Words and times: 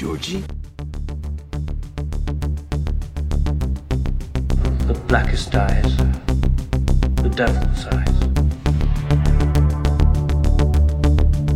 Georgie? 0.00 0.42
The 4.86 4.98
blackest 5.06 5.54
eyes, 5.54 5.94
the 7.16 7.28
devil's 7.28 7.84
eyes. 7.84 8.18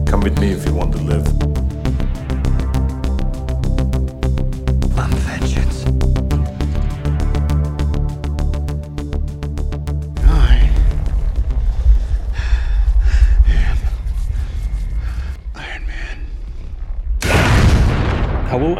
Come 0.07 0.21
with 0.21 0.39
me 0.39 0.51
if 0.51 0.67
you 0.67 0.75
want 0.75 0.93
to 0.93 0.99
live. 0.99 1.64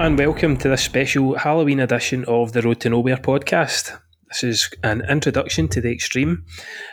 And 0.05 0.19
welcome 0.19 0.55
to 0.55 0.69
this 0.69 0.83
special 0.83 1.35
Halloween 1.35 1.81
edition 1.81 2.27
of 2.27 2.53
the 2.53 2.61
Road 2.61 2.79
to 2.81 2.91
Nowhere 2.91 3.17
podcast. 3.17 3.99
This 4.29 4.45
is 4.45 4.71
an 4.83 5.01
introduction 5.09 5.67
to 5.69 5.81
the 5.81 5.91
extreme. 5.91 6.45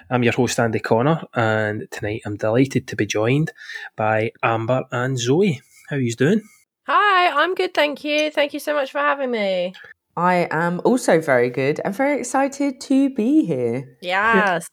I'm 0.10 0.24
your 0.24 0.32
host 0.32 0.58
Andy 0.58 0.80
Connor, 0.80 1.22
and 1.34 1.90
tonight 1.92 2.22
I'm 2.26 2.38
delighted 2.38 2.88
to 2.88 2.96
be 2.96 3.06
joined 3.06 3.52
by 3.98 4.32
Amber 4.42 4.86
and 4.94 5.20
Zoe. 5.20 5.60
How 5.90 5.98
are 5.98 6.00
you 6.00 6.14
doing? 6.14 6.42
Hi, 6.88 7.44
I'm 7.44 7.54
good, 7.54 7.74
thank 7.74 8.06
you. 8.06 8.32
Thank 8.32 8.54
you 8.54 8.62
so 8.62 8.74
much 8.74 8.94
for 8.94 9.00
having 9.00 9.32
me. 9.32 9.74
I 10.16 10.48
am 10.50 10.80
also 10.86 11.20
very 11.20 11.50
good 11.50 11.82
and 11.84 11.94
very 11.94 12.18
excited 12.18 12.80
to 12.80 13.10
be 13.14 13.44
here. 13.44 13.98
Yes. 14.02 14.70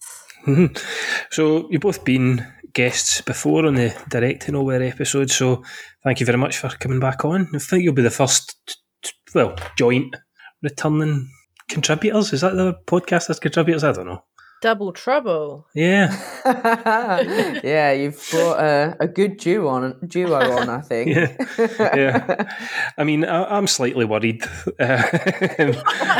so 1.32 1.68
you've 1.70 1.80
both 1.80 2.05
been 2.05 2.46
guests 2.73 3.21
before 3.21 3.67
on 3.67 3.75
the 3.75 3.95
Direct 4.09 4.43
to 4.43 4.53
Nowhere 4.53 4.83
episode, 4.83 5.31
so 5.31 5.63
thank 6.05 6.21
you 6.21 6.27
very 6.27 6.39
much 6.39 6.59
for 6.59 6.69
coming 6.69 7.01
back 7.01 7.25
on. 7.25 7.49
I 7.55 7.59
think 7.59 7.85
you'll 7.85 7.95
be 7.95 8.03
the 8.03 8.11
first, 8.11 8.57
t- 8.67 8.75
t- 9.03 9.13
well, 9.35 9.57
joint 9.77 10.15
returning 10.63 11.31
contributors. 11.69 12.33
Is 12.33 12.41
that 12.41 12.55
the 12.55 12.75
podcast 12.87 13.30
as 13.30 13.41
contributors? 13.41 13.85
I 13.85 13.93
don't 13.93 14.07
know. 14.07 14.25
Double 14.60 14.93
trouble. 14.93 15.69
Yeah, 15.73 16.10
yeah, 17.65 17.93
you've 17.93 18.21
brought 18.33 18.59
a, 18.59 18.97
a 18.99 19.07
good 19.07 19.37
duo 19.37 19.69
on, 19.69 20.01
duo 20.09 20.35
on, 20.35 20.69
I 20.69 20.80
think. 20.80 21.15
yeah, 21.15 21.37
yeah. 21.79 22.57
I 22.99 23.05
mean, 23.05 23.25
I, 23.25 23.45
I'm 23.45 23.69
slightly 23.69 24.05
worried, 24.05 24.43
uh, 24.80 25.03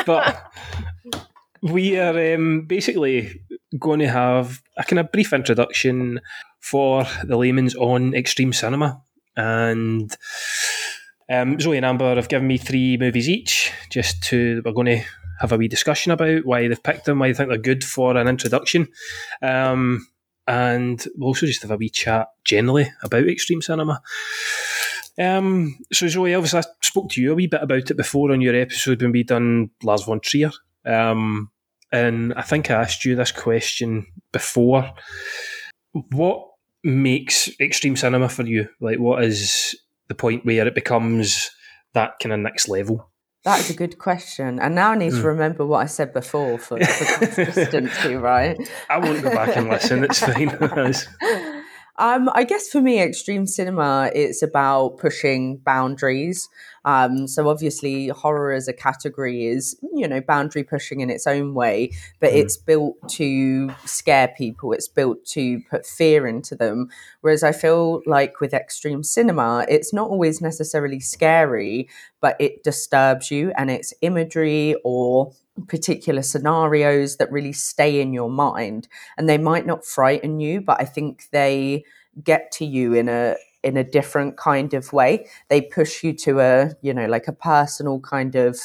but 0.07 0.53
we 1.63 1.99
are 1.99 2.35
um, 2.35 2.63
basically 2.63 3.41
going 3.79 4.01
to 4.01 4.09
have 4.09 4.63
a 4.77 4.85
kind 4.85 4.99
of 4.99 5.13
brief 5.13 5.33
introduction 5.33 6.21
for 6.61 7.05
the 7.25 7.37
layman's 7.37 7.75
on 7.75 8.15
extreme 8.15 8.53
cinema, 8.53 9.01
and 9.37 10.17
um, 11.31 11.61
Zoe 11.61 11.77
and 11.77 11.87
Amber 11.87 12.17
have 12.17 12.29
given 12.29 12.49
me 12.49 12.59
three 12.59 12.97
movies 12.97 13.29
each, 13.29 13.73
just 13.91 14.23
to 14.25 14.63
we're 14.65 14.73
going 14.73 14.99
to 14.99 15.05
have 15.41 15.53
a 15.53 15.57
wee 15.57 15.69
discussion 15.69 16.13
about 16.13 16.45
why 16.45 16.67
they've 16.67 16.83
picked 16.83 17.05
them, 17.05 17.19
why 17.19 17.29
they 17.29 17.35
think 17.35 17.49
they're 17.49 17.59
good 17.59 17.85
for 17.85 18.17
an 18.17 18.29
introduction. 18.29 18.89
Um, 19.41 20.07
and 20.47 21.05
we'll 21.17 21.29
also 21.29 21.47
just 21.47 21.63
have 21.63 21.71
a 21.71 21.77
wee 21.77 21.91
chat 21.91 22.29
generally 22.45 22.91
about 23.03 23.29
extreme 23.29 23.63
cinema. 23.63 24.01
Um, 25.19 25.79
so 25.93 26.09
Zoe, 26.09 26.35
obviously 26.35 26.61
I 26.61 26.63
spoke 26.81 27.11
to 27.11 27.21
you 27.21 27.33
a 27.33 27.35
wee 27.35 27.47
bit 27.47 27.63
about 27.63 27.91
it 27.91 27.97
before 27.97 28.33
on 28.33 28.41
your 28.41 28.55
episode 28.55 29.03
when 29.03 29.13
we 29.13 29.25
done 29.25 29.71
Lars 29.83 30.05
von 30.05 30.21
Trier. 30.21 30.51
Um, 30.89 31.51
and 31.93 32.35
I 32.35 32.43
think 32.43 32.71
I 32.71 32.75
asked 32.75 33.05
you 33.05 33.15
this 33.15 33.33
question 33.33 34.07
before. 34.33 34.93
What 36.11 36.47
makes 36.85 37.49
extreme 37.61 37.97
cinema 37.97 38.29
for 38.29 38.45
you? 38.45 38.69
Like, 38.81 38.99
what 38.99 39.23
is 39.25 39.75
the 40.09 40.15
point 40.15 40.45
where 40.45 40.67
it 40.67 40.75
becomes 40.75 41.51
that 41.95 42.19
kind 42.21 42.33
of 42.33 42.41
next 42.41 42.69
level? 42.69 43.11
That 43.45 43.61
is 43.61 43.71
a 43.71 43.75
good 43.75 43.99
question. 43.99 44.59
And 44.59 44.75
now 44.75 44.91
I 44.91 44.97
need 44.97 45.13
to 45.13 45.23
remember 45.23 45.65
what 45.65 45.79
I 45.79 45.87
said 45.87 46.13
before 46.13 46.59
for, 46.59 46.79
for 46.85 47.27
consistency, 47.27 48.15
right? 48.15 48.59
I 48.91 48.99
won't 48.99 49.23
go 49.23 49.31
back 49.31 49.57
and 49.57 49.69
listen. 49.69 50.05
It's 50.05 50.19
fine. 50.19 50.49
Um, 52.01 52.31
I 52.33 52.45
guess 52.45 52.69
for 52.69 52.81
me, 52.81 53.01
extreme 53.01 53.45
cinema, 53.45 54.11
it's 54.15 54.41
about 54.41 54.99
pushing 54.99 55.57
boundaries. 55.57 56.49
Um, 56.85 57.27
so 57.27 57.49
obviously, 57.49 58.07
horror 58.07 58.53
as 58.53 58.69
a 58.69 58.73
category 58.73 59.47
is, 59.47 59.77
you 59.93 60.07
know, 60.07 60.21
boundary 60.21 60.63
pushing 60.63 61.01
in 61.01 61.11
its 61.11 61.27
own 61.27 61.55
way, 61.55 61.91
but 62.21 62.33
it's 62.33 62.57
built 62.57 62.97
to 63.11 63.73
scare 63.85 64.29
people. 64.29 64.73
It's 64.73 64.87
built 64.87 65.25
to 65.27 65.61
put 65.69 65.85
fear 65.85 66.29
into 66.29 66.55
them. 66.55 66.89
Whereas 67.21 67.43
I 67.43 67.51
feel 67.51 68.01
like 68.07 68.41
with 68.41 68.55
extreme 68.55 69.03
cinema, 69.03 69.67
it's 69.69 69.93
not 69.93 70.09
always 70.09 70.41
necessarily 70.41 71.01
scary, 71.01 71.89
but 72.21 72.37
it 72.39 72.63
disturbs 72.63 73.33
you 73.33 73.53
and 73.57 73.73
it's 73.73 73.93
imagery 74.03 74.77
or 74.85 75.33
particular 75.67 76.23
scenarios 76.23 77.17
that 77.17 77.31
really 77.33 77.53
stay 77.53 78.01
in 78.01 78.13
your 78.13 78.31
mind 78.31 78.89
and 79.17 79.29
they 79.29 79.39
might 79.39 79.67
not 79.67 79.85
frighten 79.85 80.41
you 80.41 80.61
but 80.61 80.81
i 80.81 80.85
think 80.85 81.25
they 81.33 81.85
get 82.23 82.51
to 82.53 82.65
you 82.65 82.95
in 82.95 83.09
a 83.09 83.37
in 83.63 83.77
a 83.77 83.85
different 83.85 84.37
kind 84.37 84.73
of 84.75 84.93
way. 84.93 85.27
They 85.49 85.61
push 85.61 86.03
you 86.05 86.13
to 86.15 86.41
a 86.41 86.71
you 86.83 86.95
know 86.95 87.07
like 87.07 87.29
a 87.29 87.33
personal 87.33 88.01
kind 88.01 88.35
of 88.35 88.59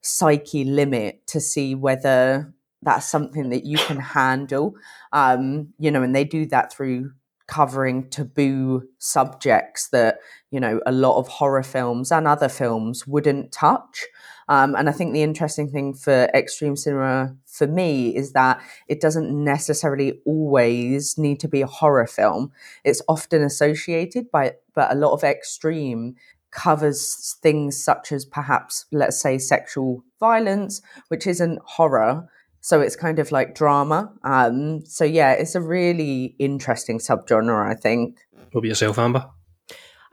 psyche 0.00 0.64
limit 0.64 1.26
to 1.26 1.40
see 1.40 1.74
whether 1.74 2.52
that's 2.82 3.06
something 3.06 3.50
that 3.50 3.64
you 3.64 3.78
can 3.78 3.98
handle. 3.98 4.74
Um 5.12 5.74
you 5.78 5.90
know 5.90 6.02
and 6.02 6.14
they 6.14 6.24
do 6.24 6.46
that 6.46 6.72
through 6.72 7.12
covering 7.48 8.08
taboo 8.10 8.82
subjects 8.98 9.88
that 9.88 10.18
you 10.50 10.60
know 10.60 10.80
a 10.86 10.92
lot 10.92 11.18
of 11.18 11.26
horror 11.26 11.62
films 11.62 12.12
and 12.12 12.28
other 12.28 12.48
films 12.48 13.06
wouldn't 13.06 13.50
touch 13.50 14.06
um, 14.48 14.74
and 14.74 14.88
I 14.88 14.92
think 14.92 15.12
the 15.12 15.22
interesting 15.22 15.68
thing 15.68 15.92
for 15.92 16.28
extreme 16.34 16.74
cinema 16.74 17.36
for 17.46 17.66
me 17.66 18.16
is 18.16 18.32
that 18.32 18.62
it 18.88 19.00
doesn't 19.00 19.30
necessarily 19.30 20.20
always 20.24 21.18
need 21.18 21.38
to 21.40 21.48
be 21.48 21.60
a 21.60 21.66
horror 21.66 22.06
film. 22.06 22.52
It's 22.82 23.02
often 23.08 23.42
associated 23.42 24.30
by, 24.30 24.54
but 24.74 24.90
a 24.90 24.94
lot 24.94 25.12
of 25.12 25.22
extreme 25.22 26.14
covers 26.50 27.36
things 27.42 27.82
such 27.82 28.10
as 28.10 28.24
perhaps, 28.24 28.86
let's 28.90 29.20
say, 29.20 29.36
sexual 29.36 30.02
violence, 30.18 30.80
which 31.08 31.26
isn't 31.26 31.60
horror. 31.64 32.26
So 32.60 32.80
it's 32.80 32.96
kind 32.96 33.18
of 33.18 33.32
like 33.32 33.54
drama. 33.54 34.12
Um, 34.24 34.84
so 34.84 35.04
yeah, 35.04 35.32
it's 35.32 35.54
a 35.54 35.60
really 35.60 36.34
interesting 36.38 36.98
subgenre, 36.98 37.70
I 37.70 37.74
think. 37.74 38.18
What 38.32 38.60
about 38.60 38.68
yourself, 38.68 38.98
Amber? 38.98 39.30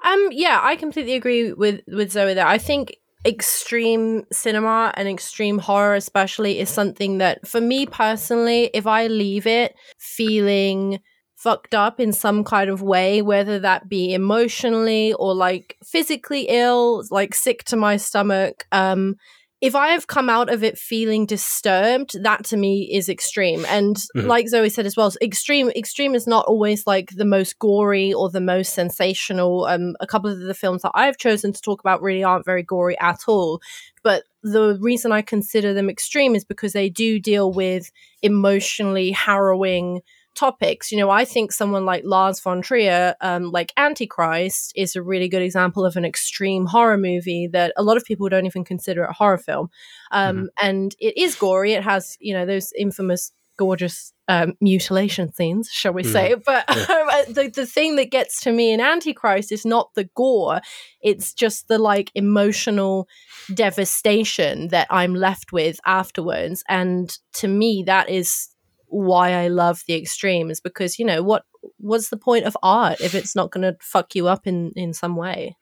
Um, 0.03 0.29
yeah, 0.31 0.59
I 0.61 0.75
completely 0.75 1.15
agree 1.15 1.53
with 1.53 1.81
with 1.87 2.11
Zoe 2.11 2.33
there. 2.33 2.47
I 2.47 2.57
think 2.57 2.97
extreme 3.25 4.23
cinema 4.31 4.93
and 4.95 5.07
extreme 5.07 5.57
horror 5.57 5.95
especially 5.95 6.59
is 6.59 6.69
something 6.69 7.17
that 7.17 7.45
for 7.47 7.59
me 7.59 7.87
personally 7.87 8.69
if 8.73 8.85
i 8.85 9.07
leave 9.07 9.47
it 9.47 9.75
feeling 9.97 10.99
fucked 11.35 11.73
up 11.73 11.99
in 11.99 12.13
some 12.13 12.43
kind 12.43 12.69
of 12.69 12.83
way 12.83 13.23
whether 13.23 13.57
that 13.57 13.89
be 13.89 14.13
emotionally 14.13 15.11
or 15.13 15.33
like 15.33 15.75
physically 15.83 16.41
ill 16.49 17.03
like 17.09 17.33
sick 17.33 17.63
to 17.63 17.75
my 17.75 17.97
stomach 17.97 18.67
um 18.71 19.15
if 19.65 19.75
I 19.75 19.87
have 19.89 20.05
come 20.05 20.29
out 20.29 20.53
of 20.53 20.63
it 20.63 20.77
feeling 20.77 21.25
disturbed, 21.25 22.21
that 22.23 22.45
to 22.45 22.57
me 22.57 22.89
is 22.93 23.09
extreme. 23.09 23.65
And 23.65 23.95
Mhm. 24.15 24.27
like 24.27 24.47
Zoe 24.47 24.69
said 24.69 24.85
as 24.85 24.95
well, 24.95 25.11
extreme 25.21 25.69
extreme 25.71 26.13
is 26.13 26.27
not 26.27 26.45
always 26.45 26.85
like 26.85 27.09
the 27.15 27.25
most 27.25 27.57
gory 27.57 28.13
or 28.13 28.29
the 28.29 28.41
most 28.41 28.73
sensational. 28.75 29.65
Um, 29.65 29.95
a 29.99 30.05
couple 30.07 30.29
of 30.29 30.39
the 30.39 30.53
films 30.53 30.83
that 30.83 30.91
I've 30.93 31.17
chosen 31.17 31.51
to 31.53 31.61
talk 31.61 31.79
about 31.79 32.01
really 32.03 32.23
aren't 32.23 32.45
very 32.45 32.61
gory 32.63 32.97
at 32.99 33.21
all. 33.27 33.59
But 34.03 34.23
the 34.43 34.77
reason 34.79 35.11
I 35.11 35.23
consider 35.23 35.73
them 35.73 35.89
extreme 35.89 36.35
is 36.35 36.45
because 36.45 36.73
they 36.73 36.89
do 36.89 37.19
deal 37.19 37.51
with 37.51 37.89
emotionally 38.21 39.11
harrowing 39.11 40.01
topics. 40.35 40.91
You 40.91 40.97
know, 40.97 41.09
I 41.09 41.25
think 41.25 41.51
someone 41.51 41.85
like 41.85 42.03
Lars 42.05 42.39
von 42.39 42.61
Trier, 42.61 43.15
um, 43.21 43.51
like 43.51 43.73
Antichrist, 43.77 44.71
is 44.75 44.95
a 44.95 45.01
really 45.01 45.29
good 45.29 45.41
example 45.41 45.85
of 45.85 45.95
an 45.95 46.05
extreme 46.05 46.65
horror 46.65 46.97
movie 46.97 47.47
that 47.51 47.73
a 47.77 47.83
lot 47.83 47.97
of 47.97 48.05
people 48.05 48.29
don't 48.29 48.45
even 48.45 48.63
consider 48.63 49.03
a 49.03 49.13
horror 49.13 49.37
film. 49.37 49.69
Um, 50.11 50.49
And 50.61 50.95
it 50.99 51.17
is 51.17 51.35
gory. 51.35 51.73
It 51.73 51.83
has, 51.83 52.17
you 52.19 52.33
know, 52.33 52.45
those 52.45 52.71
infamous, 52.77 53.31
gorgeous 53.57 54.13
um, 54.27 54.53
mutilation 54.59 55.33
scenes, 55.33 55.69
shall 55.71 55.93
we 55.93 56.03
say? 56.03 56.35
But 56.45 56.67
the 56.67 57.51
the 57.53 57.65
thing 57.65 57.95
that 57.95 58.11
gets 58.11 58.41
to 58.41 58.51
me 58.51 58.71
in 58.73 58.81
Antichrist 58.81 59.51
is 59.51 59.65
not 59.65 59.93
the 59.95 60.09
gore; 60.15 60.61
it's 61.01 61.33
just 61.33 61.67
the 61.67 61.77
like 61.77 62.11
emotional 62.15 63.07
devastation 63.53 64.69
that 64.69 64.87
I'm 64.89 65.13
left 65.13 65.51
with 65.51 65.79
afterwards. 65.85 66.63
And 66.67 67.15
to 67.33 67.47
me, 67.47 67.83
that 67.85 68.09
is 68.09 68.49
why 68.95 69.33
I 69.33 69.49
love 69.49 69.83
the 69.87 69.95
extremes 69.95 70.61
because 70.61 70.97
you 70.97 71.05
know 71.05 71.21
what 71.21 71.43
what's 71.77 72.09
the 72.09 72.17
point 72.17 72.45
of 72.45 72.55
art 72.63 73.01
if 73.01 73.13
it's 73.13 73.35
not 73.35 73.51
going 73.51 73.63
to 73.63 73.77
fuck 73.81 74.15
you 74.15 74.27
up 74.27 74.47
in 74.47 74.71
in 74.75 74.93
some 74.93 75.15
way? 75.17 75.57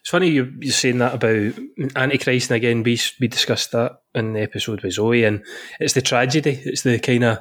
It's 0.00 0.08
funny 0.10 0.28
you, 0.28 0.52
you're 0.60 0.72
saying 0.72 0.98
that 0.98 1.14
about 1.14 1.52
Antichrist, 1.96 2.50
and 2.50 2.56
again, 2.56 2.82
we, 2.82 2.98
we 3.20 3.28
discussed 3.28 3.72
that 3.72 4.00
in 4.14 4.32
the 4.32 4.40
episode 4.40 4.82
with 4.82 4.94
Zoe, 4.94 5.24
and 5.24 5.44
it's 5.80 5.92
the 5.92 6.00
tragedy, 6.00 6.60
it's 6.64 6.82
the 6.82 6.98
kind 6.98 7.24
of 7.24 7.38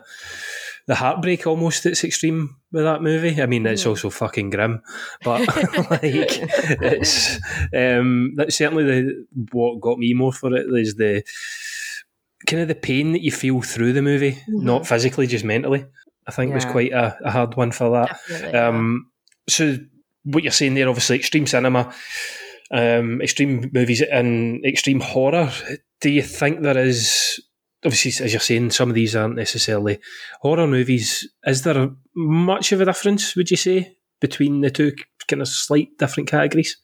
the 0.88 0.96
heartbreak 0.96 1.48
almost 1.48 1.84
that's 1.84 2.04
extreme 2.04 2.58
with 2.72 2.84
that 2.84 3.02
movie. 3.02 3.42
I 3.42 3.46
mean, 3.46 3.66
it's 3.66 3.86
also 3.86 4.10
fucking 4.10 4.50
grim, 4.50 4.82
but 5.24 5.40
like 5.92 6.02
it's 6.04 7.40
um, 7.74 8.34
that's 8.36 8.58
certainly 8.58 8.84
the 8.84 9.26
what 9.52 9.80
got 9.80 9.98
me 9.98 10.14
more 10.14 10.34
for 10.34 10.54
it 10.56 10.68
is 10.68 10.96
the 10.96 11.24
kind 12.48 12.62
of 12.62 12.68
the 12.68 12.76
pain 12.76 13.14
that 13.14 13.22
you 13.22 13.32
feel 13.32 13.62
through 13.62 13.94
the 13.94 14.02
movie, 14.02 14.38
not 14.48 14.88
physically, 14.88 15.28
just 15.28 15.46
mentally. 15.46 15.86
I 16.28 16.32
think 16.32 16.54
was 16.54 16.66
quite 16.66 16.92
a, 16.92 17.18
a 17.24 17.32
hard 17.32 17.56
one 17.58 17.72
for 17.72 17.90
that. 17.92 18.20
Yeah. 18.30 18.68
Um, 18.68 19.12
so 19.50 19.78
what 20.24 20.44
you're 20.44 20.52
saying 20.52 20.76
there, 20.76 20.88
obviously, 20.88 21.16
extreme 21.16 21.48
cinema, 21.48 21.94
um, 22.72 23.22
extreme 23.22 23.70
movies, 23.74 24.02
and 24.02 24.64
extreme 24.66 25.00
horror. 25.00 25.52
Do 26.00 26.10
you 26.10 26.22
think 26.22 26.62
there 26.62 26.78
is? 26.78 27.40
Obviously, 27.84 28.24
as 28.24 28.32
you're 28.32 28.40
saying, 28.40 28.70
some 28.72 28.90
of 28.90 28.96
these 28.96 29.16
aren't 29.16 29.36
necessarily 29.36 30.00
horror 30.42 30.68
movies. 30.68 31.28
Is 31.46 31.64
there 31.64 31.90
much 32.16 32.72
of 32.72 32.82
a 32.82 32.86
difference? 32.86 33.36
Would 33.36 33.50
you 33.50 33.58
say 33.58 33.98
between 34.20 34.62
the 34.62 34.70
two 34.70 34.94
kind 35.28 35.42
of 35.42 35.48
slight 35.48 35.98
different 35.98 36.30
categories? 36.30 36.78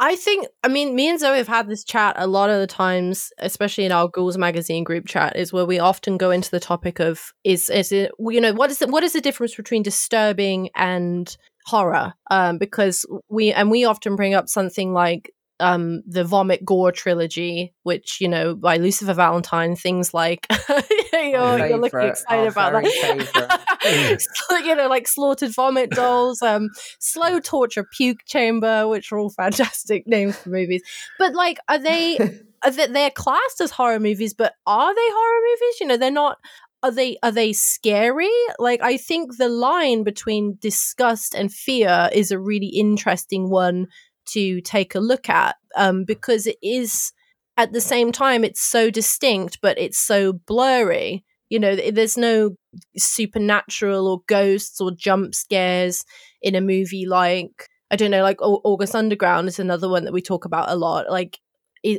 I 0.00 0.16
think, 0.16 0.46
I 0.62 0.68
mean, 0.68 0.94
me 0.94 1.08
and 1.08 1.18
Zoe 1.18 1.38
have 1.38 1.48
had 1.48 1.68
this 1.68 1.84
chat 1.84 2.16
a 2.18 2.26
lot 2.26 2.50
of 2.50 2.60
the 2.60 2.66
times, 2.66 3.32
especially 3.38 3.84
in 3.84 3.92
our 3.92 4.08
Ghouls 4.08 4.36
magazine 4.36 4.84
group 4.84 5.06
chat, 5.06 5.36
is 5.36 5.52
where 5.52 5.64
we 5.64 5.78
often 5.78 6.18
go 6.18 6.30
into 6.30 6.50
the 6.50 6.60
topic 6.60 7.00
of 7.00 7.32
is 7.44 7.70
is 7.70 7.90
it 7.90 8.12
you 8.18 8.40
know 8.40 8.52
what 8.52 8.70
is 8.70 8.78
the, 8.78 8.88
what 8.88 9.02
is 9.02 9.14
the 9.14 9.20
difference 9.20 9.54
between 9.54 9.82
disturbing 9.82 10.68
and 10.74 11.36
horror? 11.66 12.12
Um, 12.30 12.58
because 12.58 13.06
we 13.30 13.52
and 13.52 13.70
we 13.70 13.84
often 13.84 14.16
bring 14.16 14.34
up 14.34 14.48
something 14.48 14.92
like 14.92 15.32
um 15.60 16.02
the 16.06 16.24
vomit 16.24 16.64
gore 16.64 16.90
trilogy 16.90 17.72
which 17.84 18.20
you 18.20 18.28
know 18.28 18.56
by 18.56 18.76
lucifer 18.76 19.14
valentine 19.14 19.76
things 19.76 20.12
like 20.12 20.46
you're, 21.12 21.58
you're 21.68 21.78
looking 21.78 22.00
excited 22.00 22.50
about 22.50 22.72
that. 22.72 23.60
So, 24.48 24.56
you 24.58 24.74
know 24.74 24.88
like 24.88 25.06
slaughtered 25.06 25.54
vomit 25.54 25.90
dolls 25.90 26.42
um 26.42 26.70
slow 26.98 27.38
torture 27.40 27.84
puke 27.84 28.24
chamber 28.26 28.88
which 28.88 29.12
are 29.12 29.18
all 29.18 29.30
fantastic 29.30 30.04
names 30.06 30.36
for 30.36 30.50
movies. 30.50 30.82
But 31.18 31.34
like 31.34 31.58
are 31.68 31.78
they 31.78 32.18
are 32.62 32.70
they 32.70 32.86
they're 32.86 33.10
classed 33.10 33.60
as 33.60 33.70
horror 33.70 34.00
movies 34.00 34.34
but 34.34 34.54
are 34.66 34.94
they 34.94 35.08
horror 35.10 35.40
movies? 35.42 35.80
You 35.80 35.86
know 35.88 35.96
they're 35.96 36.10
not 36.10 36.38
are 36.82 36.90
they 36.90 37.18
are 37.22 37.32
they 37.32 37.52
scary? 37.52 38.30
Like 38.58 38.80
i 38.82 38.96
think 38.96 39.36
the 39.36 39.48
line 39.48 40.02
between 40.02 40.56
disgust 40.60 41.34
and 41.34 41.52
fear 41.52 42.08
is 42.12 42.30
a 42.30 42.38
really 42.38 42.68
interesting 42.68 43.50
one 43.50 43.88
to 44.26 44.60
take 44.60 44.94
a 44.94 45.00
look 45.00 45.28
at 45.28 45.56
um, 45.76 46.04
because 46.04 46.46
it 46.46 46.56
is 46.62 47.12
at 47.56 47.72
the 47.72 47.80
same 47.80 48.10
time 48.12 48.44
it's 48.44 48.60
so 48.60 48.90
distinct 48.90 49.58
but 49.60 49.78
it's 49.78 49.98
so 49.98 50.32
blurry. 50.32 51.24
You 51.50 51.60
know 51.60 51.76
there's 51.76 52.16
no 52.16 52.56
supernatural 52.96 54.08
or 54.08 54.22
ghosts 54.26 54.80
or 54.80 54.90
jump 54.90 55.34
scares 55.34 56.04
in 56.42 56.54
a 56.54 56.60
movie 56.60 57.06
like 57.06 57.68
i 57.90 57.96
don't 57.96 58.10
know 58.10 58.22
like 58.22 58.38
august 58.40 58.94
underground 58.94 59.46
is 59.46 59.60
another 59.60 59.88
one 59.88 60.04
that 60.04 60.12
we 60.12 60.22
talk 60.22 60.44
about 60.44 60.70
a 60.70 60.74
lot. 60.74 61.10
Like 61.10 61.38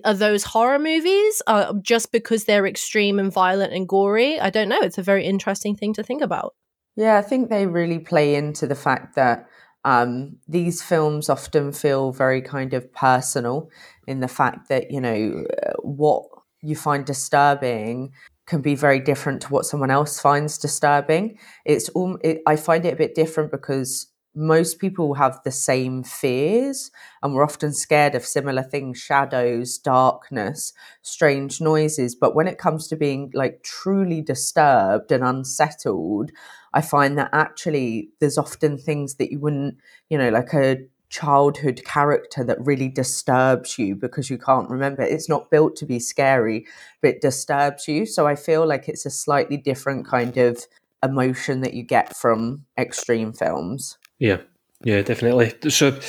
are 0.03 0.13
those 0.13 0.43
horror 0.43 0.79
movies 0.79 1.41
uh, 1.47 1.73
just 1.81 2.11
because 2.11 2.45
they're 2.45 2.65
extreme 2.65 3.19
and 3.19 3.31
violent 3.31 3.73
and 3.73 3.87
gory? 3.87 4.39
I 4.39 4.49
don't 4.49 4.69
know. 4.69 4.79
It's 4.81 4.97
a 4.97 5.03
very 5.03 5.25
interesting 5.25 5.75
thing 5.75 5.93
to 5.93 6.03
think 6.03 6.21
about. 6.21 6.55
Yeah, 6.95 7.17
I 7.17 7.21
think 7.21 7.49
they 7.49 7.67
really 7.67 7.99
play 7.99 8.35
into 8.35 8.67
the 8.67 8.75
fact 8.75 9.15
that 9.15 9.47
um, 9.85 10.37
these 10.47 10.81
films 10.81 11.29
often 11.29 11.71
feel 11.71 12.11
very 12.11 12.41
kind 12.41 12.73
of 12.73 12.91
personal 12.91 13.69
in 14.07 14.19
the 14.19 14.27
fact 14.27 14.67
that, 14.67 14.89
you 14.89 14.99
know, 14.99 15.45
what 15.83 16.23
you 16.61 16.75
find 16.75 17.05
disturbing 17.05 18.11
can 18.47 18.61
be 18.61 18.73
very 18.73 18.99
different 18.99 19.41
to 19.43 19.49
what 19.49 19.65
someone 19.65 19.91
else 19.91 20.19
finds 20.19 20.57
disturbing. 20.57 21.37
It's 21.65 21.87
all, 21.89 22.17
it, 22.23 22.41
I 22.47 22.55
find 22.55 22.83
it 22.83 22.93
a 22.93 22.97
bit 22.97 23.13
different 23.13 23.51
because 23.51 24.07
most 24.35 24.79
people 24.79 25.13
have 25.13 25.39
the 25.43 25.51
same 25.51 26.03
fears 26.03 26.91
and 27.23 27.33
we're 27.33 27.43
often 27.43 27.73
scared 27.73 28.15
of 28.15 28.25
similar 28.25 28.61
things 28.61 28.97
shadows 28.97 29.77
darkness 29.77 30.73
strange 31.01 31.61
noises 31.61 32.15
but 32.15 32.35
when 32.35 32.45
it 32.45 32.57
comes 32.57 32.87
to 32.87 32.97
being 32.97 33.31
like 33.33 33.63
truly 33.63 34.21
disturbed 34.21 35.09
and 35.11 35.23
unsettled 35.23 36.31
i 36.75 36.81
find 36.81 37.17
that 37.17 37.29
actually 37.33 38.09
there's 38.19 38.37
often 38.37 38.77
things 38.77 39.15
that 39.15 39.31
you 39.31 39.39
wouldn't 39.39 39.75
you 40.09 40.17
know 40.17 40.29
like 40.29 40.53
a 40.53 40.77
childhood 41.09 41.81
character 41.85 42.43
that 42.43 42.57
really 42.65 42.89
disturbs 42.89 43.79
you 43.79 43.95
because 43.95 44.29
you 44.29 44.37
can't 44.37 44.69
remember 44.69 45.01
it's 45.01 45.29
not 45.29 45.49
built 45.49 45.75
to 45.75 45.85
be 45.85 45.99
scary 45.99 46.65
but 47.01 47.09
it 47.09 47.21
disturbs 47.21 47.87
you 47.87 48.05
so 48.05 48.27
i 48.27 48.35
feel 48.35 48.67
like 48.67 48.87
it's 48.87 49.05
a 49.05 49.09
slightly 49.09 49.57
different 49.57 50.05
kind 50.05 50.37
of 50.37 50.65
emotion 51.03 51.61
that 51.61 51.73
you 51.73 51.83
get 51.83 52.15
from 52.15 52.65
extreme 52.77 53.31
films 53.31 53.97
Yeah, 54.19 54.37
yeah, 54.83 55.01
definitely. 55.01 55.53
So, 55.69 55.99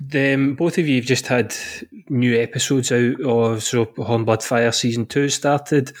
them 0.00 0.54
both 0.54 0.78
of 0.78 0.86
you 0.86 0.96
have 0.96 1.04
just 1.04 1.26
had 1.26 1.54
new 2.08 2.40
episodes 2.40 2.92
out 2.92 3.20
of 3.20 3.62
so 3.62 3.86
Hornblood 3.86 4.42
Fire 4.42 4.72
season 4.72 5.06
two 5.06 5.28
started. 5.28 5.92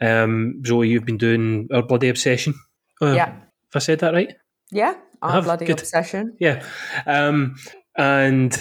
Um, 0.00 0.62
Zoe, 0.64 0.88
you've 0.88 1.04
been 1.04 1.18
doing 1.18 1.68
our 1.72 1.82
bloody 1.82 2.08
obsession. 2.08 2.54
Uh, 3.00 3.12
yeah 3.12 3.36
if 3.68 3.76
I 3.76 3.78
said 3.78 4.00
that 4.00 4.14
right. 4.14 4.34
yeah 4.70 4.94
our 5.22 5.42
bloody 5.42 5.66
good. 5.66 5.80
obsession 5.80 6.36
Yeah, 6.38 6.64
um, 7.06 7.56
and 7.96 8.52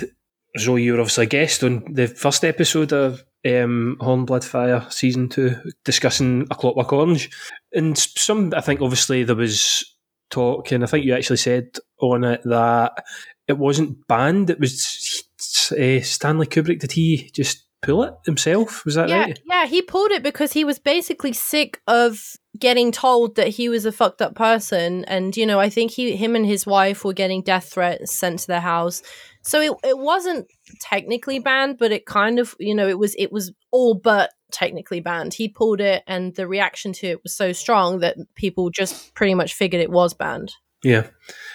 so 0.58 0.76
you 0.76 0.94
were 0.94 1.00
obviously 1.00 1.26
a 1.26 1.30
guest 1.30 1.64
on 1.64 1.86
the 1.92 2.08
first 2.08 2.44
episode 2.44 2.92
of 2.92 3.24
um, 3.46 3.98
Hornblood 4.02 4.44
Fire 4.44 4.86
season 4.90 5.30
two, 5.30 5.56
discussing 5.86 6.48
A 6.52 6.56
Clockwork 6.56 6.92
Orange. 6.92 7.30
And 7.74 7.98
some, 7.98 8.54
I 8.56 8.62
think, 8.62 8.82
obviously 8.82 9.24
there 9.24 9.36
was 9.36 9.84
talk, 10.30 10.72
and 10.72 10.84
I 10.84 10.88
think 10.88 11.06
you 11.06 11.14
actually 11.14 11.38
said 11.38 11.78
on 12.02 12.24
it 12.24 12.42
that 12.46 13.06
it 13.48 13.58
wasn't 13.58 14.08
banned. 14.08 14.50
It 14.50 14.60
was 14.60 15.24
uh, 15.72 16.02
Stanley 16.02 16.48
Kubrick. 16.48 16.80
Did 16.80 16.92
he 16.92 17.30
just 17.34 17.66
pull 17.82 18.04
it 18.04 18.14
himself? 18.26 18.84
Was 18.86 18.96
that 18.96 19.10
yeah, 19.10 19.22
right? 19.22 19.40
yeah, 19.46 19.66
he 19.66 19.82
pulled 19.82 20.12
it 20.12 20.24
because 20.24 20.54
he 20.54 20.64
was 20.64 20.80
basically 20.80 21.34
sick 21.34 21.82
of 21.88 22.36
getting 22.58 22.92
told 22.92 23.36
that 23.36 23.50
he 23.50 23.70
was 23.70 23.86
a 23.86 23.92
fucked 23.92 24.22
up 24.22 24.36
person, 24.36 25.06
and 25.06 25.36
you 25.36 25.46
know, 25.46 25.60
I 25.60 25.70
think 25.70 25.92
he, 25.92 26.16
him, 26.16 26.36
and 26.36 26.46
his 26.46 26.66
wife 26.66 27.04
were 27.04 27.14
getting 27.14 27.42
death 27.42 27.72
threats 27.72 28.14
sent 28.14 28.40
to 28.40 28.48
their 28.48 28.60
house. 28.60 29.02
So 29.42 29.62
it 29.62 29.72
it 29.84 29.98
wasn't 29.98 30.48
technically 30.82 31.40
banned, 31.40 31.78
but 31.78 31.92
it 31.92 32.06
kind 32.06 32.40
of, 32.40 32.56
you 32.60 32.76
know, 32.76 32.88
it 32.88 33.00
was 33.00 33.16
it 33.18 33.32
was 33.32 33.52
all 33.72 33.96
but 33.96 34.32
technically 34.52 35.00
banned. 35.00 35.34
He 35.34 35.48
pulled 35.48 35.82
it, 35.82 36.04
and 36.08 36.36
the 36.36 36.48
reaction 36.48 36.94
to 36.94 37.08
it 37.08 37.24
was 37.24 37.36
so 37.36 37.52
strong 37.54 38.00
that 38.00 38.18
people 38.36 38.70
just 38.70 39.14
pretty 39.14 39.34
much 39.34 39.54
figured 39.54 39.82
it 39.82 39.92
was 39.92 40.14
banned. 40.14 40.54
Yeah. 40.84 41.08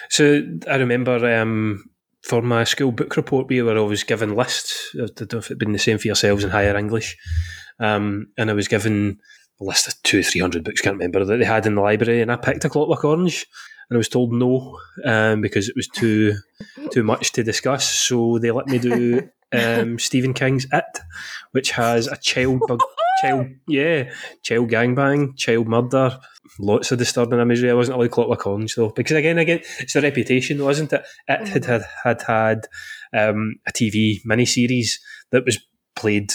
So 0.09 0.43
I 0.69 0.75
remember 0.75 1.39
um, 1.39 1.83
for 2.25 2.41
my 2.41 2.63
school 2.63 2.91
book 2.91 3.15
report, 3.17 3.47
we 3.47 3.61
were 3.61 3.77
always 3.77 4.03
given 4.03 4.35
lists. 4.35 4.95
I 4.95 5.05
don't 5.15 5.31
know 5.31 5.39
if 5.39 5.45
it'd 5.45 5.59
been 5.59 5.73
the 5.73 5.79
same 5.79 5.99
for 5.99 6.07
yourselves 6.07 6.43
in 6.43 6.49
higher 6.49 6.75
English. 6.75 7.17
Um, 7.79 8.27
and 8.35 8.49
I 8.49 8.53
was 8.53 8.67
given 8.67 9.19
a 9.61 9.63
list 9.63 9.87
of 9.87 10.01
two, 10.01 10.19
or 10.19 10.23
three 10.23 10.41
hundred 10.41 10.63
books, 10.63 10.81
can't 10.81 10.97
remember, 10.97 11.23
that 11.23 11.37
they 11.37 11.45
had 11.45 11.67
in 11.67 11.75
the 11.75 11.81
library. 11.81 12.21
And 12.21 12.31
I 12.31 12.35
picked 12.35 12.65
a 12.65 12.69
Clockwork 12.69 13.05
Orange. 13.05 13.45
And 13.87 13.97
I 13.97 13.99
was 13.99 14.09
told 14.09 14.33
no 14.33 14.79
um, 15.03 15.41
because 15.41 15.69
it 15.69 15.75
was 15.75 15.87
too 15.87 16.33
too 16.89 17.03
much 17.03 17.31
to 17.33 17.43
discuss. 17.43 17.87
So 17.87 18.39
they 18.39 18.49
let 18.49 18.65
me 18.65 18.79
do 18.79 19.29
um, 19.53 19.99
Stephen 19.99 20.33
King's 20.33 20.65
It, 20.73 20.99
which 21.51 21.69
has 21.71 22.07
a 22.07 22.17
child 22.17 22.61
bug, 22.67 22.79
child 23.21 23.49
yeah, 23.67 24.11
child 24.41 24.71
gangbang, 24.71 25.37
child 25.37 25.67
murder, 25.67 26.19
lots 26.59 26.91
of 26.91 26.99
disturbing 26.99 27.39
imagery. 27.39 27.69
I 27.69 27.73
wasn't 27.73 27.97
allowed 27.97 28.11
Clockwork 28.11 28.45
Orange 28.47 28.75
though, 28.75 28.89
because 28.89 29.17
again, 29.17 29.37
again, 29.37 29.61
it's 29.79 29.93
the 29.93 30.01
reputation, 30.01 30.61
isn't 30.61 30.93
it? 30.93 31.05
It 31.27 31.47
had 31.47 31.65
had 31.65 31.85
had, 32.03 32.21
had 32.21 32.67
um, 33.13 33.55
a 33.67 33.71
TV 33.71 34.23
miniseries 34.25 34.99
that 35.31 35.45
was 35.45 35.59
played 35.95 36.31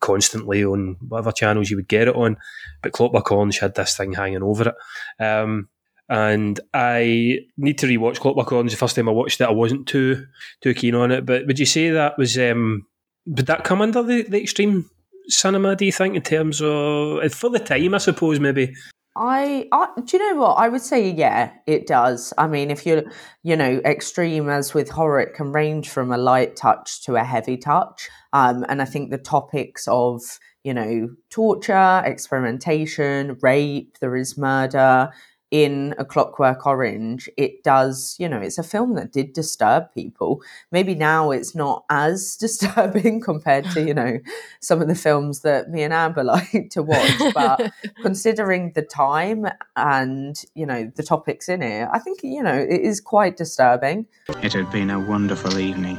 constantly 0.00 0.64
on 0.64 0.96
whatever 1.08 1.32
channels 1.32 1.70
you 1.70 1.76
would 1.76 1.88
get 1.88 2.08
it 2.08 2.16
on, 2.16 2.36
but 2.82 2.92
Clockwork 2.92 3.30
Orange 3.30 3.58
had 3.58 3.74
this 3.74 3.96
thing 3.96 4.12
hanging 4.12 4.42
over 4.42 4.68
it. 4.68 5.22
Um, 5.22 5.68
and 6.08 6.58
I 6.74 7.38
need 7.56 7.78
to 7.78 7.86
rewatch 7.86 8.18
Clockwork 8.18 8.50
Orange. 8.50 8.72
The 8.72 8.76
first 8.76 8.96
time 8.96 9.08
I 9.08 9.12
watched 9.12 9.40
it, 9.40 9.48
I 9.48 9.52
wasn't 9.52 9.86
too 9.86 10.26
too 10.60 10.74
keen 10.74 10.96
on 10.96 11.12
it. 11.12 11.24
But 11.24 11.46
would 11.46 11.58
you 11.58 11.66
say 11.66 11.90
that 11.90 12.18
was 12.18 12.36
um, 12.36 12.86
would 13.26 13.46
that 13.46 13.62
come 13.62 13.80
under 13.80 14.02
the, 14.02 14.22
the 14.22 14.42
extreme 14.42 14.90
cinema? 15.28 15.76
Do 15.76 15.84
you 15.84 15.92
think 15.92 16.16
in 16.16 16.22
terms 16.22 16.60
of 16.60 17.32
for 17.32 17.48
the 17.48 17.60
time? 17.60 17.94
I 17.94 17.98
suppose 17.98 18.40
maybe. 18.40 18.74
I, 19.16 19.66
I 19.72 19.88
do 20.04 20.16
you 20.16 20.30
know 20.32 20.40
what? 20.40 20.54
I 20.54 20.68
would 20.68 20.82
say 20.82 21.10
yeah 21.10 21.52
it 21.66 21.86
does. 21.86 22.32
I 22.38 22.46
mean 22.46 22.70
if 22.70 22.86
you're 22.86 23.02
you 23.42 23.56
know 23.56 23.80
extreme 23.84 24.48
as 24.48 24.72
with 24.72 24.88
horror 24.88 25.20
it 25.20 25.34
can 25.34 25.52
range 25.52 25.88
from 25.88 26.12
a 26.12 26.18
light 26.18 26.56
touch 26.56 27.02
to 27.04 27.16
a 27.16 27.24
heavy 27.24 27.56
touch. 27.56 28.08
Um, 28.32 28.64
and 28.68 28.80
I 28.80 28.84
think 28.84 29.10
the 29.10 29.18
topics 29.18 29.88
of 29.88 30.22
you 30.62 30.74
know 30.74 31.08
torture 31.30 32.02
experimentation 32.04 33.36
rape 33.42 33.96
there 34.00 34.16
is 34.16 34.38
murder 34.38 35.10
in 35.50 35.94
A 35.98 36.04
Clockwork 36.04 36.64
Orange, 36.64 37.28
it 37.36 37.64
does, 37.64 38.14
you 38.18 38.28
know, 38.28 38.38
it's 38.38 38.58
a 38.58 38.62
film 38.62 38.94
that 38.94 39.12
did 39.12 39.32
disturb 39.32 39.92
people. 39.92 40.42
Maybe 40.70 40.94
now 40.94 41.32
it's 41.32 41.54
not 41.54 41.84
as 41.90 42.36
disturbing 42.40 43.20
compared 43.20 43.64
to, 43.72 43.82
you 43.82 43.94
know, 43.94 44.20
some 44.60 44.80
of 44.80 44.88
the 44.88 44.94
films 44.94 45.40
that 45.40 45.70
me 45.70 45.82
and 45.82 45.92
Amber 45.92 46.24
like 46.24 46.70
to 46.70 46.82
watch. 46.82 47.34
But 47.34 47.72
considering 48.02 48.72
the 48.74 48.82
time 48.82 49.46
and, 49.76 50.42
you 50.54 50.66
know, 50.66 50.90
the 50.94 51.02
topics 51.02 51.48
in 51.48 51.62
it, 51.62 51.88
I 51.92 51.98
think, 51.98 52.20
you 52.22 52.42
know, 52.42 52.54
it 52.54 52.80
is 52.80 53.00
quite 53.00 53.36
disturbing. 53.36 54.06
It 54.42 54.52
had 54.52 54.70
been 54.70 54.90
a 54.90 55.00
wonderful 55.00 55.58
evening, 55.58 55.98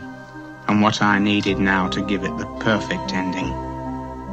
and 0.67 0.81
what 0.81 1.01
I 1.01 1.19
needed 1.19 1.59
now 1.59 1.89
to 1.89 2.01
give 2.01 2.23
it 2.23 2.37
the 2.37 2.45
perfect 2.59 3.13
ending 3.13 3.51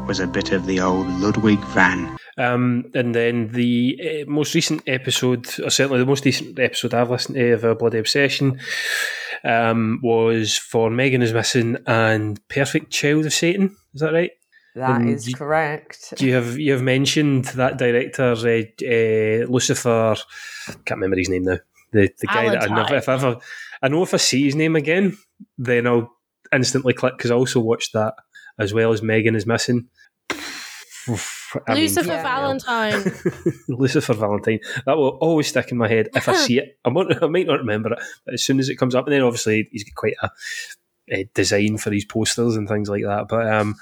was 0.07 0.21
a 0.21 0.27
bit 0.27 0.53
of 0.53 0.65
the 0.67 0.81
old 0.81 1.07
Ludwig 1.21 1.61
van. 1.67 2.17
Um, 2.39 2.91
and 2.95 3.15
then 3.15 3.49
the 3.49 4.25
uh, 4.27 4.31
most 4.31 4.55
recent 4.55 4.83
episode, 4.87 5.47
or 5.61 5.71
certainly 5.71 5.99
the 5.99 6.07
most 6.07 6.25
recent 6.25 6.59
episode 6.59 6.95
I've 6.95 7.11
listened 7.11 7.37
to 7.37 7.53
of 7.53 7.65
Our 7.65 7.75
Bloody 7.75 7.99
Obsession, 7.99 8.61
um, 9.45 10.01
was 10.03 10.57
for 10.57 10.89
Megan 10.91 11.23
is 11.23 11.33
Missing 11.33 11.79
and 11.87 12.41
Perfect 12.49 12.91
Child 12.93 13.27
of 13.27 13.33
Satan. 13.33 13.77
Is 13.95 14.01
that 14.01 14.13
right? 14.13 14.31
That 14.75 15.01
And 15.01 15.11
is 15.11 15.29
you- 15.29 15.35
correct. 15.35 16.15
You 16.19 16.35
have 16.35 16.59
you 16.59 16.73
have 16.73 16.83
mentioned 16.83 17.47
that 17.57 17.79
director, 17.79 18.33
uh, 18.33 18.85
uh, 18.87 19.47
Lucifer. 19.51 20.15
Can't 20.85 20.91
remember 20.99 21.17
his 21.17 21.29
name 21.29 21.43
now. 21.45 21.59
The 21.93 22.11
the 22.21 22.27
guy 22.29 22.51
that 22.51 22.71
I 22.71 22.75
never, 22.75 22.95
if 22.97 23.09
I 23.09 23.15
ever, 23.15 23.37
I 23.83 23.89
know 23.89 24.03
if 24.03 24.15
I 24.15 24.19
see 24.19 24.45
his 24.45 24.55
name 24.55 24.77
again, 24.77 25.17
then 25.57 25.87
I'll 25.87 26.13
instantly 26.53 26.93
click 26.93 27.17
because 27.17 27.31
I 27.31 27.35
also 27.35 27.59
watched 27.61 27.95
that 27.95 28.15
as 28.59 28.73
well 28.75 28.93
as 28.93 29.03
Megan 29.03 29.35
is 29.35 29.47
Missing. 29.47 29.89
I 31.67 31.75
Lucifer 31.75 32.09
Yeah. 32.09 32.23
Valentine. 32.23 33.13
Lucifer 33.69 34.15
Valentine. 34.15 34.61
That 34.87 34.97
will 34.97 35.19
always 35.21 35.49
stick 35.49 35.71
in 35.73 35.79
my 35.79 35.89
head 35.89 36.09
if 36.15 36.29
I 36.29 36.35
see 36.47 36.59
it. 36.59 36.79
I, 36.85 36.89
I 36.91 37.27
might 37.29 37.47
not 37.47 37.61
remember 37.61 37.93
it, 37.93 38.01
but 38.25 38.35
as 38.35 38.43
soon 38.45 38.59
as 38.59 38.69
it 38.69 38.77
comes 38.77 38.95
up, 38.95 39.07
and 39.07 39.13
then 39.15 39.23
obviously 39.23 39.69
he's 39.73 39.85
got 39.85 39.95
quite 39.95 40.15
a, 40.23 40.31
a 41.11 41.25
design 41.35 41.79
for 41.79 41.91
his 41.91 42.05
posters 42.05 42.57
and 42.57 42.69
things 42.69 42.89
like 42.89 43.05
that. 43.05 43.29
But 43.29 43.53
um, 43.53 43.75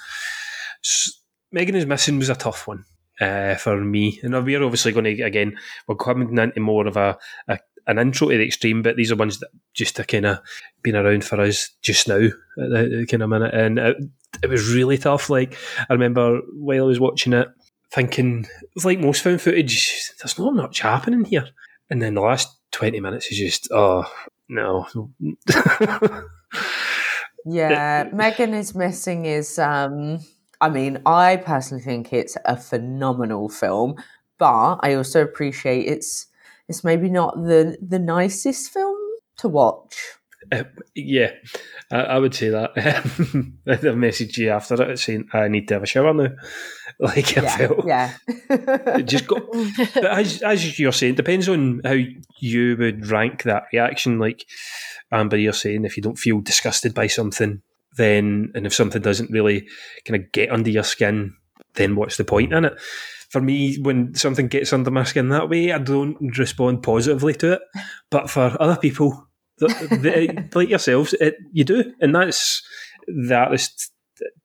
Megan 1.52 1.75
is 1.75 1.87
Missing 1.87 2.18
was 2.18 2.28
a 2.28 2.35
tough 2.35 2.66
one 2.66 2.85
uh, 3.21 3.54
for 3.56 3.76
me, 3.83 4.21
and 4.23 4.33
we're 4.45 4.62
obviously 4.62 4.92
going 4.92 5.16
to 5.16 5.23
again 5.23 5.56
we're 5.87 5.97
coming 5.97 6.37
into 6.37 6.61
more 6.61 6.87
of 6.87 6.97
a, 6.97 7.18
a 7.49 7.59
an 7.88 7.99
intro 7.99 8.28
to 8.28 8.37
the 8.37 8.45
extreme, 8.45 8.83
but 8.83 8.97
these 8.97 9.12
are 9.12 9.16
ones 9.16 9.38
that 9.38 9.49
just 9.73 9.97
have 9.97 10.09
kind 10.09 10.26
of 10.26 10.40
been 10.83 10.97
around 10.97 11.25
for 11.25 11.40
us 11.40 11.71
just 11.83 12.09
now 12.09 12.16
at 12.16 12.33
the 12.56 13.06
kind 13.09 13.23
of 13.23 13.30
minute, 13.30 13.54
and 13.54 13.78
it, 13.78 13.97
it 14.43 14.49
was 14.49 14.73
really 14.73 14.99
tough. 14.99 15.31
Like 15.31 15.57
I 15.88 15.93
remember 15.93 16.40
while 16.55 16.85
I 16.85 16.87
was 16.87 17.00
watching 17.00 17.33
it, 17.33 17.49
thinking 17.90 18.47
it's 18.75 18.85
like 18.85 19.00
most 19.00 19.23
found 19.23 19.40
footage, 19.40 20.12
there's 20.19 20.38
not 20.38 20.55
much 20.55 20.81
happening 20.81 21.25
here, 21.25 21.49
and 21.90 22.00
then 22.02 22.14
the 22.14 22.21
last 22.21 22.57
twenty 22.73 23.00
minutes 23.00 23.26
is 23.26 23.38
just 23.38 23.69
oh 23.73 24.05
no. 24.49 24.87
Yeah, 27.49 28.09
Megan 28.12 28.55
is 28.55 28.75
missing 28.75 29.25
is 29.25 29.57
um 29.59 30.19
I 30.61 30.69
mean, 30.69 30.99
I 31.07 31.37
personally 31.37 31.83
think 31.83 32.12
it's 32.12 32.37
a 32.45 32.57
phenomenal 32.57 33.49
film, 33.49 33.95
but 34.38 34.78
I 34.81 34.95
also 34.95 35.23
appreciate 35.23 35.87
it's 35.87 36.26
it's 36.69 36.83
maybe 36.83 37.09
not 37.09 37.37
the 37.37 37.78
the 37.81 38.00
nicest 38.00 38.73
film 38.73 38.97
to 39.38 39.49
watch. 39.49 40.15
Uh, 40.53 40.65
yeah, 40.95 41.33
I, 41.91 41.97
I 41.97 42.19
would 42.19 42.35
say 42.35 42.50
that. 42.50 42.73
I 42.76 43.76
messaged 43.76 44.37
you 44.37 44.50
after 44.50 44.81
it 44.91 44.99
saying 44.99 45.29
I 45.33 45.49
need 45.49 45.69
to 45.69 45.75
have 45.75 45.83
a 45.83 45.87
shower 45.87 46.12
now. 46.15 46.29
Like 46.99 47.37
I 47.37 47.43
Yeah, 47.43 47.57
felt 47.59 47.87
yeah. 47.87 49.00
just 49.03 49.26
got. 49.26 49.43
But 49.95 50.05
as 50.07 50.41
as 50.41 50.79
you're 50.79 50.93
saying, 50.93 51.17
depends 51.17 51.47
on 51.49 51.83
how 51.85 51.97
you 52.41 52.76
would 52.79 53.07
rank 53.09 53.43
that 53.43 53.65
reaction. 53.73 54.19
Like 54.19 54.47
Amber, 55.12 55.37
you're 55.37 55.53
saying, 55.53 55.85
if 55.85 55.97
you 55.99 56.03
don't 56.03 56.19
feel 56.19 56.41
disgusted 56.41 56.95
by 56.95 57.09
something, 57.09 57.61
then 57.99 58.50
and 58.55 58.65
if 58.67 58.73
something 58.75 59.03
doesn't 59.03 59.31
really 59.31 59.69
kind 60.07 60.23
of 60.23 60.33
get 60.33 60.50
under 60.50 60.71
your 60.71 60.85
skin, 60.85 61.35
then 61.75 61.97
what's 61.97 62.17
the 62.17 62.25
point 62.25 62.55
in 62.55 62.65
it? 62.65 62.81
For 63.29 63.43
me, 63.43 63.76
when 63.83 64.15
something 64.15 64.49
gets 64.49 64.73
under 64.73 64.91
my 64.91 65.05
skin 65.05 65.29
that 65.31 65.50
way, 65.50 65.73
I 65.73 65.79
don't 65.79 66.17
respond 66.38 66.83
positively 66.83 67.35
to 67.35 67.55
it. 67.55 67.62
But 68.11 68.31
for 68.31 68.57
other 68.61 68.76
people, 68.76 69.26
the, 69.59 70.49
like 70.55 70.69
yourselves, 70.69 71.15
it, 71.15 71.37
you 71.53 71.65
do, 71.65 71.95
and 72.01 72.15
that's 72.15 72.63
the 73.07 73.35
artist 73.35 73.93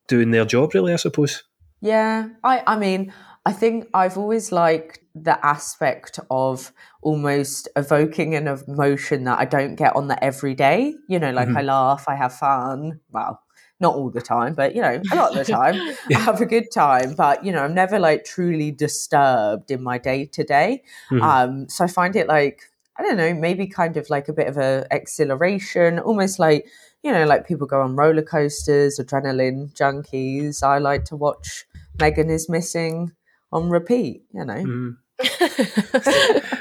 doing 0.08 0.32
their 0.32 0.46
job, 0.46 0.74
really. 0.74 0.94
I 0.94 0.98
suppose. 0.98 1.44
Yeah, 1.82 2.30
I 2.44 2.64
I 2.68 2.78
mean, 2.78 3.14
I 3.46 3.54
think 3.54 3.88
I've 3.94 4.18
always 4.18 4.52
liked 4.52 5.00
the 5.16 5.44
aspect 5.46 6.20
of 6.30 6.72
almost 7.02 7.68
evoking 7.76 8.36
an 8.36 8.48
emotion 8.48 9.26
that 9.26 9.40
I 9.40 9.46
don't 9.46 9.76
get 9.76 9.96
on 9.96 10.08
the 10.08 10.24
everyday. 10.24 10.94
You 11.08 11.20
know, 11.20 11.32
like 11.32 11.50
I 11.50 11.52
mm-hmm. 11.52 11.68
laugh, 11.68 12.06
I 12.08 12.16
have 12.16 12.34
fun. 12.34 13.00
Well, 13.12 13.42
not 13.80 13.96
all 13.96 14.12
the 14.12 14.22
time, 14.22 14.54
but 14.54 14.76
you 14.76 14.82
know, 14.82 15.02
a 15.12 15.16
lot 15.16 15.32
of 15.32 15.46
the 15.46 15.52
time, 15.52 15.76
I 16.16 16.20
have 16.20 16.40
a 16.40 16.46
good 16.46 16.72
time. 16.72 17.16
But 17.16 17.44
you 17.44 17.52
know, 17.52 17.64
I'm 17.64 17.74
never 17.74 18.00
like 18.00 18.24
truly 18.24 18.72
disturbed 18.72 19.72
in 19.72 19.82
my 19.82 19.98
day 19.98 20.26
to 20.26 20.44
day. 20.44 20.84
So 21.10 21.84
I 21.84 21.88
find 21.88 22.16
it 22.16 22.28
like 22.28 22.71
I 23.02 23.04
don't 23.04 23.18
know, 23.18 23.34
maybe 23.34 23.66
kind 23.66 23.98
of 23.98 24.12
like 24.12 24.28
a 24.28 24.34
bit 24.34 24.48
of 24.48 24.58
a 24.58 24.86
exhilaration, 24.92 25.98
almost 25.98 26.38
like 26.38 26.68
you 27.02 27.12
know, 27.12 27.26
like 27.26 27.48
people 27.48 27.66
go 27.66 27.82
on 27.82 27.96
roller 27.96 28.22
coasters, 28.22 29.00
adrenaline 29.00 29.74
junkies. 29.74 30.62
I 30.62 30.78
like 30.78 31.06
to 31.06 31.16
watch 31.16 31.66
Megan 32.00 32.30
is 32.30 32.48
missing 32.48 33.14
on 33.52 33.72
repeat. 33.72 34.24
You 34.32 34.46
know, 34.46 34.54
Mm. 34.54 34.98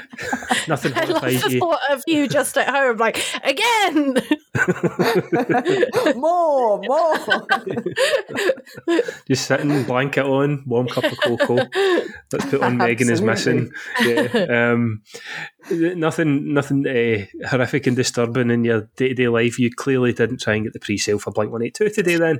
Nothing 0.67 0.93
I 0.95 1.05
love 1.05 1.09
horrifies 1.09 1.43
the 1.43 1.51
you. 1.53 1.59
thought 1.59 1.79
of 1.91 2.03
you 2.07 2.27
just 2.27 2.57
at 2.57 2.69
home, 2.69 2.97
like 2.97 3.23
again. 3.43 4.15
more, 6.15 6.81
more. 6.81 7.17
Just 9.27 9.47
sitting, 9.47 9.83
blanket 9.83 10.25
on, 10.25 10.63
warm 10.65 10.87
cup 10.87 11.05
of 11.05 11.17
cocoa. 11.19 11.67
Let's 12.31 12.45
put 12.45 12.61
on 12.61 12.77
Megan 12.77 13.09
is 13.09 13.21
missing. 13.21 13.71
Yeah. 14.01 14.73
Um, 14.73 15.03
nothing, 15.71 16.53
nothing 16.53 16.85
uh, 16.85 17.25
horrific 17.47 17.87
and 17.87 17.95
disturbing 17.95 18.51
in 18.51 18.65
your 18.65 18.89
day 18.97 19.09
to 19.09 19.13
day 19.13 19.27
life. 19.29 19.57
You 19.57 19.71
clearly 19.73 20.13
didn't 20.13 20.41
try 20.41 20.55
and 20.55 20.65
get 20.65 20.73
the 20.73 20.79
pre-sale 20.79 21.19
for 21.19 21.31
Blink 21.31 21.51
One 21.51 21.63
Eight 21.63 21.73
Two 21.75 21.89
today, 21.89 22.17
then, 22.17 22.39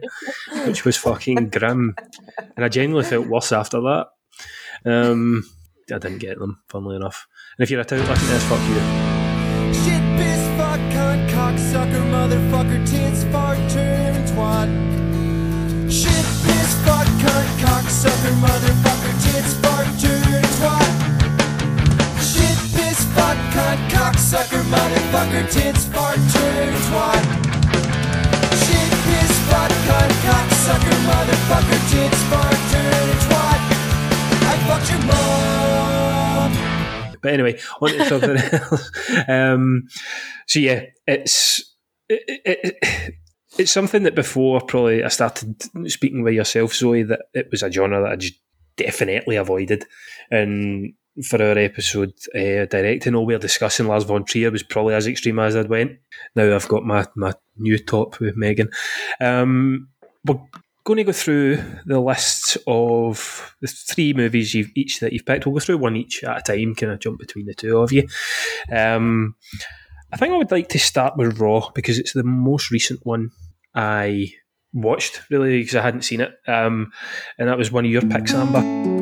which 0.65 0.83
was 0.85 0.97
fucking 0.97 1.49
grim. 1.49 1.95
And 2.55 2.65
I 2.65 2.69
genuinely 2.69 3.09
felt 3.09 3.27
worse 3.27 3.51
after 3.51 3.79
that. 3.81 4.07
Um, 4.85 5.43
I 5.93 5.99
didn't 5.99 6.19
get 6.19 6.39
them, 6.39 6.59
funnily 6.67 6.95
enough. 6.95 7.27
And 7.57 7.63
if 7.63 7.71
you're 7.71 7.81
a 7.81 7.85
tout, 7.85 7.99
listen 7.99 8.15
to 8.15 8.25
this, 8.25 8.43
fuck 8.45 8.61
you. 8.69 8.75
Shit, 9.73 10.03
piss, 10.17 10.43
fuck, 10.57 10.79
cunt, 10.91 11.29
cocksucker, 11.29 12.03
motherfucker, 12.11 12.79
tits, 12.87 13.23
fart, 13.31 13.57
turd, 13.69 14.15
and 14.15 14.27
twat. 14.29 14.69
Shit, 15.91 16.25
piss, 16.43 16.71
fuck, 16.85 17.07
cunt, 17.23 17.49
cocksucker, 17.63 18.33
motherfucker, 18.43 19.13
tits, 19.23 19.53
fart, 19.59 19.87
turd, 19.99 20.27
and 20.39 20.51
twat. 20.59 20.91
Shit, 22.19 22.59
piss, 22.75 22.99
fuck, 23.15 23.37
cunt, 23.55 23.79
cocksucker, 23.91 24.63
motherfucker, 24.71 25.43
tits, 25.51 25.85
fart, 25.85 26.19
turd, 26.31 26.69
and 26.71 26.83
twat. 26.87 27.23
Shit, 28.63 28.91
piss, 29.07 29.33
fuck, 29.49 29.71
cunt, 29.87 30.13
cocksucker, 30.27 30.97
motherfucker, 31.09 31.79
tits, 31.91 32.21
fart, 32.31 32.59
turd, 32.71 33.07
and 33.11 33.21
twat. 33.27 33.59
I 34.51 34.55
fucked 34.67 34.89
your 34.91 34.99
mom. 35.07 35.50
But 37.21 37.33
anyway, 37.33 37.59
on 37.81 37.91
to 37.91 38.05
something 38.05 38.37
else. 38.51 38.91
Um, 39.27 39.87
so 40.47 40.59
yeah, 40.59 40.85
it's 41.07 41.75
it, 42.09 42.41
it, 42.45 43.13
it's 43.57 43.71
something 43.71 44.03
that 44.03 44.15
before 44.15 44.61
probably 44.61 45.03
I 45.03 45.09
started 45.09 45.61
speaking 45.89 46.23
with 46.23 46.33
yourself, 46.33 46.73
Zoe, 46.73 47.03
that 47.03 47.23
it 47.33 47.49
was 47.51 47.63
a 47.63 47.71
genre 47.71 48.01
that 48.01 48.11
I 48.11 48.15
just 48.15 48.39
definitely 48.77 49.35
avoided. 49.35 49.85
And 50.29 50.93
for 51.25 51.41
our 51.41 51.57
episode 51.57 52.13
uh, 52.33 52.65
directing, 52.65 53.15
all 53.15 53.25
we 53.25 53.33
were 53.33 53.39
discussing 53.39 53.87
Lars 53.87 54.05
von 54.05 54.23
Trier 54.23 54.51
was 54.51 54.63
probably 54.63 54.95
as 54.95 55.07
extreme 55.07 55.39
as 55.39 55.55
I'd 55.55 55.69
went. 55.69 55.99
Now 56.35 56.55
I've 56.55 56.67
got 56.67 56.85
my, 56.85 57.05
my 57.15 57.33
new 57.57 57.77
top 57.77 58.19
with 58.19 58.37
Megan. 58.37 58.69
Um, 59.19 59.89
we're 60.25 60.39
going 60.83 60.97
to 60.97 61.03
go 61.03 61.11
through 61.11 61.57
the 61.85 61.99
list 61.99 62.57
of 62.67 63.55
the 63.61 63.67
three 63.67 64.13
movies 64.13 64.53
you've 64.53 64.71
each 64.75 64.99
that 64.99 65.13
you've 65.13 65.25
picked. 65.25 65.45
We'll 65.45 65.53
go 65.55 65.59
through 65.59 65.77
one 65.77 65.95
each 65.95 66.23
at 66.23 66.49
a 66.49 66.53
time, 66.53 66.75
kind 66.75 66.91
of 66.91 66.99
jump 66.99 67.19
between 67.19 67.45
the 67.45 67.53
two 67.53 67.77
of 67.77 67.91
you. 67.91 68.07
Um, 68.71 69.35
I 70.11 70.17
think 70.17 70.33
I 70.33 70.37
would 70.37 70.51
like 70.51 70.69
to 70.69 70.79
start 70.79 71.17
with 71.17 71.39
Raw 71.39 71.69
because 71.73 71.99
it's 71.99 72.13
the 72.13 72.23
most 72.23 72.71
recent 72.71 72.99
one 73.03 73.31
I 73.73 74.33
watched, 74.73 75.21
really, 75.29 75.59
because 75.59 75.75
I 75.75 75.81
hadn't 75.81 76.03
seen 76.03 76.21
it. 76.21 76.31
Um, 76.47 76.91
and 77.37 77.47
that 77.47 77.57
was 77.57 77.71
one 77.71 77.85
of 77.85 77.91
your 77.91 78.01
picks, 78.01 78.33
Amber. 78.33 79.00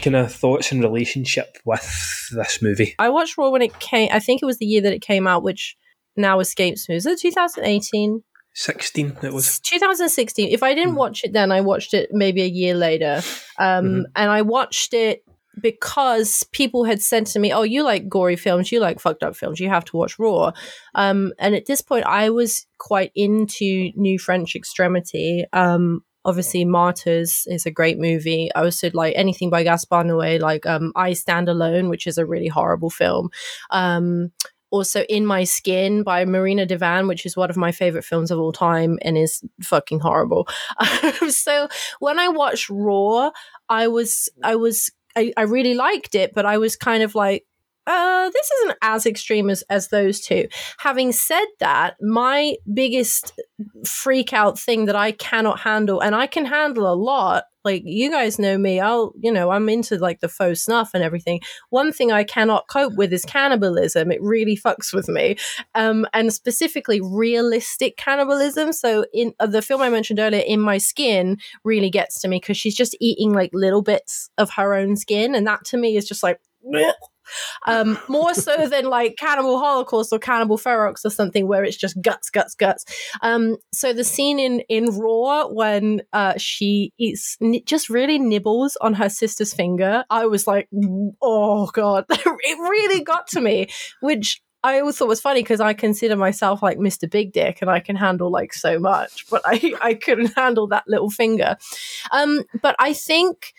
Kind 0.00 0.16
of 0.16 0.32
thoughts 0.32 0.72
and 0.72 0.82
relationship 0.82 1.58
with 1.64 1.82
this 2.32 2.62
movie? 2.62 2.94
I 2.98 3.08
watched 3.10 3.36
Raw 3.36 3.50
when 3.50 3.62
it 3.62 3.78
came. 3.80 4.08
I 4.12 4.20
think 4.20 4.42
it 4.42 4.46
was 4.46 4.58
the 4.58 4.66
year 4.66 4.80
that 4.82 4.92
it 4.94 5.02
came 5.02 5.26
out, 5.26 5.42
which 5.42 5.76
now 6.16 6.40
escapes 6.40 6.88
me. 6.88 6.94
Was 6.94 7.06
it 7.06 7.18
2018? 7.20 8.22
16 8.54 9.16
it 9.22 9.32
was. 9.32 9.58
2016. 9.60 10.50
If 10.52 10.62
I 10.62 10.74
didn't 10.74 10.94
Mm. 10.94 10.98
watch 10.98 11.24
it 11.24 11.32
then, 11.32 11.50
I 11.50 11.62
watched 11.62 11.94
it 11.94 12.10
maybe 12.12 12.42
a 12.42 12.46
year 12.46 12.74
later. 12.74 13.22
Um, 13.58 13.84
Mhm. 13.86 14.02
And 14.14 14.30
I 14.30 14.42
watched 14.42 14.92
it 14.94 15.24
because 15.62 16.44
people 16.52 16.84
had 16.84 17.00
said 17.00 17.26
to 17.26 17.38
me, 17.38 17.52
"Oh, 17.52 17.62
you 17.62 17.82
like 17.82 18.08
gory 18.08 18.36
films, 18.36 18.70
you 18.72 18.80
like 18.80 19.00
fucked 19.00 19.22
up 19.22 19.36
films, 19.36 19.60
you 19.60 19.68
have 19.68 19.84
to 19.86 19.96
watch 19.96 20.18
Raw." 20.18 20.52
Um, 20.94 21.32
and 21.38 21.54
at 21.54 21.66
this 21.66 21.80
point, 21.80 22.04
I 22.06 22.30
was 22.30 22.66
quite 22.78 23.10
into 23.14 23.90
New 23.96 24.18
French 24.18 24.54
Extremity. 24.54 25.44
Um, 25.52 26.02
obviously, 26.24 26.64
Martyrs 26.64 27.46
is 27.46 27.66
a 27.66 27.70
great 27.70 27.98
movie. 27.98 28.50
I 28.54 28.64
also 28.64 28.90
like 28.92 29.14
anything 29.16 29.50
by 29.50 29.62
Gaspar 29.64 30.04
Noé, 30.04 30.40
like 30.40 30.66
um, 30.66 30.92
I 30.96 31.12
Stand 31.12 31.48
Alone, 31.48 31.88
which 31.88 32.06
is 32.06 32.18
a 32.18 32.26
really 32.26 32.48
horrible 32.48 32.90
film. 32.90 33.30
Um, 33.70 34.32
also, 34.70 35.02
In 35.02 35.26
My 35.26 35.44
Skin 35.44 36.02
by 36.02 36.24
Marina 36.24 36.64
de 36.64 36.78
Van, 36.78 37.06
which 37.06 37.26
is 37.26 37.36
one 37.36 37.50
of 37.50 37.58
my 37.58 37.72
favorite 37.72 38.06
films 38.06 38.30
of 38.30 38.38
all 38.38 38.52
time 38.52 38.98
and 39.02 39.18
is 39.18 39.42
fucking 39.62 40.00
horrible. 40.00 40.48
so 41.28 41.68
when 42.00 42.18
I 42.18 42.28
watched 42.28 42.70
Raw, 42.70 43.32
I 43.68 43.88
was 43.88 44.30
I 44.42 44.56
was 44.56 44.90
I, 45.14 45.32
I 45.36 45.42
really 45.42 45.74
liked 45.74 46.14
it, 46.14 46.32
but 46.34 46.46
I 46.46 46.58
was 46.58 46.76
kind 46.76 47.02
of 47.02 47.14
like, 47.14 47.44
uh, 47.86 48.30
this 48.30 48.50
isn't 48.60 48.78
as 48.82 49.06
extreme 49.06 49.50
as, 49.50 49.62
as 49.70 49.88
those 49.88 50.20
two. 50.20 50.48
Having 50.78 51.12
said 51.12 51.46
that, 51.60 51.96
my 52.00 52.56
biggest 52.72 53.32
freak 53.84 54.32
out 54.32 54.58
thing 54.58 54.86
that 54.86 54.96
I 54.96 55.12
cannot 55.12 55.60
handle, 55.60 56.00
and 56.00 56.14
I 56.14 56.26
can 56.26 56.44
handle 56.44 56.92
a 56.92 56.94
lot, 56.94 57.44
like 57.64 57.82
you 57.84 58.10
guys 58.10 58.38
know 58.38 58.58
me, 58.58 58.80
I'll, 58.80 59.12
you 59.20 59.32
know, 59.32 59.50
I'm 59.50 59.68
into 59.68 59.96
like 59.98 60.20
the 60.20 60.28
faux 60.28 60.64
snuff 60.64 60.90
and 60.94 61.02
everything. 61.02 61.40
One 61.70 61.92
thing 61.92 62.10
I 62.10 62.24
cannot 62.24 62.68
cope 62.68 62.94
with 62.96 63.12
is 63.12 63.24
cannibalism. 63.24 64.10
It 64.10 64.20
really 64.20 64.56
fucks 64.56 64.92
with 64.92 65.08
me. 65.08 65.36
Um, 65.74 66.06
and 66.12 66.32
specifically 66.32 67.00
realistic 67.00 67.96
cannibalism. 67.96 68.72
So 68.72 69.06
in 69.12 69.32
uh, 69.38 69.46
the 69.46 69.62
film 69.62 69.80
I 69.80 69.90
mentioned 69.90 70.18
earlier, 70.18 70.42
In 70.44 70.60
My 70.60 70.78
Skin, 70.78 71.38
really 71.64 71.90
gets 71.90 72.20
to 72.20 72.28
me 72.28 72.38
because 72.38 72.56
she's 72.56 72.76
just 72.76 72.96
eating 73.00 73.32
like 73.32 73.50
little 73.52 73.82
bits 73.82 74.28
of 74.38 74.50
her 74.50 74.74
own 74.74 74.96
skin. 74.96 75.34
And 75.34 75.46
that 75.46 75.64
to 75.66 75.76
me 75.76 75.96
is 75.96 76.06
just 76.06 76.22
like. 76.22 76.40
Um, 77.66 77.98
more 78.08 78.34
so 78.34 78.66
than 78.68 78.84
like 78.84 79.16
Cannibal 79.16 79.58
Holocaust 79.58 80.12
or 80.12 80.18
Cannibal 80.18 80.58
Ferox 80.58 81.04
or 81.04 81.10
something 81.10 81.46
where 81.46 81.64
it's 81.64 81.76
just 81.76 82.00
guts, 82.00 82.30
guts, 82.30 82.54
guts. 82.54 82.84
Um, 83.20 83.56
so 83.72 83.92
the 83.92 84.04
scene 84.04 84.38
in 84.38 84.60
in 84.68 84.98
Raw 84.98 85.48
when 85.48 86.02
uh, 86.12 86.34
she 86.36 86.92
eats 86.98 87.36
n- 87.40 87.60
just 87.64 87.88
really 87.88 88.18
nibbles 88.18 88.76
on 88.80 88.94
her 88.94 89.08
sister's 89.08 89.54
finger, 89.54 90.04
I 90.10 90.26
was 90.26 90.46
like, 90.46 90.68
oh 91.22 91.70
god, 91.72 92.06
it 92.10 92.58
really 92.58 93.02
got 93.02 93.28
to 93.28 93.40
me, 93.40 93.68
which. 94.00 94.40
I 94.64 94.78
always 94.78 94.96
thought 94.96 95.08
was 95.08 95.20
funny 95.20 95.42
because 95.42 95.60
I 95.60 95.72
consider 95.72 96.14
myself 96.14 96.62
like 96.62 96.78
Mr. 96.78 97.10
Big 97.10 97.32
Dick 97.32 97.62
and 97.62 97.68
I 97.68 97.80
can 97.80 97.96
handle 97.96 98.30
like 98.30 98.54
so 98.54 98.78
much, 98.78 99.28
but 99.28 99.42
I, 99.44 99.74
I 99.80 99.94
couldn't 99.94 100.36
handle 100.36 100.68
that 100.68 100.84
little 100.86 101.10
finger. 101.10 101.56
Um, 102.12 102.44
but 102.62 102.76
I 102.78 102.92
think 102.92 103.54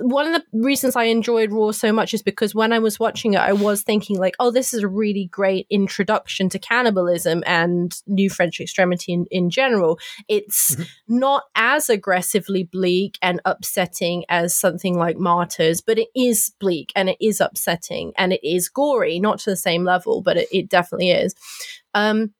one 0.00 0.26
of 0.26 0.34
the 0.34 0.58
reasons 0.60 0.96
I 0.96 1.04
enjoyed 1.04 1.50
Raw 1.50 1.70
so 1.70 1.92
much 1.92 2.12
is 2.12 2.22
because 2.22 2.54
when 2.54 2.72
I 2.72 2.78
was 2.78 3.00
watching 3.00 3.34
it, 3.34 3.40
I 3.40 3.54
was 3.54 3.82
thinking 3.82 4.18
like, 4.18 4.34
oh, 4.38 4.50
this 4.50 4.74
is 4.74 4.82
a 4.82 4.88
really 4.88 5.26
great 5.26 5.66
introduction 5.70 6.50
to 6.50 6.58
cannibalism 6.58 7.42
and 7.46 7.98
New 8.06 8.28
French 8.28 8.60
extremity 8.60 9.14
in, 9.14 9.26
in 9.30 9.48
general. 9.48 9.98
It's 10.28 10.76
not 11.08 11.44
as 11.54 11.88
aggressively 11.88 12.64
bleak 12.64 13.18
and 13.22 13.40
upsetting 13.46 14.24
as 14.28 14.54
something 14.54 14.98
like 14.98 15.16
Martyrs, 15.16 15.80
but 15.80 15.98
it 15.98 16.08
is 16.14 16.52
bleak 16.60 16.92
and 16.94 17.08
it 17.08 17.16
is 17.18 17.40
upsetting 17.40 18.12
and 18.18 18.34
it 18.34 18.46
is 18.46 18.68
gory, 18.68 19.18
not 19.18 19.38
to 19.40 19.50
the 19.50 19.56
same 19.56 19.84
level, 19.84 20.20
but 20.20 20.36
it, 20.36 20.48
it 20.52 20.68
definitely 20.68 21.12
is. 21.12 21.34
Um, 21.94 22.34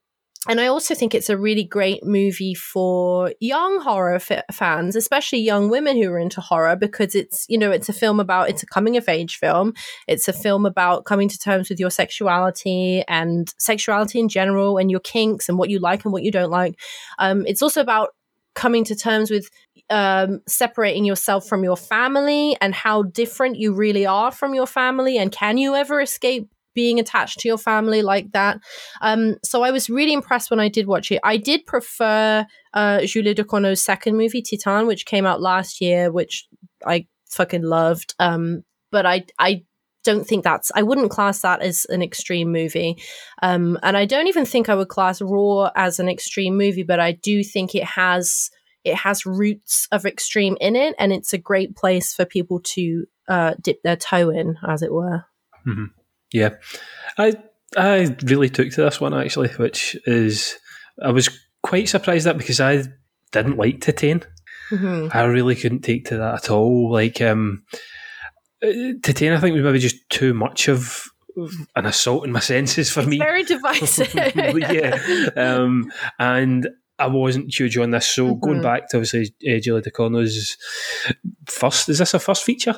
and 0.47 0.61
I 0.61 0.69
also 0.69 0.95
think 0.95 1.15
it's 1.15 1.29
a 1.29 1.37
really 1.37 1.65
great 1.65 2.05
movie 2.05 2.55
for 2.55 3.33
young 3.41 3.81
horror 3.81 4.15
f- 4.15 4.45
fans, 4.53 4.95
especially 4.95 5.41
young 5.41 5.69
women 5.69 5.97
who 5.97 6.09
are 6.13 6.19
into 6.19 6.41
horror, 6.41 6.77
because 6.77 7.17
it's, 7.17 7.45
you 7.49 7.59
know, 7.59 7.73
it's 7.73 7.89
a 7.89 7.93
film 7.93 8.21
about, 8.21 8.49
it's 8.49 8.63
a 8.63 8.67
coming 8.67 8.97
of 8.97 9.09
age 9.09 9.37
film. 9.37 9.75
It's 10.07 10.29
a 10.29 10.33
film 10.33 10.65
about 10.65 11.05
coming 11.07 11.29
to 11.29 11.39
terms 11.39 11.69
with 11.69 11.81
your 11.81 11.91
sexuality 11.91 13.03
and 13.09 13.53
sexuality 13.59 14.21
in 14.21 14.29
general 14.29 14.79
and 14.79 14.93
your 14.93 15.01
kinks 15.01 15.49
and 15.49 15.59
what 15.59 15.71
you 15.71 15.81
like 15.81 16.05
and 16.05 16.13
what 16.13 16.23
you 16.23 16.31
don't 16.31 16.51
like. 16.51 16.79
Um, 17.19 17.45
it's 17.47 17.63
also 17.63 17.81
about 17.81 18.11
coming 18.55 18.85
to 18.85 18.95
terms 18.95 19.31
with 19.31 19.49
um, 19.91 20.41
separating 20.47 21.05
yourself 21.05 21.49
from 21.49 21.65
your 21.65 21.77
family 21.77 22.57
and 22.61 22.75
how 22.75 23.03
different 23.03 23.57
you 23.57 23.73
really 23.73 24.07
are 24.07 24.31
from 24.31 24.55
your 24.55 24.67
family. 24.67 25.19
And 25.19 25.33
can 25.33 25.59
you 25.59 25.75
ever 25.75 26.01
escape 26.01 26.49
being 26.79 27.01
attached 27.01 27.41
to 27.41 27.49
your 27.49 27.59
family 27.59 28.03
like 28.03 28.31
that. 28.31 28.61
Um, 29.01 29.35
so 29.43 29.65
I 29.65 29.73
was 29.73 29.91
really 29.91 30.13
impressed 30.13 30.49
when 30.49 30.61
I 30.61 30.69
did 30.69 30.87
watch 30.87 31.11
it. 31.11 31.19
I 31.25 31.37
did 31.37 31.67
prefer 31.67 32.47
uh, 32.73 33.01
Julie 33.05 33.35
Ducournau's 33.35 33.83
second 33.83 34.17
movie, 34.17 34.43
Titane, 34.43 34.87
which 34.87 35.05
came 35.05 35.27
out 35.27 35.41
last 35.41 35.81
year, 35.81 36.13
which 36.13 36.47
I 36.87 37.09
fucking 37.31 37.65
loved. 37.65 38.15
Um, 38.21 38.63
but 38.93 39.07
I, 39.07 39.25
I 39.41 39.65
don't 40.05 40.25
think 40.25 40.45
that's 40.45 40.71
I 40.73 40.85
wouldn't 40.85 41.11
class 41.11 41.41
that 41.41 41.63
as 41.63 41.85
an 41.87 42.01
extreme 42.01 42.53
movie. 42.53 43.03
Um, 43.43 43.77
and 43.83 43.97
I 43.97 44.05
don't 44.05 44.29
even 44.29 44.45
think 44.45 44.69
I 44.69 44.77
would 44.77 44.87
class 44.87 45.21
Raw 45.21 45.73
as 45.75 45.99
an 45.99 46.09
extreme 46.09 46.57
movie, 46.57 46.85
but 46.85 47.01
I 47.01 47.11
do 47.11 47.43
think 47.43 47.75
it 47.75 47.83
has 47.83 48.51
it 48.85 48.95
has 48.95 49.27
roots 49.27 49.89
of 49.91 50.07
extreme 50.07 50.57
in 50.61 50.77
it, 50.77 50.95
and 50.97 51.13
it's 51.13 51.33
a 51.33 51.39
great 51.39 51.75
place 51.75 52.15
for 52.15 52.25
people 52.25 52.61
to 52.77 53.07
uh, 53.29 53.55
dip 53.61 53.83
their 53.83 53.97
toe 53.97 54.31
in, 54.31 54.57
as 54.65 54.83
it 54.83 54.93
were. 54.93 55.25
hmm 55.65 55.87
Yeah, 56.33 56.51
I 57.17 57.35
I 57.77 58.17
really 58.23 58.49
took 58.49 58.71
to 58.73 58.83
this 58.83 59.01
one 59.01 59.15
actually, 59.15 59.49
which 59.51 59.97
is 60.07 60.57
I 61.03 61.11
was 61.11 61.29
quite 61.63 61.89
surprised 61.89 62.27
at 62.27 62.39
because 62.39 62.61
I 62.61 62.85
didn't 63.33 63.57
like 63.57 63.81
Titane. 63.81 64.25
Mhm. 64.71 65.15
I 65.15 65.23
really 65.25 65.55
couldn't 65.55 65.81
take 65.83 66.07
to 66.07 66.17
that 66.19 66.35
at 66.35 66.51
all. 66.51 66.91
Like 66.93 67.21
um, 67.23 67.63
uh, 68.63 68.67
Titane, 68.67 69.35
I 69.37 69.41
think 69.41 69.55
was 69.55 69.65
maybe 69.65 69.79
just 69.79 69.97
too 70.11 70.35
much 70.35 70.69
of 70.69 71.05
an 71.77 71.87
assault 71.87 72.25
in 72.25 72.33
my 72.33 72.41
senses 72.55 72.91
for 72.91 73.03
me. 73.03 73.19
Very 73.19 73.45
divisive. 73.55 74.13
yeah, 74.15 74.99
um, 75.37 75.91
and 76.19 76.69
I 76.99 77.07
wasn't 77.07 77.57
huge 77.57 77.79
on 77.79 77.91
this. 77.93 78.07
So 78.09 78.35
going 78.35 78.59
Mhm. 78.59 78.63
back 78.63 78.89
to 78.91 78.97
obviously 78.99 79.33
uh, 79.49 79.61
Julie 79.61 79.83
Ducournau's 79.83 80.57
first, 81.47 81.89
is 81.89 81.99
this 81.99 82.13
a 82.15 82.19
first 82.19 82.43
feature? 82.45 82.75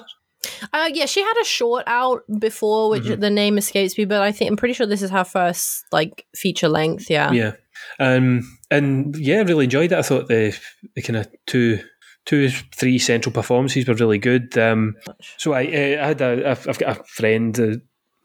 Uh, 0.72 0.90
yeah, 0.92 1.06
she 1.06 1.20
had 1.20 1.34
a 1.40 1.44
short 1.44 1.84
out 1.86 2.22
before, 2.38 2.90
which 2.90 3.04
Mhm. 3.04 3.20
the 3.20 3.30
name 3.30 3.58
escapes 3.58 3.98
me, 3.98 4.04
but 4.06 4.22
I 4.22 4.32
think 4.32 4.50
I'm 4.50 4.56
pretty 4.56 4.74
sure 4.74 4.86
this 4.86 5.02
is 5.02 5.10
her 5.10 5.24
first 5.24 5.84
like 5.92 6.24
feature 6.34 6.68
length. 6.68 7.10
Yeah. 7.10 7.30
Yeah, 7.32 7.52
um, 7.98 8.42
and 8.70 9.14
yeah, 9.16 9.42
really 9.42 9.64
enjoyed 9.64 9.92
it. 9.92 9.98
I 9.98 10.02
thought 10.02 10.28
the 10.28 10.56
the 10.94 11.02
kind 11.02 11.16
of 11.16 11.28
two. 11.46 11.80
Two, 12.26 12.50
three 12.76 12.98
central 12.98 13.32
performances 13.32 13.88
were 13.88 13.94
really 13.94 14.18
good. 14.18 14.56
Um, 14.58 14.94
so 15.38 15.54
I, 15.54 15.64
uh, 15.64 16.04
I 16.04 16.06
had 16.08 16.20
a, 16.20 16.50
I've 16.50 16.68
I've 16.68 16.78
got 16.78 16.98
a 17.00 17.04
friend, 17.04 17.58
uh, 17.58 17.76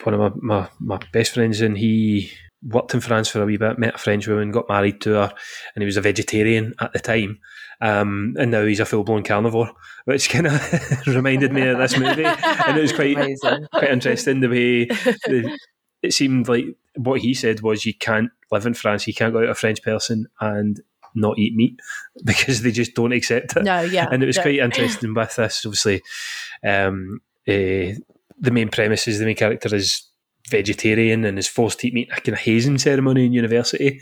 one 0.03 0.13
of 0.13 0.19
my, 0.19 0.31
my, 0.59 0.69
my 0.97 0.99
best 1.13 1.33
friends, 1.33 1.61
and 1.61 1.77
he 1.77 2.29
worked 2.61 2.93
in 2.93 2.99
France 2.99 3.29
for 3.29 3.41
a 3.41 3.45
wee 3.45 3.55
bit, 3.55 3.79
met 3.79 3.95
a 3.95 3.97
French 3.97 4.27
woman, 4.27 4.51
got 4.51 4.67
married 4.67 4.99
to 5.01 5.11
her, 5.11 5.33
and 5.73 5.81
he 5.81 5.85
was 5.85 5.95
a 5.95 6.01
vegetarian 6.01 6.73
at 6.81 6.91
the 6.91 6.99
time. 6.99 7.39
Um, 7.85 8.35
and 8.39 8.49
now 8.49 8.65
he's 8.65 8.79
a 8.79 8.85
full 8.85 9.03
blown 9.03 9.23
carnivore, 9.23 9.71
which 10.05 10.29
kind 10.29 10.47
of 10.47 11.07
reminded 11.07 11.53
me 11.53 11.67
of 11.67 11.77
this 11.77 11.97
movie. 11.97 12.25
And 12.25 12.77
it 12.77 12.81
was 12.81 12.93
quite 12.95 13.15
Amazing. 13.15 13.67
quite 13.71 13.91
interesting 13.91 14.39
the 14.39 14.49
way 14.49 14.85
the, 14.85 15.57
it 16.01 16.13
seemed 16.13 16.47
like 16.47 16.65
what 16.95 17.21
he 17.21 17.33
said 17.33 17.61
was 17.61 17.85
you 17.85 17.93
can't 17.93 18.31
live 18.51 18.65
in 18.65 18.73
France, 18.73 19.05
you 19.05 19.13
can't 19.13 19.33
go 19.33 19.43
out 19.43 19.49
a 19.49 19.55
French 19.55 19.83
person 19.83 20.25
and 20.39 20.81
not 21.13 21.37
eat 21.37 21.55
meat 21.55 21.79
because 22.25 22.63
they 22.63 22.71
just 22.71 22.95
don't 22.95 23.13
accept 23.13 23.55
it. 23.55 23.63
No, 23.63 23.81
yeah. 23.81 24.07
and 24.11 24.23
it 24.23 24.27
was 24.27 24.37
no. 24.37 24.43
quite 24.43 24.59
interesting 24.59 25.13
with 25.13 25.35
this. 25.35 25.63
Obviously, 25.63 26.01
um, 26.63 27.19
uh, 27.47 27.93
the 28.39 28.51
main 28.51 28.69
premise 28.69 29.07
is 29.07 29.19
the 29.19 29.25
main 29.25 29.35
character 29.35 29.73
is 29.75 30.09
vegetarian 30.49 31.23
and 31.23 31.37
is 31.37 31.47
forced 31.47 31.79
to 31.79 31.87
eat 31.87 31.93
meat 31.93 32.09
at 32.11 32.27
a 32.27 32.35
hazing 32.35 32.79
ceremony 32.79 33.25
in 33.25 33.33
university. 33.33 34.01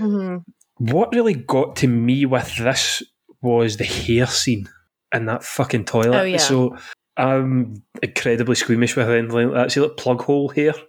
Mhm. 0.00 0.44
What 0.90 1.14
really 1.14 1.34
got 1.34 1.76
to 1.76 1.86
me 1.86 2.26
with 2.26 2.56
this 2.56 3.04
was 3.40 3.76
the 3.76 3.84
hair 3.84 4.26
scene 4.26 4.68
in 5.14 5.26
that 5.26 5.44
fucking 5.44 5.84
toilet. 5.84 6.18
Oh, 6.18 6.24
yeah. 6.24 6.38
So 6.38 6.76
I'm 7.16 7.84
incredibly 8.02 8.56
squeamish 8.56 8.96
with 8.96 9.08
anything 9.08 9.50
like 9.50 9.54
that. 9.54 9.72
See, 9.72 9.80
like 9.80 9.96
plug 9.96 10.22
hole 10.22 10.48
hair. 10.48 10.74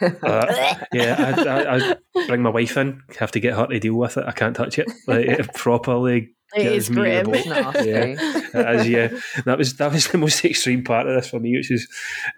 Uh, 0.00 0.76
yeah, 0.92 1.34
I, 1.36 1.42
I, 1.42 1.90
I 1.90 2.26
bring 2.28 2.42
my 2.42 2.50
wife 2.50 2.76
in, 2.76 3.02
have 3.18 3.32
to 3.32 3.40
get 3.40 3.54
her 3.54 3.66
to 3.66 3.80
deal 3.80 3.96
with 3.96 4.16
it. 4.16 4.24
I 4.24 4.30
can't 4.30 4.54
touch 4.54 4.78
it 4.78 4.88
like 5.08 5.26
it 5.26 5.52
properly. 5.54 6.36
It 6.54 6.62
gets 6.62 6.90
me 6.90 6.96
grim. 6.96 7.30
Nasty. 7.30 7.90
Yeah, 7.90 8.70
is, 8.70 8.88
yeah. 8.88 9.08
That 9.44 9.58
was 9.58 9.74
that 9.78 9.92
was 9.92 10.06
the 10.06 10.18
most 10.18 10.44
extreme 10.44 10.84
part 10.84 11.08
of 11.08 11.16
this 11.16 11.30
for 11.30 11.40
me, 11.40 11.56
which 11.56 11.72
is 11.72 11.88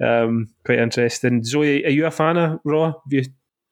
um, 0.03 0.49
quite 0.65 0.79
interesting. 0.79 1.45
Zoe, 1.45 1.85
are 1.85 1.91
you 1.91 2.07
a 2.07 2.11
fan 2.11 2.39
of 2.39 2.61
Raw? 2.65 2.87
Have 2.87 2.95
you 3.11 3.25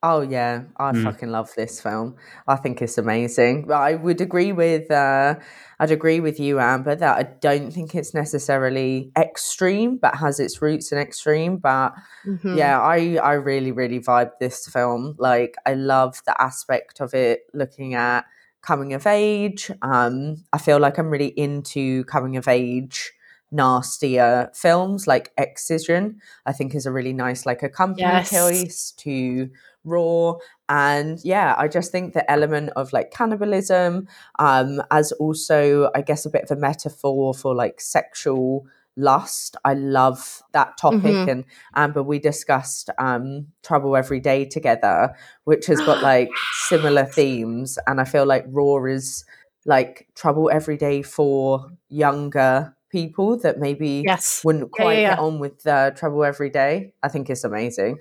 Oh 0.05 0.19
yeah, 0.21 0.63
I 0.77 0.91
Mm. 0.91 1.03
fucking 1.03 1.29
love 1.31 1.53
this 1.55 1.79
film. 1.81 2.15
I 2.45 2.57
think 2.57 2.81
it's 2.81 2.97
amazing. 2.97 3.65
But 3.67 3.77
I 3.77 3.95
would 3.95 4.19
agree 4.19 4.51
with 4.51 4.91
uh, 4.91 5.35
I'd 5.79 5.91
agree 5.91 6.19
with 6.19 6.41
you, 6.41 6.59
Amber, 6.59 6.93
that 6.95 7.17
I 7.17 7.23
don't 7.23 7.71
think 7.71 7.95
it's 7.95 8.13
necessarily 8.13 9.11
extreme, 9.17 9.97
but 9.97 10.15
has 10.15 10.41
its 10.41 10.61
roots 10.61 10.91
in 10.91 10.97
extreme. 10.97 11.55
But 11.57 11.93
Mhm. 12.27 12.57
yeah, 12.57 12.81
I 12.81 13.15
I 13.15 13.33
really 13.35 13.71
really 13.71 14.01
vibe 14.01 14.31
this 14.41 14.67
film. 14.67 15.15
Like 15.19 15.55
I 15.65 15.73
love 15.75 16.21
the 16.25 16.39
aspect 16.41 16.99
of 16.99 17.13
it, 17.13 17.43
looking 17.53 17.93
at 17.93 18.25
coming 18.61 18.93
of 18.93 19.07
age. 19.07 19.71
Um, 19.81 20.43
I 20.51 20.57
feel 20.57 20.79
like 20.79 20.97
I'm 20.97 21.09
really 21.09 21.33
into 21.39 22.03
coming 22.05 22.35
of 22.35 22.47
age 22.49 23.13
nastier 23.51 24.49
films 24.53 25.05
like 25.07 25.31
Excision. 25.37 26.19
I 26.45 26.51
think 26.53 26.73
is 26.75 26.85
a 26.85 26.91
really 26.91 27.13
nice 27.13 27.45
like 27.45 27.61
accompanying 27.63 28.23
Yes. 28.23 28.29
choice 28.29 28.91
to 28.97 29.49
Raw. 29.83 30.35
And 30.69 31.19
yeah, 31.23 31.55
I 31.57 31.67
just 31.67 31.91
think 31.91 32.13
the 32.13 32.29
element 32.31 32.71
of 32.75 32.93
like 32.93 33.11
cannibalism, 33.11 34.07
um, 34.39 34.81
as 34.91 35.11
also 35.13 35.89
I 35.95 36.01
guess 36.01 36.25
a 36.25 36.29
bit 36.29 36.43
of 36.43 36.51
a 36.57 36.59
metaphor 36.59 37.33
for 37.33 37.53
like 37.55 37.81
sexual 37.81 38.65
lust. 38.95 39.55
I 39.65 39.73
love 39.73 40.43
that 40.51 40.77
topic. 40.77 41.01
Mhm. 41.01 41.27
And 41.31 41.45
Amber, 41.75 42.03
we 42.03 42.19
discussed 42.19 42.89
um 42.99 43.47
Trouble 43.63 43.95
Every 43.97 44.19
Day 44.19 44.45
together, 44.45 45.15
which 45.45 45.65
has 45.67 45.79
got 45.81 46.03
like 46.03 46.29
similar 46.67 47.05
themes. 47.05 47.77
And 47.87 47.99
I 47.99 48.03
feel 48.05 48.25
like 48.25 48.45
Raw 48.47 48.83
is 48.85 49.25
like 49.65 50.07
Trouble 50.15 50.49
Every 50.51 50.77
Day 50.77 51.01
for 51.01 51.71
younger 51.89 52.75
people 52.89 53.37
that 53.39 53.57
maybe 53.59 54.03
Yes. 54.05 54.41
wouldn't 54.45 54.69
Yeah, 54.77 54.83
quite 54.83 54.99
yeah, 54.99 55.09
get 55.11 55.19
on 55.19 55.39
with 55.39 55.65
uh, 55.65 55.91
Trouble 55.91 56.23
Every 56.23 56.51
Day. 56.51 56.93
I 57.01 57.07
think 57.07 57.29
it's 57.29 57.43
amazing. 57.43 57.97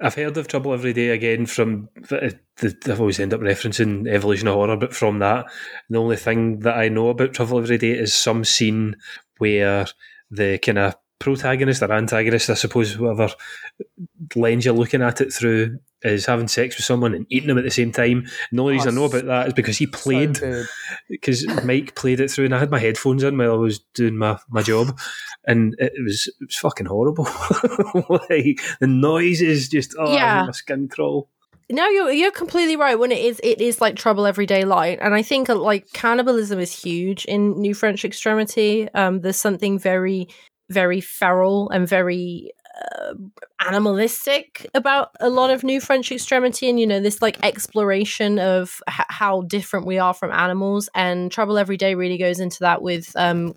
I've 0.00 0.14
heard 0.14 0.36
of 0.36 0.48
Trouble 0.48 0.72
Every 0.72 0.92
Day 0.92 1.10
again 1.10 1.46
from 1.46 1.88
the, 1.94 2.38
the, 2.56 2.76
I've 2.92 3.00
always 3.00 3.20
end 3.20 3.32
up 3.32 3.40
referencing 3.40 4.08
Evolution 4.08 4.48
of 4.48 4.54
Horror, 4.54 4.76
but 4.76 4.94
from 4.94 5.20
that, 5.20 5.46
the 5.88 5.98
only 5.98 6.16
thing 6.16 6.60
that 6.60 6.76
I 6.76 6.88
know 6.88 7.08
about 7.10 7.34
Trouble 7.34 7.58
Every 7.58 7.78
Day 7.78 7.92
is 7.92 8.14
some 8.14 8.44
scene 8.44 8.96
where 9.38 9.86
the 10.30 10.58
kind 10.58 10.78
of 10.78 10.96
protagonist 11.18 11.82
or 11.82 11.92
antagonist, 11.92 12.50
I 12.50 12.54
suppose, 12.54 12.92
whoever 12.92 13.28
lens 14.34 14.64
you're 14.64 14.74
looking 14.74 15.02
at 15.02 15.20
it 15.20 15.32
through, 15.32 15.78
is 16.04 16.26
having 16.26 16.48
sex 16.48 16.76
with 16.76 16.84
someone 16.84 17.14
and 17.14 17.26
eating 17.30 17.48
them 17.48 17.58
at 17.58 17.64
the 17.64 17.70
same 17.70 17.92
time. 17.92 18.18
And 18.50 18.58
the 18.58 18.62
only 18.62 18.74
reason 18.74 18.90
I 18.90 18.94
know 18.94 19.06
about 19.06 19.24
that 19.26 19.48
is 19.48 19.52
because 19.54 19.78
he 19.78 19.86
played 19.86 20.38
because 21.08 21.46
Mike 21.64 21.94
played 21.94 22.20
it 22.20 22.30
through, 22.30 22.46
and 22.46 22.54
I 22.54 22.58
had 22.58 22.70
my 22.70 22.78
headphones 22.78 23.22
in 23.22 23.38
while 23.38 23.52
I 23.52 23.56
was 23.56 23.80
doing 23.94 24.16
my, 24.16 24.38
my 24.50 24.62
job, 24.62 24.98
and 25.46 25.74
it 25.78 25.92
was 26.04 26.28
it 26.40 26.46
was 26.46 26.56
fucking 26.56 26.86
horrible. 26.86 27.24
like 28.08 28.60
the 28.80 28.86
noises, 28.86 29.68
just 29.68 29.94
oh, 29.98 30.12
Yeah. 30.12 30.44
my 30.44 30.52
skin 30.52 30.88
crawl. 30.88 31.28
No, 31.70 31.88
you're 31.88 32.12
you're 32.12 32.30
completely 32.30 32.76
right. 32.76 32.98
When 32.98 33.10
it 33.10 33.24
is, 33.24 33.40
it 33.42 33.60
is 33.60 33.80
like 33.80 33.96
trouble 33.96 34.26
everyday 34.26 34.64
light, 34.64 34.98
and 35.00 35.14
I 35.14 35.22
think 35.22 35.48
uh, 35.48 35.54
like 35.54 35.90
cannibalism 35.92 36.58
is 36.58 36.78
huge 36.78 37.24
in 37.24 37.58
New 37.60 37.72
French 37.72 38.04
Extremity. 38.04 38.88
Um, 38.92 39.22
there's 39.22 39.38
something 39.40 39.78
very, 39.78 40.28
very 40.68 41.00
feral 41.00 41.70
and 41.70 41.88
very 41.88 42.50
uh, 42.80 43.14
animalistic 43.60 44.66
about 44.74 45.10
a 45.20 45.28
lot 45.28 45.50
of 45.50 45.64
New 45.64 45.80
French 45.80 46.10
Extremity, 46.10 46.68
and 46.68 46.78
you 46.78 46.86
know 46.86 47.00
this 47.00 47.22
like 47.22 47.42
exploration 47.44 48.38
of 48.38 48.80
h- 48.88 49.06
how 49.08 49.42
different 49.42 49.86
we 49.86 49.98
are 49.98 50.14
from 50.14 50.32
animals. 50.32 50.88
And 50.94 51.30
Trouble 51.30 51.58
Every 51.58 51.76
Day 51.76 51.94
really 51.94 52.18
goes 52.18 52.40
into 52.40 52.60
that 52.60 52.82
with 52.82 53.12
um, 53.16 53.54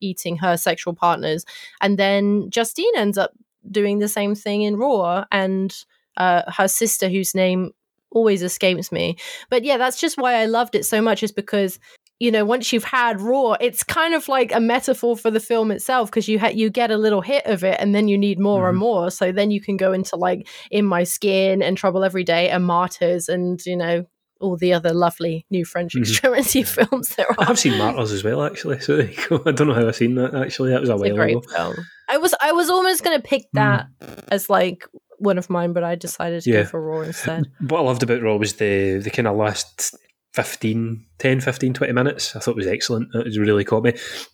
eating 0.00 0.36
her 0.38 0.56
sexual 0.56 0.94
partners, 0.94 1.44
and 1.80 1.98
then 1.98 2.50
Justine 2.50 2.96
ends 2.96 3.18
up 3.18 3.32
doing 3.70 3.98
the 3.98 4.08
same 4.08 4.34
thing 4.34 4.62
in 4.62 4.76
Raw, 4.76 5.24
and 5.30 5.74
uh, 6.16 6.42
her 6.50 6.68
sister, 6.68 7.08
whose 7.08 7.34
name 7.34 7.72
always 8.10 8.42
escapes 8.42 8.90
me. 8.90 9.16
But 9.50 9.64
yeah, 9.64 9.76
that's 9.76 10.00
just 10.00 10.16
why 10.16 10.34
I 10.34 10.46
loved 10.46 10.74
it 10.74 10.84
so 10.84 11.02
much, 11.02 11.22
is 11.22 11.32
because 11.32 11.78
you 12.20 12.30
know 12.30 12.44
once 12.44 12.72
you've 12.72 12.84
had 12.84 13.20
Raw, 13.20 13.52
it's 13.60 13.84
kind 13.84 14.14
of 14.14 14.28
like 14.28 14.52
a 14.52 14.60
metaphor 14.60 15.16
for 15.16 15.30
the 15.30 15.40
film 15.40 15.70
itself 15.70 16.10
because 16.10 16.26
you 16.28 16.38
ha- 16.38 16.48
you 16.54 16.68
get 16.70 16.90
a 16.90 16.96
little 16.96 17.20
hit 17.20 17.46
of 17.46 17.62
it, 17.64 17.76
and 17.80 17.94
then 17.94 18.08
you 18.08 18.18
need 18.18 18.38
more 18.40 18.68
and 18.68 18.76
more. 18.78 19.10
So 19.10 19.30
then 19.32 19.50
you 19.50 19.60
can 19.60 19.76
go 19.76 19.92
into 19.92 20.16
like 20.16 20.48
In 20.70 20.84
My 20.84 21.04
Skin 21.04 21.62
and 21.62 21.76
Trouble 21.76 22.04
Every 22.04 22.24
Day 22.24 22.48
and 22.50 22.64
Martyrs, 22.64 23.28
and 23.28 23.60
you 23.64 23.76
know 23.76 24.04
all 24.40 24.56
the 24.56 24.72
other 24.72 24.92
lovely 24.92 25.44
new 25.50 25.64
French 25.64 25.94
Mhm. 25.94 26.00
extremity 26.02 26.62
films 26.76 27.08
there 27.16 27.26
I've 27.40 27.58
seen 27.58 27.76
Martyrs 27.76 28.12
as 28.12 28.22
well, 28.22 28.44
actually. 28.44 28.78
So 28.78 28.96
there 28.96 29.06
you 29.10 29.28
go. 29.28 29.42
I 29.46 29.50
don't 29.50 29.66
know 29.66 29.74
how 29.74 29.88
I've 29.88 29.96
seen 29.96 30.14
that. 30.14 30.32
Actually, 30.32 30.70
that 30.70 30.80
was 30.80 30.90
a 30.90 30.92
It's 30.94 31.02
a 31.02 31.04
while 31.06 31.14
great 31.16 31.36
ago. 31.38 31.48
film. 31.54 31.74
I 32.08 32.18
was 32.18 32.34
I 32.40 32.52
was 32.52 32.70
almost 32.70 33.02
gonna 33.04 33.20
pick 33.20 33.46
that 33.54 33.86
as 34.28 34.48
like 34.48 34.84
one 35.18 35.38
of 35.38 35.50
mine, 35.50 35.72
but 35.72 35.82
I 35.82 35.96
decided 35.96 36.42
to 36.44 36.50
Yeah. 36.50 36.62
go 36.62 36.68
for 36.68 36.80
Raw 36.80 37.00
instead. 37.00 37.46
What 37.68 37.80
I 37.80 37.82
loved 37.82 38.04
about 38.04 38.22
Raw 38.22 38.36
was 38.36 38.54
the 38.54 38.98
the 38.98 39.10
kind 39.10 39.26
of 39.26 39.36
last 39.36 39.96
15, 40.34 41.06
10, 41.18 41.40
15, 41.40 41.74
20 41.74 41.92
minutes. 41.92 42.36
I 42.36 42.40
thought 42.40 42.52
it 42.52 42.56
was 42.56 42.66
excellent. 42.66 43.14
It 43.14 43.24
was 43.26 43.38
really 43.38 43.64
caught 43.64 43.84
me. 43.84 43.92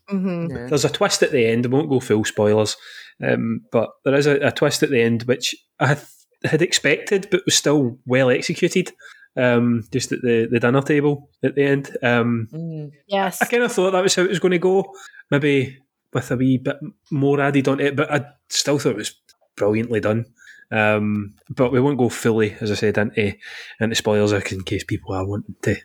hmm 0.09 0.48
Yeah. 0.50 0.66
There's 0.66 0.85
a 0.85 0.90
twist 0.90 1.22
at 1.22 1.30
the 1.33 1.46
end. 1.46 1.66
I 1.66 1.68
won't 1.68 1.88
go 1.88 2.00
full 2.00 2.24
spoilers, 2.24 2.76
um, 3.22 3.61
but 3.72 3.90
there 4.04 4.14
is 4.14 4.26
a, 4.26 4.37
a 4.46 4.50
twist 4.52 4.83
at 4.83 4.90
the 4.90 5.00
end 5.02 5.22
which 5.24 5.54
I 5.80 5.87
had, 5.87 6.02
had 6.44 6.62
expected, 6.62 7.28
but 7.30 7.44
was 7.44 7.54
still 7.54 7.98
well 8.07 8.30
executed. 8.30 8.92
Um, 9.37 9.83
just 9.92 10.12
at 10.12 10.22
the, 10.22 10.46
the 10.48 10.61
dinner 10.61 10.80
table 10.83 11.28
at 11.42 11.57
the 11.57 11.64
end. 11.64 11.96
Um, 12.02 12.48
Mm. 12.52 12.90
Yes. 13.09 13.42
I 13.42 13.46
kind 13.46 13.64
of 13.64 13.72
thought 13.72 13.90
that 13.90 14.02
was 14.02 14.14
how 14.14 14.22
it 14.22 14.28
was 14.30 14.38
going 14.38 14.52
to 14.52 14.59
go. 14.59 14.94
Maybe 15.30 15.78
with 16.12 16.30
a 16.30 16.37
wee 16.37 16.59
bit 16.59 16.76
more 17.11 17.40
added 17.40 17.66
on 17.66 17.80
it, 17.80 17.96
but 17.96 18.12
I 18.12 18.26
still 18.48 18.78
thought 18.78 18.90
it 18.90 18.96
was 18.96 19.20
brilliantly 19.57 19.98
done. 19.98 20.26
Um, 20.70 21.35
but 21.48 21.72
we 21.72 21.81
won't 21.81 21.98
go 21.98 22.09
fully, 22.09 22.57
as 22.61 22.70
I 22.70 22.74
said, 22.74 22.98
into 22.98 23.35
into 23.81 23.94
spoilers 23.94 24.33
in 24.33 24.62
case 24.62 24.85
people 24.85 25.14
are 25.14 25.27
wanting 25.27 25.57
to 25.62 25.77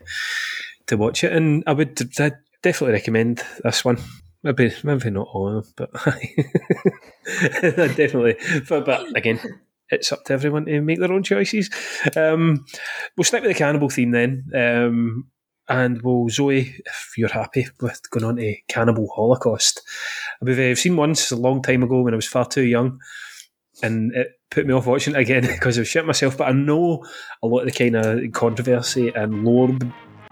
to 0.87 0.97
watch 0.97 1.23
it. 1.23 1.33
And 1.33 1.63
I 1.67 1.73
would 1.73 1.99
I'd 2.19 2.37
definitely 2.61 2.93
recommend 2.93 3.43
this 3.63 3.85
one. 3.85 3.97
Maybe 4.43 4.73
maybe 4.83 5.09
not 5.09 5.27
all 5.33 5.57
of 5.57 5.75
them, 5.75 5.87
but 5.93 6.03
definitely. 7.61 8.37
But, 8.67 8.85
but 8.85 9.17
again, 9.17 9.39
it's 9.89 10.11
up 10.11 10.23
to 10.25 10.33
everyone 10.33 10.65
to 10.65 10.81
make 10.81 10.99
their 10.99 11.11
own 11.11 11.23
choices. 11.23 11.69
Um, 12.15 12.65
we'll 13.17 13.23
stick 13.23 13.41
with 13.41 13.51
the 13.51 13.57
cannibal 13.57 13.89
theme 13.89 14.11
then. 14.11 14.45
Um, 14.55 15.29
and 15.67 16.01
well, 16.01 16.27
Zoe, 16.29 16.61
if 16.83 17.13
you're 17.15 17.29
happy 17.29 17.67
with 17.79 18.09
going 18.09 18.25
on 18.25 18.37
to 18.37 18.55
Cannibal 18.67 19.07
Holocaust, 19.15 19.83
I've 20.41 20.57
uh, 20.57 20.73
seen 20.73 20.95
once 20.95 21.31
a 21.31 21.35
long 21.35 21.61
time 21.61 21.83
ago 21.83 22.01
when 22.01 22.13
I 22.13 22.15
was 22.15 22.27
far 22.27 22.47
too 22.47 22.63
young, 22.63 22.99
and 23.83 24.11
it 24.15 24.38
put 24.51 24.65
me 24.65 24.73
off 24.73 24.85
watching 24.85 25.15
it 25.15 25.19
again 25.19 25.41
because 25.47 25.77
I 25.77 25.81
was 25.81 25.87
shit 25.87 26.05
myself. 26.05 26.37
But 26.37 26.49
I 26.49 26.51
know 26.51 27.05
a 27.43 27.47
lot 27.47 27.59
of 27.61 27.65
the 27.65 27.71
kind 27.71 27.95
of 27.95 28.31
controversy 28.31 29.09
and 29.09 29.45
lore 29.45 29.77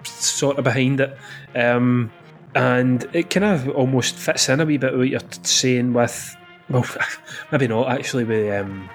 sort 0.04 0.58
of 0.58 0.64
behind 0.64 1.02
it, 1.02 1.18
um, 1.56 2.12
and 2.56 3.08
it 3.14 3.30
kind 3.30 3.46
of 3.46 3.70
almost 3.70 4.16
fits 4.16 4.50
in 4.50 4.60
a 4.60 4.66
wee 4.66 4.78
bit 4.78 4.92
with 4.92 5.02
what 5.02 5.10
you're 5.10 5.44
saying 5.44 5.94
with, 5.94 6.36
well, 6.70 6.86
maybe 7.52 7.68
not 7.68 7.90
actually 7.90 8.24
with 8.24 8.52
um, 8.54 8.90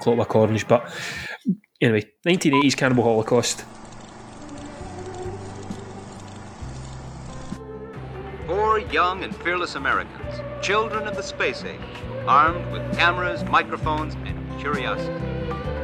Clockwork 0.00 0.34
Orange, 0.34 0.66
but 0.68 0.92
anyway, 1.80 2.04
1980s 2.26 2.76
Cannibal 2.76 3.04
Holocaust. 3.04 3.64
Four 8.46 8.78
young 8.78 9.24
and 9.24 9.34
fearless 9.36 9.74
Americans, 9.74 10.40
children 10.64 11.06
of 11.06 11.16
the 11.16 11.22
space 11.22 11.64
age, 11.64 11.80
armed 12.26 12.70
with 12.72 12.96
cameras, 12.96 13.44
microphones, 13.44 14.14
and 14.14 14.35
curiosity. 14.58 15.24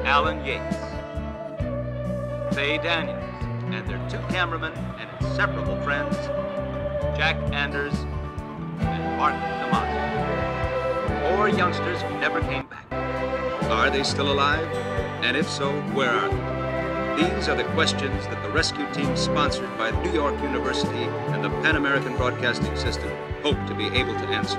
Alan 0.04 0.44
Yates, 0.44 0.76
Faye 2.54 2.78
Daniels, 2.78 3.22
and 3.70 3.86
their 3.86 4.00
two 4.08 4.18
cameramen 4.32 4.72
and 4.98 5.08
inseparable 5.20 5.80
friends, 5.82 6.16
Jack 7.16 7.36
Anders 7.52 7.94
and 8.80 9.16
Mark 9.16 9.34
DeMasi. 9.34 10.00
Four 11.36 11.48
youngsters 11.48 12.02
who 12.02 12.18
never 12.18 12.40
came 12.40 12.66
back. 12.66 12.92
Are 13.70 13.90
they 13.90 14.02
still 14.02 14.32
alive? 14.32 14.66
And 15.22 15.36
if 15.36 15.48
so, 15.48 15.70
where 15.92 16.10
are 16.10 16.28
they? 16.28 17.22
These 17.22 17.48
are 17.48 17.56
the 17.56 17.64
questions 17.74 18.26
that 18.26 18.42
the 18.42 18.50
rescue 18.50 18.90
team 18.92 19.16
sponsored 19.16 19.76
by 19.78 19.90
New 20.02 20.12
York 20.12 20.40
University 20.42 21.04
and 21.32 21.44
the 21.44 21.50
Pan 21.60 21.76
American 21.76 22.16
Broadcasting 22.16 22.74
System 22.74 23.10
hope 23.42 23.58
to 23.66 23.74
be 23.74 23.86
able 23.88 24.14
to 24.14 24.26
answer. 24.28 24.58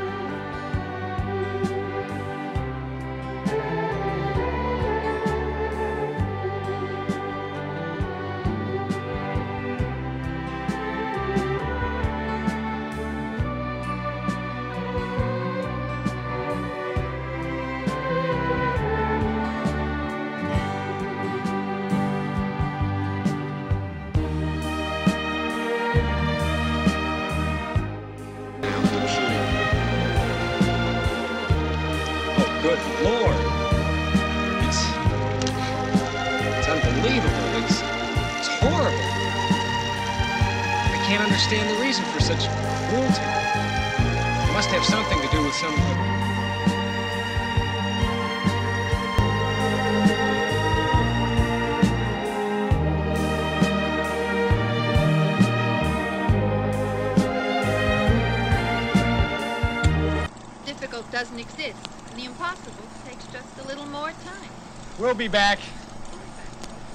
Back. 65.33 65.57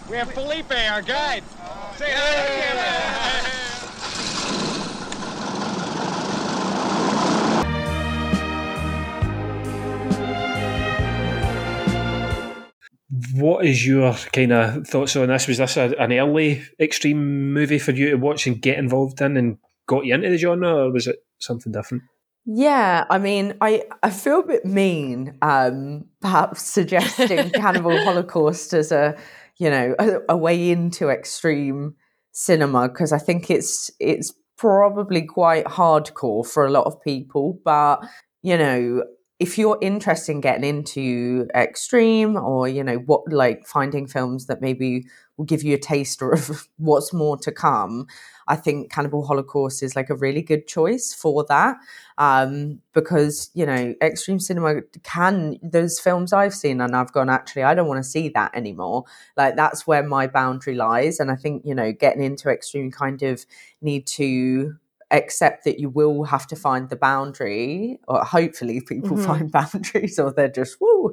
We 0.09 0.17
have 0.17 0.31
Felipe, 0.31 0.71
our 0.71 1.03
guide. 1.03 1.43
Say 1.97 2.13
hi. 2.15 3.59
What 13.35 13.65
is 13.65 13.85
your 13.85 14.15
kind 14.33 14.53
of 14.53 14.87
thoughts 14.87 15.17
on 15.17 15.27
this? 15.29 15.49
Was 15.49 15.59
this 15.59 15.77
a, 15.77 15.95
an 15.99 16.13
early 16.13 16.63
extreme 16.79 17.53
movie 17.53 17.81
for 17.81 17.91
you 17.91 18.11
to 18.11 18.17
watch 18.17 18.47
and 18.47 18.63
get 18.63 18.79
involved 18.79 19.21
in 19.21 19.37
and 19.37 19.59
got 19.89 20.05
you 20.05 20.15
into 20.15 20.29
the 20.31 20.39
genre, 20.39 20.85
or 20.85 20.93
was 20.93 21.09
it 21.09 21.17
something 21.41 21.73
different? 21.73 22.05
Yeah, 22.51 23.05
I 23.11 23.19
mean, 23.19 23.59
I, 23.61 23.85
I 24.03 24.09
feel 24.09 24.41
a 24.41 24.47
bit 24.47 24.65
mean, 24.65 25.37
um, 25.43 26.07
perhaps 26.23 26.63
suggesting 26.63 27.51
Cannibal 27.51 27.99
Holocaust 28.05 28.73
as 28.73 28.91
a 28.91 29.19
you 29.59 29.69
know 29.69 29.95
a, 29.99 30.21
a 30.31 30.37
way 30.37 30.71
into 30.71 31.11
extreme 31.11 31.95
cinema 32.33 32.89
because 32.89 33.13
I 33.13 33.19
think 33.19 33.51
it's 33.51 33.91
it's 34.01 34.33
probably 34.57 35.27
quite 35.27 35.67
hardcore 35.67 36.47
for 36.47 36.65
a 36.65 36.71
lot 36.71 36.87
of 36.87 37.03
people. 37.03 37.61
But 37.67 37.99
you 38.41 38.57
know, 38.57 39.05
if 39.39 39.59
you're 39.59 39.79
interested 39.83 40.33
in 40.33 40.41
getting 40.41 40.65
into 40.65 41.49
extreme 41.55 42.39
or 42.39 42.67
you 42.67 42.83
know 42.83 42.97
what 42.97 43.31
like 43.31 43.67
finding 43.67 44.07
films 44.07 44.47
that 44.47 44.63
maybe 44.63 45.05
will 45.37 45.45
give 45.45 45.63
you 45.63 45.75
a 45.75 45.79
taster 45.79 46.33
of 46.33 46.67
what's 46.79 47.13
more 47.13 47.37
to 47.37 47.53
come 47.53 48.07
i 48.49 48.57
think 48.57 48.91
cannibal 48.91 49.25
holocaust 49.27 49.83
is 49.83 49.95
like 49.95 50.11
a 50.11 50.17
really 50.17 50.43
good 50.43 50.67
choice 50.67 51.15
for 51.15 51.45
that 51.49 51.77
um, 52.19 52.81
because 52.95 53.51
you 53.55 53.65
know 53.65 53.95
extreme 54.03 54.41
cinema 54.41 54.81
can 55.05 55.57
those 55.63 56.01
films 56.01 56.33
i've 56.33 56.55
seen 56.55 56.81
and 56.81 56.97
i've 56.97 57.13
gone 57.13 57.31
actually 57.31 57.63
i 57.63 57.75
don't 57.75 57.87
want 57.89 58.03
to 58.03 58.09
see 58.09 58.29
that 58.29 58.51
anymore 58.55 59.05
like 59.37 59.55
that's 59.57 59.87
where 59.87 60.03
my 60.03 60.27
boundary 60.27 60.75
lies 60.75 61.21
and 61.21 61.31
i 61.31 61.37
think 61.37 61.63
you 61.65 61.75
know 61.75 61.93
getting 61.93 62.23
into 62.23 62.49
extreme 62.51 62.91
kind 62.91 63.23
of 63.23 63.47
need 63.81 64.07
to 64.07 64.75
accept 65.11 65.65
that 65.65 65.79
you 65.81 65.89
will 65.89 66.25
have 66.25 66.47
to 66.47 66.55
find 66.55 66.91
the 66.91 66.97
boundary, 66.97 67.99
or 68.07 68.23
hopefully 68.25 68.83
people 68.83 69.17
Mhm. 69.17 69.25
find 69.25 69.51
boundaries, 69.59 70.19
or 70.19 70.33
they're 70.33 70.49
just 70.51 70.77
woo. 70.83 71.11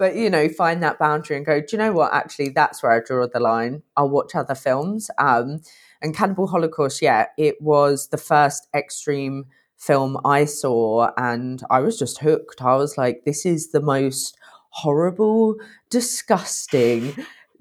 But 0.00 0.16
you 0.16 0.28
know, 0.30 0.48
find 0.48 0.82
that 0.82 0.98
boundary 0.98 1.36
and 1.36 1.46
go. 1.46 1.60
Do 1.60 1.66
you 1.70 1.78
know 1.78 1.92
what? 1.92 2.12
Actually, 2.12 2.48
that's 2.48 2.82
where 2.82 2.90
I 2.90 2.98
draw 2.98 3.26
the 3.32 3.38
line. 3.38 3.84
I'll 3.96 4.08
watch 4.10 4.34
other 4.34 4.56
films. 4.56 5.10
Um, 5.18 5.60
and 6.02 6.14
Cannibal 6.14 6.46
Holocaust, 6.46 7.02
yeah, 7.02 7.26
it 7.38 7.60
was 7.60 8.08
the 8.08 8.18
first 8.18 8.68
extreme 8.74 9.46
film 9.76 10.18
I 10.24 10.44
saw, 10.44 11.10
and 11.16 11.62
I 11.70 11.80
was 11.80 11.98
just 11.98 12.18
hooked. 12.18 12.62
I 12.62 12.76
was 12.76 12.96
like, 12.96 13.24
this 13.24 13.44
is 13.44 13.72
the 13.72 13.80
most 13.80 14.36
horrible, 14.70 15.56
disgusting, 15.90 17.14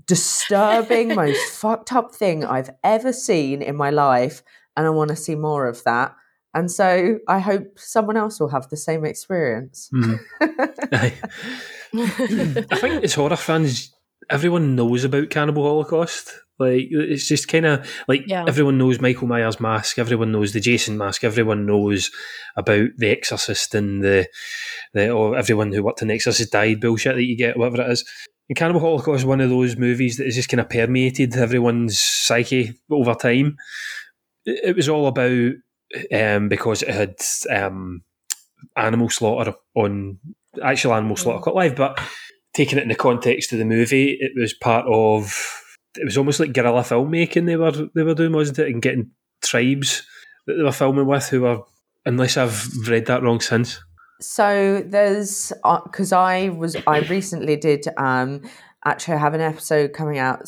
disturbing, 0.06 1.16
most 1.16 1.50
fucked 1.52 1.94
up 1.94 2.14
thing 2.14 2.46
I've 2.46 2.72
ever 2.84 3.14
seen 3.14 3.62
in 3.62 3.76
my 3.76 3.90
life, 3.90 4.44
and 4.76 4.86
I 4.86 4.90
want 4.90 5.10
to 5.10 5.16
see 5.16 5.36
more 5.36 5.68
of 5.68 5.84
that. 5.84 6.16
And 6.54 6.72
so 6.72 7.20
I 7.28 7.40
hope 7.40 7.78
someone 7.78 8.16
else 8.16 8.40
will 8.40 8.48
have 8.48 8.70
the 8.70 8.78
same 8.78 9.04
experience. 9.04 9.90
Hmm. 9.92 10.16
Aye. 10.42 11.14
I 11.94 12.78
think 12.80 13.04
as 13.04 13.14
horror 13.14 13.36
fans, 13.36 13.94
everyone 14.30 14.76
knows 14.76 15.04
about 15.04 15.30
Cannibal 15.30 15.64
Holocaust. 15.64 16.32
Like 16.58 16.88
it's 16.90 17.28
just 17.28 17.48
kind 17.48 17.66
of 17.66 17.90
like 18.08 18.24
Yeah. 18.28 18.46
everyone 18.48 18.78
knows 18.78 19.02
Michael 19.02 19.28
Myers 19.28 19.60
mask, 19.60 20.00
everyone 20.00 20.32
knows 20.32 20.54
the 20.54 20.60
Jason 20.62 20.98
mask, 20.98 21.24
everyone 21.24 21.66
knows 21.66 22.12
about 22.56 22.90
the 22.98 23.10
Exorcist 23.10 23.76
and 23.76 24.04
the 24.04 24.28
the 24.94 25.10
or 25.10 25.38
everyone 25.38 25.72
who 25.74 25.84
worked 25.84 26.02
in 26.02 26.12
Exorcist 26.12 26.52
died 26.54 26.80
bullshit 26.80 27.16
that 27.16 27.24
you 27.24 27.36
get, 27.38 27.58
whatever 27.58 27.82
it 27.82 27.92
is. 27.92 28.06
And 28.48 28.58
Cannibal 28.58 28.80
Holocaust 28.80 29.22
is 29.22 29.26
one 29.26 29.42
of 29.42 29.50
those 29.50 29.76
movies 29.76 30.18
that 30.18 30.26
has 30.26 30.36
just 30.36 30.50
kind 30.50 30.62
of 30.62 30.70
permeated 30.70 31.36
everyone's 31.36 32.00
psyche 32.00 32.74
over 32.90 33.16
time. 33.16 33.58
It 34.46 34.70
it 34.70 34.76
was 34.76 34.88
all 34.88 35.08
about 35.08 35.52
um, 36.14 36.48
because 36.50 36.84
it 36.84 36.90
had 36.90 37.16
um, 37.50 38.04
animal 38.78 39.10
slaughter 39.10 39.56
on 39.76 40.20
actual 40.64 40.94
animal 40.94 41.18
slaughter 41.18 41.44
cut 41.44 41.56
live, 41.56 41.76
but 41.76 42.00
taking 42.54 42.78
it 42.78 42.84
in 42.84 42.90
the 42.90 42.96
context 42.96 43.52
of 43.52 43.60
the 43.60 43.66
movie, 43.66 44.18
it 44.20 44.32
was 44.40 44.54
part 44.54 44.86
of 44.88 45.62
it 45.98 46.06
was 46.06 46.18
almost 46.18 46.40
like 46.40 46.54
guerrilla 46.54 46.82
filmmaking 46.82 47.46
they 47.46 47.56
were 47.56 47.72
they 47.94 48.04
were 48.04 48.16
doing, 48.16 48.34
wasn't 48.34 48.60
it? 48.60 48.68
And 48.68 48.82
getting 48.82 49.12
tribes 49.42 50.04
that 50.48 50.56
they 50.56 50.64
were 50.64 50.72
filming 50.72 51.06
with 51.06 51.28
who 51.30 51.42
were 51.42 51.62
unless 52.06 52.38
I've 52.38 52.88
read 52.88 53.08
that 53.08 53.24
wrong 53.24 53.40
since. 53.40 53.80
So 54.22 54.82
there's 54.86 55.52
because 55.84 56.12
I 56.12 56.50
was 56.50 56.78
I 56.88 57.00
recently 57.00 57.58
did 57.58 57.86
um 57.98 58.42
actually 58.86 59.18
have 59.18 59.34
an 59.34 59.42
episode 59.42 59.94
coming 59.94 60.20
out 60.20 60.48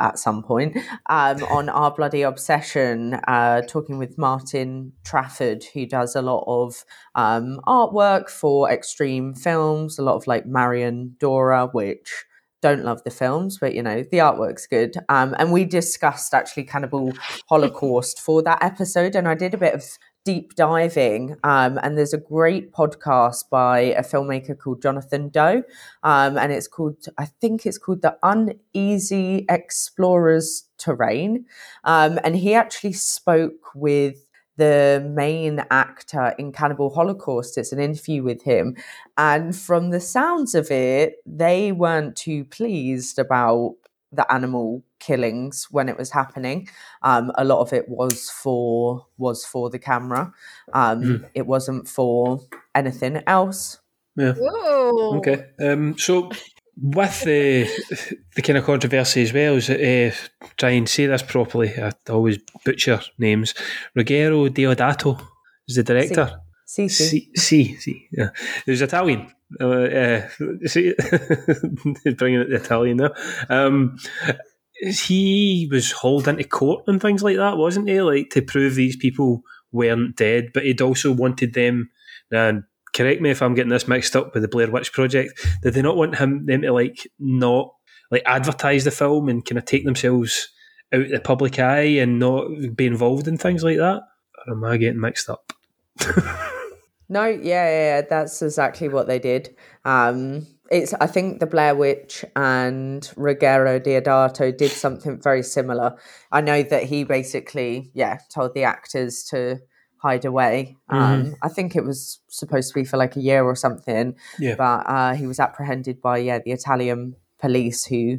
at 0.00 0.18
some 0.18 0.42
point 0.42 0.76
um 1.10 1.42
on 1.44 1.68
our 1.68 1.94
bloody 1.94 2.22
obsession 2.22 3.14
uh 3.28 3.60
talking 3.68 3.98
with 3.98 4.16
Martin 4.16 4.92
Trafford 5.04 5.64
who 5.74 5.86
does 5.86 6.16
a 6.16 6.22
lot 6.22 6.44
of 6.46 6.84
um 7.14 7.60
artwork 7.66 8.30
for 8.30 8.70
extreme 8.70 9.34
films 9.34 9.98
a 9.98 10.02
lot 10.02 10.16
of 10.16 10.26
like 10.26 10.46
Marian 10.46 11.16
Dora 11.20 11.66
which 11.66 12.24
don't 12.62 12.84
love 12.84 13.02
the 13.04 13.10
films, 13.10 13.58
but 13.58 13.74
you 13.74 13.82
know, 13.82 14.04
the 14.10 14.18
artwork's 14.18 14.66
good. 14.66 14.96
Um, 15.08 15.34
and 15.38 15.52
we 15.52 15.64
discussed 15.64 16.32
actually 16.32 16.64
Cannibal 16.64 17.12
Holocaust 17.48 18.20
for 18.20 18.42
that 18.42 18.62
episode, 18.62 19.14
and 19.14 19.28
I 19.28 19.34
did 19.34 19.52
a 19.52 19.58
bit 19.58 19.74
of 19.74 19.84
deep 20.24 20.54
diving. 20.54 21.36
Um, 21.42 21.80
and 21.82 21.98
there's 21.98 22.14
a 22.14 22.18
great 22.18 22.72
podcast 22.72 23.50
by 23.50 23.80
a 23.80 24.02
filmmaker 24.02 24.56
called 24.56 24.80
Jonathan 24.80 25.28
Doe, 25.28 25.64
um, 26.02 26.38
and 26.38 26.52
it's 26.52 26.68
called, 26.68 27.04
I 27.18 27.26
think 27.26 27.66
it's 27.66 27.78
called 27.78 28.02
The 28.02 28.16
Uneasy 28.22 29.44
Explorer's 29.48 30.64
Terrain. 30.78 31.44
Um, 31.84 32.18
and 32.24 32.36
he 32.36 32.54
actually 32.54 32.92
spoke 32.92 33.74
with 33.74 34.24
the 34.56 35.02
main 35.14 35.64
actor 35.70 36.34
in 36.38 36.52
Cannibal 36.52 36.90
Holocaust. 36.90 37.56
It's 37.58 37.72
an 37.72 37.80
interview 37.80 38.22
with 38.22 38.42
him. 38.42 38.76
And 39.16 39.56
from 39.56 39.90
the 39.90 40.00
sounds 40.00 40.54
of 40.54 40.70
it, 40.70 41.16
they 41.26 41.72
weren't 41.72 42.16
too 42.16 42.44
pleased 42.44 43.18
about 43.18 43.76
the 44.12 44.30
animal 44.30 44.84
killings 45.00 45.68
when 45.70 45.88
it 45.88 45.96
was 45.96 46.10
happening. 46.10 46.68
Um, 47.02 47.32
a 47.36 47.44
lot 47.44 47.60
of 47.60 47.72
it 47.72 47.88
was 47.88 48.28
for 48.30 49.06
was 49.16 49.44
for 49.44 49.70
the 49.70 49.78
camera. 49.78 50.32
Um, 50.74 51.02
Mm. 51.02 51.30
It 51.34 51.46
wasn't 51.46 51.88
for 51.88 52.40
anything 52.74 53.22
else. 53.26 53.78
Yeah. 54.16 54.34
Whoa. 54.34 55.16
Okay. 55.18 55.46
Um, 55.58 55.96
so 55.96 56.30
with 56.80 57.22
the 57.24 57.68
the 58.34 58.42
kind 58.42 58.58
of 58.58 58.64
controversy 58.64 59.22
as 59.22 59.32
well 59.32 59.56
is 59.56 59.70
uh, 59.70 60.14
try 60.56 60.70
and 60.70 60.88
say 60.88 61.06
this 61.06 61.22
properly. 61.22 61.72
I 61.78 61.92
always 62.08 62.38
butcher 62.64 63.00
names. 63.18 63.54
Ruggero 63.96 64.48
Deodato 64.48 65.20
is 65.68 65.76
the 65.76 65.82
director. 65.82 66.40
See, 66.66 66.88
see. 66.88 67.04
Si, 67.04 67.30
si, 67.34 67.76
si, 67.76 68.08
yeah. 68.12 68.30
He 68.64 68.70
was 68.70 68.80
Italian. 68.80 69.30
Uh, 69.60 69.66
uh, 69.66 70.28
see, 70.66 70.94
bringing 72.16 72.40
it 72.40 72.46
to 72.46 72.56
Italian 72.56 72.96
now. 72.96 73.10
Um, 73.50 73.98
he 74.82 75.68
was 75.70 75.92
hauled 75.92 76.26
into 76.26 76.44
court 76.44 76.84
and 76.86 77.00
things 77.00 77.22
like 77.22 77.36
that, 77.36 77.58
wasn't 77.58 77.88
he? 77.88 78.00
Like 78.00 78.30
to 78.30 78.42
prove 78.42 78.74
these 78.74 78.96
people 78.96 79.42
weren't 79.70 80.16
dead, 80.16 80.50
but 80.54 80.64
he'd 80.64 80.80
also 80.80 81.12
wanted 81.12 81.54
them. 81.54 81.90
And 82.30 82.64
correct 82.92 83.20
me 83.20 83.30
if 83.30 83.42
I'm 83.42 83.54
getting 83.54 83.70
this 83.70 83.88
mixed 83.88 84.16
up 84.16 84.34
with 84.34 84.42
the 84.42 84.48
Blair 84.48 84.70
Witch 84.70 84.92
Project. 84.92 85.32
Did 85.62 85.74
they 85.74 85.82
not 85.82 85.96
want 85.96 86.16
him 86.16 86.46
them 86.46 86.62
to 86.62 86.72
like 86.72 87.06
not 87.18 87.72
like 88.10 88.22
advertise 88.26 88.84
the 88.84 88.90
film 88.90 89.28
and 89.28 89.44
kind 89.44 89.58
of 89.58 89.64
take 89.64 89.84
themselves 89.84 90.48
out 90.92 91.02
of 91.02 91.10
the 91.10 91.20
public 91.20 91.58
eye 91.58 91.98
and 91.98 92.18
not 92.18 92.46
be 92.76 92.86
involved 92.86 93.28
in 93.28 93.38
things 93.38 93.64
like 93.64 93.78
that? 93.78 94.02
Or 94.46 94.54
am 94.54 94.64
I 94.64 94.76
getting 94.76 95.00
mixed 95.00 95.30
up? 95.30 95.52
No, 97.12 97.26
yeah, 97.26 97.68
yeah, 97.68 98.00
that's 98.08 98.40
exactly 98.40 98.88
what 98.88 99.06
they 99.06 99.18
did. 99.18 99.54
Um, 99.84 100.46
it's 100.70 100.94
I 100.94 101.06
think 101.06 101.40
the 101.40 101.46
Blair 101.46 101.74
Witch 101.74 102.24
and 102.34 103.02
Ruggero 103.16 103.78
Deodato 103.84 104.56
did 104.56 104.70
something 104.70 105.20
very 105.20 105.42
similar. 105.42 105.98
I 106.30 106.40
know 106.40 106.62
that 106.62 106.84
he 106.84 107.04
basically, 107.04 107.90
yeah, 107.92 108.20
told 108.34 108.54
the 108.54 108.64
actors 108.64 109.24
to 109.24 109.58
hide 110.02 110.24
away. 110.24 110.76
Um, 110.88 111.36
I 111.42 111.48
think 111.48 111.76
it 111.76 111.84
was 111.84 112.18
supposed 112.28 112.68
to 112.70 112.74
be 112.74 112.84
for 112.84 112.96
like 112.96 113.14
a 113.16 113.20
year 113.20 113.44
or 113.44 113.54
something, 113.54 114.16
Yeah. 114.38 114.56
but 114.56 114.80
uh, 114.88 115.14
he 115.14 115.26
was 115.26 115.38
apprehended 115.38 116.00
by 116.02 116.18
yeah 116.18 116.40
the 116.44 116.50
Italian 116.52 117.14
police 117.38 117.84
who 117.84 118.18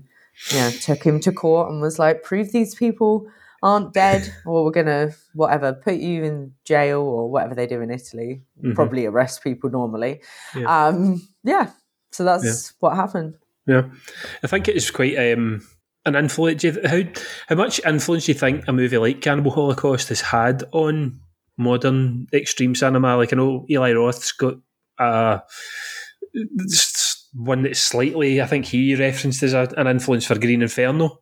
yeah 0.53 0.69
took 0.71 1.03
him 1.03 1.19
to 1.19 1.31
court 1.31 1.69
and 1.69 1.81
was 1.81 1.99
like, 1.99 2.23
prove 2.23 2.51
these 2.51 2.73
people 2.75 3.27
aren't 3.61 3.93
dead, 3.93 4.33
or 4.45 4.63
we're 4.65 4.71
gonna 4.71 5.11
whatever 5.33 5.73
put 5.73 5.95
you 5.95 6.23
in 6.23 6.53
jail 6.65 7.01
or 7.01 7.29
whatever 7.29 7.55
they 7.55 7.67
do 7.67 7.81
in 7.81 7.91
Italy. 7.91 8.41
Mhm. 8.63 8.75
Probably 8.75 9.05
arrest 9.05 9.43
people 9.43 9.69
normally. 9.69 10.21
Yeah. 10.55 10.87
Um, 10.87 11.27
yeah. 11.43 11.69
So 12.11 12.23
that's 12.23 12.73
what 12.79 12.95
happened. 12.95 13.35
Yeah, 13.67 13.83
I 14.43 14.47
think 14.47 14.67
it 14.67 14.75
is 14.75 14.91
quite 14.91 15.15
um, 15.17 15.65
an 16.05 16.15
influence. 16.15 16.63
How 16.63 17.01
how 17.47 17.55
much 17.55 17.79
influence 17.85 18.25
do 18.25 18.31
you 18.33 18.37
think 18.37 18.67
a 18.67 18.73
movie 18.73 18.97
like 18.97 19.21
Cannibal 19.21 19.51
Holocaust 19.51 20.09
has 20.09 20.21
had 20.21 20.63
on 20.73 21.19
modern 21.57 22.27
extreme 22.33 22.75
cinema? 22.75 23.17
Like 23.17 23.33
I 23.33 23.37
know 23.37 23.65
Eli 23.69 23.93
Roth's 23.93 24.31
got 24.31 24.55
uh, 24.99 25.39
one 27.33 27.63
that's 27.63 27.79
slightly. 27.79 28.41
I 28.41 28.45
think 28.45 28.65
he 28.65 28.95
referenced 28.95 29.43
as 29.43 29.53
a, 29.53 29.67
an 29.77 29.87
influence 29.87 30.25
for 30.25 30.37
Green 30.37 30.61
Inferno. 30.61 31.19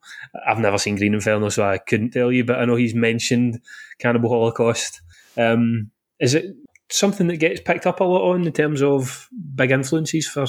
I've 0.47 0.59
never 0.59 0.77
seen 0.77 0.97
Green 0.97 1.13
Inferno, 1.13 1.49
so 1.49 1.63
I 1.63 1.77
couldn't 1.77 2.11
tell 2.11 2.31
you. 2.31 2.43
But 2.43 2.59
I 2.59 2.65
know 2.65 2.75
he's 2.75 2.95
mentioned 2.95 3.61
Cannibal 3.99 4.29
Holocaust. 4.29 5.01
Um, 5.37 5.91
is 6.19 6.33
it 6.33 6.55
something 6.89 7.27
that 7.27 7.37
gets 7.37 7.61
picked 7.61 7.87
up 7.87 7.99
a 7.99 8.03
lot 8.03 8.29
on 8.31 8.45
in 8.45 8.53
terms 8.53 8.81
of 8.81 9.29
big 9.55 9.71
influences 9.71 10.27
for 10.27 10.45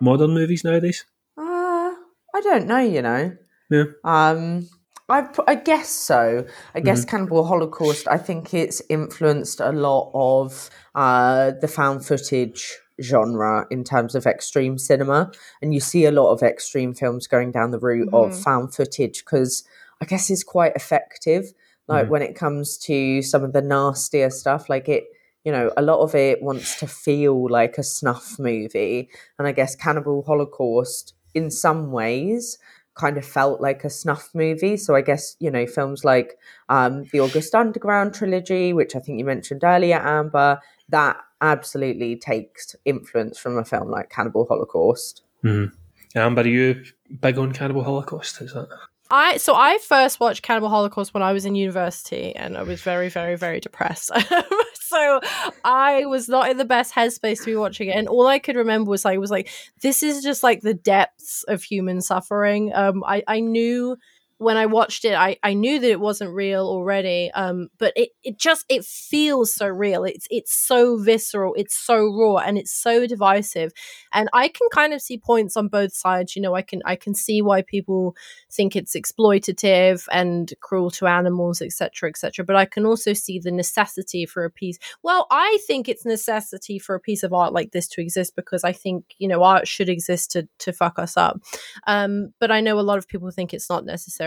modern 0.00 0.30
movies 0.30 0.64
nowadays? 0.64 1.04
Uh, 1.36 1.42
I 1.42 2.40
don't 2.42 2.66
know. 2.66 2.80
You 2.80 3.02
know. 3.02 3.36
Yeah. 3.70 3.84
Um, 4.04 4.68
I, 5.08 5.28
I 5.46 5.54
guess 5.56 5.88
so. 5.90 6.46
I 6.74 6.80
guess 6.80 7.00
Mm-hmm. 7.00 7.10
Cannibal 7.10 7.44
Holocaust, 7.44 8.08
I 8.08 8.16
think 8.18 8.54
it's 8.54 8.80
influenced 8.88 9.60
a 9.60 9.70
lot 9.72 10.10
of 10.14 10.70
uh, 10.94 11.52
the 11.60 11.68
found 11.68 12.06
footage 12.06 12.72
genre 13.02 13.66
in 13.70 13.84
terms 13.84 14.14
of 14.14 14.26
extreme 14.26 14.78
cinema. 14.78 15.30
And 15.60 15.74
you 15.74 15.80
see 15.80 16.06
a 16.06 16.12
lot 16.12 16.30
of 16.32 16.42
extreme 16.42 16.94
films 16.94 17.26
going 17.26 17.50
down 17.52 17.70
the 17.70 17.78
route 17.78 18.08
of 18.12 18.30
Mhm. 18.30 18.42
found 18.42 18.74
footage 18.74 19.24
because 19.24 19.64
I 20.00 20.06
guess 20.06 20.30
it's 20.30 20.44
quite 20.44 20.74
effective. 20.76 21.52
Like 21.86 22.06
Mhm. 22.06 22.10
when 22.10 22.22
it 22.22 22.34
comes 22.34 22.78
to 22.78 23.20
some 23.20 23.44
of 23.44 23.52
the 23.52 23.60
nastier 23.62 24.30
stuff, 24.30 24.68
like 24.70 24.88
it, 24.88 25.04
you 25.44 25.52
know, 25.52 25.70
a 25.76 25.82
lot 25.82 26.00
of 26.00 26.14
it 26.14 26.40
wants 26.42 26.78
to 26.80 26.86
feel 26.86 27.46
like 27.50 27.76
a 27.76 27.82
snuff 27.82 28.38
movie. 28.38 29.10
And 29.38 29.46
I 29.46 29.52
guess 29.52 29.76
Cannibal 29.76 30.22
Holocaust, 30.22 31.12
in 31.34 31.50
some 31.50 31.90
ways, 31.92 32.58
kind 32.94 33.18
of 33.18 33.24
felt 33.24 33.60
like 33.60 33.84
a 33.84 33.90
snuff 33.90 34.30
movie. 34.34 34.76
So 34.76 34.94
I 34.94 35.00
guess, 35.00 35.36
you 35.40 35.50
know, 35.50 35.66
films 35.66 36.04
like 36.04 36.38
um, 36.68 37.04
the 37.12 37.20
August 37.20 37.54
Underground 37.54 38.14
trilogy, 38.14 38.72
which 38.72 38.94
I 38.94 39.00
think 39.00 39.18
you 39.18 39.24
mentioned 39.24 39.64
earlier, 39.64 39.96
Amber, 39.96 40.60
that 40.88 41.16
absolutely 41.40 42.16
takes 42.16 42.76
influence 42.84 43.38
from 43.38 43.58
a 43.58 43.64
film 43.64 43.90
like 43.90 44.10
Cannibal 44.10 44.46
Holocaust. 44.46 45.22
Mm-hmm. 45.42 46.18
Amber, 46.18 46.42
are 46.42 46.46
you 46.46 46.84
big 47.20 47.38
on 47.38 47.52
Cannibal 47.52 47.82
Holocaust? 47.82 48.40
Is 48.40 48.52
that? 48.54 48.68
I 49.10 49.36
so 49.36 49.54
I 49.54 49.78
first 49.78 50.18
watched 50.18 50.42
Cannibal 50.42 50.70
Holocaust 50.70 51.12
when 51.12 51.22
I 51.22 51.32
was 51.32 51.44
in 51.44 51.54
university, 51.54 52.34
and 52.34 52.56
I 52.56 52.62
was 52.62 52.80
very, 52.80 53.08
very, 53.08 53.36
very 53.36 53.60
depressed. 53.60 54.10
so 54.74 55.20
I 55.62 56.06
was 56.06 56.28
not 56.28 56.50
in 56.50 56.56
the 56.56 56.64
best 56.64 56.94
headspace 56.94 57.40
to 57.40 57.46
be 57.46 57.56
watching 57.56 57.88
it, 57.88 57.96
and 57.96 58.08
all 58.08 58.26
I 58.26 58.38
could 58.38 58.56
remember 58.56 58.90
was 58.90 59.04
like, 59.04 59.18
was 59.18 59.30
like, 59.30 59.50
this 59.82 60.02
is 60.02 60.22
just 60.22 60.42
like 60.42 60.62
the 60.62 60.74
depths 60.74 61.44
of 61.48 61.62
human 61.62 62.00
suffering. 62.00 62.72
Um, 62.74 63.04
I 63.04 63.22
I 63.26 63.40
knew 63.40 63.96
when 64.38 64.56
I 64.56 64.66
watched 64.66 65.04
it, 65.04 65.14
I, 65.14 65.36
I 65.42 65.54
knew 65.54 65.78
that 65.78 65.90
it 65.90 66.00
wasn't 66.00 66.34
real 66.34 66.66
already. 66.66 67.30
Um, 67.32 67.68
but 67.78 67.92
it, 67.94 68.10
it 68.22 68.38
just 68.38 68.64
it 68.68 68.84
feels 68.84 69.54
so 69.54 69.66
real. 69.66 70.04
It's 70.04 70.26
it's 70.30 70.52
so 70.52 70.96
visceral. 70.96 71.54
It's 71.56 71.76
so 71.76 72.06
raw, 72.12 72.38
and 72.38 72.58
it's 72.58 72.72
so 72.72 73.06
divisive. 73.06 73.72
And 74.12 74.28
I 74.32 74.48
can 74.48 74.68
kind 74.72 74.92
of 74.92 75.00
see 75.00 75.18
points 75.18 75.56
on 75.56 75.68
both 75.68 75.94
sides. 75.94 76.34
You 76.34 76.42
know, 76.42 76.54
I 76.54 76.62
can 76.62 76.82
I 76.84 76.96
can 76.96 77.14
see 77.14 77.42
why 77.42 77.62
people 77.62 78.16
think 78.50 78.74
it's 78.74 78.96
exploitative 78.96 80.06
and 80.10 80.52
cruel 80.60 80.90
to 80.92 81.06
animals, 81.06 81.62
etc., 81.62 82.08
etc. 82.08 82.44
But 82.44 82.56
I 82.56 82.64
can 82.64 82.84
also 82.84 83.12
see 83.12 83.38
the 83.38 83.52
necessity 83.52 84.26
for 84.26 84.44
a 84.44 84.50
piece. 84.50 84.78
Well, 85.02 85.26
I 85.30 85.58
think 85.66 85.88
it's 85.88 86.04
necessity 86.04 86.78
for 86.78 86.94
a 86.94 87.00
piece 87.00 87.22
of 87.22 87.32
art 87.32 87.52
like 87.52 87.70
this 87.70 87.88
to 87.88 88.00
exist 88.00 88.34
because 88.34 88.64
I 88.64 88.72
think 88.72 89.04
you 89.18 89.28
know 89.28 89.42
art 89.44 89.68
should 89.68 89.88
exist 89.88 90.32
to 90.32 90.48
to 90.58 90.72
fuck 90.72 90.98
us 90.98 91.16
up. 91.16 91.40
Um, 91.86 92.32
but 92.40 92.50
I 92.50 92.60
know 92.60 92.80
a 92.80 92.82
lot 92.82 92.98
of 92.98 93.06
people 93.06 93.30
think 93.30 93.54
it's 93.54 93.70
not 93.70 93.84
necessary. 93.84 94.23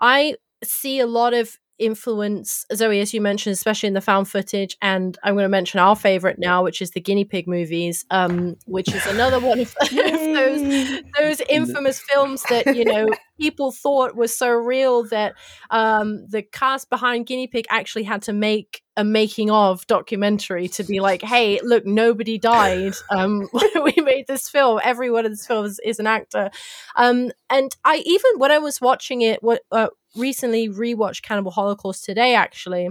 I 0.00 0.36
see 0.62 1.00
a 1.00 1.06
lot 1.06 1.34
of 1.34 1.58
influence 1.80 2.66
zoe 2.74 3.00
as 3.00 3.14
you 3.14 3.22
mentioned 3.22 3.54
especially 3.54 3.86
in 3.86 3.94
the 3.94 4.02
found 4.02 4.28
footage 4.28 4.76
and 4.82 5.16
i'm 5.24 5.32
going 5.32 5.44
to 5.44 5.48
mention 5.48 5.80
our 5.80 5.96
favorite 5.96 6.38
now 6.38 6.62
which 6.62 6.82
is 6.82 6.90
the 6.90 7.00
guinea 7.00 7.24
pig 7.24 7.48
movies 7.48 8.04
um 8.10 8.54
which 8.66 8.92
is 8.94 9.04
another 9.06 9.40
one 9.40 9.58
of 9.58 9.74
those 9.90 11.00
those 11.18 11.40
infamous 11.48 11.98
films 12.00 12.42
that 12.50 12.76
you 12.76 12.84
know 12.84 13.08
people 13.40 13.72
thought 13.72 14.14
was 14.14 14.36
so 14.36 14.50
real 14.50 15.04
that 15.04 15.34
um 15.70 16.26
the 16.28 16.42
cast 16.42 16.90
behind 16.90 17.26
guinea 17.26 17.46
pig 17.46 17.66
actually 17.70 18.02
had 18.02 18.20
to 18.20 18.32
make 18.32 18.82
a 18.96 19.04
making 19.04 19.50
of 19.50 19.86
documentary 19.86 20.68
to 20.68 20.84
be 20.84 21.00
like 21.00 21.22
hey 21.22 21.58
look 21.62 21.86
nobody 21.86 22.36
died 22.38 22.92
um 23.10 23.48
we 23.82 23.94
made 24.02 24.26
this 24.26 24.48
film. 24.48 24.80
Everyone 24.82 25.24
in 25.24 25.32
this 25.32 25.46
film 25.46 25.64
is, 25.64 25.80
is 25.84 25.98
an 25.98 26.06
actor. 26.06 26.50
Um 26.96 27.30
and 27.48 27.74
i 27.84 28.02
even 28.04 28.32
when 28.36 28.50
i 28.50 28.58
was 28.58 28.80
watching 28.80 29.22
it 29.22 29.42
what 29.42 29.62
uh, 29.72 29.88
recently 30.16 30.68
rewatched 30.68 31.22
cannibal 31.22 31.50
holocaust 31.50 32.04
today 32.04 32.34
actually 32.34 32.90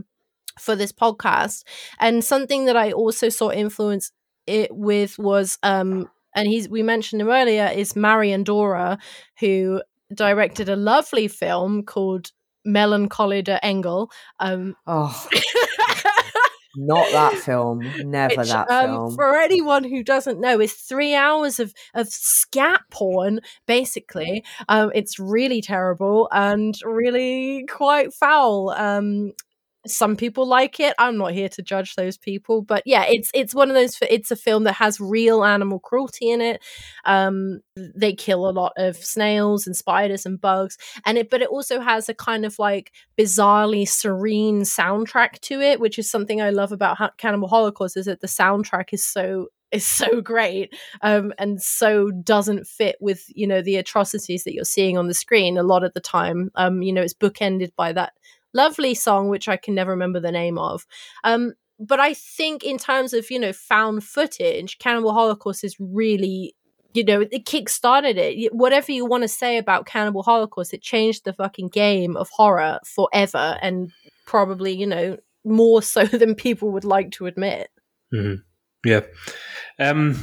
for 0.58 0.76
this 0.76 0.92
podcast 0.92 1.64
and 2.00 2.24
something 2.24 2.66
that 2.66 2.76
i 2.76 2.92
also 2.92 3.30
saw 3.30 3.52
influence 3.52 4.12
it 4.48 4.76
with 4.76 5.18
was 5.20 5.58
um 5.64 6.10
and 6.36 6.48
he's 6.48 6.70
we 6.70 6.82
mentioned 6.82 7.22
him 7.22 7.30
earlier 7.30 7.70
is 7.74 7.96
marian 7.96 8.44
dora 8.44 8.98
who 9.40 9.82
directed 10.14 10.70
a 10.70 10.76
lovely 10.76 11.28
film 11.28 11.84
called 11.84 12.32
melancholie 12.68 13.44
der 13.44 13.60
engel 13.64 14.12
um 14.40 14.76
Oh, 14.86 15.28
not 16.76 17.12
that 17.12 17.34
film. 17.34 17.80
Never 18.10 18.36
which, 18.38 18.50
that 18.50 18.70
um, 18.70 18.86
film. 18.86 19.16
For 19.16 19.36
anyone 19.36 19.84
who 19.84 20.04
doesn't 20.04 20.40
know, 20.40 20.60
is 20.60 20.74
three 20.74 21.16
hours 21.16 21.60
of 21.60 21.74
of 21.94 22.08
scat 22.10 22.82
porn. 22.92 23.42
Basically, 23.66 24.44
um, 24.68 24.92
it's 24.94 25.20
really 25.20 25.62
terrible 25.62 26.30
and 26.32 26.76
really 26.84 27.66
quite 27.70 28.14
foul. 28.14 28.70
Um, 28.72 29.34
some 29.90 30.16
people 30.16 30.48
like 30.48 30.80
it. 30.80 30.94
I'm 30.98 31.18
not 31.18 31.34
here 31.34 31.50
to 31.50 31.62
judge 31.62 31.96
those 31.96 32.18
people, 32.18 32.62
but 32.62 32.84
yeah, 32.86 33.06
it's 33.06 33.32
it's 33.34 33.56
one 33.56 33.70
of 33.70 33.76
those. 33.76 33.98
It's 34.10 34.32
a 34.32 34.36
film 34.36 34.64
that 34.64 34.74
has 34.74 35.00
real 35.00 35.44
animal 35.44 35.80
cruelty 35.80 36.30
in 36.30 36.42
it. 36.42 36.62
Um, 37.06 37.62
they 37.76 38.14
kill 38.14 38.48
a 38.48 38.52
lot 38.52 38.74
of 38.78 38.98
snails 38.98 39.68
and 39.68 39.76
spiders 39.76 40.26
and 40.26 40.40
bugs, 40.40 40.78
and 41.06 41.18
it. 41.18 41.30
But 41.30 41.42
it 41.42 41.50
also 41.50 41.80
has 41.80 42.10
a 42.10 42.14
kind 42.14 42.46
of 42.46 42.58
like 42.60 42.92
bizarrely 43.18 43.88
serene 43.88 44.62
soundtrack 44.62 45.40
to 45.42 45.62
it, 45.62 45.80
which 45.80 46.00
is 46.00 46.10
something 46.10 46.42
I 46.42 46.50
love 46.50 46.72
about 46.72 47.18
Cannibal 47.18 47.48
Holocaust. 47.48 47.98
Is 47.98 48.06
that 48.06 48.22
the 48.22 48.28
soundtrack 48.28 48.94
is 48.94 49.04
so 49.04 49.48
is 49.72 49.86
so 49.86 50.22
great 50.22 50.74
um, 51.02 51.34
and 51.38 51.62
so 51.62 52.10
doesn't 52.12 52.68
fit 52.68 52.96
with 53.00 53.26
you 53.30 53.48
know 53.48 53.62
the 53.62 53.76
atrocities 53.78 54.44
that 54.44 54.54
you're 54.54 54.64
seeing 54.64 54.98
on 54.98 55.08
the 55.08 55.14
screen 55.14 55.58
a 55.58 55.64
lot 55.64 55.84
of 55.84 55.94
the 55.94 56.00
time. 56.00 56.52
Um, 56.56 56.82
you 56.82 56.94
know, 56.94 57.02
it's 57.02 57.14
bookended 57.14 57.72
by 57.76 57.94
that 57.94 58.14
lovely 58.54 58.94
song 58.94 59.30
which 59.30 59.48
I 59.48 59.58
can 59.58 59.76
never 59.76 59.92
remember 59.92 60.20
the 60.20 60.32
name 60.32 60.58
of. 60.58 60.86
Um, 61.24 61.54
but 61.80 62.00
I 62.00 62.14
think 62.14 62.64
in 62.64 62.78
terms 62.78 63.14
of 63.14 63.30
you 63.32 63.40
know 63.40 63.54
found 63.54 64.04
footage, 64.04 64.78
Cannibal 64.80 65.14
Holocaust 65.14 65.64
is 65.64 65.76
really 65.80 66.56
you 66.94 67.04
know 67.04 67.22
it 67.32 67.46
kick-started 67.46 68.18
it 68.18 68.54
whatever 68.54 68.92
you 68.92 69.06
want 69.06 69.22
to 69.22 69.28
say 69.28 69.58
about 69.58 69.86
cannibal 69.86 70.24
holocaust 70.24 70.74
it 70.74 70.82
changed 70.82 71.24
the 71.24 71.34
fucking 71.34 71.68
game 71.68 72.18
of 72.18 72.28
horror 72.30 72.80
forever 72.84 73.60
and 73.62 73.92
probably 74.26 74.74
you 74.74 74.88
know 74.88 75.16
more 75.46 75.84
so 75.84 76.04
than 76.22 76.34
people 76.34 76.72
would 76.72 76.84
like 76.84 77.12
to 77.12 77.28
admit 77.28 77.70
hmm 78.12 78.36
Yeah. 78.86 79.02
Um, 79.78 80.18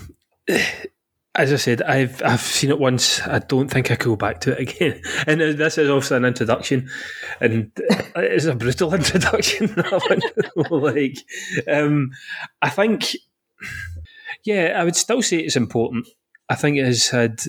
as 1.37 1.53
I 1.53 1.57
said, 1.57 1.82
I've 1.82 2.22
I've 2.22 2.41
seen 2.41 2.70
it 2.70 2.78
once. 2.78 3.20
I 3.26 3.39
don't 3.39 3.68
think 3.68 3.91
I 3.91 3.97
could 3.97 4.07
go 4.07 4.16
back 4.16 4.41
to 4.43 4.53
it 4.53 4.61
again. 4.61 5.03
And 5.26 5.41
this 5.41 5.78
is 5.78 5.91
also 5.91 6.16
an 6.16 6.24
introduction, 6.24 6.89
and 7.41 7.70
it's 8.16 8.47
a 8.47 8.55
brutal 8.55 8.95
introduction. 9.01 9.74
Like, 10.70 11.18
um, 11.68 12.11
I 12.62 12.70
think, 12.70 13.16
yeah, 14.45 14.74
I 14.76 14.84
would 14.84 14.97
still 14.97 15.22
say 15.22 15.39
it's 15.39 15.57
important. 15.57 16.09
I 16.49 16.55
think 16.55 16.78
it 16.78 16.84
has 16.84 17.09
had, 17.09 17.41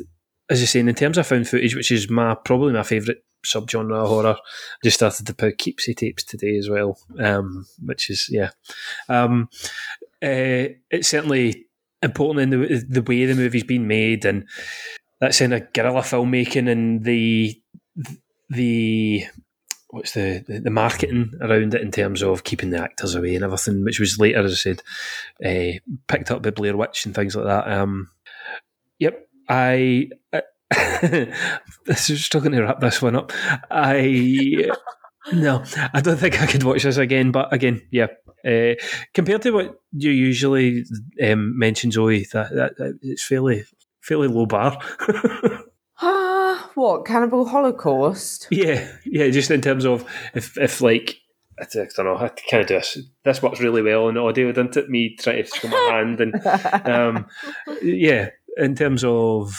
as 0.50 0.60
you're 0.60 0.68
saying, 0.68 0.90
in 0.90 0.96
terms 0.96 1.18
of 1.18 1.28
found 1.28 1.48
footage, 1.48 1.76
which 1.76 1.92
is 1.92 2.10
my 2.10 2.36
probably 2.36 2.74
my 2.74 2.84
favourite 2.84 3.20
subgenre 3.46 4.04
of 4.04 4.10
horror. 4.10 4.36
I 4.38 4.84
just 4.84 4.98
started 4.98 5.26
to 5.28 5.34
Poughkeepsie 5.34 5.94
tapes 5.94 6.24
today 6.24 6.58
as 6.58 6.70
well, 6.70 6.98
um, 7.20 7.66
which 7.84 8.10
is 8.10 8.28
yeah. 8.30 8.50
Um, 9.08 9.50
uh, 10.22 10.76
it's 10.90 11.08
certainly 11.10 11.67
important 12.04 12.54
in 12.54 12.62
the 12.62 12.86
the 12.88 13.02
way 13.02 13.26
the 13.26 13.36
movie's 13.36 13.64
been 13.64 13.88
made, 13.88 14.26
and 14.26 14.48
that's 15.20 15.42
in 15.42 15.54
a 15.54 15.62
guerrilla 15.62 16.02
filmmaking 16.02 16.70
and 16.70 17.04
the 17.04 17.62
the 18.50 19.26
what's 19.90 20.14
the, 20.14 20.44
the 20.48 20.70
marketing 20.70 21.32
around 21.42 21.74
it 21.74 21.82
in 21.82 21.92
terms 21.92 22.22
of 22.22 22.44
keeping 22.44 22.72
the 22.72 22.82
actors 22.82 23.16
away 23.16 23.36
and 23.36 23.44
everything, 23.44 23.84
which 23.84 24.00
was 24.00 24.20
later, 24.20 24.44
as 24.44 24.52
I 24.52 24.56
said, 24.56 24.82
uh, 25.46 25.80
picked 26.08 26.30
up 26.30 26.44
by 26.44 26.50
Blair 26.50 26.76
Witch 26.76 27.06
and 27.06 27.16
things 27.16 27.36
like 27.36 27.46
that. 27.46 27.72
Um, 27.72 28.10
yep, 29.00 29.28
I. 29.50 30.10
this 31.86 32.10
is 32.10 32.26
struggling 32.26 32.52
to 32.52 32.62
wrap 32.62 32.82
this 32.82 33.02
one 33.02 33.16
up. 33.16 33.32
I 33.72 34.70
No, 35.34 35.64
I 35.94 36.02
don't 36.02 36.18
think 36.18 36.42
I 36.42 36.48
could 36.48 36.64
watch 36.64 36.84
this 36.84 36.98
again. 36.98 37.32
But 37.32 37.54
again, 37.54 37.82
yeah, 37.92 38.08
uh, 38.46 38.76
compared 39.14 39.42
to 39.44 39.52
what 39.52 39.76
you 39.92 40.12
usually 40.12 40.86
um, 41.24 41.58
mention, 41.58 41.92
Zoe, 41.92 42.26
that, 42.34 42.54
that, 42.54 42.78
that 42.78 43.00
it's 43.02 43.26
fairly 43.26 43.66
fairly 44.02 44.28
low 44.28 44.46
bar. 44.46 44.80
Ah, 46.00 46.70
what 46.76 47.06
Cannibal 47.06 47.48
Holocaust? 47.48 48.48
yeah, 48.52 48.88
yeah, 49.04 49.30
just 49.30 49.50
in 49.50 49.62
terms 49.62 49.86
of 49.86 50.06
if 50.36 50.58
if 50.58 50.82
like. 50.82 51.16
I 51.60 51.66
don't 51.72 51.98
know. 52.06 52.16
I 52.16 52.30
kind 52.30 52.62
of 52.62 52.68
do 52.68 52.76
this. 52.76 53.00
This 53.26 53.42
works 53.42 53.60
really 53.60 53.82
well 53.82 54.10
in 54.10 54.16
audio, 54.16 54.52
doesn't 54.52 54.78
it? 54.78 54.90
Me 54.92 55.16
trying 55.16 55.44
to 55.44 55.50
show 55.50 55.68
my 55.70 55.90
hand 55.92 56.22
and 56.22 56.88
um, 56.88 57.26
yeah. 57.82 58.30
In 58.58 58.76
terms 58.76 59.04
of 59.04 59.56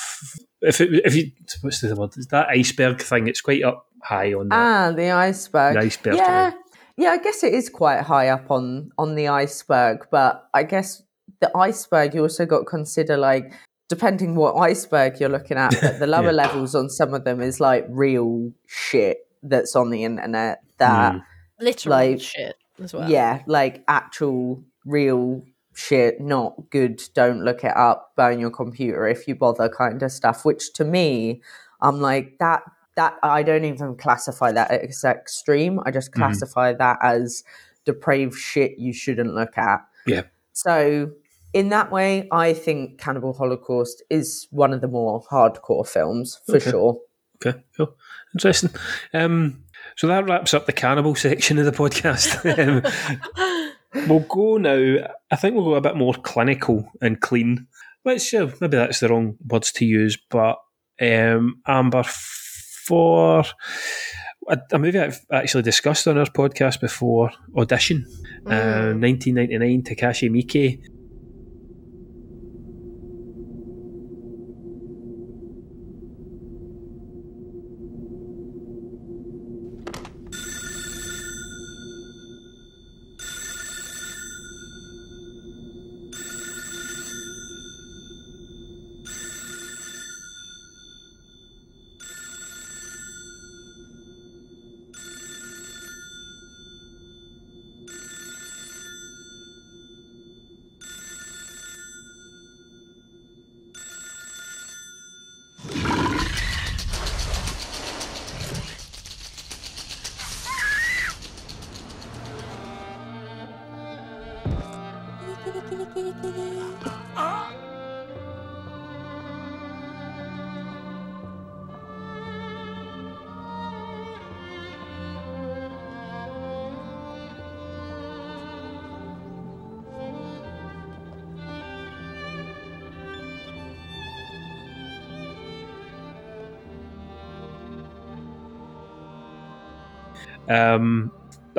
if 0.63 0.81
it, 0.81 1.03
if 1.05 1.15
you 1.15 1.31
what's 1.63 1.81
the 1.81 1.95
word? 1.95 2.17
Is 2.17 2.27
that 2.29 2.49
iceberg 2.49 3.01
thing? 3.01 3.29
It's 3.29 3.41
quite 3.41 3.63
up 3.63 3.87
high 4.03 4.33
on 4.35 4.49
that. 4.49 4.57
Ah, 4.57 4.93
the 4.93 5.11
iceberg. 5.11 5.75
The 5.75 5.81
iceberg, 5.81 6.15
Yeah, 6.17 6.53
yeah. 6.97 7.11
I 7.11 7.19
guess 7.19 7.43
it 7.45 7.55
is 7.55 7.69
quite 7.69 8.03
high 8.03 8.29
up 8.29 8.51
on 8.51 8.91
on 8.99 9.15
the 9.15 9.29
iceberg, 9.29 10.07
but 10.11 10.49
I 10.55 10.63
guess 10.65 11.03
the 11.41 11.57
iceberg 11.57 12.15
you 12.15 12.23
also 12.23 12.47
got 12.47 12.61
to 12.61 12.65
consider 12.65 13.17
like 13.17 13.53
depending 13.89 14.35
what 14.35 14.55
iceberg 14.57 15.19
you're 15.21 15.29
looking 15.31 15.57
at. 15.57 15.75
But 15.81 15.99
the 15.99 16.07
lower 16.17 16.25
Yeah. 16.27 16.31
levels 16.33 16.75
on 16.75 16.91
some 16.91 17.15
of 17.15 17.25
them 17.25 17.41
is 17.41 17.59
like 17.61 17.87
real 17.89 18.53
shit 18.67 19.19
that's 19.43 19.75
on 19.77 19.91
the 19.91 20.05
internet 20.05 20.61
that 20.79 21.15
Mm. 21.15 21.23
Literal 21.61 21.91
like 21.97 22.21
shit 22.21 22.55
as 22.83 22.93
well. 22.95 23.11
yeah, 23.11 23.43
like 23.47 23.83
actual 23.89 24.63
real 24.85 25.43
shit, 25.79 26.21
not 26.21 26.71
good. 26.71 27.01
Don't 27.15 27.45
look 27.45 27.63
it 27.65 27.77
up. 27.77 28.13
Burn 28.17 28.39
your 28.41 28.51
computer 28.51 29.07
if 29.07 29.29
you 29.29 29.35
bother, 29.35 29.69
kind 29.69 30.03
of 30.03 30.11
stuff. 30.13 30.45
Which 30.45 30.73
to 30.75 30.85
me, 30.85 31.41
I'm 31.81 32.01
like 32.01 32.39
that. 32.41 32.63
That 32.97 33.15
I 33.23 33.45
don't 33.45 33.65
even 33.65 33.95
classify 33.97 34.51
that 34.53 34.71
as 34.73 35.05
extreme. 35.05 35.79
I 35.87 35.93
just 35.93 36.11
Mhm. 36.11 36.17
classify 36.17 36.73
that 36.73 36.99
as 37.01 37.45
depraved 37.85 38.35
shit 38.35 38.77
you 38.79 38.93
shouldn't 38.93 39.35
look 39.35 39.57
at. 39.57 39.81
Yeah. 40.05 40.23
So 40.53 41.13
in 41.53 41.69
that 41.69 41.93
way, 41.93 42.27
I 42.33 42.53
think 42.55 42.99
Cannibal 42.99 43.33
Holocaust 43.35 44.03
is 44.11 44.49
one 44.51 44.73
of 44.75 44.81
the 44.81 44.89
more 44.89 45.23
hardcore 45.31 45.87
films 45.87 46.41
for 46.45 46.57
Okay. 46.57 46.71
sure. 46.73 47.01
Okay, 47.41 47.63
cool, 47.77 47.95
interesting. 48.35 48.71
Um, 49.15 49.63
so 49.97 50.09
that 50.09 50.29
wraps 50.29 50.53
up 50.53 50.67
the 50.67 50.73
cannibal 50.73 51.15
section 51.15 51.57
of 51.61 51.67
the 51.67 51.71
podcast. 51.71 52.35
we'll 54.09 54.21
go 54.21 54.57
now. 54.57 55.09
I 55.31 55.37
think 55.37 55.55
we'll 55.55 55.65
go 55.65 55.75
a 55.75 55.81
bit 55.81 55.97
more 55.97 56.15
clinical 56.15 56.91
and 57.01 57.21
clean. 57.21 57.67
Which 58.03 58.33
uh, 58.35 58.49
maybe 58.61 58.77
that's 58.77 59.01
the 59.01 59.09
wrong 59.09 59.37
words 59.47 59.73
to 59.73 59.85
use, 59.85 60.17
but 60.31 60.57
um, 61.01 61.61
Amber 61.67 62.05
for 62.05 63.45
a, 64.49 64.59
a 64.73 64.79
movie 64.79 64.99
I've 64.99 65.21
actually 65.33 65.63
discussed 65.63 66.09
on 66.09 66.17
our 66.19 66.27
podcast 66.27 66.81
before, 66.81 67.31
Audition, 67.57 68.07
uh, 68.47 68.95
1999, 68.95 69.83
Takashi 69.83 70.31
Miike. 70.31 70.81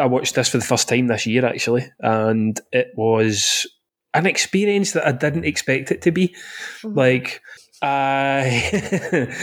Watched 0.09 0.35
this 0.35 0.49
for 0.49 0.57
the 0.57 0.65
first 0.65 0.89
time 0.89 1.07
this 1.07 1.25
year, 1.25 1.45
actually, 1.45 1.91
and 1.99 2.59
it 2.71 2.91
was 2.95 3.65
an 4.13 4.25
experience 4.25 4.93
that 4.93 5.07
I 5.07 5.11
didn't 5.11 5.45
expect 5.45 5.91
it 5.91 6.01
to 6.03 6.11
be. 6.11 6.35
Mm. 6.81 6.95
Like, 6.95 7.41
I. 7.81 9.33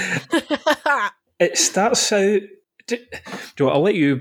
it 1.39 1.57
starts 1.57 2.13
out. 2.13 2.43
Do, 2.87 2.99
Joe, 3.57 3.69
I'll 3.69 3.83
let 3.83 3.95
you 3.95 4.21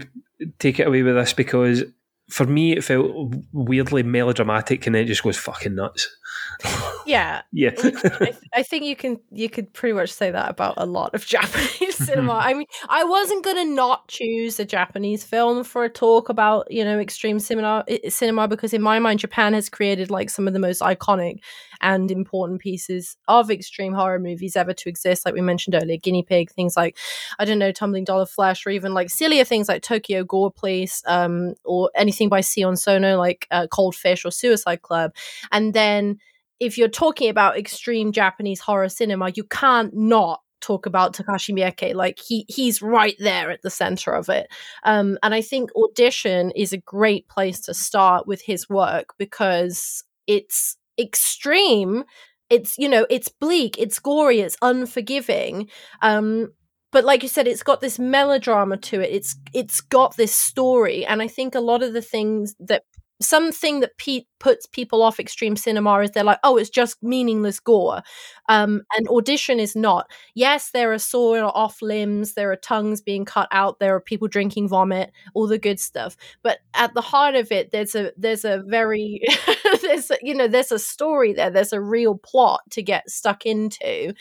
take 0.60 0.80
it 0.80 0.88
away 0.88 1.04
with 1.04 1.16
this 1.16 1.34
because 1.34 1.84
for 2.30 2.46
me 2.46 2.74
it 2.74 2.84
felt 2.84 3.34
weirdly 3.54 4.04
melodramatic 4.04 4.86
and 4.86 4.96
then 4.96 5.04
it 5.04 5.08
just 5.08 5.24
goes 5.24 5.38
fucking 5.38 5.76
nuts. 5.76 6.16
yeah. 7.06 7.42
Yeah. 7.52 7.72
I, 7.78 7.92
th- 7.92 8.36
I 8.54 8.64
think 8.64 8.86
you 8.86 8.96
can 8.96 9.20
you 9.32 9.50
could 9.50 9.72
pretty 9.74 9.94
much 9.94 10.12
say 10.12 10.32
that 10.32 10.50
about 10.50 10.76
a 10.78 10.86
lot 10.86 11.14
of 11.14 11.26
Japanese 11.36 11.96
cinema. 12.06 12.34
I 12.34 12.54
mean, 12.54 12.68
I 12.90 13.04
wasn't 13.04 13.44
gonna 13.44 13.66
not 13.66 14.08
choose 14.08 14.60
a 14.60 14.66
Japanese 14.66 15.24
film 15.24 15.64
for 15.64 15.84
a 15.84 15.90
talk 15.90 16.30
about 16.30 16.70
you 16.72 16.84
know 16.84 17.00
extreme 17.00 17.40
cinema 17.40 17.86
cinema 18.10 18.48
because 18.48 18.74
in 18.74 18.82
my 18.82 19.00
mind 19.00 19.20
Japan 19.20 19.54
has 19.54 19.70
created 19.70 20.10
like 20.10 20.30
some 20.30 20.48
of 20.48 20.54
the 20.54 20.60
most 20.60 20.82
iconic 20.82 21.40
and 21.82 22.10
important 22.10 22.62
pieces 22.62 23.18
of 23.28 23.52
extreme 23.52 23.94
horror 23.94 24.20
movies 24.20 24.56
ever 24.56 24.74
to 24.74 24.90
exist. 24.90 25.26
Like 25.26 25.36
we 25.36 25.42
mentioned 25.42 25.76
earlier, 25.76 25.98
Guinea 25.98 26.24
Pig, 26.24 26.52
things 26.52 26.76
like 26.76 26.98
I 27.40 27.46
don't 27.46 27.60
know, 27.60 27.72
Tumbling 27.72 28.06
Doll 28.06 28.22
of 28.22 28.30
Flesh, 28.30 28.66
or 28.66 28.70
even 28.70 28.94
like 28.94 29.10
sillier 29.10 29.44
things 29.44 29.68
like 29.68 29.82
Tokyo 29.82 30.24
Gore 30.24 30.52
Police, 30.52 31.04
um, 31.06 31.56
or 31.64 31.92
anything 31.96 32.30
by 32.30 32.42
Sion 32.42 32.76
Sono 32.76 33.18
like 33.18 33.48
uh, 33.52 33.68
Cold 33.68 33.96
Fish 33.96 34.26
or 34.26 34.32
Suicide 34.32 34.82
Club, 34.82 35.14
and 35.52 35.74
then 35.74 36.20
if 36.60 36.78
you're 36.78 36.88
talking 36.88 37.30
about 37.30 37.58
extreme 37.58 38.12
Japanese 38.12 38.60
horror 38.60 38.90
cinema, 38.90 39.32
you 39.36 39.44
can't 39.44 39.94
not 39.94 40.42
talk 40.62 40.86
about 40.86 41.14
Takashi 41.14 41.54
Miike. 41.54 41.94
Like 41.94 42.20
he 42.20 42.46
he's 42.48 42.82
right 42.82 43.16
there 43.20 43.52
at 43.52 43.62
the 43.62 43.70
center 43.70 44.14
of 44.14 44.30
it. 44.30 44.48
Um, 44.84 45.18
and 45.22 45.34
I 45.34 45.42
think 45.42 45.70
Audition 45.76 46.52
is 46.52 46.74
a 46.74 46.78
great 46.78 47.28
place 47.28 47.60
to 47.62 47.74
start 47.74 48.28
with 48.28 48.42
his 48.42 48.70
work 48.70 49.14
because 49.18 50.04
it's 50.28 50.78
extreme. 51.00 52.04
It's 52.50 52.78
you 52.78 52.90
know 52.90 53.06
it's 53.10 53.30
bleak, 53.30 53.78
it's 53.78 54.00
gory, 54.00 54.40
it's 54.40 54.58
unforgiving. 54.62 55.70
Um, 56.02 56.54
but 56.92 57.04
like 57.04 57.24
you 57.24 57.30
said, 57.30 57.48
it's 57.48 57.64
got 57.64 57.82
this 57.82 58.00
melodrama 58.00 58.78
to 58.78 59.02
it. 59.02 59.12
It's 59.12 59.36
it's 59.54 59.82
got 59.82 60.16
this 60.16 60.34
story, 60.34 61.06
and 61.06 61.22
I 61.22 61.28
think 61.28 61.54
a 61.54 61.60
lot 61.60 61.84
of 61.84 61.94
the 61.94 62.02
things 62.02 62.56
that 62.60 62.84
something 63.22 63.80
that 63.80 63.98
Pete 63.98 64.28
puts 64.40 64.66
people 64.66 65.02
off 65.02 65.20
extreme 65.20 65.56
cinema 65.56 66.00
is 66.00 66.12
they're 66.12 66.24
like, 66.24 66.40
oh, 66.44 66.58
it's 66.58 66.70
just 66.70 67.02
meaningless 67.02 67.60
gore. 67.60 68.02
Um, 68.48 68.84
and 68.96 69.08
audition 69.08 69.60
is 69.60 69.76
not. 69.76 70.10
Yes, 70.36 70.72
there 70.72 70.92
are 70.94 71.00
sawing 71.00 71.44
off 71.44 71.82
limbs, 71.82 72.34
there 72.34 72.52
are 72.52 72.58
tongues 72.58 73.02
being 73.02 73.26
cut 73.26 73.48
out, 73.52 73.80
there 73.80 73.96
are 73.96 74.02
people 74.02 74.28
drinking 74.28 74.68
vomit, 74.68 75.12
all 75.34 75.48
the 75.48 75.58
good 75.58 75.80
stuff. 75.80 76.16
But 76.44 76.60
at 76.74 76.94
the 76.94 77.02
heart 77.02 77.36
of 77.36 77.52
it, 77.52 77.72
there's 77.72 77.96
a 77.96 78.12
there's 78.18 78.46
a 78.46 78.64
very 78.68 79.22
there's 79.82 80.12
a, 80.12 80.18
you 80.22 80.36
know 80.36 80.48
there's 80.48 80.72
a 80.72 80.80
story 80.80 81.34
there. 81.34 81.50
There's 81.50 81.74
a 81.74 81.82
real 81.82 82.16
plot 82.18 82.62
to 82.72 82.84
get 82.84 83.10
stuck 83.10 83.46
into. 83.46 84.14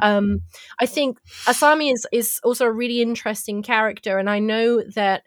Um, 0.00 0.42
I 0.80 0.86
think 0.86 1.18
Asami 1.46 1.92
is 1.92 2.06
is 2.12 2.40
also 2.44 2.66
a 2.66 2.72
really 2.72 3.02
interesting 3.02 3.62
character, 3.62 4.18
and 4.18 4.28
I 4.30 4.38
know 4.38 4.82
that 4.94 5.24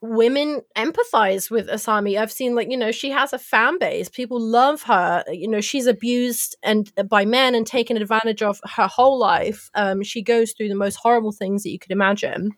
women 0.00 0.62
empathize 0.76 1.50
with 1.50 1.68
Asami. 1.68 2.18
I've 2.18 2.32
seen 2.32 2.54
like 2.54 2.70
you 2.70 2.76
know 2.76 2.92
she 2.92 3.10
has 3.10 3.32
a 3.32 3.38
fan 3.38 3.78
base. 3.78 4.08
People 4.08 4.40
love 4.40 4.82
her. 4.84 5.24
You 5.28 5.48
know 5.48 5.60
she's 5.60 5.86
abused 5.86 6.56
and 6.62 6.90
uh, 6.96 7.02
by 7.02 7.24
men 7.24 7.54
and 7.54 7.66
taken 7.66 7.96
advantage 7.96 8.42
of 8.42 8.60
her 8.64 8.86
whole 8.86 9.18
life. 9.18 9.70
Um, 9.74 10.02
she 10.02 10.22
goes 10.22 10.52
through 10.52 10.68
the 10.68 10.74
most 10.74 10.96
horrible 10.96 11.32
things 11.32 11.62
that 11.62 11.70
you 11.70 11.78
could 11.78 11.92
imagine, 11.92 12.52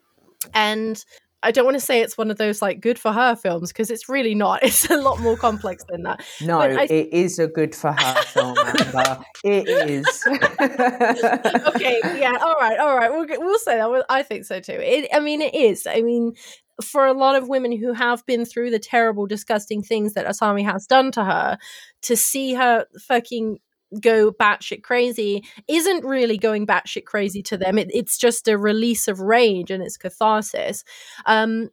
and 0.54 1.02
I 1.42 1.52
don't 1.52 1.64
want 1.64 1.76
to 1.78 1.84
say 1.84 2.00
it's 2.00 2.18
one 2.18 2.30
of 2.30 2.36
those 2.36 2.60
like 2.60 2.80
good 2.80 2.98
for 2.98 3.12
her 3.12 3.34
films 3.34 3.72
because 3.72 3.90
it's 3.90 4.08
really 4.08 4.34
not. 4.34 4.62
It's 4.70 4.90
a 4.90 4.96
lot 4.96 5.20
more 5.20 5.36
complex 5.36 5.84
than 5.88 6.02
that. 6.02 6.22
No, 6.40 6.60
I- 6.60 6.84
it 6.84 7.12
is 7.12 7.38
a 7.38 7.46
good 7.48 7.74
for 7.74 7.92
her 7.92 8.22
film, 8.22 8.56
Amber. 8.58 9.24
It 9.44 9.68
is. 9.68 10.06
okay, 10.28 12.00
yeah, 12.20 12.36
all 12.42 12.56
right, 12.60 12.78
all 12.78 12.96
right. 12.96 13.10
We'll 13.10 13.26
we'll 13.40 13.58
say 13.58 13.76
that. 13.76 14.04
I 14.08 14.22
think 14.22 14.44
so 14.44 14.60
too. 14.60 14.78
It, 14.78 15.08
I 15.12 15.20
mean, 15.20 15.40
it 15.40 15.54
is. 15.54 15.86
I 15.86 16.02
mean, 16.02 16.34
for 16.82 17.06
a 17.06 17.12
lot 17.12 17.36
of 17.36 17.48
women 17.48 17.76
who 17.76 17.92
have 17.92 18.24
been 18.26 18.44
through 18.44 18.70
the 18.70 18.78
terrible, 18.78 19.26
disgusting 19.26 19.82
things 19.82 20.14
that 20.14 20.26
Asami 20.26 20.64
has 20.64 20.86
done 20.86 21.10
to 21.12 21.24
her, 21.24 21.58
to 22.02 22.16
see 22.16 22.54
her 22.54 22.86
fucking 23.06 23.58
go 24.00 24.30
batshit 24.30 24.82
crazy 24.82 25.44
isn't 25.68 26.04
really 26.04 26.38
going 26.38 26.66
batshit 26.66 27.04
crazy 27.04 27.42
to 27.42 27.56
them. 27.56 27.78
It, 27.78 27.90
it's 27.92 28.18
just 28.18 28.48
a 28.48 28.56
release 28.58 29.08
of 29.08 29.20
rage 29.20 29.70
and 29.70 29.82
it's 29.82 29.96
catharsis. 29.96 30.84
Um, 31.26 31.70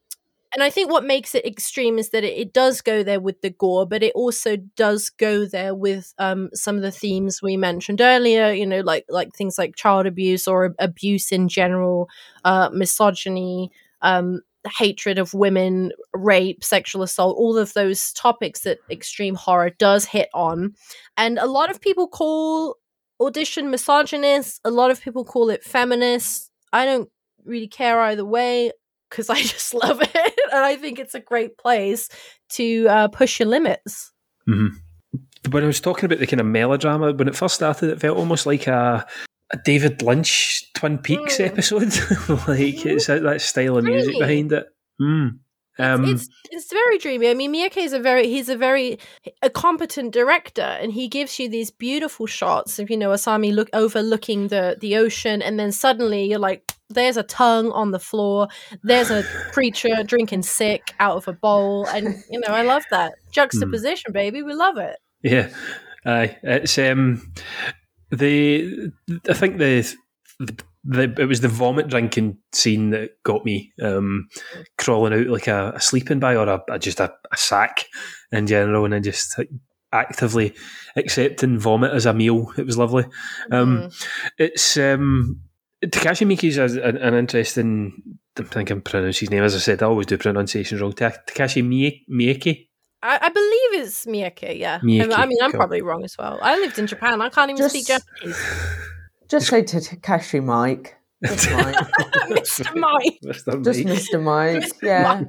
and 0.53 0.63
I 0.63 0.69
think 0.69 0.89
what 0.89 1.03
makes 1.03 1.35
it 1.35 1.45
extreme 1.45 1.99
is 1.99 2.09
that 2.09 2.23
it, 2.23 2.37
it 2.37 2.53
does 2.53 2.81
go 2.81 3.03
there 3.03 3.19
with 3.19 3.41
the 3.41 3.49
gore, 3.49 3.85
but 3.85 4.01
it 4.01 4.13
also 4.15 4.55
does 4.55 5.09
go 5.09 5.45
there 5.45 5.75
with 5.75 6.13
um, 6.17 6.49
some 6.53 6.77
of 6.77 6.81
the 6.81 6.91
themes 6.91 7.41
we 7.41 7.57
mentioned 7.57 7.99
earlier. 8.01 8.51
You 8.51 8.65
know, 8.65 8.79
like 8.79 9.05
like 9.09 9.33
things 9.33 9.57
like 9.57 9.75
child 9.75 10.05
abuse 10.05 10.47
or 10.47 10.73
abuse 10.79 11.31
in 11.31 11.49
general, 11.49 12.09
uh, 12.45 12.69
misogyny, 12.73 13.71
um, 14.01 14.41
hatred 14.67 15.17
of 15.17 15.33
women, 15.33 15.91
rape, 16.13 16.63
sexual 16.63 17.03
assault, 17.03 17.37
all 17.37 17.57
of 17.57 17.73
those 17.73 18.13
topics 18.13 18.61
that 18.61 18.79
extreme 18.89 19.35
horror 19.35 19.71
does 19.71 20.05
hit 20.05 20.29
on. 20.33 20.73
And 21.15 21.37
a 21.39 21.45
lot 21.45 21.69
of 21.69 21.81
people 21.81 22.07
call 22.07 22.77
audition 23.19 23.71
misogynist. 23.71 24.61
A 24.63 24.71
lot 24.71 24.91
of 24.91 25.01
people 25.01 25.25
call 25.25 25.49
it 25.49 25.63
feminist. 25.63 26.51
I 26.73 26.85
don't 26.85 27.09
really 27.45 27.67
care 27.67 27.99
either 28.01 28.25
way 28.25 28.71
because 29.09 29.29
I 29.29 29.41
just 29.41 29.73
love 29.73 30.01
it 30.01 30.39
and 30.51 30.65
I 30.65 30.75
think 30.75 30.99
it's 30.99 31.15
a 31.15 31.19
great 31.19 31.57
place 31.57 32.09
to 32.49 32.87
uh, 32.87 33.07
push 33.07 33.39
your 33.39 33.47
limits. 33.47 34.11
hmm 34.45 34.67
When 35.49 35.63
I 35.63 35.67
was 35.67 35.81
talking 35.81 36.05
about 36.05 36.19
the 36.19 36.27
kind 36.27 36.39
of 36.39 36.45
melodrama, 36.45 37.13
when 37.13 37.27
it 37.27 37.35
first 37.35 37.55
started, 37.55 37.89
it 37.89 37.99
felt 37.99 38.17
almost 38.17 38.45
like 38.45 38.67
a, 38.67 39.05
a 39.51 39.57
David 39.57 40.01
Lynch 40.01 40.71
Twin 40.73 40.97
Peaks 40.97 41.39
episode. 41.39 41.93
like 42.47 42.85
it's 42.85 43.07
that, 43.07 43.41
style 43.41 43.77
of 43.77 43.83
music 43.83 44.13
Really? 44.13 44.19
behind 44.19 44.51
it. 44.51 44.67
Mm. 45.01 45.39
Um, 45.79 46.05
it's 46.05 46.27
it's 46.49 46.73
very 46.73 46.97
dreamy. 46.97 47.29
I 47.29 47.35
mean, 47.35 47.53
Miyake 47.53 47.77
is 47.77 47.93
a 47.93 47.99
very 47.99 48.27
he's 48.27 48.49
a 48.49 48.57
very 48.57 48.97
a 49.43 49.49
competent 49.49 50.11
director, 50.11 50.61
and 50.61 50.91
he 50.91 51.07
gives 51.07 51.39
you 51.39 51.47
these 51.47 51.69
beautiful 51.69 52.25
shots 52.25 52.79
of 52.79 52.89
you 52.89 52.97
know 52.97 53.11
Asami 53.11 53.53
look 53.53 53.69
overlooking 53.73 54.47
the 54.47 54.77
the 54.79 54.97
ocean, 54.97 55.41
and 55.41 55.59
then 55.59 55.71
suddenly 55.71 56.25
you're 56.25 56.39
like, 56.39 56.71
there's 56.89 57.17
a 57.17 57.23
tongue 57.23 57.71
on 57.71 57.91
the 57.91 57.99
floor, 57.99 58.47
there's 58.81 59.11
a 59.11 59.23
creature 59.51 60.03
drinking 60.03 60.41
sick 60.41 60.95
out 60.99 61.17
of 61.17 61.27
a 61.27 61.33
bowl, 61.33 61.85
and 61.87 62.23
you 62.29 62.39
know 62.39 62.53
I 62.53 62.63
love 62.63 62.83
that 62.89 63.13
juxtaposition, 63.31 64.11
baby. 64.13 64.41
We 64.41 64.55
love 64.55 64.77
it. 64.77 64.97
Yeah, 65.21 65.49
aye. 66.05 66.37
It's 66.41 66.77
um, 66.79 67.21
the 68.11 68.91
I 69.29 69.33
think 69.33 69.57
the, 69.57 69.81
the 70.39 70.63
the 70.83 71.21
it 71.21 71.25
was 71.25 71.41
the 71.41 71.47
vomit 71.47 71.87
drinking 71.87 72.37
scene 72.53 72.91
that 72.91 73.21
got 73.23 73.43
me 73.43 73.73
um, 73.81 74.29
crawling 74.77 75.13
out 75.13 75.27
like 75.27 75.47
a, 75.47 75.73
a 75.75 75.81
sleeping 75.81 76.19
bag 76.19 76.37
or 76.37 76.47
a, 76.47 76.63
a 76.69 76.79
just 76.79 76.99
a, 76.99 77.13
a 77.31 77.37
sack 77.37 77.85
in 78.31 78.47
general, 78.47 78.85
and 78.85 78.93
then 78.93 79.03
just 79.03 79.37
like, 79.37 79.49
actively 79.91 80.53
accepting 80.95 81.59
vomit 81.59 81.91
as 81.91 82.05
a 82.05 82.13
meal. 82.13 82.51
It 82.57 82.65
was 82.65 82.77
lovely. 82.77 83.05
Um, 83.51 83.89
It's 84.37 84.77
um, 84.77 85.41
Takashi 85.83 86.25
Miike's 86.25 86.57
a, 86.57 86.81
an, 86.81 86.97
an 86.97 87.13
interesting. 87.13 88.19
I 88.39 88.43
think 88.43 88.69
I'm 88.69 88.81
pronouncing 88.81 89.25
his 89.27 89.31
name 89.31 89.43
as 89.43 89.55
I 89.55 89.59
said. 89.59 89.81
I 89.81 89.87
always 89.87 90.05
do 90.05 90.17
pronunciations 90.17 90.79
wrong. 90.79 90.93
Takashi 90.93 91.63
Miike. 92.09 92.66
I, 93.07 93.19
I 93.21 93.29
believe 93.29 93.85
it's 93.85 94.05
Miyake, 94.05 94.59
yeah. 94.59 94.79
Miyake, 94.79 95.17
I 95.17 95.25
mean, 95.25 95.37
I'm 95.41 95.51
cool. 95.51 95.59
probably 95.59 95.81
wrong 95.81 96.03
as 96.03 96.17
well. 96.17 96.39
I 96.41 96.57
lived 96.59 96.77
in 96.77 96.87
Japan. 96.87 97.21
I 97.21 97.29
can't 97.29 97.49
even 97.49 97.69
speak 97.69 97.87
Japanese. 97.87 98.37
Just 99.29 99.47
say 99.47 99.63
to 99.63 99.77
Takashi 99.77 100.43
Mike. 100.43 100.95
Just 101.23 101.49
Mike. 101.51 101.75
Mr. 102.29 102.75
Mike. 102.75 103.19
Mr. 103.23 103.63
Just 103.63 103.85
Mike. 103.85 103.97
Mr. 103.97 104.21
Mike. 104.21 104.71
Yeah. 104.83 105.23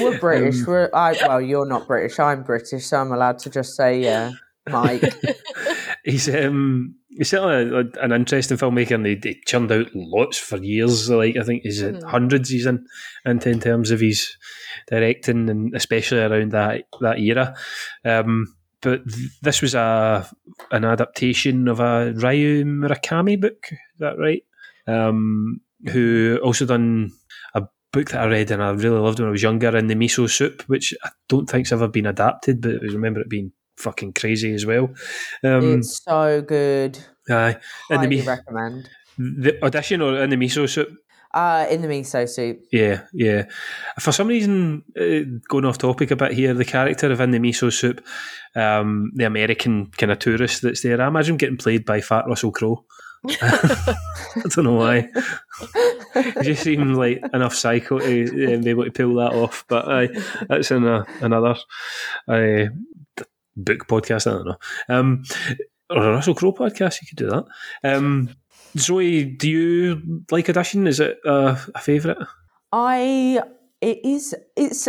We're 0.00 0.18
British. 0.18 0.60
Um, 0.60 0.66
We're 0.66 0.90
I 0.92 1.12
well, 1.26 1.40
you're 1.40 1.66
not 1.66 1.86
British. 1.86 2.18
I'm 2.18 2.42
British, 2.42 2.86
so 2.86 2.98
I'm 2.98 3.12
allowed 3.12 3.38
to 3.40 3.50
just 3.50 3.76
say 3.76 4.00
yeah, 4.00 4.32
Mike. 4.68 5.14
he's 6.04 6.28
um 6.28 6.96
he's 7.16 7.28
certainly 7.30 7.76
a, 7.78 8.02
an 8.04 8.12
interesting 8.12 8.56
filmmaker 8.56 8.92
and 8.92 9.04
they, 9.06 9.14
they 9.14 9.34
churned 9.46 9.70
out 9.70 9.86
lots 9.94 10.38
for 10.38 10.56
years 10.58 11.10
like 11.10 11.36
I 11.36 11.42
think 11.44 11.62
he's 11.62 11.82
Mhm. 11.82 12.02
hundreds 12.04 12.48
he's 12.50 12.66
in 12.66 12.86
into 13.26 13.50
in 13.50 13.60
terms 13.60 13.90
of 13.90 14.00
his 14.00 14.36
directing 14.88 15.48
and 15.50 15.74
especially 15.74 16.20
around 16.20 16.52
that 16.52 16.84
that 17.00 17.18
era 17.18 17.54
um 18.04 18.54
but 18.80 19.06
th- 19.08 19.30
this 19.42 19.62
was 19.62 19.74
a 19.74 20.26
an 20.70 20.84
adaptation 20.84 21.68
of 21.68 21.80
a 21.80 22.12
Ryu 22.16 22.64
Murakami 22.64 23.40
book 23.40 23.66
is 23.70 23.78
that 23.98 24.18
right 24.18 24.42
um 24.86 25.60
who 25.92 26.38
also 26.42 26.64
done 26.66 27.10
a 27.54 27.62
book 27.92 28.10
that 28.10 28.22
I 28.22 28.26
read 28.26 28.50
and 28.50 28.62
I 28.62 28.70
really 28.70 28.98
loved 29.00 29.18
when 29.20 29.28
I 29.28 29.32
was 29.32 29.42
younger 29.42 29.76
in 29.76 29.86
the 29.88 29.94
miso 29.94 30.28
soup 30.30 30.62
which 30.62 30.94
I 31.04 31.10
don't 31.28 31.48
think's 31.48 31.72
ever 31.72 31.88
been 31.88 32.06
adapted 32.06 32.60
but 32.60 32.72
I 32.82 32.92
remember 32.92 33.20
it 33.20 33.28
being 33.28 33.52
fucking 33.76 34.12
crazy 34.12 34.54
as 34.54 34.66
well 34.66 34.90
um 35.44 35.78
it's 35.78 36.02
so 36.02 36.42
good. 36.42 36.98
Aye, 37.30 37.56
in 37.90 38.08
the, 38.08 38.22
recommend. 38.22 38.88
the 39.18 39.62
audition 39.64 40.00
or 40.00 40.20
in 40.22 40.30
the 40.30 40.36
miso 40.36 40.68
soup. 40.68 40.88
Uh 41.32 41.66
in 41.70 41.80
the 41.80 41.88
miso 41.88 42.28
soup. 42.28 42.60
Yeah, 42.72 43.02
yeah. 43.12 43.46
For 44.00 44.12
some 44.12 44.28
reason, 44.28 44.82
uh, 44.98 45.38
going 45.48 45.64
off 45.64 45.78
topic 45.78 46.10
a 46.10 46.16
bit 46.16 46.32
here, 46.32 46.52
the 46.52 46.64
character 46.64 47.10
of 47.10 47.20
in 47.20 47.30
the 47.30 47.38
miso 47.38 47.72
soup, 47.72 48.04
um, 48.54 49.12
the 49.14 49.24
American 49.24 49.86
kind 49.86 50.12
of 50.12 50.18
tourist 50.18 50.62
that's 50.62 50.82
there, 50.82 51.00
I 51.00 51.06
imagine 51.06 51.36
getting 51.36 51.56
played 51.56 51.84
by 51.86 52.00
Fat 52.00 52.26
Russell 52.26 52.52
Crowe. 52.52 52.84
I 53.40 53.96
don't 54.48 54.64
know 54.64 54.74
why. 54.74 55.08
He 56.14 56.42
just 56.42 56.64
seemed 56.64 56.96
like 56.96 57.22
enough 57.32 57.54
psycho 57.54 58.00
to 58.00 58.54
uh, 58.54 58.58
be 58.58 58.70
able 58.70 58.84
to 58.84 58.90
pull 58.90 59.14
that 59.14 59.32
off. 59.32 59.64
But 59.68 59.88
aye, 59.88 60.08
that's 60.48 60.70
in 60.70 60.84
a, 60.84 61.06
another 61.20 61.54
uh, 62.28 62.66
book 63.56 63.86
podcast. 63.88 64.26
I 64.26 64.34
don't 64.34 64.46
know. 64.46 64.56
Um, 64.88 65.24
or 65.90 66.02
a 66.02 66.10
Russell 66.12 66.34
Crowe 66.34 66.52
podcast. 66.52 67.00
You 67.02 67.08
could 67.08 67.18
do 67.18 67.30
that. 67.30 67.44
Um, 67.84 68.30
Zoe, 68.76 69.24
do 69.24 69.50
you 69.50 70.24
like 70.30 70.48
audition? 70.48 70.86
Is 70.86 71.00
it 71.00 71.18
uh, 71.26 71.56
a 71.74 71.80
favourite? 71.80 72.18
I 72.72 73.40
it 73.80 74.00
is 74.04 74.34
it's 74.56 74.88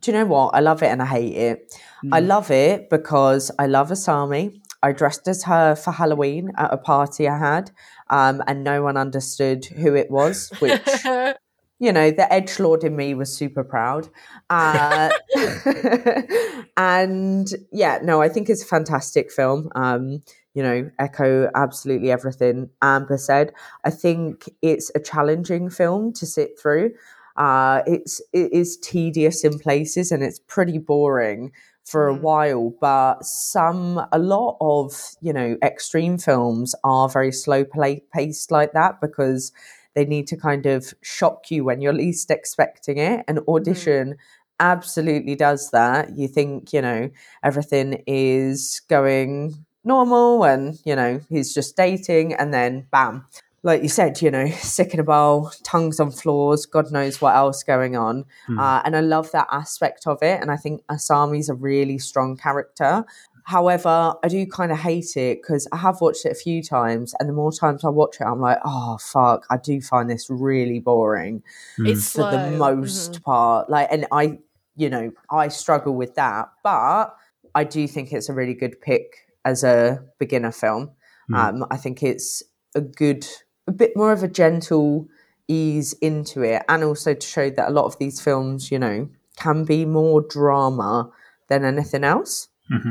do 0.00 0.12
you 0.12 0.18
know 0.18 0.26
what? 0.26 0.54
I 0.54 0.60
love 0.60 0.82
it 0.82 0.86
and 0.86 1.02
I 1.02 1.06
hate 1.06 1.36
it. 1.36 1.74
I 2.12 2.20
love 2.20 2.50
it 2.50 2.90
because 2.90 3.50
I 3.58 3.66
love 3.66 3.88
Asami. 3.88 4.60
I 4.82 4.92
dressed 4.92 5.26
as 5.26 5.42
her 5.44 5.74
for 5.74 5.90
Halloween 5.90 6.52
at 6.56 6.72
a 6.72 6.76
party 6.76 7.26
I 7.26 7.38
had, 7.38 7.72
um, 8.08 8.42
and 8.46 8.62
no 8.62 8.82
one 8.82 8.96
understood 8.96 9.64
who 9.64 9.94
it 9.94 10.10
was, 10.10 10.50
which 10.60 10.86
you 11.78 11.92
know, 11.92 12.10
the 12.10 12.32
edge 12.32 12.58
lord 12.58 12.84
in 12.84 12.96
me 12.96 13.14
was 13.14 13.34
super 13.34 13.64
proud. 13.64 14.08
Uh, 14.48 15.10
and 16.76 17.48
yeah, 17.72 17.98
no, 18.02 18.22
I 18.22 18.28
think 18.28 18.48
it's 18.48 18.62
a 18.62 18.66
fantastic 18.66 19.30
film. 19.30 19.70
Um, 19.74 20.22
you 20.54 20.62
know, 20.62 20.90
echo 20.98 21.50
absolutely 21.54 22.10
everything 22.10 22.70
Amber 22.80 23.18
said. 23.18 23.52
I 23.84 23.90
think 23.90 24.48
it's 24.62 24.90
a 24.94 25.00
challenging 25.00 25.68
film 25.68 26.14
to 26.14 26.24
sit 26.24 26.58
through. 26.58 26.92
Uh, 27.36 27.82
it's 27.86 28.22
it 28.32 28.50
is 28.52 28.78
tedious 28.78 29.44
in 29.44 29.58
places 29.58 30.10
and 30.10 30.22
it's 30.22 30.38
pretty 30.38 30.78
boring 30.78 31.52
for 31.84 32.08
a 32.08 32.14
while, 32.14 32.74
but 32.80 33.24
some 33.24 34.00
a 34.10 34.18
lot 34.18 34.56
of 34.60 35.14
you 35.20 35.32
know 35.32 35.56
extreme 35.62 36.16
films 36.16 36.74
are 36.82 37.08
very 37.08 37.32
slow 37.32 37.64
pla- 37.64 38.00
paced 38.12 38.50
like 38.50 38.72
that 38.72 39.00
because 39.00 39.52
they 39.96 40.04
need 40.04 40.28
to 40.28 40.36
kind 40.36 40.66
of 40.66 40.94
shock 41.02 41.50
you 41.50 41.64
when 41.64 41.80
you're 41.80 41.92
least 41.92 42.30
expecting 42.30 42.98
it. 42.98 43.24
And 43.26 43.40
audition 43.48 44.16
absolutely 44.60 45.34
does 45.34 45.70
that. 45.70 46.16
You 46.16 46.28
think, 46.28 46.72
you 46.74 46.82
know, 46.82 47.10
everything 47.42 48.04
is 48.06 48.82
going 48.88 49.64
normal 49.84 50.44
and, 50.44 50.78
you 50.84 50.94
know, 50.94 51.20
he's 51.30 51.54
just 51.54 51.76
dating 51.78 52.34
and 52.34 52.52
then 52.52 52.86
bam. 52.92 53.24
Like 53.62 53.82
you 53.82 53.88
said, 53.88 54.20
you 54.20 54.30
know, 54.30 54.48
sick 54.60 54.92
in 54.92 55.00
a 55.00 55.04
bowl, 55.04 55.50
tongues 55.64 55.98
on 55.98 56.10
floors, 56.10 56.66
God 56.66 56.92
knows 56.92 57.22
what 57.22 57.34
else 57.34 57.62
going 57.62 57.96
on. 57.96 58.26
Uh, 58.60 58.82
and 58.84 58.94
I 58.94 59.00
love 59.00 59.32
that 59.32 59.48
aspect 59.50 60.06
of 60.06 60.22
it. 60.22 60.42
And 60.42 60.50
I 60.50 60.56
think 60.56 60.82
Asami's 60.90 61.48
a 61.48 61.54
really 61.54 61.98
strong 61.98 62.36
character. 62.36 63.02
However, 63.46 64.14
I 64.24 64.28
do 64.28 64.44
kind 64.44 64.72
of 64.72 64.78
hate 64.78 65.16
it 65.16 65.40
because 65.40 65.68
I 65.70 65.76
have 65.76 66.00
watched 66.00 66.26
it 66.26 66.32
a 66.32 66.34
few 66.34 66.64
times, 66.64 67.14
and 67.20 67.28
the 67.28 67.32
more 67.32 67.52
times 67.52 67.84
I 67.84 67.90
watch 67.90 68.16
it, 68.20 68.24
I'm 68.24 68.40
like, 68.40 68.58
oh 68.64 68.98
fuck, 69.00 69.46
I 69.48 69.56
do 69.56 69.80
find 69.80 70.10
this 70.10 70.28
really 70.28 70.80
boring 70.80 71.44
It's 71.78 72.10
for 72.10 72.24
the 72.28 72.38
slow. 72.40 72.50
most 72.58 73.12
Mhm. 73.12 73.22
part. 73.22 73.70
Like, 73.70 73.86
and 73.92 74.04
I, 74.10 74.40
you 74.74 74.90
know, 74.90 75.12
I 75.30 75.46
struggle 75.46 75.94
with 75.94 76.16
that, 76.16 76.48
but 76.64 77.14
I 77.54 77.62
do 77.62 77.86
think 77.86 78.12
it's 78.12 78.28
a 78.28 78.32
really 78.34 78.52
good 78.52 78.80
pick 78.80 79.28
as 79.44 79.62
a 79.62 80.02
beginner 80.18 80.50
film. 80.50 80.90
Mm. 81.30 81.36
Um, 81.62 81.66
I 81.70 81.76
think 81.76 82.02
it's 82.02 82.42
a 82.74 82.80
good, 82.80 83.28
a 83.68 83.72
bit 83.72 83.96
more 83.96 84.10
of 84.10 84.24
a 84.24 84.28
gentle 84.28 85.06
ease 85.46 85.92
into 86.02 86.42
it 86.42 86.64
and 86.68 86.82
also 86.82 87.14
to 87.14 87.26
show 87.26 87.48
that 87.50 87.68
a 87.68 87.72
lot 87.72 87.84
of 87.84 87.96
these 87.98 88.20
films, 88.20 88.72
you 88.72 88.78
know, 88.80 89.08
can 89.36 89.64
be 89.64 89.84
more 89.84 90.20
drama 90.20 91.12
than 91.46 91.64
anything 91.64 92.02
else. 92.02 92.48
hmm 92.68 92.90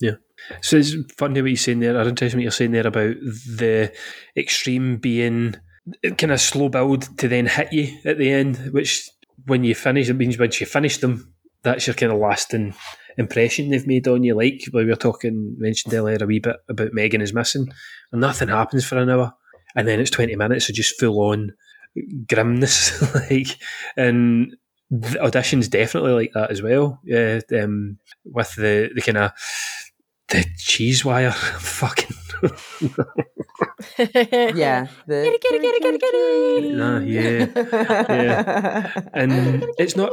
Yeah. 0.00 0.16
So 0.60 0.76
it's 0.76 0.94
funny 1.16 1.40
what 1.40 1.48
you're 1.48 1.56
saying 1.56 1.80
there. 1.80 1.96
Or 1.96 2.02
interesting 2.02 2.38
what 2.38 2.42
you're 2.42 2.50
saying 2.50 2.72
there 2.72 2.86
about 2.86 3.16
the 3.16 3.92
extreme 4.36 4.96
being 4.98 5.56
kind 6.02 6.32
of 6.32 6.40
slow 6.40 6.68
build 6.68 7.16
to 7.18 7.28
then 7.28 7.46
hit 7.46 7.72
you 7.72 7.98
at 8.04 8.18
the 8.18 8.30
end, 8.30 8.56
which 8.72 9.08
when 9.46 9.64
you 9.64 9.74
finish, 9.74 10.08
it 10.08 10.14
means 10.14 10.38
once 10.38 10.60
you 10.60 10.66
finish 10.66 10.98
them, 10.98 11.32
that's 11.62 11.86
your 11.86 11.94
kind 11.94 12.12
of 12.12 12.18
lasting 12.18 12.74
impression 13.18 13.70
they've 13.70 13.86
made 13.86 14.08
on 14.08 14.22
you. 14.22 14.34
Like 14.34 14.62
we 14.72 14.84
were 14.84 14.96
talking, 14.96 15.54
mentioned 15.58 15.94
earlier 15.94 16.18
a 16.20 16.26
wee 16.26 16.38
bit 16.38 16.56
about 16.68 16.92
Megan 16.92 17.20
is 17.20 17.34
missing, 17.34 17.68
and 18.12 18.20
nothing 18.20 18.48
happens 18.48 18.84
for 18.84 18.98
an 18.98 19.10
hour, 19.10 19.34
and 19.74 19.86
then 19.86 20.00
it's 20.00 20.10
20 20.10 20.36
minutes 20.36 20.68
of 20.68 20.74
just 20.74 20.98
full 20.98 21.20
on 21.20 21.52
grimness. 22.28 23.02
like, 23.30 23.58
and 23.96 24.56
the 24.90 25.20
audition's 25.22 25.68
definitely 25.68 26.12
like 26.12 26.32
that 26.34 26.50
as 26.50 26.62
well. 26.62 27.00
Yeah, 27.04 27.40
um, 27.60 27.98
with 28.24 28.54
the 28.54 28.90
the 28.94 29.02
kind 29.02 29.18
of 29.18 29.32
the 30.28 30.44
cheese 30.58 31.04
wire, 31.04 31.30
fucking 31.32 32.16
yeah, 33.98 34.86
the 35.06 35.22
Get 35.22 35.32
it, 35.32 35.42
get 35.42 35.54
it, 35.54 35.62
get 35.62 35.74
it, 35.74 35.82
get 35.82 35.94
it, 35.94 36.00
get 36.00 36.14
it. 36.14 36.76
Nah, 36.76 36.98
yeah, 36.98 37.46
yeah, 38.12 38.92
and 39.14 39.64
it's 39.78 39.96
not. 39.96 40.12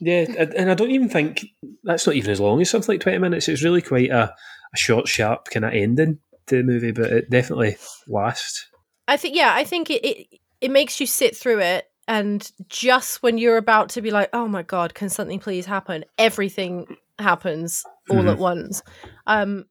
Yeah, 0.00 0.26
and 0.38 0.54
and 0.54 0.70
I 0.70 0.74
don't 0.74 0.90
even 0.90 1.08
think 1.08 1.44
that's 1.82 2.06
not 2.06 2.14
even 2.14 2.30
as 2.30 2.40
long 2.40 2.60
as 2.60 2.70
something 2.70 2.94
like 2.94 3.00
twenty 3.00 3.18
minutes. 3.18 3.48
It's 3.48 3.62
really 3.62 3.82
quite 3.82 4.10
a, 4.10 4.32
a 4.72 4.76
short, 4.76 5.08
sharp 5.08 5.48
kind 5.50 5.64
of 5.64 5.72
ending 5.72 6.20
to 6.46 6.56
the 6.56 6.62
movie, 6.62 6.92
but 6.92 7.06
it 7.12 7.30
definitely 7.30 7.76
lasts. 8.06 8.66
I 9.08 9.16
think 9.16 9.36
yeah, 9.36 9.52
I 9.54 9.64
think 9.64 9.90
it, 9.90 10.04
it 10.04 10.26
it 10.60 10.70
makes 10.70 11.00
you 11.00 11.06
sit 11.06 11.36
through 11.36 11.60
it 11.60 11.86
and 12.06 12.50
just 12.68 13.22
when 13.22 13.38
you're 13.38 13.56
about 13.56 13.90
to 13.90 14.00
be 14.00 14.10
like, 14.10 14.30
"Oh 14.32 14.48
my 14.48 14.62
god, 14.62 14.94
can 14.94 15.08
something 15.08 15.40
please 15.40 15.66
happen?" 15.66 16.04
everything 16.16 16.96
happens 17.18 17.84
all 18.10 18.16
Mhm. 18.24 18.32
at 18.32 18.38
once. 18.38 18.82
Um 19.26 19.64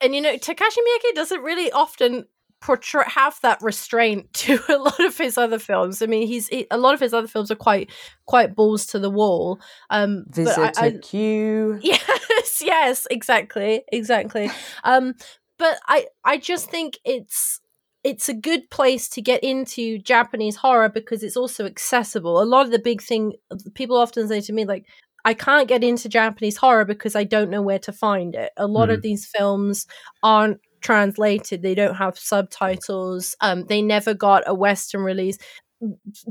and 0.00 0.14
you 0.14 0.20
know, 0.20 0.34
Takashi 0.36 0.78
Miike 0.78 1.14
doesn't 1.14 1.42
really 1.42 1.70
often 1.72 2.26
portray 2.60 3.04
have 3.08 3.38
that 3.42 3.60
restraint 3.60 4.32
to 4.34 4.58
a 4.68 4.76
lot 4.78 5.00
of 5.00 5.16
his 5.18 5.36
other 5.36 5.58
films. 5.58 6.00
I 6.02 6.06
mean, 6.06 6.26
he's 6.28 6.48
he, 6.48 6.66
a 6.70 6.78
lot 6.78 6.94
of 6.94 7.00
his 7.00 7.12
other 7.12 7.26
films 7.26 7.50
are 7.50 7.56
quite 7.56 7.90
quite 8.26 8.54
balls 8.54 8.86
to 8.86 8.98
the 8.98 9.10
wall. 9.10 9.60
Um 9.90 10.24
but 10.26 10.34
Visitor 10.36 10.72
I, 10.76 10.86
I, 10.86 10.90
Q. 10.92 11.80
yes 11.82 12.62
yes 12.64 13.06
exactly 13.10 13.82
exactly 13.92 14.50
um 14.84 15.14
but 15.58 15.78
i 15.88 16.06
i 16.24 16.36
just 16.38 16.70
think 16.70 16.98
it's 17.04 17.60
it's 18.04 18.28
a 18.28 18.34
good 18.34 18.68
place 18.70 19.08
to 19.08 19.20
get 19.22 19.42
into 19.42 19.98
japanese 19.98 20.56
horror 20.56 20.88
because 20.88 21.22
it's 21.24 21.36
also 21.36 21.64
accessible 21.66 22.40
a 22.40 22.44
lot 22.44 22.64
of 22.66 22.70
the 22.72 22.78
big 22.78 23.02
thing 23.02 23.32
people 23.74 23.96
often 23.96 24.28
say 24.28 24.40
to 24.40 24.52
me 24.52 24.64
like 24.64 24.86
i 25.24 25.34
can't 25.34 25.68
get 25.68 25.84
into 25.84 26.08
japanese 26.08 26.56
horror 26.56 26.84
because 26.84 27.14
i 27.16 27.24
don't 27.24 27.50
know 27.50 27.62
where 27.62 27.78
to 27.78 27.92
find 27.92 28.34
it 28.34 28.52
a 28.56 28.66
lot 28.66 28.90
of 28.90 29.00
Mhm. 29.00 29.02
these 29.02 29.26
films 29.26 29.86
aren't 30.22 30.60
translated 30.80 31.62
they 31.62 31.74
don't 31.74 31.94
have 31.94 32.18
subtitles 32.18 33.36
um 33.40 33.64
they 33.66 33.80
never 33.82 34.14
got 34.14 34.42
a 34.46 34.54
western 34.54 35.02
release 35.02 35.38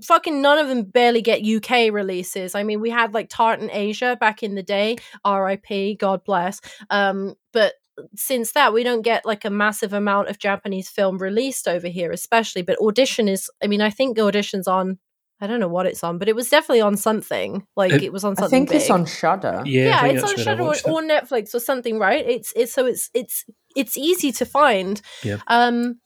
fucking 0.03 0.41
none 0.41 0.57
of 0.57 0.67
them 0.67 0.83
barely 0.83 1.21
get 1.21 1.41
UK 1.43 1.91
releases. 1.91 2.55
I 2.55 2.63
mean, 2.63 2.79
we 2.79 2.89
had 2.89 3.13
like 3.13 3.27
Tartan 3.29 3.69
Asia 3.71 4.17
back 4.19 4.43
in 4.43 4.55
the 4.55 4.63
day, 4.63 4.95
RIP, 5.25 5.97
God 5.99 6.23
bless. 6.23 6.61
Um, 6.89 7.35
but 7.51 7.73
since 8.15 8.53
that, 8.53 8.73
we 8.73 8.83
don't 8.83 9.01
get 9.01 9.25
like 9.25 9.43
a 9.45 9.49
massive 9.49 9.93
amount 9.93 10.29
of 10.29 10.39
Japanese 10.39 10.89
film 10.89 11.17
released 11.17 11.67
over 11.67 11.87
here, 11.89 12.11
especially. 12.11 12.61
But 12.61 12.79
Audition 12.79 13.27
is, 13.27 13.49
I 13.61 13.67
mean, 13.67 13.81
I 13.81 13.89
think 13.89 14.17
Audition's 14.17 14.67
on. 14.67 14.99
I 15.41 15.47
don't 15.47 15.59
know 15.59 15.67
what 15.67 15.85
it's 15.87 16.03
on, 16.03 16.17
but 16.19 16.29
it 16.29 16.35
was 16.35 16.49
definitely 16.49 16.81
on 16.81 16.95
something. 16.97 17.65
Like 17.75 17.91
It- 17.93 18.03
it 18.03 18.13
was 18.13 18.23
on 18.23 18.35
something. 18.35 18.43
I 18.43 18.47
something. 18.59 18.67
think 18.67 18.81
it's 18.81 18.89
on 18.91 19.05
Shudder. 19.05 19.63
Yeah, 19.65 19.97
I 19.99 20.01
think 20.03 20.13
it's 20.19 20.23
on 20.23 20.35
where 20.35 20.43
Shudder 20.45 20.63
or, 20.63 20.75
or 20.91 21.01
Netflix 21.01 21.55
or 21.55 21.59
something, 21.59 21.97
right? 21.99 22.23
It's 22.27 22.53
it's 22.55 22.71
so 22.73 22.85
it's 22.85 23.09
it's 23.13 23.43
it's 23.75 23.97
easy 23.97 24.31
to 24.33 24.45
find. 24.45 25.01
Yeah. 25.23 25.37
Um, 25.47 25.99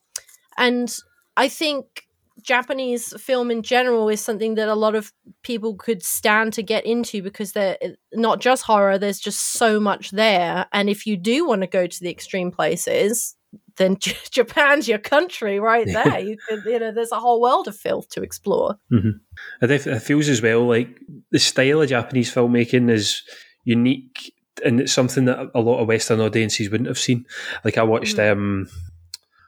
and 0.57 0.95
I 1.35 1.49
think 1.49 1.85
Japanese 2.41 3.19
film 3.19 3.49
in 3.51 3.63
general 3.63 4.07
is 4.07 4.21
something 4.21 4.55
that 4.55 4.67
a 4.69 4.75
lot 4.75 4.93
of 4.95 5.11
people 5.41 5.75
could 5.75 6.03
stand 6.03 6.53
to 6.53 6.61
get 6.63 6.85
into 6.85 7.23
because 7.23 7.53
they're 7.53 7.77
not 8.13 8.39
just 8.39 8.63
horror. 8.63 8.97
There's 8.97 9.19
just 9.19 9.39
so 9.39 9.79
much 9.79 10.11
there, 10.11 10.67
and 10.71 10.89
if 10.89 11.05
you 11.07 11.17
do 11.17 11.47
want 11.47 11.61
to 11.61 11.67
go 11.67 11.87
to 11.87 11.99
the 11.99 12.09
extreme 12.09 12.51
places. 12.51 13.35
Then 13.77 13.97
J- 13.99 14.15
Japan's 14.31 14.87
your 14.87 14.97
country 14.99 15.59
right 15.59 15.85
there. 15.85 16.19
You, 16.19 16.37
could, 16.47 16.63
you 16.65 16.79
know, 16.79 16.91
there's 16.91 17.11
a 17.11 17.19
whole 17.19 17.41
world 17.41 17.67
of 17.67 17.75
filth 17.75 18.09
to 18.09 18.21
explore. 18.21 18.77
hmm 18.89 19.09
It, 19.61 19.67
def- 19.67 19.87
it 19.87 19.99
feels 20.01 20.29
as 20.29 20.41
well 20.41 20.65
like 20.67 20.97
the 21.31 21.39
style 21.39 21.81
of 21.81 21.89
Japanese 21.89 22.33
filmmaking 22.33 22.89
is 22.89 23.21
unique, 23.63 24.33
and 24.63 24.79
it's 24.81 24.93
something 24.93 25.25
that 25.25 25.49
a 25.53 25.59
lot 25.59 25.79
of 25.81 25.87
Western 25.87 26.21
audiences 26.21 26.69
wouldn't 26.69 26.87
have 26.87 26.99
seen. 26.99 27.25
Like 27.63 27.77
I 27.77 27.83
watched, 27.83 28.17
um, 28.19 28.69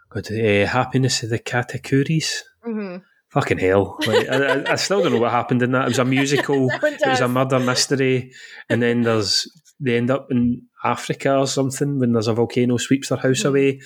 God, 0.10 0.30
uh, 0.32 0.66
Happiness 0.66 1.24
of 1.24 1.30
the 1.30 1.40
Katakuris. 1.40 2.30
Mm-hmm. 2.66 2.98
Fucking 3.30 3.58
hell! 3.60 3.98
Like, 4.08 4.28
I, 4.30 4.36
I- 4.62 4.72
I 4.72 4.76
still 4.76 5.04
don't 5.04 5.12
know 5.14 5.20
what 5.20 5.32
happened 5.32 5.62
in 5.62 5.72
that. 5.74 5.84
It 5.86 5.90
was 5.90 6.00
a 6.00 6.06
musical. 6.18 6.68
No 6.68 6.76
it 6.82 7.00
was 7.06 7.20
a 7.22 7.28
murder 7.28 7.60
mystery, 7.60 8.32
and 8.70 8.82
then 8.82 9.02
there's 9.04 9.48
they 9.80 9.98
end 9.98 10.10
up 10.12 10.28
in 10.32 10.64
Africa 10.84 11.38
or 11.38 11.48
something 11.48 12.00
when 12.00 12.14
there's 12.14 12.28
a 12.28 12.34
volcano 12.34 12.78
sweeps 12.78 13.10
their 13.10 13.18
house 13.18 13.44
away. 13.46 13.80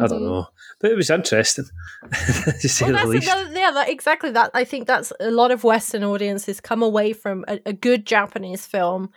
I 0.00 0.06
don't 0.06 0.20
Mhm. 0.20 0.26
know, 0.26 0.46
but 0.80 0.90
it 0.90 0.96
was 0.96 1.10
interesting 1.10 1.64
to 2.60 2.68
say 2.68 2.90
Well, 2.92 3.02
the 3.04 3.08
least. 3.12 3.28
another- 3.28 3.52
yeah, 3.58 3.70
that, 3.72 3.88
exactly 3.88 4.30
that. 4.32 4.50
I 4.54 4.64
think 4.64 4.86
that's 4.86 5.12
a 5.20 5.30
lot 5.30 5.50
of 5.50 5.64
Western 5.64 6.04
audiences 6.04 6.60
come 6.60 6.82
away 6.82 7.12
from 7.12 7.44
a, 7.48 7.60
a 7.66 7.72
good 7.72 8.06
Japanese 8.06 8.66
film 8.66 9.10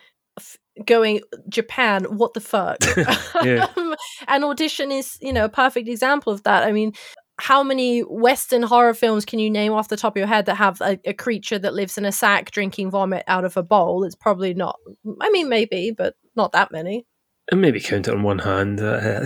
going 0.86 1.22
Japan. 1.50 2.06
What 2.06 2.34
the 2.34 2.40
fuck? 2.42 2.78
Yeah. 3.44 3.68
Um, 3.78 3.96
and 4.28 4.44
audition 4.44 4.92
is 4.92 5.18
you 5.22 5.32
know 5.34 5.46
a 5.46 5.50
perfect 5.50 5.88
example 5.88 6.34
of 6.34 6.44
that. 6.44 6.64
I 6.64 6.72
mean. 6.72 6.94
How 7.40 7.64
many 7.64 8.02
Western 8.02 8.64
horror 8.64 8.94
films 8.94 9.26
can 9.26 9.40
you 9.40 9.50
name 9.50 9.72
off 9.74 9.88
the 9.88 9.98
top 9.98 10.14
of 10.14 10.18
your 10.18 10.28
head 10.28 10.46
that 10.48 10.56
have 10.56 10.82
a, 10.82 11.00
a 11.06 11.14
creature 11.14 11.58
that 11.60 11.74
lives 11.74 11.98
in 11.98 12.06
a 12.06 12.12
sack 12.12 12.52
drinking 12.52 12.92
vomit 12.92 13.24
out 13.28 13.46
of 13.46 13.56
a 13.58 13.64
bowl? 13.64 14.04
It's 14.04 14.16
probably 14.16 14.54
not. 14.54 14.78
I 15.22 15.30
mean, 15.30 15.50
maybe, 15.50 15.92
but 15.92 16.16
not 16.36 16.52
that 16.52 16.72
many. 16.72 17.06
And 17.52 17.62
maybe 17.62 17.80
count 17.80 18.08
it 18.08 18.14
on 18.14 18.24
one 18.24 18.40
hand. 18.40 18.80
uh, 18.80 19.26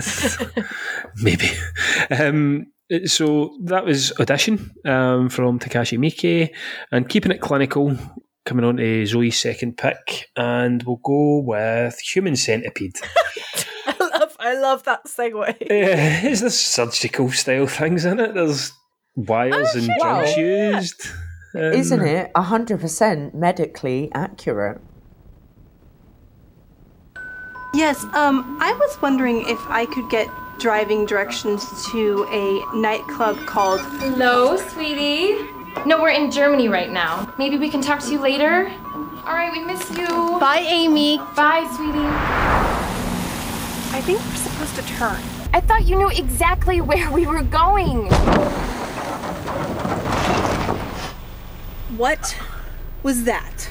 maybe. 1.22 1.50
Um, 2.10 2.66
so 3.04 3.58
that 3.64 3.84
was 3.84 4.12
Audition 4.18 4.70
um, 4.84 5.28
from 5.28 5.58
Takashi 5.58 5.98
Miike. 5.98 6.54
And 6.92 7.08
keeping 7.08 7.32
it 7.32 7.40
clinical, 7.40 7.96
coming 8.46 8.64
on 8.64 8.76
to 8.78 9.06
Zoe's 9.06 9.38
second 9.38 9.76
pick. 9.76 10.28
And 10.36 10.82
we'll 10.84 11.00
go 11.02 11.40
with 11.40 11.98
Human 12.00 12.36
Centipede. 12.36 12.96
I 14.44 14.54
love, 14.60 14.82
that 14.84 15.06
segue. 15.06 15.56
Yeah, 15.70 16.20
it's 16.26 16.40
the 16.42 16.50
surgical 16.50 17.30
style 17.32 17.66
things 17.66 18.04
in 18.04 18.20
it. 18.20 18.34
There's 18.34 18.72
wires 19.16 19.74
and 19.74 19.84
shit. 19.84 19.96
drugs 20.00 20.30
Wow. 20.36 20.42
used. 20.42 21.06
Um, 21.54 21.62
Isn't 21.72 22.02
it 22.02 22.32
100% 22.34 23.32
medically 23.34 24.10
accurate? 24.14 24.80
Yes, 27.74 28.04
um, 28.14 28.56
I 28.60 28.72
was 28.72 29.00
wondering 29.02 29.48
if 29.48 29.58
I 29.68 29.86
could 29.86 30.08
get 30.10 30.28
driving 30.60 31.06
directions 31.06 31.64
to 31.90 32.24
a 32.30 32.76
nightclub 32.76 33.36
called. 33.46 33.80
Hello, 33.98 34.56
sweetie. 34.56 35.34
No, 35.86 36.00
we're 36.00 36.10
in 36.10 36.30
Germany 36.30 36.68
right 36.68 36.90
now. 36.90 37.32
Maybe 37.38 37.56
we 37.58 37.68
can 37.68 37.80
talk 37.82 38.00
to 38.00 38.10
you 38.12 38.20
later. 38.20 38.68
All 39.26 39.34
right, 39.34 39.50
we 39.50 39.64
miss 39.64 39.90
you. 39.90 40.06
Bye, 40.38 40.64
Amy. 40.68 41.18
Bye, 41.34 41.66
sweetie. 41.76 42.43
I 43.94 44.00
think 44.00 44.18
we're 44.18 44.34
supposed 44.34 44.74
to 44.74 44.82
turn. 44.96 45.22
I 45.52 45.60
thought 45.60 45.84
you 45.84 45.94
knew 45.94 46.08
exactly 46.08 46.80
where 46.80 47.12
we 47.12 47.28
were 47.28 47.44
going. 47.44 48.06
What 51.96 52.36
was 53.04 53.22
that? 53.22 53.70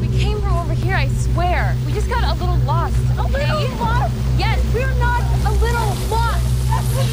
We 0.00 0.08
came 0.18 0.40
from 0.40 0.56
over 0.56 0.74
here, 0.74 0.96
I 0.96 1.06
swear. 1.06 1.76
We 1.86 1.92
just 1.92 2.08
got 2.08 2.24
a 2.24 2.34
little 2.40 2.58
lost. 2.66 2.96
A 3.18 3.22
little 3.22 3.68
lost? 3.78 4.12
Yes, 4.36 4.60
we're 4.74 4.92
not 4.94 5.22
a 5.46 5.52
little 5.52 5.94
lost. 6.10 6.42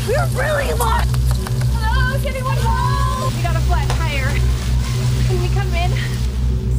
We're 0.07 0.25
really 0.41 0.73
lost. 0.73 1.07
Hello, 1.71 2.15
is 2.15 2.25
anyone 2.25 2.57
home? 2.57 3.31
We 3.37 3.43
got 3.43 3.55
a 3.55 3.59
flat 3.59 3.87
tire. 3.91 4.33
Can 5.27 5.39
we 5.39 5.49
come 5.53 5.71
in? 5.75 5.91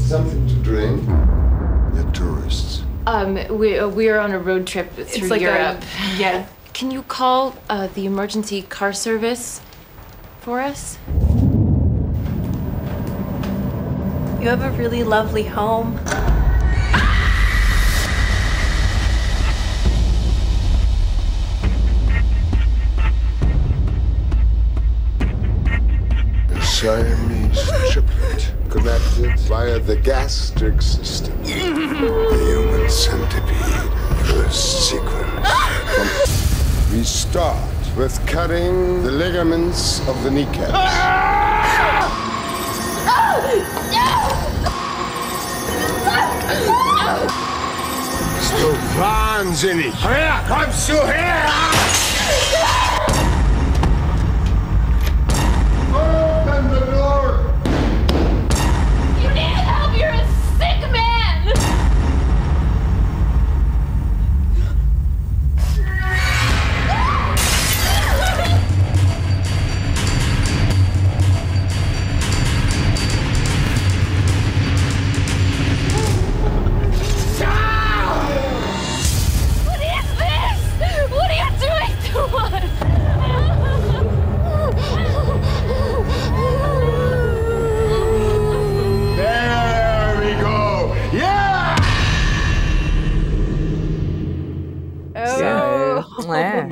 Something 0.00 0.48
to 0.48 0.54
drink? 0.64 1.31
You're 3.06 3.14
tourists. 3.14 3.50
Um, 3.50 3.58
we 3.58 3.84
we're 3.84 4.18
on 4.18 4.32
a 4.32 4.38
road 4.38 4.66
trip 4.66 4.92
through 4.92 5.28
like 5.28 5.40
a- 5.40 5.44
Europe. 5.44 5.82
yeah. 6.16 6.46
Can 6.72 6.90
you 6.90 7.02
call 7.02 7.54
uh, 7.68 7.88
the 7.88 8.06
emergency 8.06 8.62
car 8.62 8.92
service 8.94 9.60
for 10.40 10.60
us? 10.60 10.98
You 14.40 14.48
have 14.48 14.62
a 14.62 14.70
really 14.72 15.04
lovely 15.04 15.44
home. 15.44 15.98
Siamese 26.60 27.70
triplet 27.90 28.51
connected 28.72 29.38
via 29.40 29.78
the 29.80 29.96
gastric 29.96 30.80
system. 30.80 31.34
The 31.44 32.38
human 32.48 32.88
centipede 32.88 33.92
first 34.24 34.88
sequence. 34.88 36.90
We 36.90 37.02
start 37.04 37.60
with 37.96 38.18
cutting 38.26 39.02
the 39.02 39.10
ligaments 39.10 40.00
of 40.08 40.16
the 40.24 40.30
kneecaps. 40.30 40.72
Bist 48.38 48.52
du 48.58 48.74
wahnsinnig? 48.98 49.92
Woher 50.02 50.40
kommst 50.48 50.88
du 50.88 50.96
her? 50.96 51.42
Open 52.32 52.61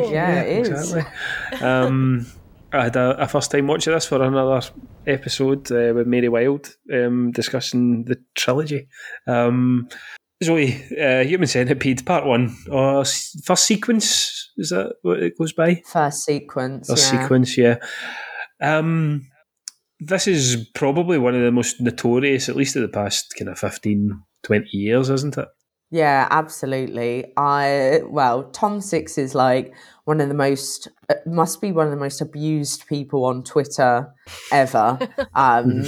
yeah, 0.05 0.35
yeah, 0.35 0.43
it 0.43 0.67
is. 0.67 0.93
Exactly. 0.93 1.67
Um, 1.67 2.27
I 2.73 2.85
had 2.85 2.97
a, 2.97 3.23
a 3.23 3.29
first 3.29 3.51
time 3.51 3.67
watching 3.67 3.93
this 3.93 4.07
for 4.07 4.23
another 4.23 4.61
episode 5.07 5.71
uh, 5.73 5.93
with 5.95 6.07
Mary 6.07 6.29
Wild 6.29 6.75
um, 6.93 7.33
discussing 7.33 8.05
the 8.05 8.17
trilogy. 8.35 8.89
Um, 9.27 9.89
Zoe, 10.43 10.83
uh, 10.99 11.25
Human 11.25 11.49
Centipede 11.49 12.07
Part 12.07 12.25
One, 12.25 12.57
or 12.71 13.01
s- 13.01 13.37
first 13.45 13.65
sequence 13.65 14.51
is 14.57 14.71
that 14.71 14.95
what 15.03 15.23
it 15.23 15.37
goes 15.39 15.53
by? 15.53 15.83
First 15.87 16.25
sequence. 16.25 16.89
First 16.89 17.13
yeah. 17.13 17.21
sequence, 17.21 17.59
yeah. 17.59 17.77
Um, 18.63 19.27
this 19.99 20.27
is 20.27 20.69
probably 20.75 21.19
one 21.19 21.35
of 21.35 21.43
the 21.43 21.53
most 21.53 21.81
notorious, 21.81 22.49
at 22.49 22.57
least 22.57 22.77
of 22.77 22.83
the 22.83 22.89
past 22.89 23.35
kind 23.39 23.49
of 23.49 23.59
15, 23.59 24.23
20 24.43 24.69
years, 24.73 25.11
isn't 25.11 25.37
it? 25.37 25.49
Yeah, 25.91 26.29
absolutely. 26.31 27.33
I 27.37 28.03
well, 28.07 28.45
Tom 28.45 28.81
Six 28.81 29.19
is 29.19 29.35
like 29.35 29.75
one 30.05 30.21
of 30.21 30.29
the 30.29 30.35
most 30.35 30.87
uh, 31.09 31.15
must 31.27 31.61
be 31.61 31.73
one 31.73 31.87
of 31.87 31.91
the 31.91 31.99
most 31.99 32.21
abused 32.21 32.87
people 32.87 33.25
on 33.25 33.43
Twitter 33.43 34.15
ever. 34.53 34.99
um, 35.35 35.83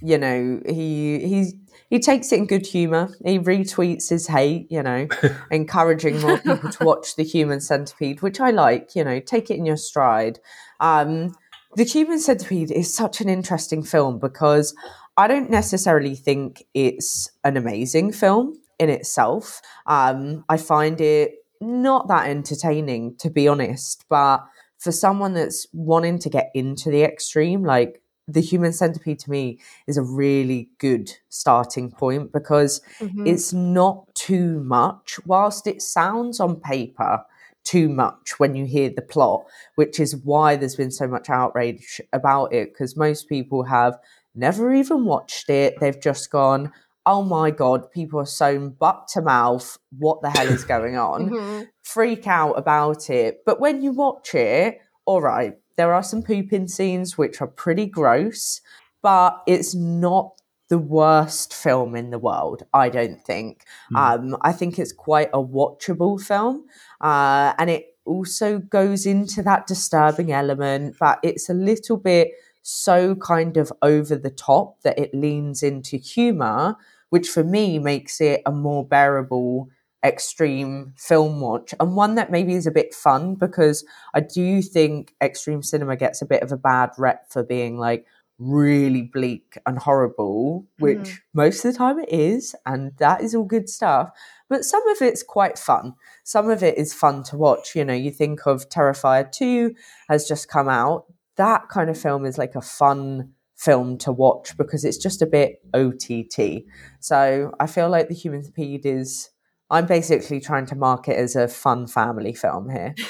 you 0.00 0.16
know, 0.16 0.60
he 0.64 1.26
he 1.26 1.52
he 1.90 1.98
takes 1.98 2.30
it 2.30 2.38
in 2.38 2.46
good 2.46 2.64
humor. 2.64 3.12
He 3.24 3.40
retweets 3.40 4.10
his 4.10 4.28
hate, 4.28 4.70
you 4.70 4.82
know, 4.82 5.08
encouraging 5.50 6.20
more 6.20 6.38
people 6.38 6.70
to 6.70 6.84
watch 6.84 7.16
The 7.16 7.24
Human 7.24 7.60
Centipede, 7.60 8.22
which 8.22 8.38
I 8.38 8.50
like, 8.50 8.94
you 8.94 9.02
know, 9.02 9.18
take 9.18 9.50
it 9.50 9.56
in 9.56 9.66
your 9.66 9.76
stride. 9.76 10.38
Um, 10.78 11.34
the 11.74 11.84
Human 11.84 12.20
Centipede 12.20 12.70
is 12.70 12.94
such 12.94 13.20
an 13.20 13.28
interesting 13.28 13.82
film 13.82 14.20
because 14.20 14.72
I 15.16 15.26
don't 15.26 15.50
necessarily 15.50 16.14
think 16.14 16.64
it's 16.74 17.30
an 17.44 17.56
amazing 17.56 18.12
film 18.12 18.61
in 18.82 18.90
itself. 18.90 19.62
Um, 19.86 20.44
I 20.48 20.56
find 20.56 21.00
it 21.00 21.34
not 21.60 22.08
that 22.08 22.28
entertaining, 22.28 23.16
to 23.18 23.30
be 23.30 23.48
honest. 23.48 24.04
But 24.08 24.44
for 24.78 24.92
someone 24.92 25.34
that's 25.34 25.66
wanting 25.72 26.18
to 26.20 26.28
get 26.28 26.50
into 26.54 26.90
the 26.90 27.04
extreme, 27.04 27.62
like 27.64 28.02
the 28.28 28.40
human 28.40 28.72
centipede 28.72 29.18
to 29.20 29.30
me 29.30 29.58
is 29.86 29.96
a 29.96 30.02
really 30.02 30.68
good 30.78 31.10
starting 31.28 31.90
point 31.90 32.32
because 32.32 32.80
Mhm. 33.00 33.26
it's 33.26 33.52
not 33.52 34.12
too 34.14 34.60
much, 34.60 35.18
whilst 35.26 35.66
it 35.66 35.82
sounds 35.82 36.40
on 36.40 36.56
paper 36.60 37.24
too 37.64 37.88
much 37.88 38.38
when 38.40 38.56
you 38.56 38.64
hear 38.64 38.90
the 38.90 39.02
plot, 39.02 39.44
which 39.76 40.00
is 40.00 40.16
why 40.16 40.56
there's 40.56 40.74
been 40.76 40.90
so 40.90 41.06
much 41.06 41.30
outrage 41.30 42.00
about 42.12 42.52
it 42.52 42.72
because 42.72 42.96
most 42.96 43.28
people 43.28 43.62
have 43.64 43.98
never 44.34 44.72
even 44.74 45.04
watched 45.04 45.48
it. 45.48 45.78
They've 45.78 46.00
just 46.00 46.30
gone, 46.30 46.72
oh 47.06 47.22
my 47.22 47.50
God, 47.50 47.90
people 47.90 48.20
are 48.20 48.26
sewn 48.26 48.70
butt 48.70 49.08
to 49.08 49.22
mouth. 49.22 49.78
What 49.98 50.22
the 50.22 50.30
hell 50.30 50.48
is 50.48 50.64
going 50.64 50.96
on? 51.10 51.30
Mhm. 51.30 51.68
Freak 51.82 52.26
out 52.26 52.52
about 52.52 53.10
it. 53.10 53.42
But 53.44 53.60
when 53.60 53.82
you 53.82 53.92
watch 53.92 54.34
it, 54.34 54.78
all 55.04 55.20
right, 55.20 55.54
there 55.76 55.92
are 55.92 56.02
some 56.02 56.22
pooping 56.22 56.68
scenes 56.68 57.18
which 57.18 57.40
are 57.40 57.46
pretty 57.46 57.86
gross, 57.86 58.60
but 59.02 59.42
it's 59.46 59.74
not 59.74 60.40
the 60.68 60.78
worst 60.78 61.52
film 61.52 61.94
in 61.96 62.10
the 62.10 62.18
world, 62.18 62.62
I 62.72 62.88
don't 62.88 63.22
think. 63.22 63.64
Um, 63.94 64.36
I 64.40 64.52
think 64.52 64.78
it's 64.78 64.92
quite 64.92 65.28
a 65.34 65.42
watchable 65.42 66.18
film. 66.20 66.64
Uh, 67.00 67.52
and 67.58 67.68
it 67.68 67.86
also 68.06 68.58
goes 68.58 69.04
into 69.04 69.42
that 69.42 69.66
disturbing 69.66 70.32
element, 70.32 70.96
but 70.98 71.18
it's 71.22 71.50
a 71.50 71.54
little 71.54 71.96
bit 71.98 72.28
so 72.62 73.14
kind 73.16 73.56
of 73.56 73.72
over 73.82 74.14
the 74.16 74.30
top 74.30 74.80
that 74.82 74.98
it 74.98 75.12
leans 75.12 75.62
into 75.62 75.96
humor, 75.96 76.76
which 77.12 77.28
for 77.28 77.44
me 77.44 77.78
makes 77.78 78.22
it 78.22 78.40
a 78.46 78.50
more 78.50 78.82
bearable 78.86 79.68
extreme 80.02 80.94
film 80.96 81.40
watch 81.42 81.74
and 81.78 81.94
one 81.94 82.14
that 82.14 82.30
maybe 82.30 82.54
is 82.54 82.66
a 82.66 82.70
bit 82.70 82.94
fun 82.94 83.34
because 83.34 83.84
I 84.14 84.20
do 84.20 84.62
think 84.62 85.12
extreme 85.22 85.62
cinema 85.62 85.94
gets 85.96 86.22
a 86.22 86.26
bit 86.26 86.42
of 86.42 86.50
a 86.52 86.56
bad 86.56 86.90
rep 86.96 87.30
for 87.30 87.42
being 87.42 87.76
like 87.76 88.06
really 88.38 89.02
bleak 89.02 89.58
and 89.66 89.78
horrible, 89.78 90.66
which 90.78 90.98
Mhm. 90.98 91.18
most 91.34 91.64
of 91.64 91.72
the 91.72 91.78
time 91.78 91.98
it 92.00 92.08
is, 92.08 92.56
and 92.64 92.92
that 92.96 93.20
is 93.20 93.34
all 93.34 93.44
good 93.44 93.68
stuff. 93.68 94.10
But 94.48 94.64
some 94.64 94.88
of 94.88 95.02
it's 95.02 95.22
quite 95.22 95.58
fun. 95.58 95.94
Some 96.24 96.48
of 96.50 96.62
it 96.62 96.76
is 96.78 96.94
fun 96.94 97.22
to 97.24 97.36
watch. 97.36 97.76
You 97.76 97.84
know, 97.84 97.94
you 97.94 98.10
think 98.10 98.46
of 98.46 98.68
Terrifier 98.70 99.30
2 99.30 99.74
has 100.08 100.26
just 100.26 100.48
come 100.48 100.68
out. 100.68 101.04
That 101.36 101.68
kind 101.68 101.88
of 101.90 101.98
film 101.98 102.24
is 102.24 102.38
like 102.38 102.56
a 102.56 102.60
fun 102.62 103.34
film 103.62 103.96
to 103.98 104.12
watch 104.12 104.56
because 104.56 104.84
it's 104.84 104.98
just 104.98 105.22
a 105.22 105.26
bit 105.26 105.62
OTT. 105.72 106.64
So 107.00 107.52
I 107.60 107.66
feel 107.66 107.88
like 107.88 108.08
The 108.08 108.14
Human 108.14 108.42
Speed 108.42 108.86
is. 108.86 109.30
I'm 109.70 109.86
basically 109.86 110.38
trying 110.38 110.66
to 110.66 110.74
market 110.74 111.16
as 111.16 111.34
a 111.34 111.48
fun 111.48 111.86
family 111.86 112.34
film 112.34 112.68
here. 112.68 112.94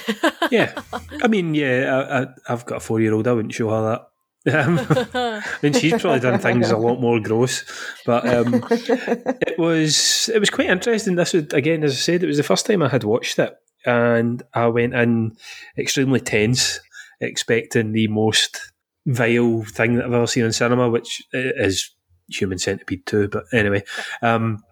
Yeah. 0.50 0.82
I 1.22 1.28
mean, 1.28 1.54
yeah, 1.54 1.86
I, 1.88 2.22
I, 2.22 2.26
I've 2.46 2.66
got 2.66 2.76
a 2.76 2.80
four 2.80 3.00
year 3.00 3.14
old. 3.14 3.26
I 3.26 3.32
wouldn't 3.32 3.54
show 3.54 3.70
her 3.70 4.02
that. 4.44 4.64
Um, 4.66 4.78
I 5.14 5.42
mean, 5.62 5.72
she's 5.72 6.02
probably 6.02 6.20
done 6.20 6.38
things 6.40 6.70
a 6.70 6.76
lot 6.76 7.00
more 7.00 7.18
gross, 7.20 7.64
but 8.04 8.28
um, 8.28 8.62
it 8.70 9.58
was 9.58 10.28
it 10.28 10.40
was 10.40 10.50
quite 10.50 10.68
interesting. 10.68 11.14
This 11.14 11.32
was 11.32 11.44
again, 11.54 11.84
as 11.84 11.92
I 11.92 11.96
said, 11.96 12.22
it 12.22 12.26
was 12.26 12.36
the 12.36 12.42
first 12.42 12.66
time 12.66 12.82
I 12.82 12.88
had 12.88 13.04
watched 13.04 13.38
it, 13.38 13.54
and 13.86 14.42
I 14.52 14.66
went 14.66 14.94
in 14.94 15.36
extremely 15.78 16.20
tense, 16.20 16.80
expecting 17.20 17.92
the 17.92 18.08
most 18.08 18.71
vile 19.06 19.62
thing 19.64 19.96
that 19.96 20.06
I've 20.06 20.12
ever 20.12 20.26
seen 20.26 20.44
in 20.44 20.52
cinema, 20.52 20.88
which 20.88 21.22
is 21.32 21.90
Human 22.28 22.58
Centipede 22.58 23.06
two. 23.06 23.28
But 23.28 23.44
anyway, 23.52 23.82
um, 24.22 24.62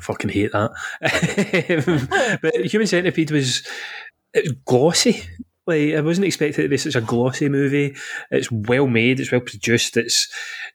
fucking 0.00 0.30
hate 0.30 0.52
that. 0.52 2.38
but 2.42 2.54
Human 2.66 2.86
Centipede 2.86 3.30
was 3.30 3.66
glossy. 4.64 5.22
Like 5.66 5.94
I 5.94 6.00
wasn't 6.00 6.26
expecting 6.26 6.64
it 6.64 6.68
to 6.68 6.70
be 6.70 6.76
such 6.76 6.96
a 6.96 7.00
glossy 7.00 7.48
movie. 7.48 7.96
It's 8.30 8.50
well 8.50 8.86
made. 8.86 9.20
It's 9.20 9.30
well 9.30 9.40
produced. 9.40 9.96
It's 9.96 10.28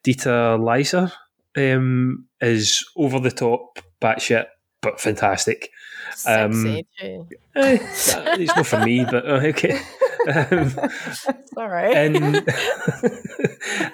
Dieter 0.05 0.63
Laser 0.63 1.11
um, 1.57 2.27
is 2.41 2.83
over 2.95 3.19
the 3.19 3.31
top, 3.31 3.79
batshit, 4.01 4.45
but 4.85 5.01
fantastic. 5.01 5.69
Too. 6.23 6.83
eh, 7.01 7.25
it's 7.55 8.55
not 8.55 8.65
for 8.65 8.79
me, 8.85 9.03
but 9.03 9.25
uh, 9.27 9.41
okay. 9.47 9.79
Um, 10.33 10.69
Sorry. 11.53 11.93
and 11.93 12.15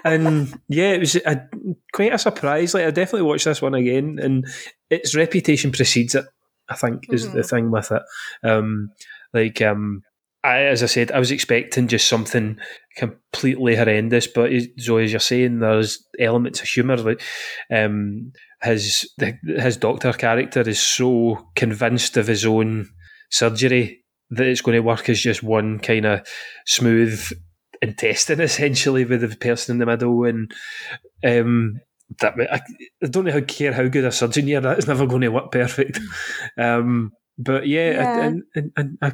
and 0.03 0.53
yeah, 0.67 0.91
it 0.91 0.99
was 0.99 1.15
a, 1.15 1.47
quite 1.93 2.13
a 2.13 2.17
surprise. 2.17 2.73
Like 2.73 2.85
I 2.85 2.91
definitely 2.91 3.23
watched 3.27 3.45
this 3.45 3.61
one 3.61 3.73
again, 3.73 4.19
and 4.21 4.45
its 4.89 5.15
reputation 5.15 5.71
precedes 5.71 6.15
it. 6.15 6.25
I 6.69 6.75
think 6.75 7.11
is 7.11 7.31
the 7.31 7.39
Mhm. 7.39 7.49
thing 7.49 7.71
with 7.71 7.91
it. 7.91 8.01
Um, 8.43 8.91
like 9.33 9.61
um, 9.61 10.03
I, 10.43 10.63
as 10.65 10.83
I 10.83 10.85
said, 10.85 11.11
I 11.11 11.19
was 11.19 11.31
expecting 11.31 11.87
just 11.87 12.07
something 12.07 12.57
completely 12.95 13.75
horrendous, 13.75 14.27
but 14.27 14.53
as- 14.53 14.67
Zoe, 14.79 15.03
as 15.03 15.11
you're 15.11 15.19
saying, 15.19 15.59
there's 15.59 16.05
elements 16.19 16.61
of 16.61 16.67
humour. 16.67 16.97
Like 16.97 17.21
um, 17.71 18.31
his 18.63 19.11
the, 19.17 19.37
his 19.59 19.77
doctor 19.77 20.13
character 20.13 20.61
is 20.61 20.81
so 20.81 21.47
convinced 21.55 22.17
of 22.17 22.27
his 22.27 22.45
own 22.45 22.87
surgery 23.29 24.03
that 24.29 24.47
it's 24.47 24.61
going 24.61 24.75
to 24.75 24.81
work 24.81 25.09
as 25.09 25.19
just 25.19 25.43
one 25.43 25.79
kind 25.79 26.05
of 26.05 26.27
smooth 26.65 27.21
intestine 27.81 28.39
essentially 28.41 29.05
with 29.05 29.21
the 29.21 29.35
person 29.35 29.75
in 29.75 29.79
the 29.79 29.85
middle, 29.85 30.23
and 30.23 30.51
um, 31.25 31.79
that 32.19 32.35
I, 32.51 32.61
I 33.03 33.07
don't 33.07 33.25
know 33.25 33.31
how 33.31 33.41
care 33.41 33.73
how 33.73 33.87
good 33.87 34.05
a 34.05 34.11
surgeon 34.11 34.47
you 34.47 34.57
are. 34.57 34.61
That 34.61 34.79
is 34.79 34.87
never 34.87 35.07
going 35.07 35.21
to 35.21 35.29
work 35.29 35.51
perfect. 35.51 35.99
Um, 36.57 37.11
but 37.37 37.67
yeah, 37.67 37.91
Yeah. 37.91 38.01
I, 38.01 38.25
and, 38.25 38.43
and, 38.55 38.71
and 38.75 38.97
I, 39.01 39.13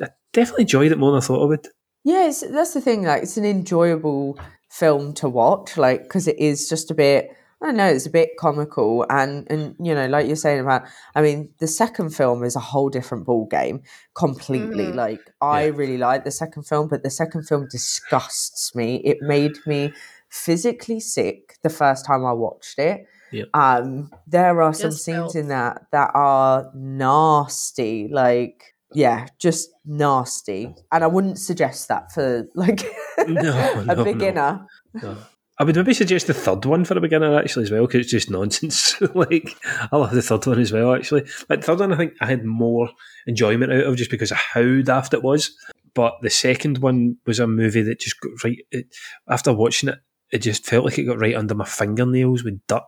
I, 0.00 0.08
definitely 0.32 0.62
enjoyed 0.62 0.92
it 0.92 0.98
more 0.98 1.10
than 1.10 1.18
I 1.18 1.24
thought 1.24 1.42
I 1.42 1.46
would. 1.46 1.66
Yeah, 2.04 2.28
it's, 2.28 2.40
that's 2.40 2.72
the 2.72 2.80
thing. 2.80 3.02
Like, 3.02 3.24
it's 3.24 3.36
an 3.36 3.44
enjoyable 3.44 4.38
film 4.70 5.12
to 5.14 5.28
watch, 5.28 5.76
like 5.76 6.04
because 6.04 6.28
it 6.28 6.38
is 6.38 6.68
just 6.68 6.90
a 6.90 6.94
bit. 6.94 7.30
I 7.60 7.66
don't 7.66 7.76
know. 7.76 7.88
It's 7.88 8.06
a 8.06 8.10
bit 8.10 8.36
comical, 8.38 9.04
and 9.10 9.44
and 9.50 9.74
you 9.80 9.92
know, 9.94 10.06
like 10.06 10.26
you're 10.28 10.36
saying 10.36 10.60
about. 10.60 10.82
I 11.16 11.22
mean, 11.22 11.48
the 11.58 11.66
second 11.66 12.10
film 12.10 12.44
is 12.44 12.54
a 12.54 12.60
whole 12.60 12.88
different 12.88 13.26
ball 13.26 13.46
game 13.46 13.82
completely. 14.14 14.86
Mhm. 14.86 14.94
Like, 14.94 15.20
I 15.40 15.66
really 15.66 15.98
like 15.98 16.24
the 16.24 16.30
second 16.30 16.64
film, 16.64 16.86
but 16.88 17.02
the 17.02 17.10
second 17.10 17.48
film 17.48 17.66
disgusts 17.68 18.74
me. 18.76 18.96
It 19.04 19.18
made 19.22 19.56
me 19.66 19.92
physically 20.28 21.00
sick 21.00 21.56
the 21.62 21.70
first 21.70 22.06
time 22.06 22.24
I 22.24 22.32
watched 22.32 22.78
it. 22.78 23.06
Yeah. 23.32 23.44
Um, 23.54 24.10
there 24.26 24.62
are 24.62 24.72
some 24.72 24.90
Just 24.90 25.04
scenes 25.04 25.16
filth. 25.32 25.36
in 25.36 25.48
that 25.48 25.86
that 25.90 26.12
are 26.14 26.70
nasty. 26.74 28.08
Like, 28.08 28.74
yeah, 28.94 29.26
just 29.38 29.70
nasty. 29.84 30.74
And 30.92 31.02
I 31.04 31.06
wouldn't 31.08 31.38
suggest 31.38 31.88
that 31.88 32.12
for 32.12 32.46
like 32.54 32.84
No, 33.26 33.74
a 33.78 33.84
no, 33.84 33.94
no. 33.94 34.04
beginner. 34.04 34.66
No. 34.94 35.16
I 35.60 35.64
would 35.64 35.74
maybe 35.74 35.92
suggest 35.92 36.28
the 36.28 36.34
third 36.34 36.64
one 36.64 36.84
for 36.84 36.96
a 36.96 37.00
beginner 37.00 37.36
actually 37.36 37.64
as 37.64 37.70
well 37.72 37.86
because 37.86 38.02
it's 38.02 38.10
just 38.10 38.30
nonsense. 38.30 39.00
like 39.14 39.56
I 39.90 39.96
love 39.96 40.12
the 40.12 40.22
third 40.22 40.46
one 40.46 40.60
as 40.60 40.72
well 40.72 40.94
actually. 40.94 41.22
Like 41.48 41.60
the 41.60 41.66
third 41.66 41.80
one, 41.80 41.92
I 41.92 41.96
think 41.96 42.14
I 42.20 42.26
had 42.26 42.44
more 42.44 42.90
enjoyment 43.26 43.72
out 43.72 43.84
of 43.84 43.96
just 43.96 44.10
because 44.10 44.30
of 44.30 44.36
how 44.36 44.80
daft 44.82 45.14
it 45.14 45.22
was. 45.22 45.56
But 45.94 46.14
the 46.22 46.30
second 46.30 46.78
one 46.78 47.16
was 47.26 47.40
a 47.40 47.48
movie 47.48 47.82
that 47.82 47.98
just 47.98 48.20
got 48.20 48.44
right. 48.44 48.58
It, 48.70 48.94
after 49.28 49.52
watching 49.52 49.88
it, 49.88 49.98
it 50.30 50.38
just 50.38 50.64
felt 50.64 50.84
like 50.84 50.98
it 50.98 51.04
got 51.04 51.18
right 51.18 51.34
under 51.34 51.56
my 51.56 51.64
fingernails 51.64 52.44
with 52.44 52.60
dirt. 52.68 52.82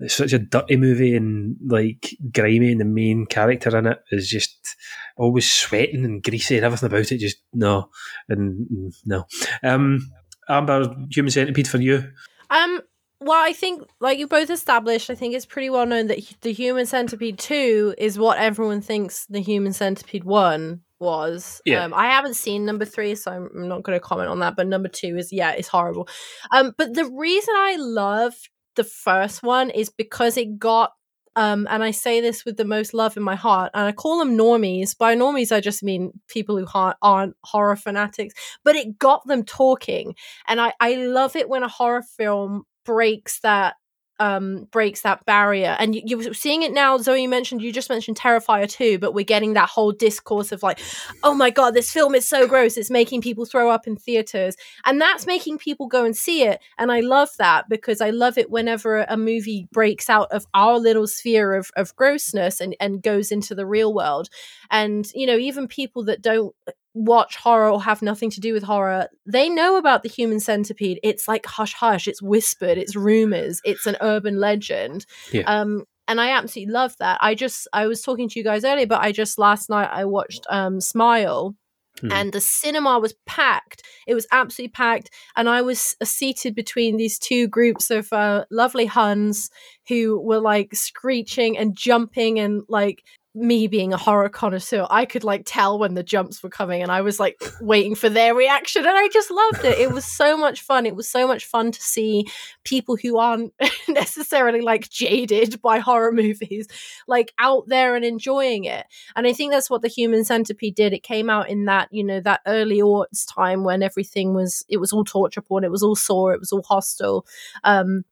It's 0.00 0.14
such 0.14 0.32
a 0.32 0.38
dirty 0.40 0.76
movie 0.76 1.14
and 1.14 1.56
like 1.64 2.16
grimy, 2.32 2.72
and 2.72 2.80
the 2.80 2.84
main 2.84 3.26
character 3.26 3.76
in 3.76 3.86
it 3.86 4.00
is 4.10 4.28
just 4.28 4.76
always 5.16 5.48
sweating 5.48 6.04
and 6.04 6.22
greasy 6.22 6.56
and 6.56 6.64
everything 6.64 6.88
about 6.88 7.12
it. 7.12 7.18
Just 7.18 7.38
no, 7.52 7.90
and 8.28 8.92
no. 9.04 9.26
Um, 9.62 10.10
Amber, 10.48 10.94
Human 11.10 11.30
Centipede 11.30 11.68
for 11.68 11.78
you. 11.78 12.10
Um, 12.50 12.80
well, 13.20 13.44
I 13.44 13.52
think, 13.52 13.82
like 14.00 14.18
you 14.18 14.26
both 14.26 14.50
established, 14.50 15.10
I 15.10 15.14
think 15.14 15.34
it's 15.34 15.46
pretty 15.46 15.70
well 15.70 15.86
known 15.86 16.06
that 16.06 16.20
the 16.42 16.52
Human 16.52 16.86
Centipede 16.86 17.38
2 17.38 17.94
is 17.98 18.18
what 18.18 18.38
everyone 18.38 18.80
thinks 18.80 19.26
the 19.26 19.40
Human 19.40 19.72
Centipede 19.72 20.24
1 20.24 20.80
was. 21.00 21.60
Yeah. 21.64 21.84
Um, 21.84 21.94
I 21.94 22.06
haven't 22.06 22.34
seen 22.34 22.64
number 22.64 22.84
three, 22.84 23.14
so 23.14 23.32
I'm 23.32 23.68
not 23.68 23.82
going 23.82 23.96
to 23.96 24.04
comment 24.04 24.28
on 24.28 24.40
that. 24.40 24.56
But 24.56 24.66
number 24.66 24.88
two 24.88 25.16
is, 25.16 25.32
yeah, 25.32 25.52
it's 25.52 25.68
horrible. 25.68 26.08
Um, 26.50 26.74
but 26.76 26.94
the 26.94 27.04
reason 27.04 27.54
I 27.56 27.76
love 27.78 28.34
the 28.76 28.84
first 28.84 29.42
one 29.42 29.70
is 29.70 29.90
because 29.90 30.36
it 30.36 30.58
got. 30.58 30.92
Um, 31.36 31.66
and 31.70 31.82
I 31.82 31.90
say 31.90 32.20
this 32.20 32.44
with 32.44 32.56
the 32.56 32.64
most 32.64 32.94
love 32.94 33.16
in 33.16 33.22
my 33.22 33.34
heart, 33.34 33.70
and 33.74 33.86
I 33.86 33.92
call 33.92 34.18
them 34.18 34.36
normies. 34.36 34.96
By 34.96 35.14
normies, 35.14 35.52
I 35.52 35.60
just 35.60 35.82
mean 35.82 36.12
people 36.28 36.56
who 36.56 36.66
aren't 37.02 37.36
horror 37.44 37.76
fanatics. 37.76 38.34
But 38.64 38.76
it 38.76 38.98
got 38.98 39.26
them 39.26 39.44
talking, 39.44 40.14
and 40.46 40.60
I, 40.60 40.72
I 40.80 40.94
love 40.94 41.36
it 41.36 41.48
when 41.48 41.62
a 41.62 41.68
horror 41.68 42.02
film 42.02 42.64
breaks 42.84 43.40
that 43.40 43.74
um 44.18 44.66
breaks 44.70 45.02
that 45.02 45.24
barrier. 45.24 45.76
And 45.78 45.94
you, 45.94 46.02
you're 46.04 46.34
seeing 46.34 46.62
it 46.62 46.72
now. 46.72 46.98
Zoe 46.98 47.26
mentioned 47.26 47.62
you 47.62 47.72
just 47.72 47.90
mentioned 47.90 48.16
terrifier 48.16 48.68
2 48.70 48.98
but 48.98 49.14
we're 49.14 49.24
getting 49.24 49.54
that 49.54 49.68
whole 49.68 49.92
discourse 49.92 50.52
of 50.52 50.62
like 50.62 50.80
oh 51.22 51.34
my 51.34 51.50
god 51.50 51.74
this 51.74 51.90
film 51.90 52.14
is 52.14 52.28
so 52.28 52.46
gross. 52.46 52.76
It's 52.76 52.90
making 52.90 53.20
people 53.20 53.44
throw 53.44 53.70
up 53.70 53.86
in 53.86 53.96
theaters. 53.96 54.56
And 54.84 55.00
that's 55.00 55.26
making 55.26 55.58
people 55.58 55.86
go 55.86 56.04
and 56.04 56.16
see 56.16 56.42
it. 56.42 56.60
And 56.78 56.90
i 56.92 57.00
love 57.00 57.30
that 57.38 57.68
because 57.68 58.00
i 58.00 58.10
love 58.10 58.38
it 58.38 58.50
whenever 58.50 59.04
a 59.08 59.16
movie 59.16 59.68
breaks 59.72 60.08
out 60.08 60.30
of 60.30 60.46
our 60.54 60.78
little 60.78 61.06
sphere 61.06 61.54
of, 61.54 61.70
of 61.76 61.94
grossness 61.96 62.60
and, 62.60 62.76
and 62.80 63.02
goes 63.02 63.30
into 63.30 63.54
the 63.54 63.66
real 63.66 63.92
world. 63.94 64.28
And 64.70 65.06
you 65.14 65.26
know 65.26 65.36
even 65.36 65.68
people 65.68 66.04
that 66.04 66.22
don't 66.22 66.54
watch 66.98 67.36
horror 67.36 67.70
or 67.70 67.82
have 67.82 68.02
nothing 68.02 68.30
to 68.30 68.40
do 68.40 68.52
with 68.52 68.62
horror, 68.62 69.08
they 69.26 69.48
know 69.48 69.76
about 69.76 70.02
the 70.02 70.08
human 70.08 70.40
centipede. 70.40 70.98
It's 71.02 71.28
like 71.28 71.46
hush 71.46 71.72
hush, 71.74 72.08
it's 72.08 72.22
whispered, 72.22 72.78
it's 72.78 72.96
rumors, 72.96 73.60
it's 73.64 73.86
an 73.86 73.96
urban 74.00 74.38
legend. 74.40 75.06
Yeah. 75.32 75.44
Um 75.46 75.84
and 76.08 76.20
I 76.20 76.30
absolutely 76.30 76.72
love 76.72 76.94
that. 76.98 77.18
I 77.20 77.34
just 77.34 77.68
I 77.72 77.86
was 77.86 78.02
talking 78.02 78.28
to 78.28 78.38
you 78.38 78.44
guys 78.44 78.64
earlier, 78.64 78.86
but 78.86 79.02
I 79.02 79.12
just 79.12 79.38
last 79.38 79.70
night 79.70 79.90
I 79.92 80.04
watched 80.04 80.46
um 80.50 80.80
Smile 80.80 81.54
Hmm. 82.00 82.12
and 82.12 82.32
the 82.32 82.40
cinema 82.40 82.98
was 83.00 83.14
packed. 83.26 83.82
It 84.06 84.14
was 84.14 84.26
absolutely 84.30 84.70
packed, 84.70 85.10
and 85.36 85.48
I 85.48 85.62
was 85.62 85.96
seated 86.02 86.54
between 86.54 86.96
these 86.96 87.18
two 87.18 87.48
groups 87.48 87.90
of 87.90 88.12
uh, 88.12 88.44
lovely 88.50 88.86
Huns 88.86 89.50
who 89.88 90.20
were 90.20 90.38
like 90.38 90.74
screeching 90.74 91.58
and 91.58 91.76
jumping 91.76 92.38
and 92.38 92.62
like 92.68 93.02
me 93.38 93.66
being 93.66 93.92
a 93.92 93.96
horror 93.96 94.28
connoisseur, 94.28 94.86
I 94.90 95.04
could 95.04 95.24
like 95.24 95.42
tell 95.46 95.78
when 95.78 95.94
the 95.94 96.02
jumps 96.02 96.42
were 96.42 96.50
coming, 96.50 96.82
and 96.82 96.90
I 96.90 97.00
was 97.00 97.20
like 97.20 97.40
waiting 97.60 97.94
for 97.94 98.08
their 98.08 98.34
reaction, 98.34 98.86
and 98.86 98.96
I 98.96 99.08
just 99.08 99.30
loved 99.30 99.64
it. 99.64 99.78
It 99.78 99.92
was 99.92 100.04
so 100.04 100.36
much 100.36 100.62
fun. 100.62 100.86
It 100.86 100.96
was 100.96 101.08
so 101.08 101.26
much 101.26 101.44
fun 101.44 101.72
to 101.72 101.80
see 101.80 102.26
people 102.64 102.96
who 102.96 103.18
aren't 103.18 103.52
necessarily 103.88 104.60
like 104.60 104.88
jaded 104.88 105.60
by 105.62 105.78
horror 105.78 106.12
movies, 106.12 106.66
like 107.06 107.32
out 107.38 107.68
there 107.68 107.94
and 107.94 108.04
enjoying 108.04 108.64
it. 108.64 108.86
And 109.16 109.26
I 109.26 109.32
think 109.32 109.52
that's 109.52 109.70
what 109.70 109.82
the 109.82 109.88
Human 109.88 110.24
Centipede 110.24 110.74
did. 110.74 110.92
It 110.92 111.02
came 111.02 111.30
out 111.30 111.48
in 111.48 111.66
that 111.66 111.88
you 111.90 112.04
know 112.04 112.20
that 112.20 112.40
early 112.46 112.78
aughts 112.78 113.26
time 113.32 113.64
when 113.64 113.82
everything 113.82 114.34
was 114.34 114.64
it 114.68 114.78
was 114.78 114.92
all 114.92 115.04
torture 115.04 115.42
porn, 115.42 115.64
it 115.64 115.70
was 115.70 115.82
all 115.82 115.96
Saw, 115.96 116.30
it 116.30 116.40
was 116.40 116.52
all 116.52 116.62
Hostel. 116.62 117.26
Um, 117.64 118.04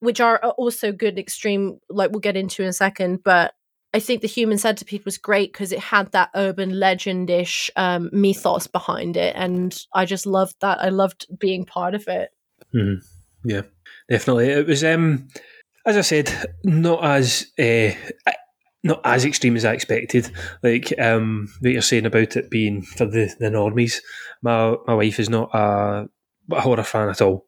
which 0.00 0.20
are 0.20 0.38
also 0.58 0.92
good 0.92 1.18
extreme 1.18 1.78
like 1.88 2.10
we'll 2.10 2.20
get 2.20 2.36
into 2.36 2.62
in 2.62 2.68
a 2.68 2.72
second 2.72 3.22
but 3.24 3.54
I 3.96 3.98
think 3.98 4.20
the 4.20 4.28
human 4.28 4.58
centipede 4.58 5.06
was 5.06 5.16
great 5.16 5.54
because 5.54 5.72
it 5.72 5.78
had 5.78 6.12
that 6.12 6.28
urban 6.34 6.70
legendish 6.72 7.70
um, 7.76 8.10
mythos 8.12 8.66
behind 8.66 9.16
it, 9.16 9.34
and 9.34 9.74
I 9.94 10.04
just 10.04 10.26
loved 10.26 10.56
that. 10.60 10.82
I 10.82 10.90
loved 10.90 11.24
being 11.38 11.64
part 11.64 11.94
of 11.94 12.06
it. 12.06 12.28
Mhm. 12.74 13.02
Yeah, 13.42 13.62
definitely. 14.10 14.50
It 14.50 14.66
was, 14.66 14.84
um, 14.84 15.28
as 15.86 15.96
I 15.96 16.02
said, 16.02 16.30
not 16.62 17.02
as 17.02 17.46
uh, 17.58 17.92
not 18.84 19.00
as 19.02 19.24
extreme 19.24 19.56
as 19.56 19.64
I 19.64 19.72
expected. 19.72 20.30
Like 20.62 20.92
um, 21.00 21.48
what 21.60 21.72
you're 21.72 21.80
saying 21.80 22.04
about 22.04 22.36
it 22.36 22.50
being 22.50 22.82
for 22.82 23.06
the, 23.06 23.34
the 23.40 23.46
normies. 23.46 24.02
My 24.42 24.76
my 24.86 24.92
wife 24.92 25.18
is 25.18 25.30
not 25.30 25.48
a 25.54 26.06
horror 26.50 26.82
fan 26.82 27.08
at 27.08 27.20
all. 27.22 27.46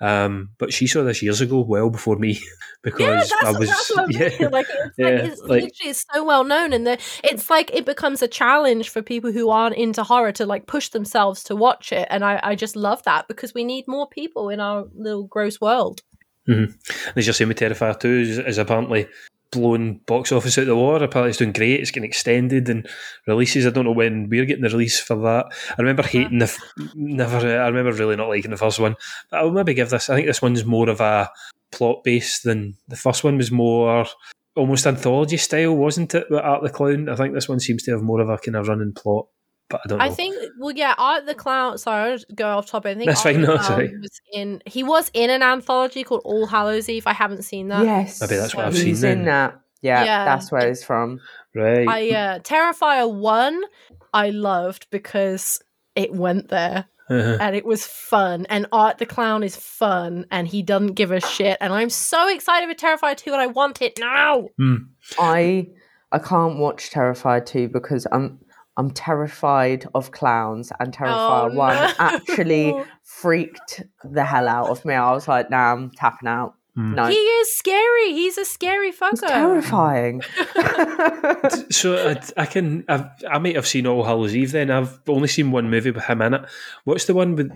Um, 0.00 0.50
but 0.58 0.72
she 0.72 0.86
saw 0.86 1.02
this 1.02 1.22
years 1.22 1.40
ago, 1.40 1.60
well 1.60 1.90
before 1.90 2.16
me, 2.16 2.38
because 2.82 3.30
Yeah, 3.42 3.48
I 3.48 3.52
was 3.52 3.92
I 3.96 4.06
mean. 4.06 4.18
yeah, 4.18 4.48
Like 4.48 4.66
it's, 4.68 4.94
yeah, 4.98 5.06
like, 5.08 5.24
it's 5.24 5.40
like- 5.40 5.48
literally 5.62 5.90
it's 5.90 6.04
so 6.12 6.24
well 6.24 6.44
known, 6.44 6.72
and 6.72 6.86
the, 6.86 6.98
it's 7.24 7.50
like 7.50 7.70
it 7.74 7.84
becomes 7.84 8.22
a 8.22 8.28
challenge 8.28 8.90
for 8.90 9.02
people 9.02 9.32
who 9.32 9.50
aren't 9.50 9.76
into 9.76 10.02
horror 10.04 10.32
to 10.32 10.46
like 10.46 10.66
push 10.66 10.90
themselves 10.90 11.42
to 11.44 11.56
watch 11.56 11.92
it. 11.92 12.06
And 12.10 12.24
I, 12.24 12.40
I 12.42 12.54
just 12.54 12.76
love 12.76 13.02
that 13.04 13.26
because 13.28 13.54
we 13.54 13.64
need 13.64 13.88
more 13.88 14.08
people 14.08 14.50
in 14.50 14.60
our 14.60 14.84
little 14.94 15.24
gross 15.24 15.60
world. 15.60 16.02
Mm-hmm. 16.48 17.18
As 17.18 17.26
you're 17.26 17.34
saying 17.34 17.48
with 17.48 17.58
Terrifier 17.58 17.98
2 17.98 18.08
is, 18.08 18.38
is 18.38 18.58
apparently 18.58 19.08
blown 19.50 20.00
box 20.06 20.32
office 20.32 20.58
out 20.58 20.66
the 20.66 20.76
water. 20.76 21.04
Apparently 21.04 21.30
it's 21.30 21.38
doing 21.38 21.52
great. 21.52 21.80
It's 21.80 21.90
getting 21.90 22.08
extended 22.08 22.68
and 22.68 22.88
releases. 23.26 23.66
I 23.66 23.70
don't 23.70 23.84
know 23.84 23.92
when 23.92 24.28
we're 24.28 24.44
getting 24.44 24.62
the 24.62 24.70
release 24.70 25.00
for 25.00 25.16
that. 25.16 25.46
I 25.70 25.82
remember 25.82 26.02
hating 26.02 26.38
the 26.38 26.44
f- 26.46 26.58
never. 26.94 27.36
uh, 27.38 27.64
I 27.64 27.68
remember 27.68 27.92
really 27.92 28.16
not 28.16 28.28
liking 28.28 28.50
the 28.50 28.56
first 28.56 28.78
one. 28.78 28.96
But 29.30 29.40
I'll 29.40 29.50
maybe 29.50 29.74
give 29.74 29.90
this. 29.90 30.10
I 30.10 30.16
think 30.16 30.26
this 30.26 30.42
one's 30.42 30.64
more 30.64 30.88
of 30.88 31.00
a 31.00 31.30
plot 31.72 32.04
based 32.04 32.44
than 32.44 32.76
the 32.88 32.96
first 32.96 33.24
one 33.24 33.36
was 33.36 33.50
more 33.50 34.06
almost 34.56 34.86
anthology 34.86 35.36
style, 35.36 35.76
wasn't 35.76 36.14
it? 36.14 36.26
With 36.30 36.40
Art 36.40 36.62
the 36.62 36.70
Clown. 36.70 37.08
I 37.08 37.16
think 37.16 37.34
this 37.34 37.48
one 37.48 37.60
seems 37.60 37.82
to 37.84 37.92
have 37.92 38.02
more 38.02 38.20
of 38.20 38.28
a 38.28 38.38
kind 38.38 38.56
of 38.56 38.68
running 38.68 38.92
plot. 38.92 39.26
But 39.68 39.80
I 39.84 39.88
don't 39.88 39.98
know. 39.98 40.04
I 40.04 40.10
think, 40.10 40.36
well, 40.58 40.72
yeah, 40.74 40.94
Art 40.96 41.26
the 41.26 41.34
Clown. 41.34 41.76
Sorry, 41.78 42.10
I'll 42.10 42.16
just 42.16 42.26
go 42.34 42.46
off 42.48 42.66
topic. 42.66 42.92
I 42.92 42.98
think 42.98 43.08
That's 43.08 43.24
Art 43.26 43.34
fine, 43.34 43.40
the 43.42 43.48
no, 43.48 43.56
sorry. 43.62 43.98
was 44.00 44.20
in. 44.32 44.62
He 44.66 44.82
was 44.84 45.10
in 45.12 45.30
an 45.30 45.42
anthology 45.42 46.04
called 46.04 46.22
All 46.24 46.46
Hallows 46.46 46.88
Eve. 46.88 47.06
I 47.06 47.12
haven't 47.12 47.42
seen 47.42 47.68
that. 47.68 47.84
Yes, 47.84 48.20
Maybe 48.20 48.36
that's 48.36 48.54
what 48.54 48.66
I've 48.66 48.74
he's 48.74 49.00
seen 49.00 49.10
in 49.10 49.24
that. 49.24 49.60
Yeah, 49.82 50.04
Yeah. 50.04 50.24
that's 50.24 50.50
where 50.52 50.68
it's 50.68 50.84
from. 50.84 51.20
right. 51.54 51.86
I 51.88 52.10
uh, 52.10 52.38
Terrifier 52.40 53.12
one, 53.12 53.60
I 54.14 54.30
loved 54.30 54.86
because 54.90 55.60
it 55.94 56.12
went 56.12 56.48
there. 56.48 56.86
Uh-huh. 57.08 57.38
and 57.40 57.54
it 57.54 57.64
was 57.64 57.86
fun. 57.86 58.46
And 58.50 58.66
Art 58.72 58.98
the 58.98 59.06
Clown 59.06 59.44
is 59.44 59.54
fun, 59.54 60.26
and 60.32 60.48
he 60.48 60.60
doesn't 60.60 60.94
give 60.94 61.12
a 61.12 61.20
shit. 61.20 61.56
And 61.60 61.72
I'm 61.72 61.88
so 61.88 62.28
excited 62.28 62.68
for 62.68 62.74
Terrifier 62.74 63.16
2, 63.16 63.30
and 63.32 63.40
I 63.40 63.46
want 63.46 63.80
it 63.80 63.96
now. 64.00 64.48
Hmm. 64.58 64.74
I 65.16 65.68
I 66.10 66.18
can't 66.18 66.58
watch 66.58 66.90
Terrifier 66.90 67.46
2 67.46 67.68
because 67.68 68.08
I'm 68.10 68.40
I'm 68.76 68.90
terrified 68.90 69.86
of 69.94 70.10
clowns 70.10 70.70
and 70.78 70.92
Terrifier 70.94 71.50
Oh, 71.50 71.54
1 71.56 71.74
no. 71.76 71.92
actually 71.98 72.74
freaked 73.02 73.82
the 74.04 74.24
hell 74.24 74.48
out 74.48 74.68
of 74.68 74.84
me. 74.84 74.94
I 74.94 75.12
was 75.12 75.26
like, 75.28 75.48
nah, 75.50 75.72
I'm 75.72 75.90
tapping 75.90 76.28
out. 76.28 76.54
Hmm. 76.74 76.94
No. 76.94 77.06
He 77.06 77.14
is 77.14 77.56
scary. 77.56 78.12
He's 78.12 78.36
a 78.36 78.44
scary 78.44 78.92
fucker. 78.92 79.26
terrifying. 79.28 80.22
So 81.70 81.96
I, 82.10 82.42
I 82.42 82.46
can 82.46 82.84
I've, 82.88 83.06
I 83.30 83.38
might 83.38 83.56
have 83.56 83.66
seen 83.66 83.86
All 83.86 84.04
Hallows 84.04 84.34
Eve. 84.34 84.52
Then 84.52 84.70
I've 84.70 84.98
only 85.08 85.28
seen 85.28 85.50
one 85.52 85.70
movie 85.70 85.90
with 85.90 86.04
him 86.04 86.22
in 86.22 86.34
it. 86.34 86.42
What's 86.84 87.04
the 87.06 87.14
one 87.14 87.36
with 87.36 87.50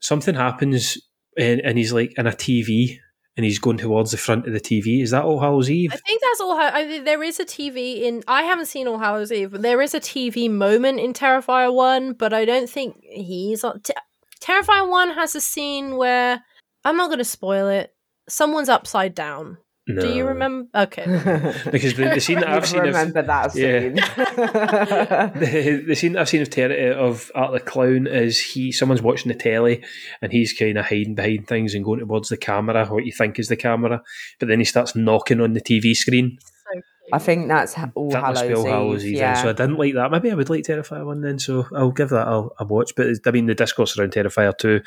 something 0.00 0.34
happens 0.34 0.98
and, 1.38 1.60
and 1.60 1.76
he's 1.78 1.92
like 1.92 2.14
in 2.16 2.26
a 2.26 2.30
TV 2.32 2.98
and 3.36 3.44
he's 3.44 3.58
going 3.58 3.76
towards 3.76 4.10
the 4.10 4.16
front 4.16 4.46
of 4.46 4.52
the 4.52 4.60
TV. 4.60 5.02
Is 5.02 5.10
that 5.10 5.24
All 5.24 5.40
Hallows 5.40 5.70
Eve? 5.70 5.92
I 5.92 5.96
think 5.96 6.22
that's 6.22 6.40
all. 6.40 6.56
Think 6.56 7.04
there 7.04 7.22
is 7.22 7.38
a 7.38 7.44
TV 7.44 8.02
in. 8.02 8.22
I 8.26 8.42
haven't 8.42 8.66
seen 8.66 8.88
All 8.88 8.98
Hallows 8.98 9.30
Eve, 9.30 9.52
but 9.52 9.62
there 9.62 9.82
is 9.82 9.94
a 9.94 10.00
TV 10.00 10.50
moment 10.50 11.00
in 11.00 11.12
Terrifier 11.12 11.72
One. 11.72 12.14
But 12.14 12.32
I 12.32 12.44
don't 12.44 12.68
think 12.68 12.98
he's 13.02 13.62
on. 13.62 13.80
T- 13.80 13.92
Terrifier 14.40 14.88
One 14.88 15.10
has 15.10 15.34
a 15.34 15.40
scene 15.40 15.96
where 15.96 16.42
I'm 16.84 16.96
not 16.96 17.08
going 17.08 17.18
to 17.18 17.24
spoil 17.24 17.68
it. 17.68 17.94
Someone's 18.28 18.68
upside 18.68 19.14
down. 19.14 19.58
Do 19.86 20.08
you 20.08 20.26
remember? 20.26 20.68
Okay. 20.74 21.04
Because 21.70 21.94
the, 21.94 22.10
the 22.14 22.20
scene 22.20 22.40
that 22.40 22.48
I've 22.56 22.66
seen 22.66 22.80
remember 22.80 23.20
of, 23.20 23.26
that 23.26 23.52
scene. 23.52 23.94
the, 23.94 25.84
the 25.86 25.94
scene 25.94 26.12
that 26.14 26.20
I've 26.22 26.28
seen 26.28 26.42
of 26.42 26.50
Ter- 26.50 26.72
eh, 26.72 26.92
of 26.92 27.30
Art 27.34 27.52
the 27.52 27.60
Clown 27.60 28.06
is 28.06 28.40
he 28.40 28.72
someone's 28.72 29.02
watching 29.02 29.30
the 29.30 29.38
telly 29.38 29.84
and 30.20 30.32
he's 30.32 30.52
kind 30.52 30.76
of 30.76 30.86
hiding 30.86 31.14
behind 31.14 31.46
things 31.46 31.74
and 31.74 31.84
going 31.84 32.00
towards 32.00 32.28
the 32.28 32.36
camera, 32.36 32.86
what 32.86 33.06
you 33.06 33.12
think 33.12 33.38
is 33.38 33.48
the 33.48 33.56
camera, 33.56 34.02
but 34.40 34.48
then 34.48 34.58
he 34.58 34.64
starts 34.64 34.96
knocking 34.96 35.40
on 35.40 35.52
the 35.52 35.60
TV 35.60 35.94
screen. 35.94 36.38
I 37.12 37.20
think 37.20 37.46
that's 37.46 37.76
All 37.94 38.10
that 38.10 38.22
must 38.22 38.42
Hallows, 38.42 38.48
be 38.48 38.54
All 38.54 38.66
Eve. 38.66 38.72
Hallows 38.72 39.04
Eve. 39.04 39.12
then. 39.18 39.20
Yeah. 39.20 39.42
So 39.42 39.48
I 39.50 39.52
didn't 39.52 39.78
like 39.78 39.94
that. 39.94 40.10
Maybe 40.10 40.30
I 40.32 40.34
would 40.34 40.50
like 40.50 40.64
Terrifier 40.64 41.06
one 41.06 41.20
then. 41.20 41.38
So 41.38 41.64
I'll 41.72 41.92
give 41.92 42.08
that 42.08 42.26
a, 42.26 42.48
a 42.58 42.64
watch. 42.64 42.94
But 42.96 43.06
I 43.24 43.30
mean, 43.30 43.46
the 43.46 43.54
discourse 43.54 43.96
around 43.96 44.10
Terrifier 44.12 44.58
two, 44.58 44.80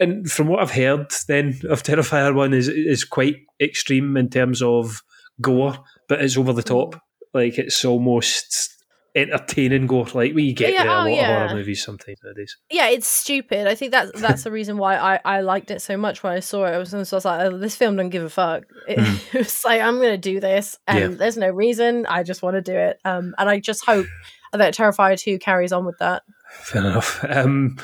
and 0.00 0.30
from 0.30 0.48
what 0.48 0.60
I've 0.60 0.70
heard, 0.70 1.12
then 1.28 1.58
of 1.68 1.82
Terrifier 1.82 2.34
one 2.34 2.54
is 2.54 2.68
is 2.68 3.04
quite 3.04 3.36
extreme 3.60 4.16
in 4.16 4.28
terms 4.30 4.62
of 4.62 5.02
gore, 5.40 5.78
but 6.08 6.20
it's 6.20 6.36
over 6.36 6.52
the 6.52 6.62
top. 6.62 7.00
Like 7.34 7.58
it's 7.58 7.84
almost 7.84 8.72
entertaining 9.14 9.86
gore, 9.86 10.06
like 10.12 10.34
we 10.34 10.52
get 10.52 10.74
Yeah, 10.74 10.82
in 10.82 10.88
a 10.88 10.90
oh, 10.90 10.94
lot 10.96 11.06
yeah. 11.10 11.30
of 11.30 11.48
horror 11.48 11.58
movies 11.58 11.82
sometimes 11.82 12.18
nowadays. 12.22 12.56
yeah, 12.70 12.88
it's 12.88 13.06
stupid. 13.06 13.66
I 13.66 13.74
think 13.74 13.90
that's 13.92 14.20
that's 14.20 14.44
the 14.44 14.50
reason 14.52 14.76
why 14.76 14.96
I, 14.96 15.20
I 15.24 15.40
liked 15.40 15.70
it 15.70 15.80
so 15.80 15.96
much 15.96 16.22
when 16.22 16.32
I 16.34 16.40
saw 16.40 16.66
it. 16.66 16.70
I 16.74 16.78
was, 16.78 16.92
I 16.92 16.98
was 16.98 17.24
like, 17.24 17.40
oh, 17.40 17.56
this 17.58 17.76
film 17.76 17.96
don't 17.96 18.10
give 18.10 18.22
a 18.24 18.28
fuck. 18.28 18.64
It, 18.86 18.98
it 19.32 19.38
was 19.38 19.64
like 19.64 19.80
I'm 19.80 19.96
gonna 19.96 20.18
do 20.18 20.38
this, 20.40 20.78
and. 20.86 20.98
Yeah. 20.98 21.08
there's 21.08 21.36
no 21.38 21.48
reason. 21.50 22.06
I 22.06 22.22
just 22.22 22.42
want 22.42 22.56
to 22.56 22.62
do 22.62 22.76
it. 22.76 22.98
Um, 23.04 23.34
and 23.38 23.48
I 23.48 23.58
just 23.60 23.84
hope 23.86 24.06
that 24.52 24.74
Terrifier 24.74 25.18
two 25.18 25.38
carries 25.38 25.72
on 25.72 25.84
with 25.86 25.98
that. 25.98 26.22
Fair 26.50 26.82
enough. 26.82 27.24
Um, 27.28 27.76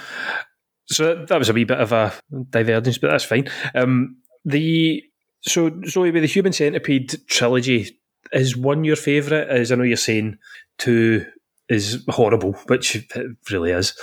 so 0.92 1.24
that 1.26 1.38
was 1.38 1.48
a 1.48 1.52
wee 1.52 1.64
bit 1.64 1.80
of 1.80 1.92
a 1.92 2.12
divergence, 2.50 2.98
but 2.98 3.10
that's 3.10 3.24
fine. 3.24 3.48
Um, 3.74 4.16
the 4.44 5.02
so 5.42 5.70
Zoe 5.86 6.10
with 6.10 6.22
the 6.22 6.28
Human 6.28 6.52
Centipede 6.52 7.26
trilogy 7.26 7.98
is 8.32 8.56
one 8.56 8.84
your 8.84 8.96
favourite? 8.96 9.48
As 9.48 9.72
I 9.72 9.74
know 9.76 9.82
you're 9.82 9.96
saying 9.96 10.38
two 10.78 11.26
is 11.68 12.04
horrible, 12.08 12.52
which 12.66 12.96
it 12.96 13.36
really 13.50 13.70
is. 13.70 13.94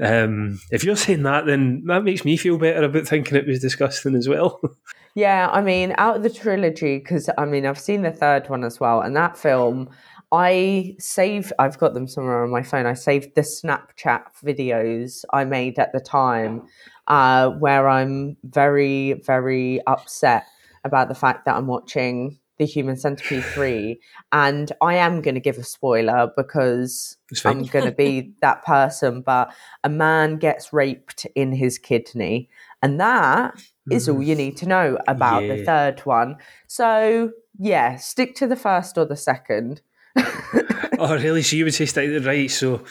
Um, 0.00 0.60
if 0.70 0.84
you're 0.84 0.96
saying 0.96 1.22
that, 1.22 1.46
then 1.46 1.84
that 1.86 2.04
makes 2.04 2.24
me 2.24 2.36
feel 2.36 2.58
better 2.58 2.84
about 2.84 3.06
thinking 3.06 3.36
it 3.36 3.46
was 3.46 3.60
disgusting 3.60 4.14
as 4.14 4.28
well. 4.28 4.60
Yeah, 5.16 5.48
I 5.50 5.62
mean, 5.62 5.94
out 5.96 6.18
of 6.18 6.22
the 6.22 6.28
trilogy, 6.28 6.98
because 6.98 7.30
I 7.38 7.46
mean, 7.46 7.64
I've 7.64 7.78
seen 7.78 8.02
the 8.02 8.10
third 8.10 8.50
one 8.50 8.64
as 8.64 8.78
well, 8.78 9.00
and 9.00 9.16
that 9.16 9.38
film, 9.38 9.88
I 10.32 10.96
saved, 10.98 11.52
I've 11.58 11.78
got 11.78 11.94
them 11.94 12.08
somewhere 12.08 12.42
on 12.42 12.50
my 12.50 12.62
phone. 12.62 12.86
I 12.86 12.94
saved 12.94 13.34
the 13.34 13.42
Snapchat 13.42 14.24
videos 14.44 15.24
I 15.32 15.44
made 15.44 15.78
at 15.78 15.92
the 15.92 16.00
time, 16.00 16.62
uh, 17.06 17.50
where 17.50 17.88
I'm 17.88 18.36
very, 18.42 19.14
very 19.24 19.80
upset 19.86 20.44
about 20.84 21.08
the 21.08 21.14
fact 21.14 21.44
that 21.44 21.56
I'm 21.56 21.68
watching 21.68 22.38
The 22.58 22.64
Human 22.64 22.96
Centipede 22.96 23.44
3. 23.44 24.00
And 24.32 24.72
I 24.82 24.96
am 24.96 25.22
going 25.22 25.36
to 25.36 25.40
give 25.40 25.58
a 25.58 25.64
spoiler 25.64 26.32
because 26.36 27.16
I'm 27.44 27.64
going 27.64 27.84
to 27.84 27.92
be 27.92 28.32
that 28.40 28.64
person, 28.64 29.20
but 29.20 29.52
a 29.84 29.88
man 29.88 30.38
gets 30.38 30.72
raped 30.72 31.26
in 31.36 31.52
his 31.52 31.78
kidney. 31.78 32.48
And 32.82 33.00
that 33.00 33.62
is 33.90 34.08
all 34.08 34.22
you 34.22 34.34
need 34.34 34.56
to 34.58 34.66
know 34.66 34.98
about 35.06 35.42
the 35.42 35.64
third 35.64 36.00
one. 36.00 36.36
So, 36.66 37.30
yeah, 37.58 37.96
stick 37.96 38.34
to 38.36 38.48
the 38.48 38.56
first 38.56 38.98
or 38.98 39.04
the 39.04 39.16
second. 39.16 39.82
oh, 40.98 41.14
really? 41.14 41.42
So 41.42 41.56
you 41.56 41.64
would 41.64 41.74
say 41.74 41.86
stick 41.86 42.24
right? 42.24 42.50
So, 42.50 42.84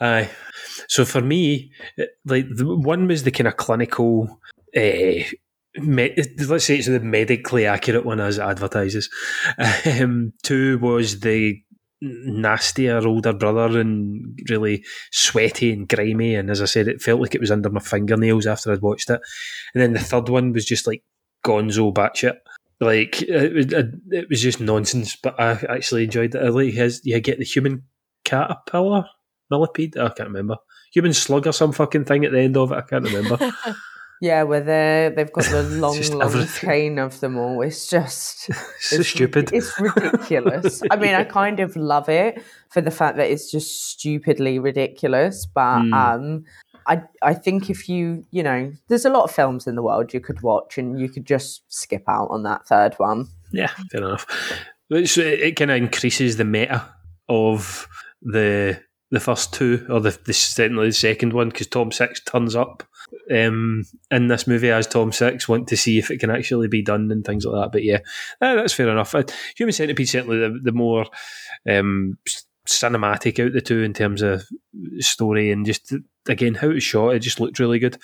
aye. 0.00 0.30
so 0.88 1.04
for 1.04 1.20
me, 1.20 1.72
like 2.24 2.46
the 2.48 2.76
one 2.76 3.06
was 3.06 3.22
the 3.22 3.30
kind 3.30 3.48
of 3.48 3.56
clinical. 3.56 4.40
Uh, 4.76 5.24
me- 5.76 6.16
let's 6.46 6.64
say 6.64 6.76
it's 6.76 6.86
the 6.86 7.00
medically 7.00 7.66
accurate 7.66 8.04
one 8.04 8.20
as 8.20 8.38
it 8.38 8.42
advertises. 8.42 9.10
Um, 9.84 10.32
two 10.42 10.78
was 10.78 11.20
the 11.20 11.60
nastier 12.02 13.06
older 13.06 13.32
brother 13.32 13.78
and 13.78 14.38
really 14.48 14.84
sweaty 15.12 15.72
and 15.72 15.88
grimy, 15.88 16.34
and 16.34 16.50
as 16.50 16.62
I 16.62 16.66
said, 16.66 16.88
it 16.88 17.02
felt 17.02 17.20
like 17.20 17.34
it 17.34 17.40
was 17.40 17.50
under 17.50 17.70
my 17.70 17.80
fingernails 17.80 18.46
after 18.46 18.72
I'd 18.72 18.80
watched 18.80 19.10
it. 19.10 19.20
And 19.74 19.82
then 19.82 19.92
the 19.92 20.00
third 20.00 20.28
one 20.28 20.52
was 20.52 20.64
just 20.64 20.86
like 20.86 21.02
Gonzo 21.44 21.92
batshit. 21.92 22.36
Like 22.80 23.20
it 23.22 23.52
was, 23.54 23.66
it 24.10 24.28
was 24.30 24.40
just 24.40 24.60
nonsense, 24.60 25.14
but 25.16 25.38
I 25.38 25.52
actually 25.68 26.04
enjoyed 26.04 26.34
it. 26.34 26.42
I 26.42 26.48
like 26.48 26.72
his. 26.72 27.02
You 27.04 27.20
get 27.20 27.38
the 27.38 27.44
human 27.44 27.82
caterpillar, 28.24 29.04
millipede. 29.50 29.98
I 29.98 30.08
can't 30.08 30.28
remember. 30.30 30.56
Human 30.94 31.12
slug 31.12 31.46
or 31.46 31.52
some 31.52 31.72
fucking 31.72 32.06
thing 32.06 32.24
at 32.24 32.32
the 32.32 32.40
end 32.40 32.56
of 32.56 32.72
it. 32.72 32.76
I 32.76 32.82
can't 32.82 33.04
remember. 33.04 33.52
Yeah, 34.22 34.42
where 34.42 34.60
they 34.60 35.14
they've 35.16 35.32
got 35.32 35.44
the 35.46 35.62
long, 35.80 35.98
long 35.98 36.20
everything. 36.22 36.68
chain 36.68 36.98
of 36.98 37.18
them 37.20 37.38
all. 37.38 37.62
It's 37.62 37.86
just 37.88 38.40
so 38.80 38.96
it's, 38.96 39.08
stupid. 39.08 39.48
It's 39.50 39.72
ridiculous. 39.80 40.82
I 40.90 40.96
mean, 40.96 41.14
I 41.14 41.24
kind 41.24 41.58
of 41.58 41.74
love 41.74 42.10
it 42.10 42.42
for 42.68 42.82
the 42.82 42.90
fact 42.90 43.16
that 43.16 43.30
it's 43.30 43.50
just 43.50 43.82
stupidly 43.90 44.58
ridiculous. 44.58 45.46
But 45.46 45.84
Mm. 45.84 45.94
um, 45.94 46.44
I 46.90 47.02
I 47.22 47.34
think 47.34 47.70
if 47.70 47.88
you 47.88 48.24
you 48.30 48.42
know, 48.42 48.72
there's 48.88 49.04
a 49.04 49.10
lot 49.10 49.24
of 49.24 49.30
films 49.30 49.66
in 49.66 49.76
the 49.76 49.82
world 49.82 50.12
you 50.12 50.20
could 50.20 50.42
watch, 50.42 50.76
and 50.76 51.00
you 51.00 51.08
could 51.08 51.24
just 51.24 51.62
skip 51.68 52.02
out 52.08 52.28
on 52.30 52.42
that 52.42 52.66
third 52.66 52.94
one. 52.98 53.28
Yeah, 53.52 53.70
fair 53.90 54.02
enough. 54.02 54.26
Which 54.88 55.16
it, 55.16 55.40
it 55.40 55.56
kind 55.56 55.70
of 55.70 55.76
increases 55.76 56.36
the 56.36 56.44
meta 56.44 56.84
of 57.28 57.86
the 58.20 58.82
the 59.12 59.20
first 59.20 59.52
two, 59.52 59.86
or 59.88 60.00
the, 60.00 60.18
the 60.24 60.32
certainly 60.32 60.88
the 60.88 60.92
second 60.92 61.32
one, 61.32 61.48
because 61.48 61.68
Tom 61.68 61.92
Six 61.92 62.20
turns 62.20 62.54
up 62.54 62.82
um, 63.30 63.84
in 64.10 64.28
this 64.28 64.46
movie 64.46 64.70
as 64.70 64.86
Tom 64.86 65.12
Six, 65.12 65.48
want 65.48 65.68
to 65.68 65.76
see 65.76 65.98
if 65.98 66.10
it 66.10 66.18
can 66.18 66.30
actually 66.30 66.68
be 66.68 66.82
done 66.82 67.10
and 67.10 67.24
things 67.24 67.44
like 67.44 67.60
that. 67.64 67.72
But 67.72 67.84
yeah, 67.84 67.98
that's 68.40 68.72
fair 68.72 68.88
enough. 68.88 69.14
Uh, 69.14 69.22
Human 69.56 69.72
Centipede 69.72 70.08
certainly 70.08 70.38
the, 70.38 70.58
the 70.62 70.72
more 70.72 71.06
um, 71.68 72.18
cinematic 72.70 73.44
out 73.44 73.52
the 73.52 73.60
two 73.60 73.82
in 73.82 73.92
terms 73.92 74.22
of 74.22 74.44
story 74.98 75.50
and 75.50 75.66
just 75.66 75.92
again 76.28 76.54
how 76.54 76.70
it 76.70 76.74
was 76.74 76.82
shot. 76.84 77.14
It 77.14 77.20
just 77.20 77.40
looked 77.40 77.58
really 77.58 77.78
good. 77.78 77.96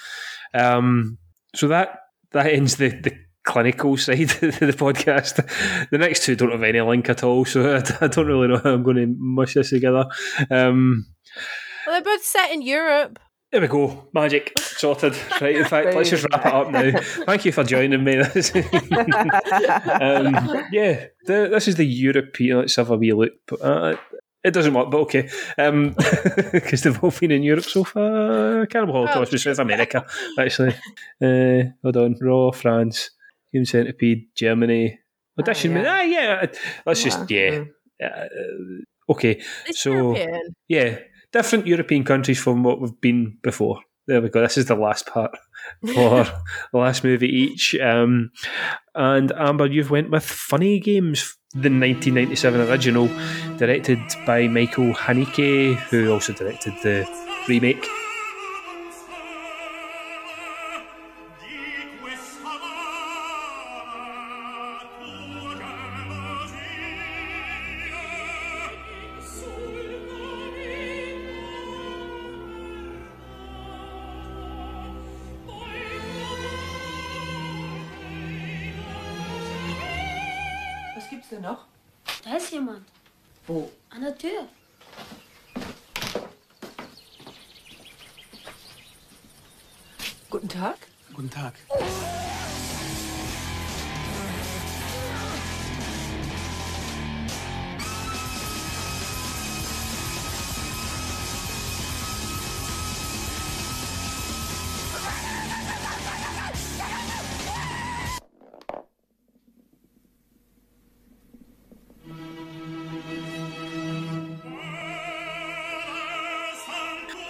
Um, 0.55 1.19
so 1.55 1.69
that 1.69 2.01
that 2.33 2.47
ends 2.47 2.77
the, 2.77 2.89
the 2.89 3.17
clinical 3.45 3.97
side 3.97 4.21
of 4.21 4.41
the 4.41 4.75
podcast. 4.77 5.89
The 5.91 5.99
next 5.99 6.25
two 6.25 6.37
don't 6.37 6.51
have 6.53 6.63
any 6.63 6.81
link 6.81 7.09
at 7.09 7.23
all, 7.23 7.45
so 7.45 7.77
I, 8.01 8.05
I 8.05 8.09
don't 8.09 8.27
really 8.27 8.49
know 8.49 8.59
how 8.63 8.73
I'm 8.75 8.83
going 8.83 8.97
to 8.97 9.15
mush 9.19 9.55
this 9.55 9.71
together. 9.71 10.07
Um, 10.51 11.07
Well, 11.87 11.95
they're 11.95 12.03
both 12.03 12.25
set 12.25 12.51
in 12.53 12.63
Europe. 12.63 13.19
there 13.53 13.61
we 13.61 13.69
go, 13.69 14.09
magic 14.13 14.53
sorted. 14.59 15.17
Right, 15.41 15.55
in 15.57 15.65
fact, 15.65 15.95
let's 15.95 16.11
just 16.11 16.27
wrap 16.33 16.45
it 16.45 16.53
up 16.53 16.71
now. 16.71 17.01
Thank 17.25 17.45
you 17.45 17.53
for 17.53 17.63
joining 17.63 18.03
me. 18.03 18.19
um, 18.21 18.27
yeah, 20.73 21.07
the, 21.27 21.49
this 21.51 21.69
is 21.69 21.77
the 21.77 21.87
European. 21.87 22.59
Let's 22.59 22.77
have 22.77 22.91
a 22.91 22.97
wee 22.97 23.13
look. 23.13 23.33
Uh, 23.63 23.95
it 24.47 24.55
doesn't 24.55 24.73
work, 24.75 24.91
but 24.91 24.99
okay, 24.99 25.29
because 26.53 26.83
they've 26.83 27.03
all 27.03 27.11
been 27.11 27.33
in 27.33 27.43
Europe 27.43 27.65
so 27.65 27.83
far. 27.83 28.65
Cannibal 28.67 28.95
Holocaust 28.95 29.33
was 29.33 29.43
South 29.43 29.59
America, 29.59 30.07
actually. 30.39 30.75
Uh, 31.21 31.71
hold 31.83 31.97
on, 31.97 32.17
Raw, 32.21 32.53
France, 32.53 33.11
Human 33.53 33.67
Centipede, 33.67 34.29
Germany. 34.37 35.01
Audition, 35.39 35.73
yeah. 35.73 35.85
ah, 35.87 36.03
yeah. 36.03 36.47
Let's 36.87 37.03
just 37.03 37.29
yeah. 37.31 37.65
Uh, 38.03 38.27
okay, 39.11 39.43
It's 39.67 39.81
so 39.81 39.93
European. 39.93 40.55
yeah, 40.69 40.99
different 41.33 41.67
European 41.67 42.05
countries 42.05 42.39
from 42.39 42.63
what 42.63 42.81
we've 42.81 43.01
been 43.01 43.39
before. 43.43 43.81
There 44.07 44.23
we 44.23 44.29
go. 44.29 44.41
This 44.43 44.57
is 44.57 44.67
the 44.67 44.77
last 44.77 45.07
part 45.07 45.37
for 45.87 46.25
the 46.73 46.79
last 46.79 47.05
movie 47.05 47.29
each. 47.29 47.75
Um, 47.77 48.31
and 48.95 49.33
Amber, 49.33 49.67
you've 49.67 49.91
went 49.91 50.11
with 50.11 50.25
Funny 50.25 50.81
Games, 50.81 51.37
the 51.53 51.71
1997 51.71 52.61
original, 52.69 53.09
directed 53.57 53.99
by 54.27 54.49
Michael 54.49 54.93
Haneke, 54.95 55.77
who 55.77 56.13
also 56.13 56.33
directed 56.33 56.75
the 56.83 57.09
remake. 57.49 57.87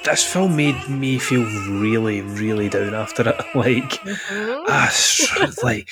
This 0.07 0.25
film 0.25 0.57
made 0.57 0.89
me 0.89 1.19
feel 1.19 1.45
really, 1.81 2.21
really 2.23 2.69
down 2.69 2.95
after 2.95 3.29
it. 3.29 3.37
Like, 3.55 4.01
ah, 4.69 4.87
s- 4.87 5.63
like 5.63 5.89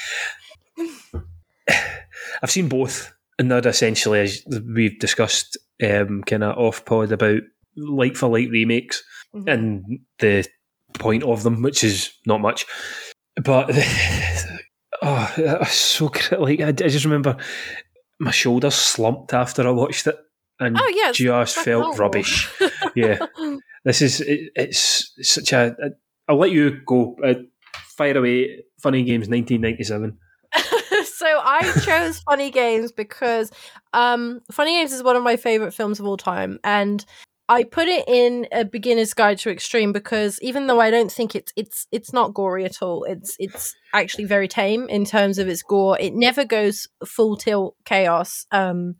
I've 2.42 2.50
seen 2.50 2.68
both, 2.68 3.12
and 3.38 3.50
they're 3.50 3.66
essentially, 3.66 4.20
as 4.20 4.44
we've 4.66 4.98
discussed, 4.98 5.56
um, 5.82 6.22
kind 6.24 6.44
of 6.44 6.56
off 6.58 6.84
pod 6.84 7.12
about 7.12 7.40
like 7.76 8.16
for 8.16 8.28
like 8.28 8.50
remakes 8.50 9.02
Mhm. 9.34 9.52
and 9.52 9.98
the 10.20 10.46
point 10.94 11.22
of 11.24 11.42
them, 11.42 11.62
which 11.62 11.82
is 11.82 12.12
not 12.26 12.40
much. 12.40 12.66
But 13.42 13.70
oh, 15.02 15.34
was 15.38 15.70
so 15.70 16.10
like 16.38 16.60
I, 16.60 16.68
I 16.68 16.72
just 16.72 17.04
remember 17.04 17.36
my 18.20 18.30
shoulders 18.30 18.74
slumped 18.76 19.32
after 19.34 19.66
I 19.66 19.70
watched 19.70 20.06
it, 20.06 20.16
and 20.60 20.76
Oh, 20.78 20.92
yeah, 20.94 21.10
just 21.12 21.56
felt 21.56 21.82
horrible. 21.96 21.98
rubbish. 22.04 22.48
yeah, 22.94 23.18
this 23.84 24.02
is 24.02 24.20
it, 24.20 24.50
it's 24.56 25.12
such 25.22 25.52
a. 25.52 25.76
I'll 26.28 26.38
let 26.38 26.52
you 26.52 26.80
go. 26.86 27.16
Uh, 27.22 27.34
fire 27.96 28.16
away. 28.16 28.64
Funny 28.80 29.02
games, 29.04 29.28
nineteen 29.28 29.60
ninety 29.60 29.84
seven. 29.84 30.18
so 31.04 31.26
I 31.26 31.72
chose 31.84 32.20
Funny 32.20 32.50
Games 32.50 32.92
because 32.92 33.50
um, 33.92 34.40
Funny 34.50 34.72
Games 34.72 34.92
is 34.92 35.02
one 35.02 35.16
of 35.16 35.22
my 35.22 35.36
favorite 35.36 35.72
films 35.72 36.00
of 36.00 36.06
all 36.06 36.16
time, 36.16 36.58
and 36.62 37.04
I 37.48 37.64
put 37.64 37.88
it 37.88 38.08
in 38.08 38.46
a 38.52 38.64
beginner's 38.64 39.12
guide 39.12 39.38
to 39.38 39.50
extreme 39.50 39.92
because 39.92 40.38
even 40.40 40.66
though 40.66 40.80
I 40.80 40.90
don't 40.90 41.12
think 41.12 41.34
it's 41.34 41.52
it's 41.56 41.86
it's 41.92 42.12
not 42.12 42.34
gory 42.34 42.64
at 42.64 42.82
all, 42.82 43.04
it's 43.04 43.36
it's 43.38 43.74
actually 43.92 44.24
very 44.24 44.48
tame 44.48 44.88
in 44.88 45.04
terms 45.04 45.38
of 45.38 45.48
its 45.48 45.62
gore. 45.62 45.98
It 46.00 46.14
never 46.14 46.44
goes 46.44 46.88
full 47.04 47.36
tilt 47.36 47.76
chaos, 47.84 48.46
um, 48.50 48.96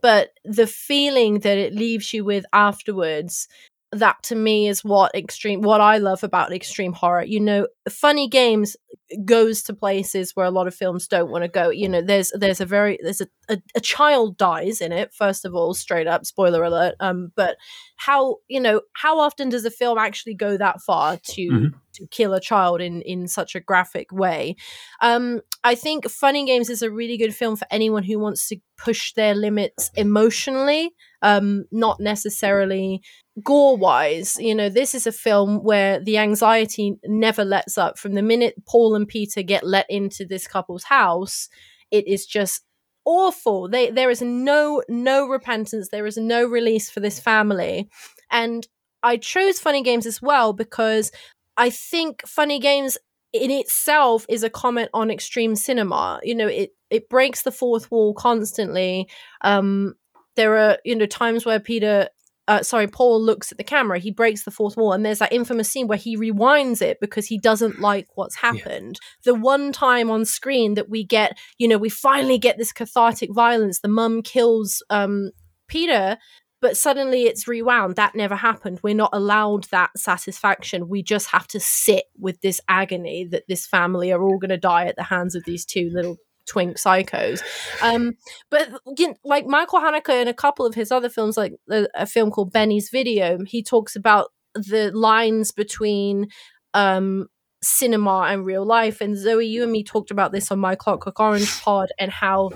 but 0.00 0.30
the 0.44 0.66
feeling 0.66 1.40
that 1.40 1.56
it 1.56 1.72
leaves 1.72 2.12
you 2.12 2.24
with 2.24 2.44
afterwards 2.52 3.46
that 3.92 4.22
to 4.24 4.34
me 4.34 4.68
is 4.68 4.84
what 4.84 5.14
extreme 5.14 5.62
what 5.62 5.80
I 5.80 5.98
love 5.98 6.22
about 6.22 6.52
extreme 6.52 6.92
horror. 6.92 7.24
You 7.24 7.40
know, 7.40 7.66
funny 7.88 8.28
games 8.28 8.76
goes 9.24 9.62
to 9.62 9.74
places 9.74 10.32
where 10.34 10.46
a 10.46 10.50
lot 10.50 10.66
of 10.66 10.74
films 10.74 11.08
don't 11.08 11.30
want 11.30 11.42
to 11.44 11.48
go. 11.48 11.70
You 11.70 11.88
know, 11.88 12.02
there's 12.02 12.30
there's 12.34 12.60
a 12.60 12.66
very 12.66 12.98
there's 13.02 13.20
a, 13.20 13.26
a, 13.48 13.58
a 13.76 13.80
child 13.80 14.36
dies 14.36 14.80
in 14.80 14.92
it, 14.92 15.12
first 15.14 15.44
of 15.44 15.54
all, 15.54 15.74
straight 15.74 16.06
up, 16.06 16.26
spoiler 16.26 16.62
alert. 16.62 16.94
Um, 17.00 17.32
but 17.36 17.56
how 17.96 18.36
you 18.48 18.60
know, 18.60 18.82
how 18.94 19.18
often 19.18 19.48
does 19.48 19.64
a 19.64 19.70
film 19.70 19.98
actually 19.98 20.34
go 20.34 20.56
that 20.56 20.80
far 20.82 21.16
to 21.16 21.42
Mhm. 21.50 21.70
to 21.94 22.06
kill 22.08 22.34
a 22.34 22.40
child 22.40 22.80
in 22.80 23.02
in 23.02 23.28
such 23.28 23.54
a 23.54 23.60
graphic 23.60 24.12
way? 24.12 24.56
Um, 25.00 25.40
I 25.64 25.74
think 25.74 26.08
Funny 26.10 26.44
Games 26.46 26.70
is 26.70 26.82
a 26.82 26.90
really 26.90 27.16
good 27.16 27.34
film 27.34 27.56
for 27.56 27.66
anyone 27.70 28.02
who 28.04 28.18
wants 28.18 28.48
to 28.48 28.56
push 28.76 29.12
their 29.14 29.34
limits 29.34 29.90
emotionally, 29.96 30.90
um, 31.22 31.64
not 31.72 31.98
necessarily 31.98 33.00
gore 33.42 33.76
wise. 33.76 34.36
You 34.38 34.54
know, 34.54 34.68
this 34.68 34.94
is 34.94 35.06
a 35.06 35.12
film 35.12 35.62
where 35.64 35.98
the 36.00 36.18
anxiety 36.18 36.94
never 37.04 37.44
lets 37.44 37.76
up. 37.78 37.98
From 37.98 38.14
the 38.14 38.22
minute 38.22 38.54
Paul 38.68 38.94
and 38.98 39.08
Peter 39.08 39.42
get 39.42 39.66
let 39.66 39.86
into 39.88 40.26
this 40.26 40.46
couple's 40.46 40.84
house, 40.84 41.48
it 41.90 42.06
is 42.06 42.26
just 42.26 42.64
awful. 43.06 43.68
They, 43.70 43.90
there 43.90 44.10
is 44.10 44.20
no 44.22 44.82
no 44.88 45.26
repentance. 45.26 45.88
There 45.88 46.06
is 46.06 46.18
no 46.18 46.44
release 46.46 46.90
for 46.90 47.00
this 47.00 47.18
family, 47.18 47.88
and 48.30 48.68
I 49.02 49.16
chose 49.16 49.58
Funny 49.58 49.82
Games 49.82 50.06
as 50.06 50.20
well 50.20 50.52
because 50.52 51.10
I 51.56 51.70
think 51.70 52.26
Funny 52.26 52.58
Games 52.60 52.98
in 53.32 53.50
itself 53.50 54.26
is 54.28 54.42
a 54.42 54.50
comment 54.50 54.90
on 54.94 55.10
extreme 55.10 55.56
cinema. 55.56 56.20
You 56.22 56.34
know, 56.34 56.48
it 56.48 56.72
it 56.90 57.08
breaks 57.08 57.42
the 57.42 57.52
fourth 57.52 57.90
wall 57.90 58.14
constantly. 58.14 59.08
Um, 59.42 59.94
there 60.36 60.58
are 60.58 60.78
you 60.84 60.94
know 60.96 61.06
times 61.06 61.46
where 61.46 61.60
Peter. 61.60 62.08
Uh, 62.48 62.62
sorry, 62.62 62.88
Paul 62.88 63.22
looks 63.22 63.52
at 63.52 63.58
the 63.58 63.64
camera. 63.64 63.98
He 63.98 64.10
breaks 64.10 64.44
the 64.44 64.50
fourth 64.50 64.76
wall, 64.76 64.94
and 64.94 65.04
there's 65.04 65.18
that 65.18 65.32
infamous 65.32 65.70
scene 65.70 65.86
where 65.86 65.98
he 65.98 66.16
rewinds 66.16 66.80
it 66.80 66.98
because 66.98 67.26
he 67.26 67.38
doesn't 67.38 67.78
like 67.78 68.06
what's 68.14 68.36
happened. 68.36 68.98
The 69.24 69.34
one 69.34 69.70
time 69.70 70.10
on 70.10 70.24
screen 70.24 70.72
that 70.74 70.88
we 70.88 71.04
get, 71.04 71.38
you 71.58 71.68
know, 71.68 71.76
we 71.76 71.90
finally 71.90 72.38
get 72.38 72.56
this 72.56 72.72
cathartic 72.72 73.34
violence. 73.34 73.80
The 73.80 73.88
mum 73.88 74.22
kills 74.22 74.82
um, 74.88 75.30
Peter, 75.68 76.16
but 76.62 76.76
suddenly 76.76 77.24
it's 77.24 77.46
rewound. 77.46 77.96
That 77.96 78.14
never 78.14 78.34
happened. 78.34 78.80
We're 78.82 78.94
not 78.94 79.10
allowed 79.12 79.64
that 79.64 79.90
satisfaction. 79.96 80.88
We 80.88 81.02
just 81.02 81.28
have 81.28 81.46
to 81.48 81.60
sit 81.60 82.04
with 82.18 82.40
this 82.40 82.62
agony 82.66 83.26
that 83.30 83.44
this 83.46 83.66
family 83.66 84.10
are 84.10 84.22
all 84.22 84.38
going 84.38 84.48
to 84.48 84.56
die 84.56 84.86
at 84.86 84.96
the 84.96 85.04
hands 85.04 85.34
of 85.34 85.44
these 85.44 85.66
two 85.66 85.90
little 85.92 86.16
twink 86.48 86.76
psychos. 86.76 87.42
Um, 87.82 88.14
but 88.50 88.68
you 88.96 89.08
know, 89.08 89.14
like 89.24 89.46
Michael 89.46 89.80
Haneke 89.80 90.22
in 90.22 90.28
a 90.28 90.34
couple 90.34 90.66
of 90.66 90.74
his 90.74 90.90
other 90.90 91.08
films, 91.08 91.36
like 91.36 91.54
a, 91.70 91.86
a 91.94 92.06
film 92.06 92.30
called 92.30 92.52
Benny's 92.52 92.90
Video, 92.90 93.38
he 93.46 93.62
talks 93.62 93.94
about 93.94 94.28
the 94.54 94.90
lines 94.92 95.52
between 95.52 96.28
um 96.74 97.28
cinema 97.62 98.26
and 98.28 98.44
real 98.44 98.64
life. 98.64 99.00
And 99.00 99.16
Zoe, 99.16 99.46
you 99.46 99.62
and 99.62 99.72
me 99.72 99.82
talked 99.82 100.10
about 100.10 100.32
this 100.32 100.50
on 100.50 100.58
my 100.58 100.74
Clockwork 100.74 101.18
Orange 101.18 101.60
pod 101.60 101.90
and 101.98 102.10
how 102.10 102.50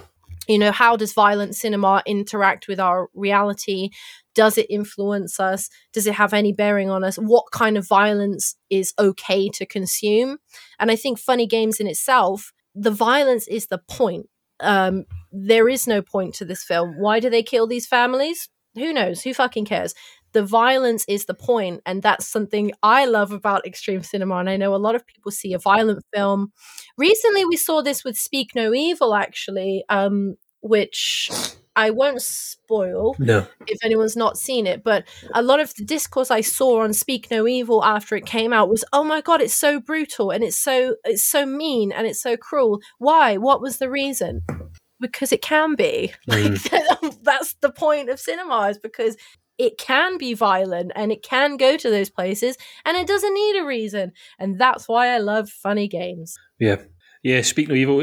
you 0.48 0.58
know 0.58 0.72
how 0.72 0.96
does 0.96 1.12
violent 1.12 1.54
cinema 1.54 2.02
interact 2.06 2.66
with 2.68 2.80
our 2.80 3.08
reality 3.14 3.90
does 4.34 4.58
it 4.58 4.66
influence 4.68 5.38
us 5.38 5.68
does 5.92 6.06
it 6.06 6.14
have 6.14 6.32
any 6.32 6.52
bearing 6.52 6.90
on 6.90 7.04
us 7.04 7.16
what 7.16 7.44
kind 7.52 7.76
of 7.78 7.86
violence 7.86 8.56
is 8.70 8.92
okay 8.98 9.48
to 9.48 9.64
consume 9.64 10.38
and 10.80 10.90
i 10.90 10.96
think 10.96 11.18
funny 11.18 11.46
games 11.46 11.78
in 11.78 11.86
itself 11.86 12.52
the 12.74 12.90
violence 12.90 13.48
is 13.48 13.66
the 13.66 13.78
point. 13.78 14.26
Um 14.60 15.04
there 15.32 15.68
is 15.68 15.86
no 15.86 16.02
point 16.02 16.34
to 16.36 16.44
this 16.44 16.62
film. 16.64 16.96
Why 16.98 17.20
do 17.20 17.30
they 17.30 17.42
kill 17.42 17.66
these 17.66 17.86
families? 17.86 18.48
Who 18.74 18.92
knows? 18.92 19.22
Who 19.22 19.34
fucking 19.34 19.64
cares? 19.66 19.94
The 20.32 20.44
violence 20.44 21.04
is 21.08 21.26
the 21.26 21.34
point 21.34 21.82
and 21.84 22.02
that's 22.02 22.26
something 22.26 22.72
i 22.82 23.04
love 23.04 23.32
about 23.32 23.66
extreme 23.66 24.02
cinema 24.02 24.36
and 24.36 24.48
i 24.48 24.56
know 24.56 24.74
a 24.74 24.76
lot 24.76 24.94
of 24.94 25.06
people 25.06 25.30
see 25.30 25.52
a 25.52 25.58
violent 25.58 26.02
film. 26.14 26.52
Recently 26.96 27.44
we 27.44 27.56
saw 27.56 27.82
this 27.82 28.04
with 28.04 28.16
speak 28.16 28.50
no 28.54 28.72
evil 28.74 29.14
actually 29.14 29.84
um 29.88 30.36
which 30.62 31.30
i 31.76 31.90
won't 31.90 32.20
spoil 32.22 33.14
No. 33.18 33.46
if 33.66 33.78
anyone's 33.84 34.16
not 34.16 34.36
seen 34.38 34.66
it 34.66 34.82
but 34.84 35.04
a 35.34 35.42
lot 35.42 35.60
of 35.60 35.74
the 35.74 35.84
discourse 35.84 36.30
i 36.30 36.40
saw 36.40 36.80
on 36.82 36.92
speak 36.92 37.30
no 37.30 37.46
evil 37.46 37.84
after 37.84 38.16
it 38.16 38.26
came 38.26 38.52
out 38.52 38.68
was 38.68 38.84
oh 38.92 39.04
my 39.04 39.20
god 39.20 39.40
it's 39.40 39.54
so 39.54 39.80
brutal 39.80 40.30
and 40.30 40.44
it's 40.44 40.56
so 40.56 40.96
it's 41.04 41.24
so 41.24 41.46
mean 41.46 41.92
and 41.92 42.06
it's 42.06 42.20
so 42.20 42.36
cruel 42.36 42.80
why 42.98 43.36
what 43.36 43.60
was 43.60 43.78
the 43.78 43.90
reason 43.90 44.42
because 45.00 45.32
it 45.32 45.42
can 45.42 45.74
be 45.74 46.12
Mm. 46.28 46.72
like 47.02 47.18
that's 47.22 47.54
the 47.60 47.70
point 47.72 48.08
of 48.10 48.20
cinema 48.20 48.68
is 48.68 48.78
because 48.78 49.16
it 49.58 49.76
can 49.78 50.16
be 50.18 50.32
violent 50.34 50.92
and 50.96 51.12
it 51.12 51.22
can 51.22 51.56
go 51.56 51.76
to 51.76 51.90
those 51.90 52.08
places 52.10 52.56
and 52.84 52.96
it 52.96 53.06
doesn't 53.06 53.34
need 53.34 53.60
a 53.60 53.64
reason 53.66 54.12
and 54.38 54.58
that's 54.60 54.88
why 54.88 55.08
i 55.08 55.18
love 55.18 55.48
funny 55.48 55.88
games 55.88 56.36
Yeah, 56.58 56.76
yeah. 57.22 57.42
Speak 57.42 57.68
no 57.68 57.74
evil. 57.74 58.00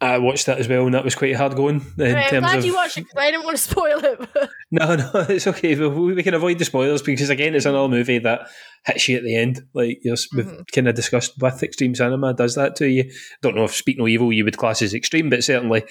I 0.00 0.18
watched 0.18 0.46
that 0.46 0.58
as 0.58 0.68
well, 0.68 0.84
and 0.86 0.94
that 0.94 1.04
was 1.04 1.16
quite 1.16 1.34
hard 1.34 1.56
going 1.56 1.80
in 1.98 2.14
i'm 2.16 2.30
terms 2.30 2.46
glad 2.46 2.58
of. 2.58 2.64
you 2.64 2.74
watched 2.74 2.98
it 2.98 3.02
because 3.02 3.18
i 3.20 3.30
didn't 3.32 3.44
want 3.44 3.56
to 3.56 3.62
spoil 3.70 3.98
it 4.04 4.28
No, 4.70 4.94
no, 4.96 5.10
it's 5.28 5.46
okay. 5.46 5.74
We 5.74 5.88
we 6.14 6.22
can 6.22 6.34
avoid 6.34 6.58
the 6.58 6.64
spoilers 6.64 7.02
because 7.02 7.30
again, 7.30 7.54
it's 7.54 7.66
another 7.66 7.88
movie 7.88 8.18
that 8.20 8.48
hits 8.86 9.08
you 9.08 9.16
at 9.16 9.24
the 9.24 9.34
end. 9.34 9.62
Like 9.74 9.98
you're, 10.02 10.16
we've 10.36 10.46
Mm-hmm. 10.46 10.62
kind 10.74 10.88
of 10.88 10.94
discussed 10.94 11.32
with 11.40 11.62
extreme 11.62 11.94
cinema, 11.94 12.34
does 12.34 12.54
that 12.54 12.76
to 12.76 12.88
you? 12.88 13.10
Don't 13.42 13.56
know 13.56 13.64
if 13.64 13.74
Speak 13.74 13.98
No 13.98 14.06
Evil 14.06 14.32
you 14.32 14.44
would 14.44 14.56
class 14.58 14.82
as 14.82 14.94
extreme, 14.94 15.30
but 15.30 15.42
certainly 15.42 15.82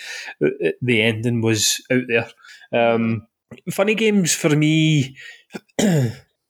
uh, 0.44 0.48
uh, 0.66 0.72
the 0.82 1.02
ending 1.02 1.42
was 1.42 1.82
out 1.92 2.04
there. 2.08 2.30
Um, 2.72 3.28
funny 3.72 3.96
games 3.96 4.34
for 4.34 4.50
me. 4.56 5.16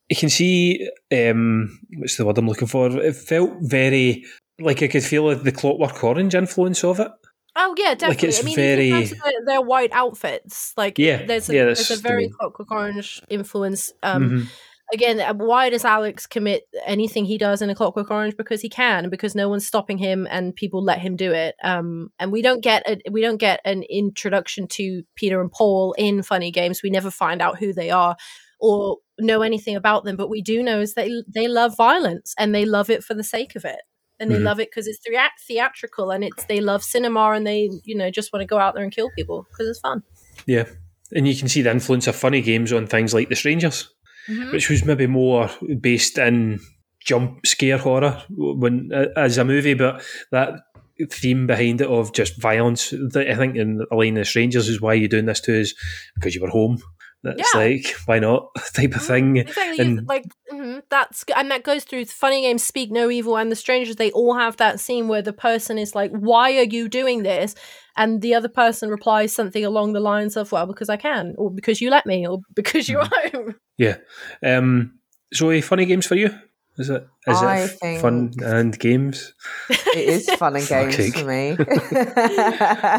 You 0.10 0.16
can 0.16 0.30
see 0.30 0.90
um, 1.12 1.80
what's 1.98 2.16
the 2.16 2.26
word 2.26 2.38
I'm 2.38 2.48
looking 2.48 2.70
for. 2.70 2.88
It 2.98 3.14
felt 3.14 3.52
very 3.60 4.24
like 4.58 4.82
I 4.82 4.88
could 4.88 5.04
feel 5.04 5.36
the 5.36 5.52
Clockwork 5.52 6.02
Orange 6.02 6.34
influence 6.34 6.82
of 6.86 7.02
it. 7.02 7.12
Oh 7.60 7.74
yeah, 7.78 7.96
definitely. 7.96 8.30
it's 8.30 8.40
I 8.40 8.44
mean, 8.44 8.56
very- 8.56 8.88
even 8.90 9.18
their, 9.24 9.46
their 9.46 9.62
white 9.62 9.92
outfits, 9.92 10.74
like 10.78 11.00
Yeah, 11.00 11.26
there's 11.26 11.50
a, 11.50 11.56
yeah, 11.56 11.64
there's 11.66 11.90
a 11.92 11.98
very 11.98 12.30
Clockwork 12.30 12.72
Orange 12.72 13.22
influence. 13.30 13.92
Um, 14.04 14.30
Mhm. 14.30 14.48
Again, 14.94 15.20
uh, 15.20 15.34
why 15.34 15.70
does 15.70 15.84
Alex 15.84 16.26
commit 16.26 16.64
anything 16.86 17.26
he 17.26 17.38
does 17.38 17.62
in 17.62 17.70
a 17.70 17.76
Clockwork 17.76 18.10
Orange? 18.10 18.38
Because 18.38 18.62
he 18.62 18.70
can, 18.70 19.10
because 19.10 19.36
no 19.36 19.50
one's 19.50 19.68
stopping 19.68 19.98
him, 19.98 20.26
and 20.32 20.56
people 20.56 20.82
let 20.82 21.00
him 21.00 21.18
do 21.18 21.34
it. 21.34 21.56
Um, 21.62 22.10
and 22.20 22.32
we 22.32 22.42
don't 22.42 22.62
get 22.64 22.84
a, 22.88 23.02
we 23.12 23.20
don't 23.22 23.36
get 23.36 23.60
an 23.66 23.84
introduction 23.90 24.66
to 24.70 25.04
Peter 25.16 25.42
and 25.42 25.52
Paul 25.52 25.94
in 25.98 26.24
Funny 26.24 26.52
Games. 26.52 26.82
We 26.82 26.90
never 26.90 27.12
find 27.12 27.42
out 27.42 27.60
who 27.60 27.74
they 27.74 27.90
are, 27.90 28.16
or 28.62 29.00
know 29.20 29.42
anything 29.42 29.76
about 29.76 30.06
them, 30.06 30.16
but 30.16 30.30
we 30.30 30.42
do 30.42 30.64
know 30.64 30.80
is 30.80 30.94
they 30.94 31.12
they 31.28 31.50
love 31.50 31.76
violence 31.76 32.34
and 32.38 32.56
they 32.56 32.64
love 32.64 32.90
it 32.90 33.04
for 33.04 33.14
the 33.14 33.26
sake 33.26 33.58
of 33.58 33.66
it. 33.66 33.80
And 34.20 34.32
they 34.32 34.38
Mhm. 34.40 34.44
love 34.44 34.60
it 34.60 34.70
because 34.72 34.88
it's 34.88 35.00
thea- 35.08 35.30
theatrical 35.48 36.10
and 36.12 36.24
it's 36.24 36.44
they 36.46 36.60
love 36.60 36.84
cinema 36.84 37.32
and 37.32 37.46
they 37.46 37.70
you 37.84 37.96
know 37.96 38.10
just 38.10 38.34
want 38.34 38.42
to 38.42 38.48
go 38.48 38.58
out 38.58 38.74
there 38.74 38.84
and 38.84 38.92
kill 38.92 39.10
people 39.16 39.46
because 39.52 39.68
it's 39.70 39.80
fun. 39.80 40.04
Yeah. 40.48 40.66
And 41.14 41.28
you 41.28 41.36
can 41.36 41.48
see 41.48 41.62
the 41.62 41.72
influence 41.72 42.08
of 42.08 42.16
funny 42.16 42.42
games 42.42 42.74
on 42.74 42.88
things 42.88 43.14
like 43.14 43.30
The 43.30 43.36
Strangers, 43.36 43.90
Mhm. 44.28 44.52
which 44.52 44.70
was 44.70 44.84
maybe 44.84 45.08
more 45.08 45.50
based 45.80 46.18
in 46.18 46.60
jump 47.00 47.46
scare 47.46 47.78
horror 47.78 48.22
when 48.30 48.92
uh, 48.94 49.06
as 49.16 49.38
a 49.38 49.46
movie, 49.46 49.74
but 49.76 50.02
that 50.32 50.54
theme 51.12 51.46
behind 51.48 51.80
it 51.80 51.88
of 51.88 52.12
just 52.12 52.42
violence, 52.42 52.90
that 52.90 53.28
I 53.30 53.36
think 53.36 53.56
in 53.56 53.78
the 53.78 53.96
line 53.96 54.18
of 54.18 54.28
Strangers 54.28 54.68
is 54.68 54.82
why 54.82 54.96
you're 54.96 55.08
doing 55.08 55.28
this 55.28 55.40
to 55.42 55.54
is 55.54 55.76
because 56.16 56.34
you 56.36 56.42
were 56.42 56.50
home. 56.50 56.82
That's 57.24 57.54
Yeah. 57.54 57.60
like 57.60 57.96
why 58.06 58.20
not 58.20 58.50
type 58.74 58.96
of 58.96 59.02
thing. 59.02 59.38
Exactly, 59.38 59.80
And 59.86 60.08
like 60.08 60.26
mhm, 60.52 60.82
that's 60.90 61.26
g- 61.26 61.34
and 61.36 61.50
that 61.52 61.64
goes 61.64 61.84
through 61.84 62.06
funny 62.06 62.42
games, 62.42 62.64
Speak 62.64 62.92
No 62.92 63.10
Evil, 63.10 63.38
and 63.38 63.52
The 63.52 63.56
Strangers. 63.56 63.96
They 63.96 64.12
all 64.12 64.36
have 64.38 64.58
that 64.58 64.80
scene 64.80 65.08
where 65.08 65.22
the 65.22 65.34
person 65.34 65.78
is 65.78 65.96
like, 65.96 66.12
"Why 66.12 66.58
are 66.58 66.64
you 66.64 66.88
doing 66.88 67.24
this?" 67.24 67.56
and 67.98 68.22
the 68.22 68.36
other 68.36 68.48
person 68.50 68.90
replies 68.90 69.34
something 69.34 69.66
along 69.66 69.94
the 69.94 70.00
lines 70.00 70.38
of, 70.38 70.52
"Well, 70.52 70.68
because 70.68 70.90
I 70.90 70.98
can," 70.98 71.34
or 71.38 71.50
"Because 71.52 71.82
you 71.82 71.90
let 71.90 72.06
me," 72.06 72.28
or 72.28 72.40
"Because 72.56 72.88
you're 72.88 73.04
Mm-hmm. 73.04 73.38
home." 73.38 73.56
yeah, 73.78 73.98
um, 74.44 75.00
Zoe, 75.36 75.62
funny 75.62 75.86
games 75.86 76.06
for 76.06 76.16
you? 76.16 76.30
Is 76.78 76.90
it? 76.92 77.08
Is 77.26 77.42
I 77.42 77.58
it 77.62 77.78
f- 77.84 78.02
fun 78.02 78.32
and 78.44 78.78
games? 78.78 79.34
It 79.70 79.98
is 79.98 80.30
fun 80.30 80.56
and 80.56 80.68
games 80.68 80.96
Fuck's 80.96 81.20
for 81.20 81.26
me. 81.26 81.58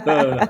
Uh. 0.06 0.46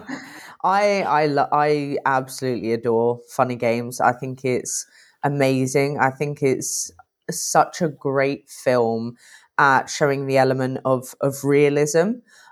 I 0.68 1.02
I 1.02 1.26
lo- 1.26 1.48
I 1.50 1.96
absolutely 2.04 2.72
adore 2.72 3.20
funny 3.28 3.56
games. 3.56 4.00
I 4.00 4.12
think 4.12 4.44
it's 4.44 4.86
amazing. 5.24 5.98
I 5.98 6.10
think 6.10 6.42
it's 6.42 6.90
such 7.30 7.80
a 7.80 7.88
great 7.88 8.48
film 8.50 9.16
at 9.58 9.88
showing 9.88 10.26
the 10.26 10.36
element 10.38 10.80
of 10.84 11.14
of 11.22 11.42
realism. 11.42 12.08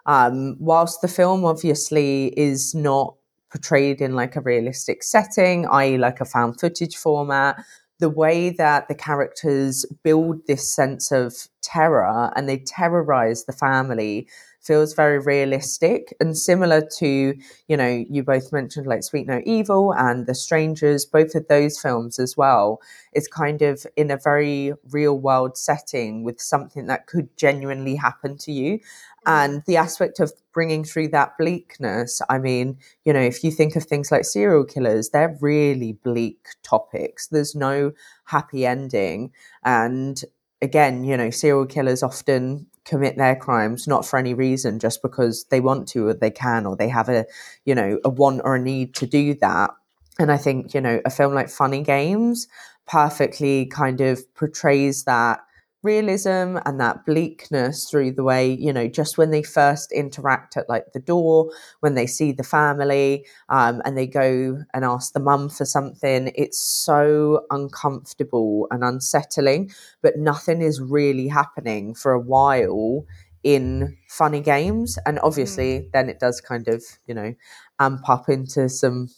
Um, 0.06 0.56
whilst 0.58 1.02
the 1.02 1.08
film 1.08 1.44
obviously 1.44 2.28
is 2.38 2.74
not 2.74 3.14
portrayed 3.50 4.00
in 4.00 4.14
like 4.14 4.34
a 4.36 4.40
realistic 4.40 5.02
setting, 5.02 5.66
i.e., 5.68 5.98
like 5.98 6.20
a 6.20 6.24
found 6.24 6.58
footage 6.60 6.96
format, 6.96 7.62
the 7.98 8.08
way 8.08 8.50
that 8.50 8.88
the 8.88 8.94
characters 8.94 9.84
build 10.02 10.46
this 10.46 10.72
sense 10.74 11.12
of 11.12 11.48
terror 11.62 12.32
and 12.36 12.48
they 12.48 12.58
terrorize 12.58 13.44
the 13.44 13.52
family 13.52 14.26
feels 14.66 14.94
very 14.94 15.18
realistic. 15.18 16.14
And 16.20 16.36
similar 16.36 16.82
to 16.98 17.34
you 17.68 17.76
know 17.76 18.04
you 18.10 18.22
both 18.22 18.52
mentioned 18.52 18.86
like 18.86 19.02
speak 19.02 19.26
no 19.26 19.40
evil 19.44 19.92
and 19.94 20.26
the 20.26 20.34
strangers 20.34 21.04
both 21.04 21.34
of 21.34 21.46
those 21.48 21.80
films 21.80 22.18
as 22.18 22.36
well 22.36 22.80
is 23.12 23.28
kind 23.28 23.62
of 23.62 23.86
in 23.96 24.10
a 24.10 24.16
very 24.16 24.72
real 24.90 25.18
world 25.18 25.56
setting 25.56 26.24
with 26.24 26.40
something 26.40 26.86
that 26.86 27.06
could 27.06 27.34
genuinely 27.36 27.96
happen 27.96 28.36
to 28.38 28.52
you. 28.52 28.80
And 29.28 29.62
the 29.66 29.76
aspect 29.76 30.20
of 30.20 30.32
bringing 30.52 30.84
through 30.84 31.08
that 31.08 31.36
bleakness 31.36 32.22
i 32.30 32.38
mean 32.38 32.78
you 33.04 33.12
know 33.12 33.20
if 33.20 33.44
you 33.44 33.50
think 33.50 33.76
of 33.76 33.84
things 33.84 34.10
like 34.10 34.24
serial 34.24 34.64
killers 34.64 35.10
they're 35.10 35.36
really 35.40 35.92
bleak 35.92 36.46
topics. 36.62 37.26
There's 37.28 37.54
no 37.54 37.92
happy 38.24 38.66
ending. 38.66 39.32
And 39.64 40.22
again 40.62 41.04
you 41.04 41.16
know 41.16 41.30
serial 41.30 41.66
killers 41.66 42.02
often 42.02 42.66
commit 42.84 43.16
their 43.16 43.36
crimes 43.36 43.86
not 43.86 44.06
for 44.06 44.18
any 44.18 44.32
reason 44.32 44.78
just 44.78 45.02
because 45.02 45.44
they 45.50 45.60
want 45.60 45.88
to 45.88 46.08
or 46.08 46.14
they 46.14 46.30
can 46.30 46.64
or 46.66 46.76
they 46.76 46.88
have 46.88 47.08
a 47.08 47.26
you 47.64 47.74
know 47.74 47.98
a 48.04 48.08
want 48.08 48.40
or 48.44 48.54
a 48.56 48.60
need 48.60 48.94
to 48.94 49.06
do 49.06 49.34
that. 49.34 49.70
And 50.18 50.32
i 50.32 50.36
think 50.38 50.72
you 50.72 50.80
know 50.80 51.00
a 51.04 51.10
film 51.10 51.34
like 51.34 51.50
funny 51.50 51.82
games 51.82 52.48
perfectly 52.86 53.66
kind 53.66 54.00
of 54.00 54.22
portrays 54.34 55.04
that 55.04 55.40
realism 55.86 56.58
and 56.66 56.80
that 56.80 57.06
bleakness 57.06 57.88
through 57.88 58.12
the 58.12 58.24
way 58.24 58.52
you 58.52 58.72
know 58.72 58.88
just 58.88 59.16
when 59.16 59.30
they 59.30 59.42
first 59.42 59.92
interact 59.92 60.56
at 60.56 60.68
like 60.68 60.84
the 60.92 61.00
door 61.00 61.50
when 61.80 61.94
they 61.94 62.06
see 62.06 62.32
the 62.32 62.42
family 62.42 63.24
um, 63.48 63.80
and 63.84 63.96
they 63.96 64.06
go 64.06 64.58
and 64.74 64.84
ask 64.84 65.12
the 65.14 65.20
mum 65.20 65.48
for 65.48 65.64
something 65.64 66.32
it's 66.34 66.60
so 66.60 67.46
uncomfortable 67.50 68.66
and 68.70 68.84
unsettling 68.84 69.70
but 70.02 70.18
nothing 70.18 70.60
is 70.62 70.80
really 70.80 71.28
happening 71.28 71.94
for 71.94 72.12
a 72.12 72.20
while 72.20 73.04
in 73.42 73.96
funny 74.08 74.40
games 74.40 74.98
and 75.06 75.20
obviously 75.20 75.88
then 75.92 76.08
it 76.08 76.18
does 76.18 76.40
kind 76.40 76.66
of 76.68 76.82
you 77.06 77.14
know 77.14 77.32
amp 77.78 78.02
pop 78.02 78.28
into 78.28 78.68
some 78.68 79.08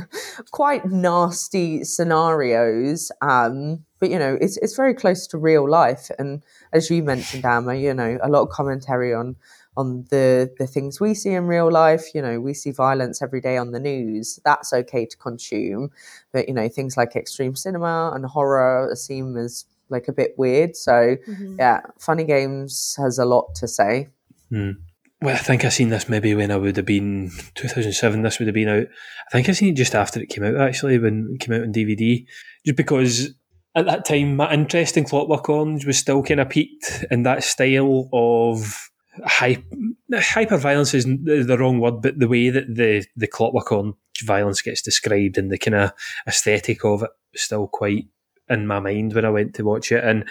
quite 0.50 0.84
nasty 0.86 1.84
scenarios 1.84 3.12
um 3.20 3.84
but 4.00 4.10
you 4.10 4.18
know 4.18 4.36
it's 4.40 4.56
it's 4.58 4.76
very 4.76 4.94
close 4.94 5.26
to 5.26 5.38
real 5.38 5.68
life. 5.68 6.08
And 6.18 6.44
as 6.72 6.88
you 6.90 7.02
mentioned 7.02 7.44
Amber 7.44 7.74
you 7.74 7.92
know 7.94 8.18
a 8.22 8.28
lot 8.28 8.42
of 8.42 8.48
commentary 8.50 9.12
on 9.12 9.36
on 9.76 10.04
the 10.10 10.52
the 10.58 10.66
things 10.68 11.00
we 11.00 11.14
see 11.14 11.30
in 11.30 11.46
real 11.48 11.70
life. 11.70 12.14
You 12.14 12.22
know 12.22 12.40
we 12.40 12.54
see 12.54 12.70
violence 12.70 13.20
every 13.22 13.40
day 13.40 13.56
on 13.56 13.72
the 13.72 13.80
news. 13.80 14.38
That's 14.44 14.72
okay 14.72 15.04
to 15.06 15.16
consume. 15.16 15.90
But 16.32 16.46
you 16.48 16.54
know 16.54 16.68
things 16.68 16.96
like 16.96 17.16
extreme 17.16 17.56
cinema 17.56 18.12
and 18.14 18.24
horror 18.24 18.90
seem 18.94 19.36
as 19.36 19.64
like 19.88 20.06
a 20.06 20.12
bit 20.12 20.38
weird. 20.38 20.76
So 20.76 21.16
Mhm. 21.28 21.56
yeah 21.58 21.80
funny 21.98 22.22
games 22.24 22.94
has 22.98 23.18
a 23.18 23.24
lot 23.24 23.54
to 23.56 23.66
say. 23.66 24.08
Hmm. 24.50 24.72
Well, 25.20 25.34
I 25.34 25.38
think 25.38 25.64
I 25.64 25.68
seen 25.68 25.88
this 25.88 26.08
maybe 26.08 26.34
when 26.34 26.52
I 26.52 26.56
would 26.56 26.76
have 26.76 26.86
been 26.86 27.32
2007. 27.56 28.22
This 28.22 28.38
would 28.38 28.46
have 28.46 28.54
been 28.54 28.68
out. 28.68 28.86
I 29.28 29.32
think 29.32 29.48
I 29.48 29.52
seen 29.52 29.72
it 29.72 29.76
just 29.76 29.96
after 29.96 30.20
it 30.20 30.28
came 30.28 30.44
out, 30.44 30.56
actually, 30.56 30.98
when 30.98 31.30
it 31.34 31.40
came 31.40 31.54
out 31.54 31.62
on 31.62 31.72
DVD. 31.72 32.24
Just 32.64 32.76
because 32.76 33.30
at 33.74 33.86
that 33.86 34.04
time, 34.04 34.36
my 34.36 34.52
interest 34.52 34.96
in 34.96 35.04
Clockwork 35.04 35.48
Orange 35.48 35.84
was 35.86 35.98
still 35.98 36.22
kind 36.22 36.38
of 36.38 36.48
peaked, 36.48 37.04
in 37.10 37.24
that 37.24 37.42
style 37.42 38.08
of 38.12 38.90
hype, 39.24 39.64
hyper 40.12 40.56
violence 40.56 40.94
is 40.94 41.04
the 41.04 41.56
wrong 41.58 41.80
word, 41.80 42.00
but 42.00 42.20
the 42.20 42.28
way 42.28 42.50
that 42.50 42.72
the 42.72 43.04
the 43.16 43.26
Clockwork 43.26 43.72
Orange 43.72 43.96
violence 44.22 44.62
gets 44.62 44.82
described 44.82 45.36
and 45.36 45.50
the 45.50 45.58
kind 45.58 45.74
of 45.74 45.92
aesthetic 46.28 46.84
of 46.84 47.02
it 47.02 47.10
was 47.32 47.42
still 47.42 47.66
quite 47.66 48.06
in 48.48 48.66
my 48.66 48.78
mind 48.78 49.14
when 49.14 49.24
I 49.24 49.30
went 49.30 49.54
to 49.56 49.64
watch 49.64 49.90
it, 49.90 50.04
and 50.04 50.28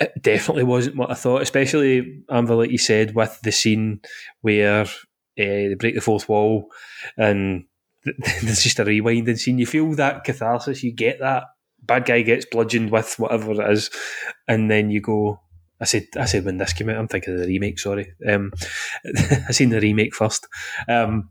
it 0.00 0.22
definitely 0.22 0.64
wasn't 0.64 0.96
what 0.96 1.10
I 1.10 1.14
thought, 1.14 1.42
especially 1.42 2.22
Amber, 2.30 2.54
like 2.54 2.70
you 2.70 2.78
said, 2.78 3.14
with 3.14 3.38
the 3.42 3.52
scene 3.52 4.00
where 4.40 4.82
uh, 4.82 4.86
they 5.36 5.74
break 5.78 5.94
the 5.94 6.00
fourth 6.00 6.28
wall 6.28 6.68
and 7.16 7.64
th- 8.04 8.16
there's 8.42 8.62
just 8.62 8.78
a 8.78 8.84
rewinding 8.84 9.38
scene. 9.38 9.58
You 9.58 9.66
feel 9.66 9.92
that 9.94 10.24
catharsis, 10.24 10.82
you 10.82 10.92
get 10.92 11.20
that 11.20 11.44
bad 11.82 12.06
guy 12.06 12.22
gets 12.22 12.46
bludgeoned 12.46 12.90
with 12.90 13.18
whatever 13.18 13.52
it 13.52 13.70
is, 13.70 13.90
and 14.48 14.70
then 14.70 14.90
you 14.90 15.00
go. 15.00 15.40
I 15.82 15.86
said, 15.86 16.08
I 16.18 16.26
said 16.26 16.44
when 16.44 16.58
this 16.58 16.74
came 16.74 16.90
out, 16.90 16.96
I'm 16.96 17.08
thinking 17.08 17.32
of 17.34 17.40
the 17.40 17.46
remake. 17.46 17.78
Sorry, 17.78 18.12
um, 18.28 18.52
I 19.48 19.52
seen 19.52 19.70
the 19.70 19.80
remake 19.80 20.14
first, 20.14 20.46
um, 20.88 21.30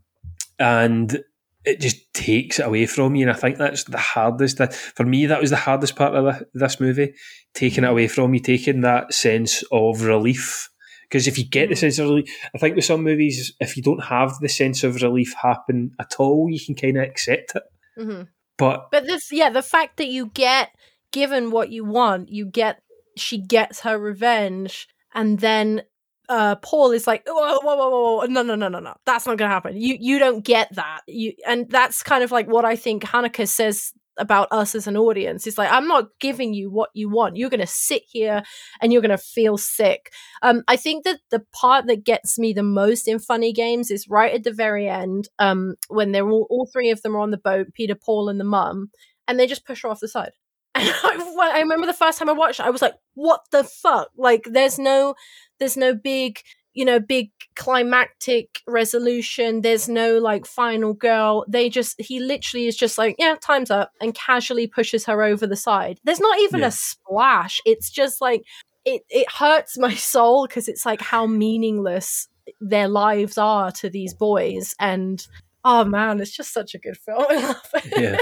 and 0.58 1.22
it 1.64 1.80
just 1.80 2.12
takes 2.14 2.58
it 2.58 2.66
away 2.66 2.86
from 2.86 3.14
you. 3.14 3.28
And 3.28 3.36
I 3.36 3.38
think 3.38 3.58
that's 3.58 3.84
the 3.84 3.98
hardest. 3.98 4.58
That 4.58 4.74
for 4.74 5.04
me, 5.04 5.26
that 5.26 5.40
was 5.40 5.50
the 5.50 5.56
hardest 5.56 5.96
part 5.96 6.14
of 6.14 6.24
the, 6.24 6.46
this 6.54 6.80
movie, 6.80 7.14
taking 7.54 7.84
it 7.84 7.90
away 7.90 8.08
from 8.08 8.34
you, 8.34 8.40
taking 8.40 8.80
that 8.82 9.12
sense 9.12 9.62
of 9.70 10.02
relief. 10.02 10.68
Because 11.02 11.26
if 11.26 11.38
you 11.38 11.44
get 11.44 11.68
the 11.68 11.76
sense 11.76 11.98
of 11.98 12.08
relief, 12.08 12.30
I 12.54 12.58
think 12.58 12.76
with 12.76 12.84
some 12.84 13.02
movies, 13.02 13.52
if 13.60 13.76
you 13.76 13.82
don't 13.82 14.04
have 14.04 14.38
the 14.40 14.48
sense 14.48 14.84
of 14.84 15.02
relief 15.02 15.34
happen 15.34 15.90
at 15.98 16.14
all, 16.18 16.48
you 16.48 16.60
can 16.64 16.76
kind 16.76 16.96
of 16.96 17.04
accept 17.04 17.52
it. 17.56 17.62
hmm 17.96 18.22
But 18.56 18.88
But 18.92 19.06
this, 19.06 19.30
yeah, 19.32 19.50
the 19.50 19.62
fact 19.62 19.96
that 19.96 20.08
you 20.08 20.30
get 20.32 20.70
given 21.12 21.50
what 21.50 21.70
you 21.70 21.84
want, 21.84 22.28
you 22.28 22.46
get 22.46 22.80
she 23.16 23.38
gets 23.38 23.80
her 23.80 23.98
revenge, 23.98 24.88
and 25.12 25.40
then 25.40 25.82
uh 26.30 26.56
Paul 26.56 26.92
is 26.92 27.06
like, 27.06 27.24
whoa, 27.26 27.58
whoa, 27.60 27.76
whoa, 27.76 27.90
whoa, 27.90 28.16
whoa, 28.18 28.26
no, 28.26 28.42
no, 28.42 28.54
no, 28.54 28.68
no, 28.68 28.78
no, 28.78 28.94
that's 29.04 29.26
not 29.26 29.36
gonna 29.36 29.50
happen. 29.52 29.76
You 29.76 29.96
you 30.00 30.18
don't 30.18 30.44
get 30.44 30.74
that. 30.76 31.00
You 31.06 31.34
and 31.46 31.68
that's 31.68 32.02
kind 32.02 32.24
of 32.24 32.30
like 32.32 32.46
what 32.46 32.64
I 32.64 32.76
think 32.76 33.02
Haneke 33.04 33.46
says 33.48 33.92
about 34.16 34.48
us 34.52 34.74
as 34.74 34.86
an 34.86 34.96
audience. 34.96 35.46
It's 35.46 35.58
like 35.58 35.72
I'm 35.72 35.88
not 35.88 36.08
giving 36.20 36.54
you 36.54 36.70
what 36.70 36.90
you 36.94 37.08
want. 37.08 37.36
You're 37.36 37.50
gonna 37.50 37.66
sit 37.66 38.02
here 38.08 38.42
and 38.80 38.92
you're 38.92 39.02
gonna 39.02 39.18
feel 39.18 39.56
sick. 39.58 40.12
Um, 40.42 40.62
I 40.68 40.76
think 40.76 41.04
that 41.04 41.18
the 41.30 41.44
part 41.52 41.86
that 41.86 42.04
gets 42.04 42.38
me 42.38 42.52
the 42.52 42.62
most 42.62 43.08
in 43.08 43.18
funny 43.18 43.52
games 43.52 43.90
is 43.90 44.08
right 44.08 44.32
at 44.34 44.44
the 44.44 44.52
very 44.52 44.88
end, 44.88 45.28
um, 45.40 45.74
when 45.88 46.12
they're 46.12 46.28
all 46.28 46.46
all 46.50 46.66
three 46.72 46.90
of 46.90 47.02
them 47.02 47.16
are 47.16 47.20
on 47.20 47.32
the 47.32 47.38
boat, 47.38 47.68
Peter, 47.74 47.94
Paul, 47.96 48.28
and 48.28 48.38
the 48.38 48.44
mum, 48.44 48.90
and 49.26 49.38
they 49.38 49.46
just 49.46 49.66
push 49.66 49.82
her 49.82 49.88
off 49.88 50.00
the 50.00 50.08
side. 50.08 50.32
And 50.76 50.88
I, 50.88 51.56
I 51.56 51.60
remember 51.60 51.86
the 51.86 51.92
first 51.94 52.18
time 52.18 52.28
I 52.28 52.32
watched 52.32 52.60
it, 52.60 52.66
I 52.66 52.70
was 52.70 52.82
like, 52.82 52.94
"What 53.14 53.40
the 53.50 53.64
fuck?" 53.64 54.08
Like, 54.16 54.44
there's 54.44 54.78
no, 54.78 55.14
there's 55.60 55.76
no 55.76 55.94
big, 55.94 56.40
you 56.74 56.84
know, 56.84 56.98
big 56.98 57.30
climactic 57.56 58.60
resolution. 58.66 59.60
There's 59.60 59.88
no 59.88 60.18
like 60.18 60.46
final 60.46 60.92
girl. 60.94 61.44
They 61.48 61.68
just, 61.68 62.00
he 62.00 62.18
literally 62.20 62.66
is 62.66 62.76
just 62.76 62.98
like, 62.98 63.14
"Yeah, 63.18 63.36
time's 63.40 63.70
up," 63.70 63.92
and 64.00 64.14
casually 64.14 64.66
pushes 64.66 65.04
her 65.06 65.22
over 65.22 65.46
the 65.46 65.56
side. 65.56 66.00
There's 66.04 66.20
not 66.20 66.38
even 66.40 66.60
Yeah. 66.60 66.66
a 66.66 66.70
splash. 66.72 67.60
It's 67.64 67.90
just 67.90 68.20
like 68.20 68.42
it. 68.84 69.02
It 69.08 69.30
hurts 69.30 69.78
my 69.78 69.94
soul 70.12 70.46
because 70.46 70.66
it's 70.68 70.84
like 70.84 71.00
how 71.00 71.26
meaningless 71.26 72.28
their 72.60 72.88
lives 72.88 73.38
are 73.38 73.70
to 73.72 73.88
these 73.90 74.14
boys, 74.14 74.74
and 74.80 75.24
oh 75.64 75.84
man, 75.84 76.20
it's 76.20 76.34
just 76.36 76.52
such 76.52 76.74
a 76.74 76.78
good 76.78 76.96
film. 76.96 77.24
I 77.30 77.34
love 77.46 77.68
it. 77.74 78.00
yeah, 78.00 78.16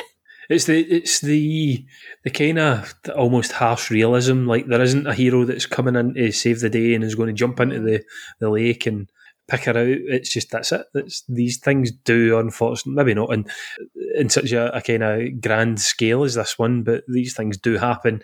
It's 0.49 0.65
the 0.65 0.81
it's 0.81 1.20
the 1.20 1.87
the 2.25 2.31
kind 2.31 2.59
of 2.59 2.95
almost 3.15 3.53
harsh 3.53 3.91
realism. 3.91 4.47
Like 4.47 4.66
there 4.66 4.81
isn't 4.81 5.07
a 5.07 5.15
hero 5.15 5.45
that's 5.45 5.66
coming 5.66 5.97
in 5.97 6.15
to 6.15 6.33
save 6.33 6.61
the 6.61 6.70
day 6.70 6.95
and 6.95 7.05
is 7.05 7.15
going 7.15 7.29
to 7.29 7.33
jump 7.35 7.61
into 7.61 7.81
the, 7.81 8.03
the 8.41 8.51
lake 8.51 8.87
and 8.87 9.11
pick 9.47 9.65
her 9.65 9.73
out. 9.73 9.87
It's 9.87 10.33
just 10.33 10.51
that's 10.51 10.73
it. 10.73 10.87
It's, 10.95 11.25
these 11.29 11.59
things 11.59 11.91
do, 11.91 12.39
unfortunately, 12.39 12.95
maybe 12.95 13.15
not 13.15 13.33
in 13.33 13.47
in 14.15 14.29
such 14.31 14.53
a, 14.53 14.75
a 14.75 14.81
kind 14.81 15.03
of 15.03 15.41
grand 15.41 15.81
scale 15.81 16.25
as 16.25 16.35
this 16.35 16.59
one, 16.59 16.83
but 16.83 17.05
these 17.09 17.35
things 17.35 17.59
do 17.59 17.77
happen. 17.77 18.23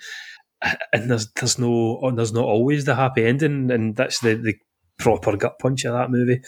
And 0.93 1.11
there's 1.11 1.31
there's 1.33 1.59
no 1.59 2.11
there's 2.15 2.33
not 2.33 2.45
always 2.45 2.85
the 2.87 2.95
happy 2.95 3.27
ending, 3.27 3.71
and 3.71 3.97
that's 3.97 4.21
the, 4.21 4.35
the 4.35 4.55
proper 4.99 5.37
gut 5.37 5.59
punch 5.59 5.85
of 5.85 5.93
that 5.93 6.11
movie. 6.11 6.41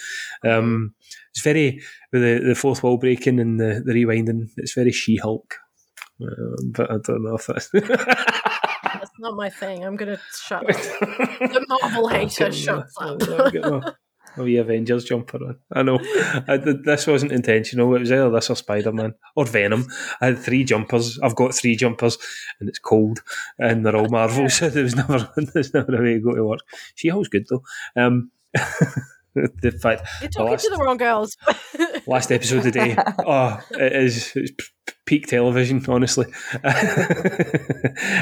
Um, 0.44 0.94
it's 1.35 1.43
very 1.43 1.82
with 2.12 2.23
the, 2.23 2.48
the 2.48 2.55
fourth 2.55 2.82
wall 2.82 2.97
breaking 2.97 3.40
and 3.40 3.61
the, 3.61 3.82
the 3.85 3.93
rewinding. 3.93 4.48
It's 4.57 4.73
very 4.73 4.93
She 4.93 5.16
Hulk, 5.16 5.57
but 6.18 6.90
I 6.90 6.98
don't 6.98 7.22
know 7.22 7.36
if 7.36 7.47
that's. 7.47 7.70
That's 7.70 9.10
not 9.18 9.36
my 9.36 9.51
thing. 9.51 9.84
I'm 9.84 9.97
gonna 9.97 10.18
shut 10.34 10.62
up. 10.70 10.76
the 10.76 11.64
Marvel 11.68 12.09
hater 12.09 12.52
shuts 12.52 12.97
up. 12.98 13.22
Oh, 14.38 14.44
yeah, 14.44 14.60
Avengers 14.60 15.05
jumper 15.05 15.38
on. 15.38 15.56
I 15.72 15.82
know. 15.82 15.98
I, 16.47 16.59
this 16.59 17.06
wasn't 17.06 17.32
intentional. 17.32 17.94
It 17.94 18.01
was 18.01 18.12
either 18.12 18.30
this 18.30 18.51
or 18.51 18.56
Spider 18.56 18.93
Man 18.93 19.14
or 19.34 19.47
Venom. 19.47 19.86
I 20.20 20.26
had 20.26 20.38
three 20.38 20.62
jumpers. 20.62 21.18
I've 21.20 21.34
got 21.34 21.55
three 21.55 21.74
jumpers, 21.74 22.18
and 22.60 22.68
it's 22.68 22.78
cold, 22.78 23.22
and 23.59 23.84
they're 23.84 23.97
all 23.97 24.09
Marvel, 24.10 24.51
so 24.51 24.68
there 24.68 24.82
was 24.82 24.94
never, 24.94 25.32
there's 25.55 25.72
never 25.72 25.97
a 25.97 26.02
way 26.02 26.14
to 26.14 26.20
go 26.20 26.34
to 26.34 26.44
work. 26.44 26.60
She 26.94 27.09
Hulk's 27.09 27.28
good 27.28 27.47
though. 27.48 27.62
Um, 27.97 28.30
the 29.63 29.71
fact 29.71 30.09
You're 30.21 30.31
talking 30.31 30.53
last, 30.53 30.65
to 30.65 30.71
the 30.71 30.83
wrong 30.83 30.97
girls. 30.97 31.37
last 32.07 32.33
episode 32.33 32.63
today. 32.63 32.97
Oh, 33.27 33.61
it 33.73 33.93
is 33.93 34.33
it's 34.35 34.53
peak 35.05 35.27
television, 35.27 35.85
honestly. 35.89 36.27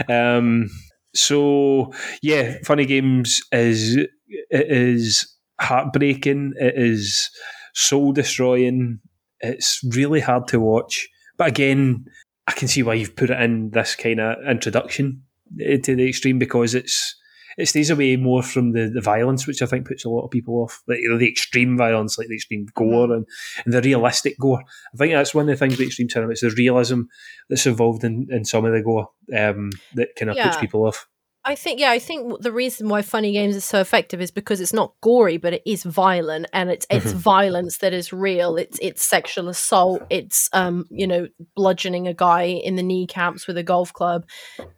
um, 0.09 0.69
so 1.15 1.93
yeah, 2.23 2.57
funny 2.65 2.87
games 2.87 3.43
is 3.53 3.97
it 3.97 4.11
is 4.51 5.37
heartbreaking. 5.61 6.55
It 6.57 6.75
is 6.77 7.31
soul 7.75 8.13
destroying. 8.13 9.01
It's 9.41 9.81
really 9.93 10.21
hard 10.21 10.49
to 10.49 10.61
watch. 10.61 11.09
But 11.37 11.49
again, 11.49 12.07
I 12.47 12.53
can 12.53 12.69
see 12.69 12.83
why 12.83 12.95
you've 12.95 13.17
put 13.17 13.31
it 13.31 13.41
in 13.41 13.71
this 13.71 13.95
kind 13.95 14.21
of 14.21 14.37
introduction 14.49 15.23
to 15.59 15.97
the 15.97 16.09
extreme 16.09 16.39
because 16.39 16.75
it's 16.75 17.17
it 17.59 17.67
stays 17.67 17.91
away 17.91 18.17
more 18.17 18.43
from 18.43 18.73
the, 18.73 18.89
the 18.89 19.01
violence, 19.01 19.47
which 19.47 19.63
I 19.63 19.67
think 19.67 19.87
puts 19.87 20.05
a 20.05 20.11
lot 20.11 20.25
of 20.25 20.31
people 20.31 20.57
off. 20.63 20.83
Like 20.87 20.99
you 20.99 21.09
know, 21.11 21.19
the 21.19 21.29
extreme 21.29 21.77
violence, 21.77 22.19
like 22.19 22.29
the 22.29 22.35
extreme 22.35 22.67
gore 22.75 23.13
and, 23.13 23.27
and 23.65 23.73
the 23.75 23.83
realistic 23.83 24.39
gore. 24.39 24.63
I 24.95 24.97
think 24.97 25.13
that's 25.13 25.35
one 25.35 25.49
of 25.49 25.49
the 25.49 25.57
things 25.57 25.79
with 25.79 25.87
extreme 25.87 26.09
cinema. 26.09 26.33
It's 26.33 26.41
the 26.41 26.51
realism 26.51 27.03
that's 27.49 27.67
involved 27.67 28.05
in, 28.05 28.27
in 28.31 28.45
some 28.45 28.65
of 28.65 28.73
the 28.73 28.83
gore 28.83 29.09
um, 29.37 29.71
that 29.95 30.09
kind 30.17 30.31
of 30.31 30.37
Yeah. 30.37 30.47
puts 30.49 30.59
people 30.61 30.87
off. 30.87 31.07
I 31.47 31.55
think, 31.55 31.79
yeah, 31.79 31.91
I 31.91 31.99
think 31.99 32.41
the 32.41 32.53
reason 32.53 32.89
why 32.89 33.03
funny 33.03 33.33
games 33.33 33.55
is 33.55 33.67
so 33.67 33.79
effective 33.79 34.21
is 34.23 34.31
because 34.31 34.63
it's 34.63 34.73
not 34.73 34.95
gory, 35.03 35.37
but 35.37 35.53
it 35.53 35.63
is 35.67 35.83
violent, 35.83 36.47
and 36.55 36.71
it's 36.71 36.87
it's 36.89 37.13
Mhm. 37.13 37.17
violence 37.17 37.79
that 37.79 37.93
is 37.93 38.15
real. 38.15 38.57
It's 38.57 38.79
it's 38.81 39.03
sexual 39.03 39.49
assault. 39.51 40.03
It's 40.09 40.49
um, 40.55 40.87
you 40.91 41.07
know, 41.07 41.29
bludgeoning 41.55 42.09
a 42.09 42.15
guy 42.15 42.45
in 42.45 42.77
the 42.77 42.83
kneecaps 42.83 43.47
with 43.47 43.59
a 43.59 43.63
golf 43.63 43.93
club. 43.93 44.25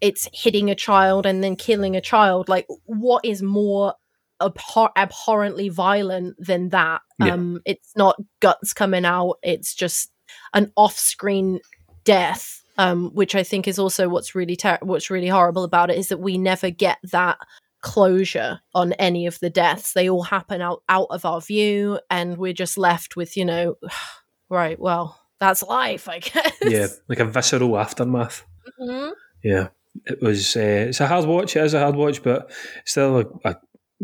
It's 0.00 0.28
hitting 0.32 0.68
a 0.68 0.74
child 0.74 1.24
and 1.24 1.42
then 1.44 1.54
killing 1.54 1.94
a 1.94 2.00
child. 2.00 2.48
Like, 2.48 2.66
what 2.86 3.24
is 3.24 3.42
more 3.42 3.94
abhor- 4.42 4.90
abhorrently 4.96 5.68
violent 5.68 6.34
than 6.44 6.70
that? 6.70 7.00
Yeah. 7.20 7.34
Um, 7.34 7.60
it's 7.64 7.92
not 7.96 8.16
guts 8.40 8.72
coming 8.72 9.04
out. 9.04 9.36
It's 9.42 9.72
just 9.72 10.10
an 10.52 10.72
off-screen 10.76 11.60
death 12.04 12.62
um, 12.78 13.10
which 13.14 13.34
I 13.34 13.42
think 13.42 13.66
is 13.68 13.78
also 13.78 14.08
what's 14.08 14.34
really 14.34 14.56
ter- 14.56 14.78
what's 14.82 15.10
really 15.10 15.28
horrible 15.28 15.64
about 15.64 15.90
it 15.90 15.98
is 15.98 16.08
that 16.08 16.18
we 16.20 16.38
never 16.38 16.70
get 16.70 16.98
that 17.12 17.38
closure 17.82 18.60
on 18.74 18.92
any 18.94 19.26
of 19.26 19.38
the 19.40 19.50
deaths. 19.50 19.92
They 19.92 20.08
all 20.08 20.22
happen 20.22 20.60
out 20.60 20.82
out 20.88 21.08
of 21.10 21.24
our 21.24 21.40
view, 21.40 22.00
and 22.10 22.36
we're 22.36 22.52
just 22.52 22.76
left 22.78 23.16
with 23.16 23.36
you 23.36 23.44
know, 23.44 23.76
right? 24.50 24.78
Well, 24.78 25.20
that's 25.40 25.62
life, 25.62 26.08
I 26.08 26.18
guess. 26.20 26.52
Yeah, 26.62 26.86
like 27.08 27.20
a 27.20 27.24
visceral 27.24 27.78
aftermath. 27.78 28.44
Mhm. 28.80 29.12
Yeah, 29.44 29.68
it 30.04 30.20
was. 30.20 30.56
Uh, 30.56 30.86
it's 30.88 31.00
a 31.00 31.06
hard 31.06 31.26
watch. 31.26 31.56
It 31.56 31.64
is 31.64 31.74
a 31.74 31.80
hard 31.80 31.96
watch, 31.96 32.22
but 32.22 32.50
still 32.84 33.18
a, 33.44 33.50
a 33.50 33.56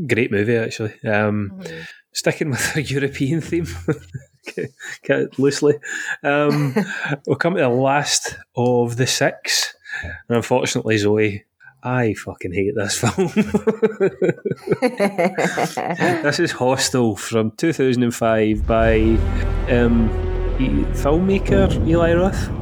great 0.07 0.31
movie 0.31 0.57
actually. 0.57 0.95
Um, 1.05 1.61
Sticking 2.15 2.51
with 2.51 2.77
a 2.77 2.83
European 2.83 3.41
theme, 3.41 3.67
loosely, 5.39 5.75
um, 6.23 6.75
we'll 7.27 7.37
come 7.37 7.55
to 7.55 7.61
the 7.61 7.69
last 7.69 8.37
of 8.57 8.97
the 8.97 9.07
six, 9.07 9.75
and 10.03 10.37
unfortunately, 10.37 10.99
Zoe. 10.99 11.45
I 11.85 12.15
fucking 12.15 12.53
hate 12.53 12.77
this 12.77 13.01
film. 13.01 13.27
this 16.23 16.39
is 16.39 16.53
Hostel 16.53 17.17
from 17.17 17.51
2005 17.57 18.65
by 18.65 19.01
um, 19.69 20.09
filmmaker 20.95 21.89
Eli 21.89 22.15
Roth. 22.15 22.62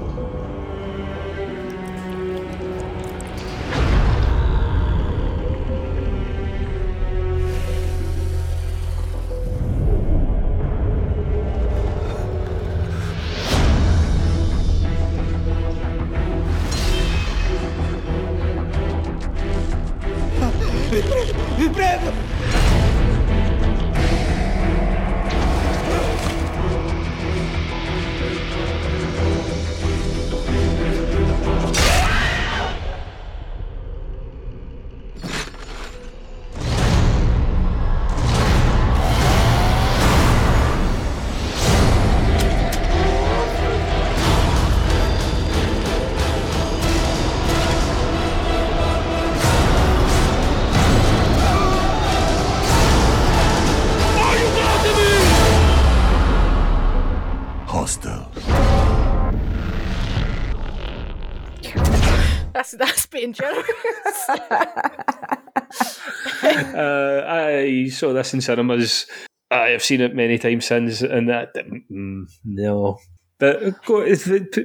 Saw 67.91 68.13
this 68.13 68.35
in 68.35 68.41
cinemas. 68.41 69.07
I 69.51 69.71
have 69.71 69.83
seen 69.83 70.01
it 70.01 70.15
many 70.15 70.39
times 70.39 70.67
since, 70.67 71.03
and 71.03 71.29
that 71.29 71.55
mm, 71.55 72.25
no. 72.45 72.99
But 73.39 73.85
go, 73.85 74.07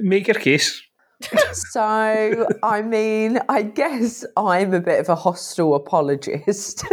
make 0.02 0.28
your 0.28 0.34
case. 0.34 0.82
so, 1.52 2.46
I 2.62 2.82
mean, 2.82 3.40
I 3.48 3.62
guess 3.62 4.24
I'm 4.36 4.74
a 4.74 4.80
bit 4.80 5.00
of 5.00 5.08
a 5.08 5.14
Hostel 5.14 5.74
apologist 5.74 6.84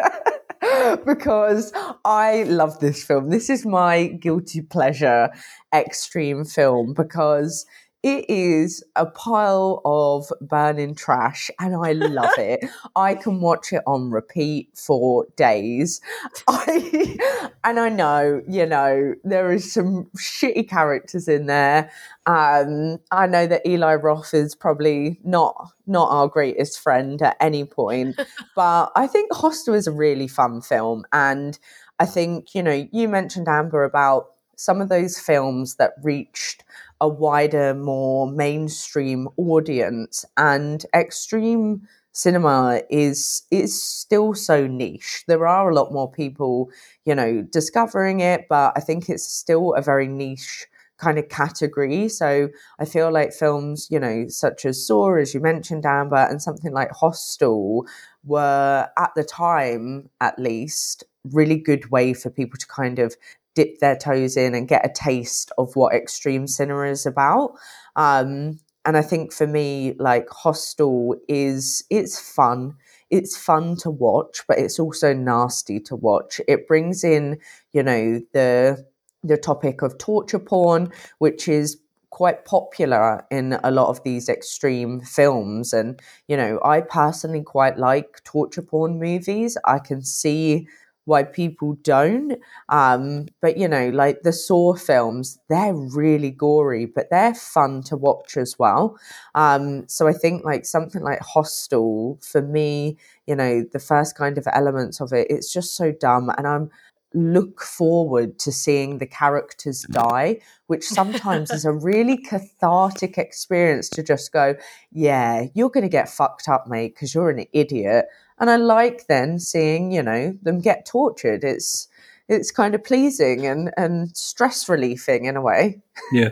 because 1.06 1.72
I 2.04 2.44
love 2.44 2.78
this 2.80 3.02
film. 3.02 3.30
This 3.30 3.48
is 3.48 3.64
my 3.64 4.08
guilty 4.08 4.60
pleasure 4.60 5.30
extreme 5.74 6.44
film 6.44 6.92
because 6.94 7.64
it 8.06 8.24
is 8.28 8.84
a 8.94 9.04
pile 9.04 9.82
of 9.84 10.32
burning 10.40 10.94
trash 10.94 11.50
and 11.58 11.74
I 11.74 11.90
love 11.90 12.30
it. 12.38 12.64
I 12.96 13.16
can 13.16 13.40
watch 13.40 13.72
it 13.72 13.82
on 13.84 14.12
repeat 14.12 14.68
for 14.74 15.26
days. 15.34 16.00
I 16.46 17.16
and 17.64 17.80
I 17.80 17.88
know, 17.88 18.42
you 18.48 18.64
know, 18.64 19.14
there 19.24 19.50
is 19.50 19.72
some 19.72 20.08
shitty 20.16 20.68
characters 20.68 21.26
in 21.26 21.46
there. 21.46 21.90
Um, 22.26 23.00
I 23.10 23.26
know 23.26 23.48
that 23.48 23.66
Eli 23.66 23.96
Roth 23.96 24.32
is 24.34 24.54
probably 24.54 25.18
not 25.24 25.72
not 25.88 26.08
our 26.12 26.28
greatest 26.28 26.78
friend 26.78 27.20
at 27.20 27.36
any 27.40 27.64
point, 27.64 28.20
but 28.54 28.92
I 28.94 29.08
think 29.08 29.32
Hostel 29.32 29.74
is 29.74 29.88
a 29.88 29.92
really 29.92 30.28
fun 30.28 30.60
film, 30.60 31.04
and 31.12 31.58
I 31.98 32.06
think 32.06 32.54
you 32.54 32.62
know 32.62 32.86
you 32.92 33.08
mentioned 33.08 33.48
Amber 33.48 33.82
about 33.82 34.28
some 34.56 34.80
of 34.80 34.88
those 34.88 35.18
films 35.18 35.76
that 35.76 35.92
reached 36.02 36.64
a 37.00 37.08
wider, 37.08 37.74
more 37.74 38.30
mainstream 38.30 39.28
audience, 39.36 40.24
and 40.36 40.84
extreme 40.94 41.86
cinema 42.12 42.80
is 42.90 43.42
is 43.50 43.82
still 43.82 44.34
so 44.34 44.66
niche. 44.66 45.24
There 45.28 45.46
are 45.46 45.70
a 45.70 45.74
lot 45.74 45.92
more 45.92 46.10
people, 46.10 46.70
you 47.04 47.14
know, 47.14 47.42
discovering 47.42 48.20
it, 48.20 48.46
but 48.48 48.72
I 48.76 48.80
think 48.80 49.08
it's 49.08 49.24
still 49.26 49.74
a 49.74 49.82
very 49.82 50.08
niche 50.08 50.66
kind 50.98 51.18
of 51.18 51.28
category. 51.28 52.08
So 52.08 52.48
I 52.78 52.86
feel 52.86 53.12
like 53.12 53.32
films, 53.32 53.88
you 53.90 54.00
know, 54.00 54.28
such 54.28 54.64
as 54.64 54.86
Saw, 54.86 55.14
as 55.16 55.34
you 55.34 55.40
mentioned, 55.40 55.84
Amber, 55.84 56.16
and 56.30 56.40
something 56.40 56.72
like 56.72 56.90
Hostel 56.90 57.86
were 58.24 58.88
at 58.98 59.10
the 59.14 59.24
time, 59.24 60.08
at 60.20 60.38
least, 60.38 61.04
really 61.32 61.58
good 61.58 61.90
way 61.90 62.14
for 62.14 62.30
people 62.30 62.56
to 62.58 62.66
kind 62.66 62.98
of 62.98 63.14
dip 63.56 63.80
their 63.80 63.96
toes 63.96 64.36
in 64.36 64.54
and 64.54 64.68
get 64.68 64.86
a 64.86 64.92
taste 64.92 65.50
of 65.58 65.74
what 65.74 65.92
extreme 65.92 66.46
cinema 66.46 66.82
is 66.82 67.06
about. 67.06 67.54
Um, 67.96 68.60
and 68.84 68.96
I 68.96 69.02
think 69.02 69.32
for 69.32 69.48
me, 69.48 69.94
like 69.98 70.28
Hostel 70.30 71.16
is 71.26 71.82
it's 71.90 72.20
fun. 72.20 72.76
It's 73.10 73.36
fun 73.36 73.76
to 73.78 73.90
watch, 73.90 74.42
but 74.46 74.58
it's 74.58 74.78
also 74.78 75.12
nasty 75.12 75.80
to 75.80 75.96
watch. 75.96 76.40
It 76.46 76.68
brings 76.68 77.02
in, 77.02 77.38
you 77.72 77.82
know, 77.82 78.20
the 78.32 78.86
the 79.24 79.36
topic 79.36 79.82
of 79.82 79.98
torture 79.98 80.38
porn, 80.38 80.92
which 81.18 81.48
is 81.48 81.78
quite 82.10 82.44
popular 82.44 83.26
in 83.30 83.58
a 83.64 83.70
lot 83.70 83.88
of 83.88 84.02
these 84.04 84.28
extreme 84.28 85.00
films. 85.00 85.72
And, 85.72 86.00
you 86.28 86.36
know, 86.36 86.60
I 86.64 86.80
personally 86.80 87.42
quite 87.42 87.76
like 87.76 88.22
torture 88.24 88.62
porn 88.62 88.98
movies. 89.00 89.58
I 89.64 89.80
can 89.80 90.02
see 90.02 90.68
why 91.06 91.22
people 91.22 91.78
don't. 91.82 92.34
Um, 92.68 93.26
but 93.40 93.56
you 93.56 93.66
know, 93.66 93.88
like 93.88 94.22
the 94.22 94.32
Saw 94.32 94.74
films, 94.74 95.38
they're 95.48 95.74
really 95.74 96.30
gory, 96.30 96.84
but 96.84 97.08
they're 97.10 97.34
fun 97.34 97.82
to 97.84 97.96
watch 97.96 98.36
as 98.36 98.58
well. 98.58 98.98
Um, 99.34 99.88
so 99.88 100.06
I 100.06 100.12
think 100.12 100.44
like 100.44 100.66
something 100.66 101.02
like 101.02 101.20
Hostel 101.20 102.18
for 102.20 102.42
me, 102.42 102.98
you 103.26 103.34
know, 103.34 103.64
the 103.72 103.78
first 103.78 104.16
kind 104.16 104.36
of 104.36 104.46
elements 104.52 105.00
of 105.00 105.12
it, 105.12 105.28
it's 105.30 105.52
just 105.52 105.74
so 105.74 105.92
dumb, 105.92 106.30
and 106.36 106.46
I'm 106.46 106.70
look 107.14 107.62
forward 107.62 108.38
to 108.40 108.52
seeing 108.52 108.98
the 108.98 109.06
characters 109.06 109.86
die, 109.90 110.38
which 110.66 110.84
sometimes 110.84 111.50
is 111.50 111.64
a 111.64 111.72
really 111.72 112.18
cathartic 112.18 113.16
experience 113.16 113.88
to 113.88 114.02
just 114.02 114.32
go, 114.32 114.54
yeah, 114.92 115.46
you're 115.54 115.70
going 115.70 115.82
to 115.82 115.88
get 115.88 116.10
fucked 116.10 116.48
up, 116.48 116.66
mate, 116.68 116.94
because 116.94 117.14
you're 117.14 117.30
an 117.30 117.46
idiot 117.52 118.06
and 118.38 118.50
I 118.50 118.56
like 118.56 119.06
then 119.06 119.38
seeing 119.38 119.92
you 119.92 120.02
know 120.02 120.36
them 120.42 120.60
get 120.60 120.86
tortured. 120.86 121.44
It's 121.44 121.88
it's 122.28 122.50
kind 122.50 122.74
of 122.74 122.84
pleasing 122.84 123.46
and 123.46 123.72
and 123.76 124.16
stress 124.16 124.68
relieving 124.68 125.24
in 125.24 125.36
a 125.36 125.42
way. 125.42 125.80
Yeah. 126.12 126.30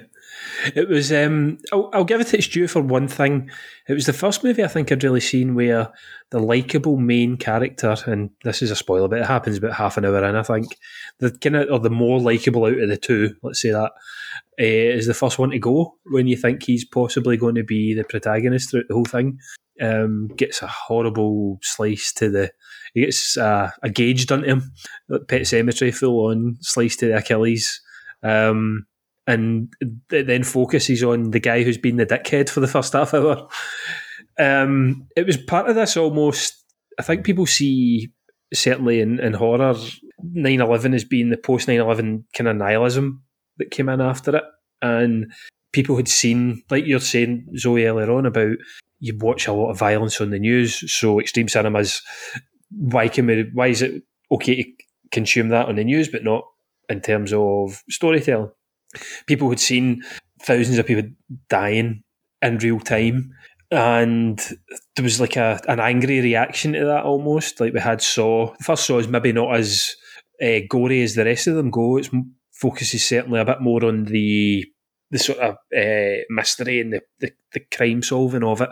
It 0.75 0.89
was. 0.89 1.13
Um, 1.13 1.59
I'll, 1.73 1.91
I'll, 1.93 2.05
give 2.05 2.21
it 2.21 2.35
its 2.35 2.49
due 2.49 2.69
for 2.69 2.83
one 2.83 3.09
thing. 3.09 3.51
It 3.89 3.95
was 3.95 4.07
the 4.07 4.13
first 4.13 4.43
movie 4.43 4.65
I 4.65 4.69
think 4.69 4.91
I'd 4.91 5.05
really 5.05 5.21
seen 5.21 5.55
where 5.55 5.93
the 6.31 6.39
likable 6.39 6.97
main 6.97 7.37
character, 7.37 7.97
and 8.07 8.31
this 8.43 8.61
is 8.61 8.71
a 8.71 8.77
spoiler, 8.77 9.09
but 9.09 9.21
it 9.21 9.27
happens 9.27 9.59
about 9.59 9.75
half 9.75 9.97
an 9.97 10.05
hour 10.05 10.25
in. 10.25 10.37
I 10.37 10.43
think 10.43 10.77
the 11.19 11.31
kind 11.31 11.57
of 11.57 11.71
or 11.71 11.79
the 11.79 11.91
more 11.91 12.21
likable 12.21 12.65
out 12.65 12.79
of 12.79 12.89
the 12.89 12.97
two, 12.97 13.37
let's 13.43 13.61
say 13.61 13.71
that, 13.71 13.93
uh, 14.61 14.65
is 14.65 15.07
the 15.07 15.15
first 15.15 15.39
one 15.39 15.51
to 15.51 15.59
go 15.59 15.97
when 16.07 16.27
you 16.27 16.37
think 16.37 16.63
he's 16.63 16.85
possibly 16.85 17.37
going 17.37 17.55
to 17.55 17.65
be 17.65 17.95
the 17.95 18.05
protagonist 18.05 18.71
throughout 18.71 18.89
the 18.89 18.95
whole 18.95 19.05
thing 19.05 19.39
um, 19.81 20.29
gets 20.37 20.63
a 20.63 20.67
horrible 20.67 21.59
slice 21.63 22.13
to 22.15 22.31
the. 22.31 22.51
He 22.95 23.01
gets 23.01 23.37
uh, 23.37 23.71
a 23.83 23.91
gauge 23.91 24.27
done 24.27 24.43
to 24.43 24.49
him, 24.49 24.73
Pet 25.29 25.43
Sematary 25.43 25.95
full 25.95 26.27
on 26.27 26.57
slice 26.61 26.97
to 26.97 27.07
the 27.07 27.17
Achilles. 27.17 27.81
Um, 28.23 28.87
and 29.27 29.73
then 30.11 30.45
focuses 30.45 31.03
on 31.03 31.31
the 31.31 31.41
guy 31.41 31.63
who's 31.63 31.79
been 31.79 31.97
the 31.97 32.05
dickhead 32.05 32.51
for 32.51 32.61
the 32.61 32.69
first 32.69 32.93
half 32.93 33.15
hour. 33.15 33.49
Um, 34.39 35.09
it 35.17 35.27
was 35.27 35.37
part 35.39 35.69
of 35.69 35.77
this 35.77 35.97
almost. 35.97 36.63
I 36.99 37.03
think 37.03 37.25
people 37.25 37.47
see 37.47 38.13
certainly 38.53 39.01
in, 39.01 39.19
in 39.21 39.33
horror 39.33 39.75
9-11 40.25 40.95
as 40.95 41.05
being 41.05 41.31
the 41.31 41.37
post 41.37 41.69
9-11 41.69 42.25
kind 42.37 42.49
of 42.49 42.57
nihilism 42.57 43.23
that 43.59 43.71
came 43.71 43.89
in 43.89 44.01
after 44.01 44.37
it 44.37 44.45
and 44.81 45.33
people 45.73 45.97
had 45.97 46.09
seen 46.09 46.63
like 46.71 46.87
you're 46.87 47.01
saying 47.01 47.47
zoe 47.57 47.85
earlier 47.85 48.11
on 48.11 48.27
about 48.27 48.57
you 49.05 49.15
watch 49.19 49.47
a 49.47 49.53
lot 49.53 49.71
of 49.71 49.79
violence 49.79 50.19
on 50.19 50.31
the 50.31 50.39
news. 50.39 50.91
So 50.91 51.21
extreme 51.21 51.47
cinemas, 51.47 52.01
why 52.71 53.09
can 53.09 53.27
we? 53.27 53.51
Why 53.53 53.67
is 53.67 53.83
it 53.83 54.03
okay 54.33 54.63
to 54.63 54.71
consume 55.13 55.51
that 55.51 55.69
on 55.69 55.77
the 55.77 55.85
news, 55.85 56.09
but 56.09 56.25
not 56.25 56.45
in 56.89 57.03
terms 57.03 57.31
of 57.35 57.83
storytelling? 57.91 58.51
People 59.27 59.51
had 59.51 59.61
seen 59.61 60.03
thousands 60.41 60.79
of 60.79 60.87
people 60.87 61.11
dying 61.51 62.03
in 62.41 62.57
real 62.59 62.81
time, 62.81 63.31
and 63.71 64.39
there 64.97 65.03
was 65.03 65.21
like 65.21 65.37
a 65.37 65.61
an 65.69 65.81
angry 65.81 66.23
reaction 66.23 66.73
to 66.73 66.87
that 66.87 67.05
almost. 67.05 67.61
Like 67.61 67.75
we 67.75 67.81
had 67.81 68.01
Saw. 68.01 68.55
The 68.57 68.65
first 68.65 68.87
Saw 68.87 68.99
is 69.01 69.09
maybe 69.09 69.33
not 69.33 69.55
as 69.55 69.95
uh, 70.43 70.61
gory 70.71 71.03
as 71.03 71.15
the 71.15 71.27
rest 71.27 71.47
of 71.47 71.57
them 71.57 71.71
go. 71.71 71.99
It 71.99 72.09
focuses 72.53 73.05
certainly 73.05 73.41
a 73.41 73.45
bit 73.45 73.61
more 73.61 73.85
on 73.85 74.07
the 74.07 74.65
the 75.11 75.19
sort 75.19 75.39
of 75.39 75.55
uh, 75.77 76.23
mystery 76.31 76.81
and 76.81 76.93
the, 76.93 77.01
the, 77.21 77.33
the 77.53 77.61
crime 77.75 78.03
solving 78.03 78.43
of 78.43 78.61
it, 78.61 78.71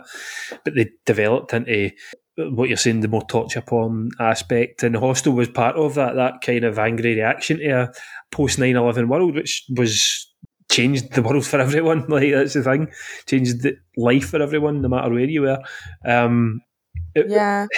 but 0.65 0.75
they 0.75 0.89
developed 1.05 1.53
into 1.53 1.91
what 2.37 2.67
you're 2.67 2.77
saying, 2.77 3.01
the 3.01 3.07
more 3.07 3.25
torture 3.25 3.61
porn 3.61 4.09
aspect. 4.19 4.83
And 4.83 4.95
the 4.95 4.99
Hostel 4.99 5.33
was 5.33 5.49
part 5.49 5.75
of 5.75 5.95
that, 5.95 6.15
that 6.15 6.41
kind 6.41 6.63
of 6.63 6.79
angry 6.79 7.15
reaction 7.15 7.59
to 7.59 7.69
a 7.69 7.91
post 8.31 8.59
9 8.59 8.75
11 8.75 9.07
world, 9.07 9.35
which 9.35 9.63
was 9.69 10.27
changed 10.71 11.13
the 11.13 11.21
world 11.21 11.45
for 11.45 11.59
everyone. 11.61 12.05
Like, 12.07 12.31
that's 12.31 12.53
the 12.55 12.63
thing. 12.63 12.87
Changed 13.27 13.61
the 13.61 13.77
life 13.97 14.29
for 14.29 14.41
everyone, 14.41 14.81
no 14.81 14.89
matter 14.89 15.11
where 15.11 15.25
you 15.25 15.41
were. 15.41 15.59
Um, 16.05 16.61
it, 17.15 17.29
yeah. 17.29 17.67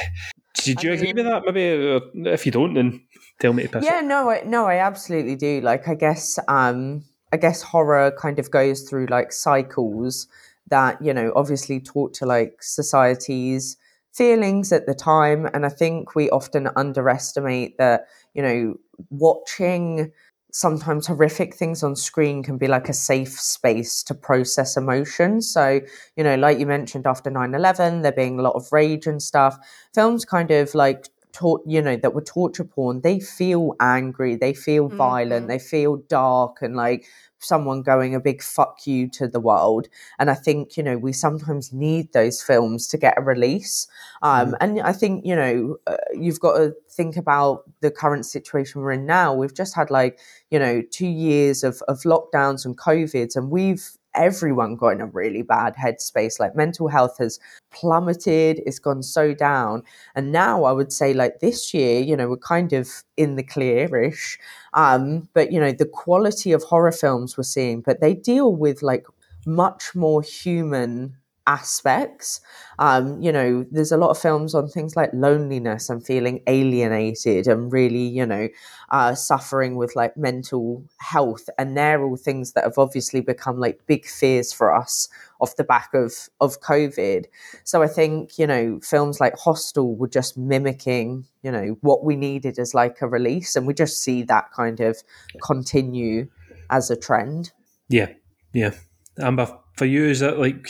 Did 0.63 0.81
you 0.83 0.91
I 0.91 0.93
agree 0.95 1.13
mean, 1.13 1.17
with 1.17 1.25
that? 1.25 1.43
Maybe 1.45 2.29
if 2.29 2.45
you 2.45 2.51
don't, 2.51 2.73
then 2.75 3.05
tell 3.41 3.51
me 3.51 3.63
to 3.63 3.69
piss 3.69 3.83
Yeah, 3.83 3.99
it. 3.99 4.05
no, 4.05 4.29
I, 4.29 4.43
no, 4.45 4.65
I 4.65 4.77
absolutely 4.77 5.35
do. 5.35 5.59
Like, 5.59 5.87
I 5.87 5.95
guess. 5.95 6.39
Um, 6.47 7.03
I 7.31 7.37
guess 7.37 7.61
horror 7.61 8.11
kind 8.19 8.39
of 8.39 8.51
goes 8.51 8.81
through 8.81 9.07
like 9.07 9.31
cycles 9.31 10.27
that, 10.69 11.01
you 11.01 11.13
know, 11.13 11.31
obviously 11.35 11.79
talk 11.79 12.13
to 12.13 12.25
like 12.25 12.61
society's 12.61 13.77
feelings 14.13 14.71
at 14.71 14.85
the 14.85 14.93
time. 14.95 15.47
And 15.53 15.65
I 15.65 15.69
think 15.69 16.15
we 16.15 16.29
often 16.29 16.69
underestimate 16.75 17.77
that, 17.77 18.07
you 18.33 18.41
know, 18.41 18.75
watching 19.09 20.11
sometimes 20.51 21.05
horrific 21.05 21.53
things 21.53 21.83
on 21.83 21.97
screen 21.97 22.41
can 22.41 22.57
be 22.57 22.67
like 22.67 22.87
a 22.87 22.93
safe 22.93 23.37
space 23.37 24.01
to 24.03 24.15
process 24.15 24.77
emotions. 24.77 25.51
So, 25.51 25.81
you 26.15 26.23
know, 26.23 26.35
like 26.35 26.59
you 26.59 26.65
mentioned 26.65 27.05
after 27.05 27.29
9 27.29 27.53
11, 27.53 28.03
there 28.03 28.13
being 28.13 28.39
a 28.39 28.41
lot 28.41 28.55
of 28.55 28.71
rage 28.71 29.05
and 29.05 29.21
stuff, 29.21 29.57
films 29.93 30.23
kind 30.23 30.51
of 30.51 30.73
like 30.73 31.09
taught 31.35 31.61
you 31.67 31.81
know 31.81 31.97
that 31.97 32.13
were 32.13 32.21
torture 32.21 32.63
porn 32.63 33.01
they 33.01 33.19
feel 33.19 33.75
angry 33.81 34.37
they 34.37 34.53
feel 34.53 34.87
mm-hmm. 34.87 34.95
violent 34.95 35.49
they 35.49 35.59
feel 35.59 35.97
dark 36.07 36.61
and 36.61 36.77
like 36.77 37.05
someone 37.39 37.81
going 37.81 38.15
a 38.15 38.19
big 38.21 38.41
fuck 38.41 38.87
you 38.87 39.09
to 39.09 39.27
the 39.27 39.39
world 39.39 39.89
and 40.17 40.31
i 40.31 40.33
think 40.33 40.77
you 40.77 40.81
know 40.81 40.97
we 40.97 41.11
sometimes 41.11 41.73
need 41.73 42.11
those 42.13 42.41
films 42.41 42.87
to 42.87 42.97
get 42.97 43.17
a 43.17 43.21
release 43.21 43.85
um, 44.21 44.51
mm. 44.51 44.57
and 44.61 44.79
i 44.79 44.93
think 44.93 45.25
you 45.25 45.35
know 45.35 45.75
uh, 45.87 45.97
you've 46.13 46.39
got 46.39 46.55
to 46.55 46.73
think 46.89 47.17
about 47.17 47.63
the 47.81 47.91
current 47.91 48.25
situation 48.25 48.81
we're 48.81 48.93
in 48.93 49.05
now 49.05 49.33
we've 49.33 49.53
just 49.53 49.75
had 49.75 49.91
like 49.91 50.17
you 50.49 50.57
know 50.57 50.81
two 50.89 51.07
years 51.07 51.65
of, 51.65 51.81
of 51.89 51.99
lockdowns 52.03 52.63
and 52.63 52.77
covids 52.77 53.35
and 53.35 53.51
we've 53.51 53.97
everyone 54.15 54.75
got 54.75 54.89
in 54.89 55.01
a 55.01 55.05
really 55.07 55.41
bad 55.41 55.75
headspace. 55.75 56.39
Like 56.39 56.55
mental 56.55 56.87
health 56.87 57.17
has 57.19 57.39
plummeted, 57.71 58.61
it's 58.65 58.79
gone 58.79 59.03
so 59.03 59.33
down. 59.33 59.83
And 60.15 60.31
now 60.31 60.63
I 60.63 60.71
would 60.71 60.91
say, 60.93 61.13
like 61.13 61.39
this 61.39 61.73
year, 61.73 61.99
you 62.01 62.15
know, 62.15 62.29
we're 62.29 62.37
kind 62.37 62.73
of 62.73 62.89
in 63.17 63.35
the 63.35 63.43
clearish. 63.43 64.37
Um, 64.73 65.29
but 65.33 65.51
you 65.51 65.59
know, 65.59 65.71
the 65.71 65.85
quality 65.85 66.51
of 66.51 66.63
horror 66.63 66.91
films 66.91 67.37
we're 67.37 67.43
seeing, 67.43 67.81
but 67.81 68.01
they 68.01 68.13
deal 68.13 68.55
with 68.55 68.81
like 68.81 69.05
much 69.45 69.93
more 69.95 70.21
human 70.21 71.15
aspects. 71.47 72.41
Um, 72.79 73.21
you 73.21 73.31
know, 73.31 73.65
there's 73.71 73.91
a 73.91 73.97
lot 73.97 74.09
of 74.09 74.17
films 74.17 74.55
on 74.55 74.67
things 74.67 74.95
like 74.95 75.11
loneliness 75.13 75.89
and 75.89 76.05
feeling 76.05 76.41
alienated 76.47 77.47
and 77.47 77.71
really, 77.71 78.05
you 78.07 78.25
know, 78.25 78.49
uh, 78.89 79.15
suffering 79.15 79.75
with 79.75 79.95
like 79.95 80.17
mental 80.17 80.83
health. 80.97 81.49
And 81.57 81.77
they're 81.77 82.03
all 82.03 82.17
things 82.17 82.53
that 82.53 82.63
have 82.63 82.77
obviously 82.77 83.21
become 83.21 83.59
like 83.59 83.85
big 83.87 84.05
fears 84.05 84.51
for 84.51 84.75
us 84.75 85.07
off 85.39 85.55
the 85.55 85.63
back 85.63 85.93
of, 85.93 86.13
of 86.41 86.61
COVID. 86.61 87.25
So 87.63 87.83
I 87.83 87.87
think, 87.87 88.37
you 88.37 88.47
know, 88.47 88.79
films 88.81 89.19
like 89.19 89.35
Hostel 89.37 89.95
were 89.95 90.07
just 90.07 90.37
mimicking, 90.37 91.25
you 91.43 91.51
know, 91.51 91.77
what 91.81 92.03
we 92.03 92.15
needed 92.15 92.59
as 92.59 92.73
like 92.73 93.01
a 93.01 93.07
release. 93.07 93.55
And 93.55 93.67
we 93.67 93.73
just 93.73 94.01
see 94.01 94.23
that 94.23 94.51
kind 94.51 94.79
of 94.79 94.97
continue 95.43 96.27
as 96.69 96.89
a 96.89 96.95
trend. 96.95 97.51
Yeah. 97.89 98.09
Yeah. 98.53 98.71
Amber, 99.19 99.59
for 99.77 99.85
you, 99.85 100.05
is 100.05 100.19
that 100.21 100.39
like 100.39 100.69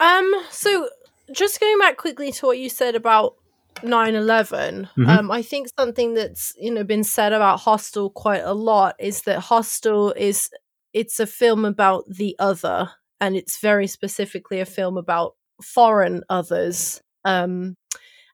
um, 0.00 0.32
so 0.50 0.88
just 1.32 1.60
going 1.60 1.78
back 1.78 1.96
quickly 1.96 2.32
to 2.32 2.46
what 2.46 2.58
you 2.58 2.68
said 2.68 2.94
about 2.94 3.36
9-11 3.76 4.88
mm-hmm. 4.96 5.08
um, 5.08 5.30
i 5.30 5.42
think 5.42 5.68
something 5.78 6.14
that's 6.14 6.54
you 6.58 6.70
know 6.70 6.84
been 6.84 7.04
said 7.04 7.32
about 7.32 7.60
hostel 7.60 8.08
quite 8.08 8.42
a 8.42 8.52
lot 8.52 8.94
is 8.98 9.22
that 9.22 9.40
hostel 9.40 10.12
is 10.12 10.48
it's 10.92 11.18
a 11.18 11.26
film 11.26 11.64
about 11.64 12.04
the 12.08 12.36
other 12.38 12.90
and 13.20 13.36
it's 13.36 13.58
very 13.58 13.86
specifically 13.86 14.60
a 14.60 14.66
film 14.66 14.96
about 14.96 15.34
foreign 15.62 16.22
others 16.28 17.02
um, 17.24 17.76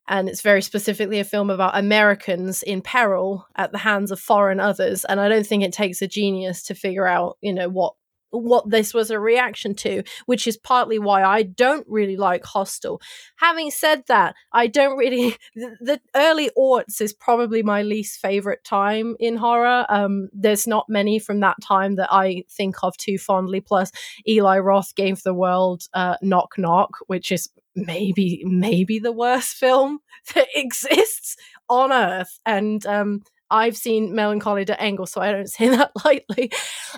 and 0.09 0.29
it's 0.29 0.43
very 0.43 0.61
specifically 0.63 1.21
a 1.21 1.25
film 1.25 1.49
about 1.49 1.77
americans 1.77 2.63
in 2.63 2.83
peril 2.83 3.47
at 3.57 3.73
the 3.73 3.79
hands 3.79 4.11
of 4.11 4.21
foreign 4.21 4.61
others 4.61 5.05
and 5.07 5.21
i 5.21 5.29
don't 5.29 5.47
think 5.47 5.63
it 5.63 5.73
takes 5.73 6.03
a 6.03 6.07
genius 6.07 6.63
to 6.63 6.75
figure 6.75 7.07
out 7.07 7.39
you 7.41 7.53
know 7.53 7.69
what 7.69 7.95
what 8.31 8.71
this 8.71 8.95
was 8.95 9.11
a 9.11 9.19
reaction 9.19 9.75
to, 9.75 10.03
which 10.27 10.47
is 10.47 10.57
partly 10.57 10.99
why 10.99 11.23
I 11.23 11.43
don't 11.43 11.87
really 11.89 12.17
like 12.17 12.45
Hostel. 12.45 13.01
Having 13.37 13.71
said 13.71 14.05
that, 14.09 14.35
I 14.53 14.67
don't 14.67 14.97
really 14.97 15.37
the, 15.55 15.77
the 15.81 16.01
early 16.15 16.51
aughts 16.57 17.01
is 17.01 17.13
probably 17.13 17.63
my 17.63 17.83
least 17.83 18.21
favorite 18.21 18.65
time 18.65 19.17
in 19.19 19.37
horror. 19.37 19.87
Um, 19.89 20.29
there's 20.33 20.67
not 20.67 20.89
many 20.89 21.19
from 21.19 21.41
that 21.41 21.57
time 21.63 21.97
that 21.97 22.13
I 22.13 22.45
think 22.51 22.77
of 22.83 22.97
too 22.97 23.19
fondly. 23.19 23.61
Plus, 23.61 23.91
Eli 24.29 24.59
Roth 24.59 24.95
gave 24.95 25.23
the 25.23 25.35
world 25.35 25.83
uh, 25.95 26.17
Knock 26.23 26.55
Knock, 26.59 26.99
which 27.07 27.33
is 27.33 27.49
maybe 27.75 28.43
maybe 28.45 28.99
the 28.99 29.13
worst 29.13 29.55
film 29.57 30.01
that 30.35 30.49
exists 30.55 31.37
on 31.69 31.93
earth, 31.93 32.41
and 32.45 32.85
um, 32.87 33.23
I've 33.51 33.77
seen 33.77 34.13
Melancholie 34.15 34.65
der 34.65 34.77
Engel, 34.79 35.07
so 35.07 35.21
I 35.21 35.33
don't 35.33 35.47
say 35.51 35.69
that 35.69 35.93
lightly. 36.05 36.51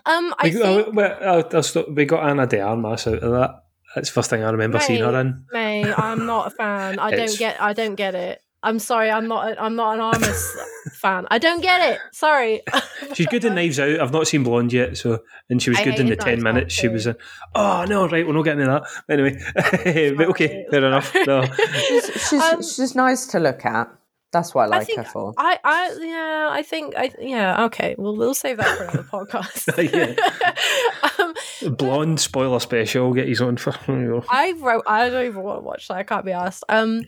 Um, 0.06 0.34
I 0.38 0.44
we, 0.44 0.50
think 0.52 0.94
well, 0.94 1.18
I'll- 1.22 1.48
I'll 1.56 1.62
stop- 1.62 1.88
we 1.90 2.04
got 2.04 2.28
Ana 2.28 2.46
de 2.46 2.60
Armas 2.60 3.06
out 3.06 3.20
of 3.20 3.30
that. 3.32 3.50
That's 3.94 4.08
the 4.08 4.14
first 4.14 4.30
thing 4.30 4.42
I 4.42 4.50
remember 4.50 4.80
seeing 4.80 5.02
her 5.02 5.20
in. 5.20 5.44
May, 5.52 5.92
I'm 5.92 6.24
not 6.26 6.46
a 6.46 6.50
fan. 6.56 6.98
I 6.98 7.10
don't 7.10 7.38
get. 7.38 7.60
I 7.60 7.72
don't 7.74 7.94
get 7.94 8.14
it. 8.14 8.40
I'm 8.62 8.78
sorry. 8.78 9.10
I'm 9.10 9.28
not. 9.28 9.52
a- 9.52 9.62
I'm 9.62 9.74
not 9.76 9.94
an 9.94 10.00
Armas 10.00 10.56
fan. 11.00 11.26
I 11.30 11.38
don't 11.38 11.60
get 11.60 11.92
it. 11.94 12.00
Sorry. 12.12 12.62
She's 13.14 13.26
good 13.26 13.44
in 13.44 13.54
Knives 13.54 13.78
Out. 13.80 14.00
I've 14.00 14.12
not 14.12 14.26
seen 14.28 14.44
Blonde 14.44 14.72
yet, 14.72 14.96
so 14.96 15.18
and 15.50 15.60
she 15.60 15.68
was 15.70 15.78
I 15.80 15.84
good 15.84 15.98
in 16.00 16.06
the 16.06 16.12
hated 16.12 16.20
ten 16.20 16.38
Out 16.38 16.42
minutes 16.54 16.72
she 16.74 16.88
was 16.88 17.06
in. 17.06 17.16
Oh 17.54 17.84
no, 17.86 18.08
right, 18.08 18.26
we're 18.26 18.32
not 18.32 18.44
getting 18.44 18.60
into 18.60 18.72
that. 18.72 19.12
Anyway, 19.12 20.12
but 20.16 20.28
okay, 20.28 20.64
fair 20.70 20.84
enough. 20.86 21.14
No. 21.26 21.44
She's, 21.88 22.28
she's, 22.28 22.74
she's 22.76 22.94
nice 22.94 23.26
to 23.26 23.40
look 23.40 23.64
at. 23.66 23.88
That's 24.32 24.54
what 24.54 24.62
I 24.62 24.66
like 24.66 24.80
I 24.80 24.84
think 24.84 24.98
her 24.98 25.04
for. 25.04 25.34
I, 25.36 25.59
I, 25.62 25.96
yeah, 26.00 26.48
I 26.50 26.62
think, 26.62 26.94
I, 26.96 27.10
yeah, 27.20 27.64
okay. 27.66 27.94
Well, 27.98 28.16
we'll 28.16 28.32
save 28.32 28.56
that 28.56 28.78
for 28.78 28.84
another 28.84 29.02
podcast. 29.12 29.68
yeah. 31.62 31.70
Blonde 31.70 32.18
spoiler 32.18 32.59
special. 32.59 33.12
Get 33.12 33.28
his 33.28 33.42
own 33.42 33.59
for 33.59 33.74
I 34.30 34.52
wrote. 34.52 34.84
I 34.86 35.10
don't 35.10 35.26
even 35.26 35.42
want 35.42 35.60
to 35.60 35.64
watch 35.64 35.88
that. 35.88 35.98
I 35.98 36.02
can't 36.02 36.24
be 36.24 36.32
asked. 36.32 36.64
Um, 36.70 37.04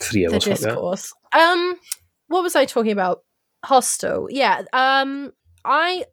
three 0.00 0.26
the 0.26 0.34
hours. 0.34 0.44
that. 0.44 0.50
discourse. 0.50 1.12
Um, 1.36 1.74
what 2.28 2.44
was 2.44 2.54
I 2.54 2.66
talking 2.66 2.92
about? 2.92 3.24
Hostel. 3.64 4.28
Yeah. 4.30 4.62
Um, 4.72 5.32
I 5.64 6.04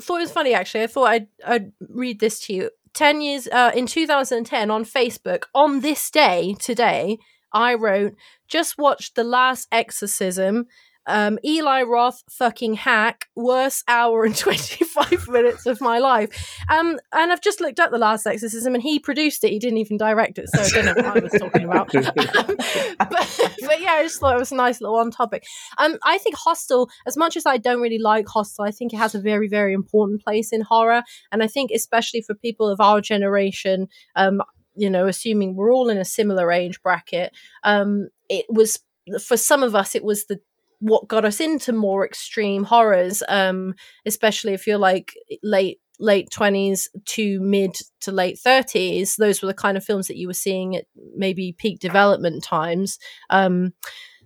thought 0.00 0.18
it 0.18 0.22
was 0.22 0.32
funny 0.32 0.54
actually. 0.54 0.84
I 0.84 0.86
thought 0.86 1.08
I'd, 1.08 1.26
I'd 1.44 1.72
read 1.88 2.20
this 2.20 2.38
to 2.46 2.54
you. 2.54 2.70
Ten 2.94 3.20
years 3.20 3.48
uh, 3.48 3.72
in 3.74 3.86
2010 3.86 4.70
on 4.70 4.84
Facebook 4.84 5.46
on 5.52 5.80
this 5.80 6.08
day 6.08 6.54
today, 6.60 7.18
I 7.52 7.74
wrote 7.74 8.14
just 8.54 8.78
watched 8.78 9.16
the 9.16 9.24
last 9.24 9.66
exorcism. 9.72 10.66
Um, 11.06 11.40
Eli 11.44 11.82
Roth 11.82 12.22
fucking 12.30 12.74
hack, 12.74 13.26
worst 13.34 13.82
hour 13.88 14.24
and 14.24 14.36
25 14.46 15.28
minutes 15.28 15.66
of 15.66 15.80
my 15.80 15.98
life. 15.98 16.56
Um, 16.70 17.00
and 17.12 17.32
I've 17.32 17.40
just 17.40 17.60
looked 17.60 17.80
up 17.80 17.90
The 17.90 17.98
Last 17.98 18.26
Exorcism 18.26 18.72
and 18.74 18.82
he 18.82 19.00
produced 19.00 19.42
it. 19.42 19.50
He 19.50 19.58
didn't 19.58 19.78
even 19.78 19.96
direct 19.96 20.38
it, 20.38 20.48
so 20.50 20.62
I 20.62 20.68
don't 20.68 20.96
know 20.96 21.02
what 21.02 21.16
I 21.16 21.20
was 21.20 21.32
talking 21.32 21.64
about. 21.64 21.92
but, 21.92 23.40
but 23.60 23.80
yeah, 23.80 23.94
I 23.94 24.02
just 24.04 24.20
thought 24.20 24.36
it 24.36 24.38
was 24.38 24.52
a 24.52 24.56
nice 24.56 24.80
little 24.80 24.96
on 24.96 25.10
topic. 25.10 25.44
Um, 25.76 25.98
I 26.04 26.18
think 26.18 26.36
Hostel, 26.36 26.88
as 27.08 27.16
much 27.16 27.36
as 27.36 27.44
I 27.44 27.58
don't 27.58 27.82
really 27.82 27.98
like 27.98 28.28
Hostel, 28.28 28.64
I 28.64 28.70
think 28.70 28.94
it 28.94 28.98
has 28.98 29.16
a 29.16 29.20
very, 29.20 29.48
very 29.48 29.74
important 29.74 30.22
place 30.22 30.52
in 30.52 30.60
horror. 30.60 31.02
And 31.32 31.42
I 31.42 31.48
think 31.48 31.72
especially 31.74 32.22
for 32.22 32.36
people 32.36 32.68
of 32.68 32.80
our 32.80 33.00
generation, 33.00 33.88
um, 34.14 34.40
you 34.76 34.90
know, 34.90 35.06
assuming 35.06 35.54
we're 35.54 35.72
all 35.72 35.88
in 35.88 35.98
a 35.98 36.04
similar 36.04 36.50
age 36.50 36.82
bracket, 36.82 37.32
um, 37.62 38.08
it 38.28 38.46
was 38.48 38.78
for 39.22 39.36
some 39.36 39.62
of 39.62 39.74
us, 39.74 39.94
it 39.94 40.04
was 40.04 40.26
the 40.26 40.40
what 40.80 41.08
got 41.08 41.24
us 41.24 41.40
into 41.40 41.72
more 41.72 42.04
extreme 42.04 42.64
horrors, 42.64 43.22
um, 43.28 43.74
especially 44.06 44.52
if 44.52 44.66
you're 44.66 44.78
like 44.78 45.14
late 45.42 45.80
late 46.00 46.28
20s 46.30 46.88
to 47.04 47.40
mid 47.40 47.76
to 48.00 48.10
late 48.10 48.36
30s 48.44 49.14
those 49.16 49.40
were 49.40 49.46
the 49.46 49.54
kind 49.54 49.76
of 49.76 49.84
films 49.84 50.08
that 50.08 50.16
you 50.16 50.26
were 50.26 50.34
seeing 50.34 50.74
at 50.74 50.86
maybe 51.16 51.54
peak 51.56 51.78
development 51.78 52.42
times 52.42 52.98
um 53.30 53.72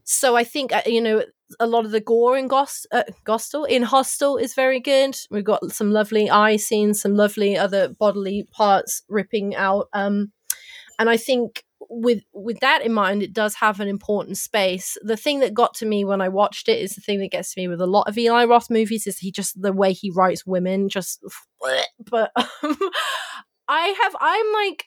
so 0.02 0.34
i 0.34 0.42
think 0.42 0.72
uh, 0.72 0.80
you 0.86 0.98
know 0.98 1.22
a 1.60 1.66
lot 1.66 1.84
of 1.84 1.90
the 1.90 2.00
gore 2.00 2.36
in 2.36 2.48
Gos- 2.48 2.86
uh, 2.92 3.04
in 3.68 3.82
Hostel 3.82 4.36
is 4.36 4.54
very 4.54 4.80
good. 4.80 5.16
We've 5.30 5.44
got 5.44 5.72
some 5.72 5.92
lovely 5.92 6.28
eye 6.28 6.56
scenes, 6.56 7.00
some 7.00 7.14
lovely 7.14 7.56
other 7.56 7.88
bodily 7.88 8.46
parts 8.52 9.02
ripping 9.08 9.56
out. 9.56 9.88
Um, 9.92 10.32
and 10.98 11.08
I 11.08 11.16
think 11.16 11.64
with 11.80 12.22
with 12.32 12.60
that 12.60 12.82
in 12.82 12.92
mind, 12.92 13.22
it 13.22 13.32
does 13.32 13.54
have 13.56 13.80
an 13.80 13.88
important 13.88 14.38
space. 14.38 14.96
The 15.02 15.16
thing 15.16 15.40
that 15.40 15.54
got 15.54 15.74
to 15.74 15.86
me 15.86 16.04
when 16.04 16.20
I 16.20 16.28
watched 16.28 16.68
it 16.68 16.80
is 16.80 16.94
the 16.94 17.00
thing 17.00 17.20
that 17.20 17.30
gets 17.30 17.54
to 17.54 17.60
me 17.60 17.68
with 17.68 17.80
a 17.80 17.86
lot 17.86 18.08
of 18.08 18.18
Eli 18.18 18.44
Roth 18.44 18.70
movies 18.70 19.06
is 19.06 19.18
he 19.18 19.30
just 19.30 19.60
the 19.60 19.72
way 19.72 19.92
he 19.92 20.10
writes 20.10 20.46
women 20.46 20.88
just. 20.88 21.20
But 22.10 22.30
um, 22.36 22.78
I 23.66 23.88
have 24.00 24.16
I'm 24.20 24.52
like 24.52 24.84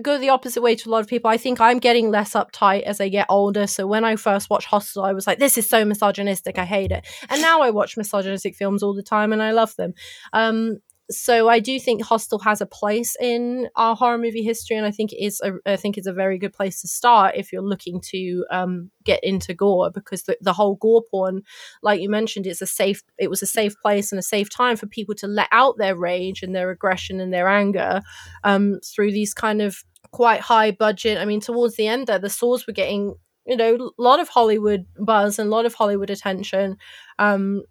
go 0.00 0.18
the 0.18 0.28
opposite 0.28 0.62
way 0.62 0.74
to 0.76 0.88
a 0.88 0.92
lot 0.92 1.00
of 1.00 1.08
people. 1.08 1.30
I 1.30 1.36
think 1.36 1.60
I'm 1.60 1.78
getting 1.78 2.10
less 2.10 2.34
uptight 2.34 2.82
as 2.82 3.00
I 3.00 3.08
get 3.08 3.26
older. 3.28 3.66
So 3.66 3.86
when 3.86 4.04
I 4.04 4.16
first 4.16 4.48
watched 4.48 4.68
Hostel, 4.68 5.04
I 5.04 5.12
was 5.12 5.26
like, 5.26 5.38
this 5.38 5.58
is 5.58 5.68
so 5.68 5.84
misogynistic. 5.84 6.58
I 6.58 6.64
hate 6.64 6.92
it. 6.92 7.06
And 7.28 7.42
now 7.42 7.62
I 7.62 7.70
watch 7.70 7.96
misogynistic 7.96 8.54
films 8.54 8.82
all 8.82 8.94
the 8.94 9.02
time 9.02 9.32
and 9.32 9.42
I 9.42 9.50
love 9.50 9.74
them. 9.76 9.94
Um, 10.32 10.78
so 11.10 11.48
I 11.48 11.58
do 11.58 11.80
think 11.80 12.02
Hostel 12.02 12.38
has 12.40 12.60
a 12.60 12.66
place 12.66 13.16
in 13.18 13.68
our 13.76 13.96
horror 13.96 14.18
movie 14.18 14.42
history, 14.42 14.76
and 14.76 14.84
I 14.84 14.90
think 14.90 15.12
it 15.12 15.24
is 15.24 15.40
a, 15.42 15.54
I 15.64 15.76
think 15.76 15.96
it's 15.96 16.06
a 16.06 16.12
very 16.12 16.38
good 16.38 16.52
place 16.52 16.82
to 16.82 16.88
start 16.88 17.34
if 17.36 17.50
you're 17.50 17.62
looking 17.62 18.00
to 18.12 18.44
um, 18.50 18.90
get 19.04 19.24
into 19.24 19.54
gore 19.54 19.90
because 19.90 20.24
the, 20.24 20.36
the 20.42 20.52
whole 20.52 20.74
gore 20.74 21.02
porn, 21.10 21.42
like 21.82 22.00
you 22.00 22.10
mentioned, 22.10 22.46
it's 22.46 22.60
a 22.60 22.66
safe 22.66 23.02
it 23.18 23.30
was 23.30 23.42
a 23.42 23.46
safe 23.46 23.74
place 23.80 24.12
and 24.12 24.18
a 24.18 24.22
safe 24.22 24.50
time 24.50 24.76
for 24.76 24.86
people 24.86 25.14
to 25.14 25.26
let 25.26 25.48
out 25.50 25.78
their 25.78 25.96
rage 25.96 26.42
and 26.42 26.54
their 26.54 26.70
aggression 26.70 27.20
and 27.20 27.32
their 27.32 27.48
anger 27.48 28.02
um, 28.44 28.78
through 28.84 29.12
these 29.12 29.32
kind 29.32 29.62
of 29.62 29.82
quite 30.10 30.40
high 30.40 30.72
budget. 30.72 31.18
I 31.18 31.24
mean, 31.24 31.40
towards 31.40 31.76
the 31.76 31.86
end 31.86 32.06
there, 32.06 32.18
the 32.18 32.28
swords 32.28 32.66
were 32.66 32.74
getting 32.74 33.14
you 33.46 33.56
know 33.56 33.76
a 33.76 34.02
lot 34.02 34.20
of 34.20 34.28
Hollywood 34.28 34.86
buzz 34.98 35.38
and 35.38 35.48
a 35.48 35.50
lot 35.50 35.64
of 35.64 35.72
Hollywood 35.72 36.10
attention. 36.10 36.76
Um, 37.18 37.62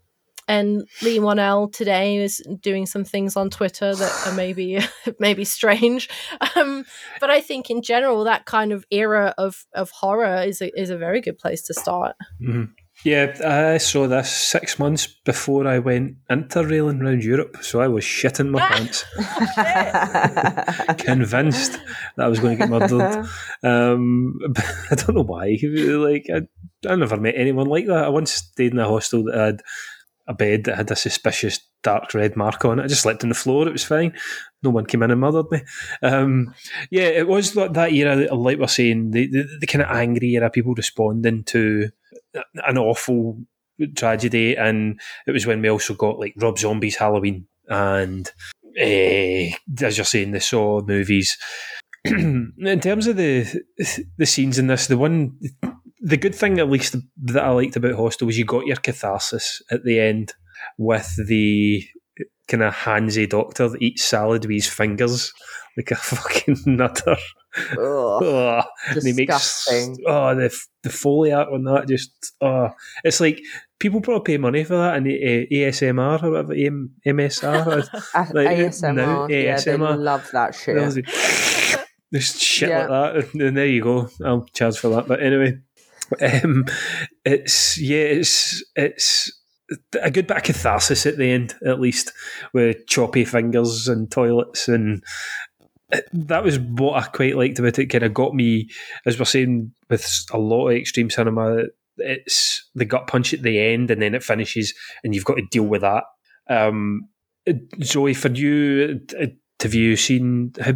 and 0.48 0.88
Leigh 1.02 1.20
Whannell 1.20 1.72
today 1.72 2.18
is 2.18 2.42
doing 2.62 2.86
some 2.86 3.04
things 3.04 3.36
on 3.36 3.50
Twitter 3.50 3.96
that 3.96 4.28
are 4.28 4.34
maybe 4.34 4.80
maybe 5.20 5.44
strange. 5.44 6.10
Um, 6.56 6.86
but 7.20 7.30
I 7.30 7.42
think 7.42 7.70
in 7.70 7.82
general 7.82 8.24
that 8.24 8.46
kind 8.46 8.72
of 8.72 8.86
era 8.92 9.34
of, 9.38 9.66
of 9.74 9.92
horror 9.92 10.44
is 10.44 10.62
a, 10.62 10.80
is 10.80 10.90
a 10.90 10.98
very 10.98 11.22
good 11.22 11.38
place 11.38 11.62
to 11.64 11.74
start. 11.74 12.16
Mhm. 12.42 12.70
Yeah, 13.06 13.38
I 13.46 13.78
saw 13.78 14.08
this 14.08 14.36
six 14.36 14.80
months 14.80 15.06
before 15.06 15.68
I 15.68 15.78
went 15.78 16.16
interrailing 16.32 17.00
around 17.04 17.24
Europe, 17.24 17.58
so 17.62 17.80
I 17.80 17.88
was 17.88 18.04
shitting 18.04 18.50
my 18.50 18.60
pants, 18.68 19.06
convinced 21.04 21.74
that 22.16 22.26
I 22.26 22.28
was 22.28 22.40
going 22.40 22.58
to 22.58 22.66
get 22.66 22.70
murdered. 22.72 23.28
Um, 23.62 24.40
but 24.50 24.66
I 24.90 24.96
don't 24.96 25.16
know 25.16 25.24
why. 25.24 25.58
Like 25.62 26.26
I, 26.34 26.42
I 26.90 26.96
never 26.96 27.18
met 27.18 27.36
anyone 27.38 27.68
like 27.68 27.86
that. 27.86 28.06
I 28.06 28.10
once 28.10 28.32
stayed 28.32 28.74
in 28.74 28.80
a 28.80 28.88
hostel 28.88 29.26
that 29.26 29.36
had 29.38 29.62
a 30.28 30.34
bed 30.34 30.66
that 30.66 30.76
had 30.76 30.92
a 30.92 30.96
suspicious 30.96 31.60
dark 31.84 32.14
red 32.14 32.36
mark 32.36 32.66
on 32.66 32.80
it. 32.80 32.84
I 32.84 32.88
just 32.88 33.02
slept 33.02 33.24
on 33.24 33.30
the 33.30 33.36
floor. 33.36 33.68
It 33.68 33.72
was 33.72 33.84
fine. 33.84 34.14
No 34.62 34.72
one 34.72 34.86
came 34.86 35.04
in 35.04 35.12
and 35.12 35.22
murdered 35.22 35.50
me. 35.52 35.62
Um, 36.02 36.54
yeah, 36.92 37.04
it 37.04 37.28
was 37.28 37.56
like 37.56 37.74
that 37.74 37.94
era, 37.94 38.34
like 38.36 38.60
we're 38.60 38.68
saying, 38.68 39.12
the, 39.12 39.28
the, 39.28 39.48
the 39.62 39.68
kind 39.68 39.84
of 39.84 39.90
angry 39.90 40.32
era, 40.32 40.50
people 40.50 40.74
responding 40.74 41.44
to 41.46 41.90
an 42.56 42.78
awful 42.78 43.40
tragedy. 43.96 44.56
And 44.58 45.00
it 45.26 45.32
was 45.32 45.46
when 45.46 45.62
we 45.62 45.70
also 45.70 45.94
got 45.94 46.20
like 46.20 46.34
Rob 46.38 46.60
Zombie's 46.60 46.98
Halloween 46.98 47.48
and, 47.70 48.30
eh, 48.78 49.52
as 49.82 49.98
you're 49.98 50.06
saying, 50.06 50.32
the 50.32 50.42
Saw 50.42 50.82
movies. 50.82 51.38
in 52.06 52.80
terms 52.80 53.08
of 53.08 53.18
the 53.18 53.62
the 54.18 54.26
scenes 54.26 54.58
in 54.58 54.68
this, 54.68 54.88
the 54.88 54.98
one 54.98 55.38
the 56.08 56.18
good 56.18 56.34
thing 56.34 56.58
at 56.60 56.70
least 56.70 56.96
that 57.24 57.44
I 57.44 57.50
liked 57.50 57.76
about 57.76 57.96
Hostel 57.96 58.28
was 58.28 58.38
you 58.38 58.46
got 58.46 58.66
your 58.66 58.78
catharsis 58.78 59.62
at 59.72 59.84
the 59.84 60.00
end 60.00 60.34
with 60.78 61.14
the 61.28 61.84
kind 62.48 62.64
of 62.64 62.74
handsy 62.74 63.30
doctor 63.30 63.68
that 63.68 63.82
eats 63.82 64.06
salad 64.06 64.46
with 64.46 64.54
his 64.54 64.68
fingers 64.68 65.34
like 65.76 65.92
a 65.92 65.96
fucking 66.12 66.58
nutter. 66.66 67.18
Ugh, 67.80 68.64
and 68.90 69.04
he 69.04 69.14
makes 69.14 69.34
disgusting. 69.34 69.98
oh 70.08 70.36
the 70.36 70.56
the 70.84 70.90
foley 70.90 71.32
art 71.34 71.50
on 71.52 71.64
that 71.64 71.88
just 71.88 72.12
oh 72.42 72.70
it's 73.04 73.20
like 73.20 73.42
people 73.80 74.00
probably 74.00 74.34
pay 74.34 74.38
money 74.38 74.64
for 74.64 74.76
that 74.78 74.96
and 74.98 75.08
ASMR 75.08 76.22
or 76.24 76.32
whatever 76.32 76.54
AM, 76.54 76.92
MSR 77.06 77.66
like, 78.34 78.48
ASMR, 78.58 78.96
no, 78.96 79.28
yeah, 79.30 79.60
they 79.60 79.76
love 79.78 80.30
that 80.34 80.54
shit. 80.56 80.76
That 80.76 80.86
was 80.86 80.96
like, 80.98 81.88
There's 82.12 82.40
shit 82.42 82.70
Yeah. 82.70 82.88
like 82.88 82.90
that, 83.16 83.34
and, 83.34 83.42
and 83.42 83.58
there 83.58 83.66
you 83.66 83.82
go. 83.84 84.10
I'll 84.24 84.46
charge 84.54 84.78
for 84.78 84.90
that. 84.90 85.08
But 85.08 85.22
anyway, 85.22 85.58
um, 86.22 86.66
it's 87.26 87.78
yeah, 87.78 87.98
it's 87.98 88.64
it's 88.76 89.32
a 90.02 90.12
good 90.12 90.28
bit 90.28 90.38
of 90.38 90.44
catharsis 90.44 91.06
at 91.06 91.18
the 91.18 91.32
end, 91.32 91.56
at 91.66 91.80
least 91.80 92.12
with 92.54 92.88
choppy 92.88 93.26
fingers 93.26 93.88
and 93.88 94.10
toilets, 94.12 94.68
and 94.68 95.04
that 96.14 96.44
was 96.44 96.60
what 96.60 97.02
I 97.02 97.08
quite 97.08 97.36
liked 97.36 97.60
about 97.60 97.80
it. 97.80 97.88
Kind 97.88 98.04
of 98.04 98.14
got 98.14 98.34
me, 98.34 98.70
as 99.06 99.18
we're 99.18 99.26
saying 99.26 99.72
with 99.90 100.26
a 100.32 100.38
lot 100.38 100.70
of 100.70 100.78
extreme 100.78 101.10
cinema. 101.10 101.64
It's 102.00 102.70
the 102.76 102.86
gut 102.86 103.08
punch 103.08 103.34
at 103.34 103.42
the 103.42 103.60
end, 103.60 103.90
and 103.90 104.02
then 104.02 104.14
it 104.14 104.24
finishes, 104.24 104.74
and 105.04 105.16
you've 105.16 105.26
got 105.26 105.36
to 105.36 105.48
deal 105.50 105.64
with 105.64 105.82
that. 105.82 106.04
Um, 106.50 107.10
Zoe, 107.82 108.14
for 108.14 108.30
you, 108.30 109.02
uh, 109.20 109.28
have 109.62 109.74
you 109.74 109.96
seen 109.96 110.54
how, 110.62 110.74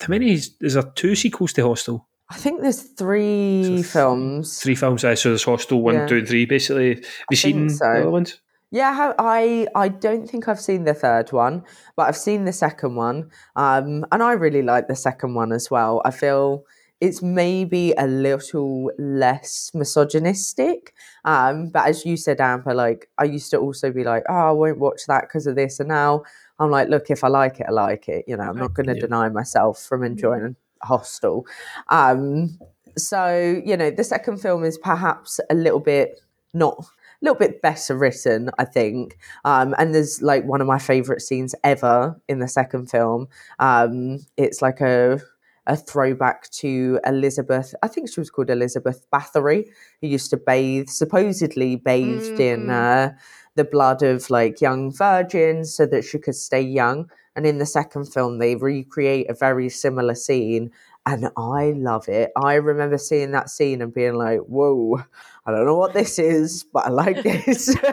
how 0.00 0.08
many? 0.08 0.32
Is, 0.32 0.56
is 0.60 0.74
there 0.74 0.82
two 0.82 1.14
sequels 1.14 1.52
to 1.54 1.66
Hostel? 1.66 2.08
I 2.32 2.36
think 2.36 2.62
there's 2.62 2.80
three 2.80 3.82
films. 3.82 4.58
Three 4.62 4.74
films. 4.74 5.04
Uh, 5.04 5.14
so 5.14 5.28
there's 5.28 5.44
Hostel 5.44 5.82
one, 5.82 5.94
Yeah. 5.94 6.06
two, 6.06 6.16
and 6.18 6.28
three. 6.28 6.46
Basically, 6.46 6.94
have 6.94 7.04
you 7.30 7.36
seen 7.36 7.68
so. 7.68 7.84
the 7.84 8.00
other 8.00 8.10
ones? 8.10 8.40
Yeah, 8.70 9.12
I 9.18 9.66
I 9.74 9.84
I 9.84 9.88
don't 9.88 10.26
think 10.26 10.48
I've 10.48 10.60
seen 10.60 10.84
the 10.84 10.94
third 10.94 11.30
one, 11.30 11.62
but 11.94 12.08
I've 12.08 12.16
seen 12.16 12.46
the 12.46 12.52
second 12.54 12.96
one, 12.96 13.30
um, 13.54 14.06
and 14.10 14.22
I 14.22 14.32
really 14.32 14.62
like 14.62 14.88
the 14.88 14.96
second 14.96 15.34
one 15.34 15.52
as 15.52 15.70
well. 15.70 16.00
I 16.06 16.10
feel 16.10 16.64
it's 16.98 17.20
maybe 17.20 17.92
a 17.98 18.06
little 18.06 18.90
less 18.98 19.70
misogynistic, 19.74 20.94
um, 21.26 21.68
but 21.68 21.86
as 21.86 22.06
you 22.06 22.16
said, 22.16 22.40
Amber, 22.40 22.72
like 22.72 23.10
I 23.18 23.24
used 23.24 23.50
to 23.50 23.58
also 23.58 23.92
be 23.92 24.04
like, 24.04 24.22
oh, 24.30 24.48
I 24.48 24.52
won't 24.52 24.78
watch 24.78 25.02
that 25.06 25.24
because 25.28 25.46
of 25.46 25.54
this, 25.54 25.78
and 25.80 25.90
now 25.90 26.22
I'm 26.58 26.70
like, 26.70 26.88
look, 26.88 27.10
if 27.10 27.24
I 27.24 27.28
like 27.28 27.60
it, 27.60 27.66
I 27.68 27.72
like 27.72 28.08
it. 28.08 28.24
You 28.26 28.38
know, 28.38 28.44
I'm 28.44 28.56
not 28.56 28.72
going 28.72 28.86
to 28.86 28.98
deny 28.98 29.28
myself 29.28 29.82
from 29.82 30.02
enjoying 30.02 30.56
Hostel. 30.82 31.46
Um, 31.88 32.58
so 32.96 33.62
you 33.64 33.76
know, 33.76 33.90
the 33.90 34.04
second 34.04 34.38
film 34.38 34.64
is 34.64 34.78
perhaps 34.78 35.40
a 35.50 35.54
little 35.54 35.80
bit 35.80 36.20
not 36.54 36.78
a 36.78 36.84
little 37.22 37.38
bit 37.38 37.62
better 37.62 37.96
written, 37.96 38.50
I 38.58 38.64
think. 38.64 39.16
Um, 39.44 39.74
and 39.78 39.94
there's 39.94 40.20
like 40.22 40.44
one 40.44 40.60
of 40.60 40.66
my 40.66 40.78
favorite 40.78 41.22
scenes 41.22 41.54
ever 41.64 42.20
in 42.28 42.40
the 42.40 42.48
second 42.48 42.90
film. 42.90 43.28
Um, 43.58 44.18
it's 44.36 44.60
like 44.60 44.80
a 44.80 45.20
a 45.66 45.76
throwback 45.76 46.50
to 46.50 46.98
Elizabeth. 47.06 47.74
I 47.82 47.88
think 47.88 48.10
she 48.10 48.20
was 48.20 48.30
called 48.30 48.50
Elizabeth 48.50 49.06
Bathory, 49.12 49.66
who 50.00 50.08
used 50.08 50.30
to 50.30 50.36
bathe, 50.36 50.88
supposedly 50.88 51.76
bathed 51.76 52.40
in 52.40 52.68
uh, 52.68 53.12
the 53.54 53.64
blood 53.64 54.02
of 54.02 54.28
like 54.30 54.60
young 54.60 54.92
virgins 54.92 55.74
so 55.74 55.86
that 55.86 56.04
she 56.04 56.18
could 56.18 56.34
stay 56.34 56.60
young. 56.60 57.08
And 57.34 57.46
in 57.46 57.58
the 57.58 57.66
second 57.66 58.12
film, 58.12 58.38
they 58.38 58.56
recreate 58.56 59.30
a 59.30 59.34
very 59.34 59.68
similar 59.68 60.14
scene. 60.14 60.70
And 61.04 61.30
I 61.36 61.72
love 61.76 62.08
it. 62.08 62.30
I 62.36 62.54
remember 62.54 62.96
seeing 62.96 63.32
that 63.32 63.50
scene 63.50 63.82
and 63.82 63.92
being 63.92 64.14
like, 64.14 64.40
whoa, 64.40 65.02
I 65.44 65.50
don't 65.50 65.66
know 65.66 65.74
what 65.74 65.94
this 65.94 66.18
is, 66.20 66.62
but 66.62 66.86
I 66.86 66.90
like 66.90 67.22
this. 67.24 67.68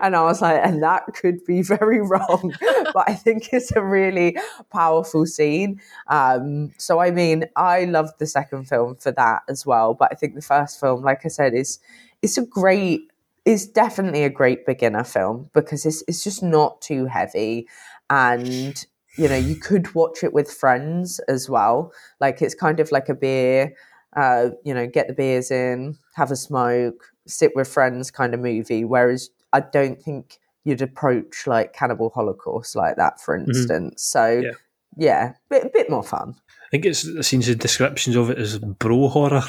and 0.00 0.14
I 0.14 0.22
was 0.22 0.40
like, 0.40 0.60
and 0.64 0.82
that 0.82 1.06
could 1.14 1.44
be 1.44 1.62
very 1.62 2.00
wrong. 2.06 2.54
but 2.94 3.08
I 3.08 3.14
think 3.14 3.52
it's 3.52 3.72
a 3.72 3.82
really 3.82 4.36
powerful 4.70 5.26
scene. 5.26 5.80
Um, 6.06 6.72
so, 6.78 7.00
I 7.00 7.10
mean, 7.10 7.46
I 7.56 7.84
loved 7.86 8.18
the 8.20 8.26
second 8.26 8.68
film 8.68 8.96
for 8.96 9.10
that 9.12 9.42
as 9.48 9.66
well. 9.66 9.94
But 9.94 10.10
I 10.12 10.14
think 10.14 10.34
the 10.36 10.42
first 10.42 10.78
film, 10.78 11.02
like 11.02 11.22
I 11.24 11.28
said, 11.28 11.54
is 11.54 11.80
it's 12.22 12.38
a 12.38 12.46
great, 12.46 13.10
it's 13.44 13.66
definitely 13.66 14.22
a 14.22 14.30
great 14.30 14.66
beginner 14.66 15.02
film 15.02 15.50
because 15.52 15.84
it's, 15.84 16.04
it's 16.06 16.22
just 16.22 16.42
not 16.42 16.80
too 16.80 17.06
heavy. 17.06 17.66
And 18.10 18.84
you 19.16 19.28
know 19.28 19.36
you 19.36 19.56
could 19.56 19.94
watch 19.94 20.22
it 20.22 20.32
with 20.32 20.50
friends 20.52 21.18
as 21.28 21.48
well. 21.48 21.92
Like 22.20 22.42
it's 22.42 22.54
kind 22.54 22.80
of 22.80 22.92
like 22.92 23.08
a 23.08 23.14
beer 23.14 23.74
uh 24.16 24.50
you 24.64 24.74
know 24.74 24.88
get 24.88 25.06
the 25.06 25.14
beers 25.14 25.52
in 25.52 25.96
have 26.16 26.32
a 26.32 26.36
smoke 26.36 27.12
sit 27.28 27.52
with 27.54 27.68
friends 27.68 28.10
kind 28.10 28.34
of 28.34 28.40
movie. 28.40 28.84
Whereas 28.84 29.30
i 29.52 29.60
don't 29.60 30.00
think 30.02 30.38
you'd 30.64 30.82
approach 30.82 31.46
like 31.46 31.72
cannibal 31.72 32.10
holocaust 32.10 32.76
like 32.76 32.96
that 32.96 33.20
for 33.20 33.36
instance. 33.36 34.02
So 34.02 34.42
Yeah. 34.44 34.50
yeah, 34.96 35.32
bit, 35.48 35.72
bit 35.72 35.88
more 35.88 36.02
fun. 36.02 36.34
I 36.48 36.68
think 36.70 36.84
it's 36.84 37.04
it 37.04 37.22
seems 37.24 37.46
the 37.46 37.54
descriptions 37.54 38.16
of 38.16 38.30
it 38.30 38.38
as 38.38 38.58
bro 38.58 39.08
horror. 39.08 39.42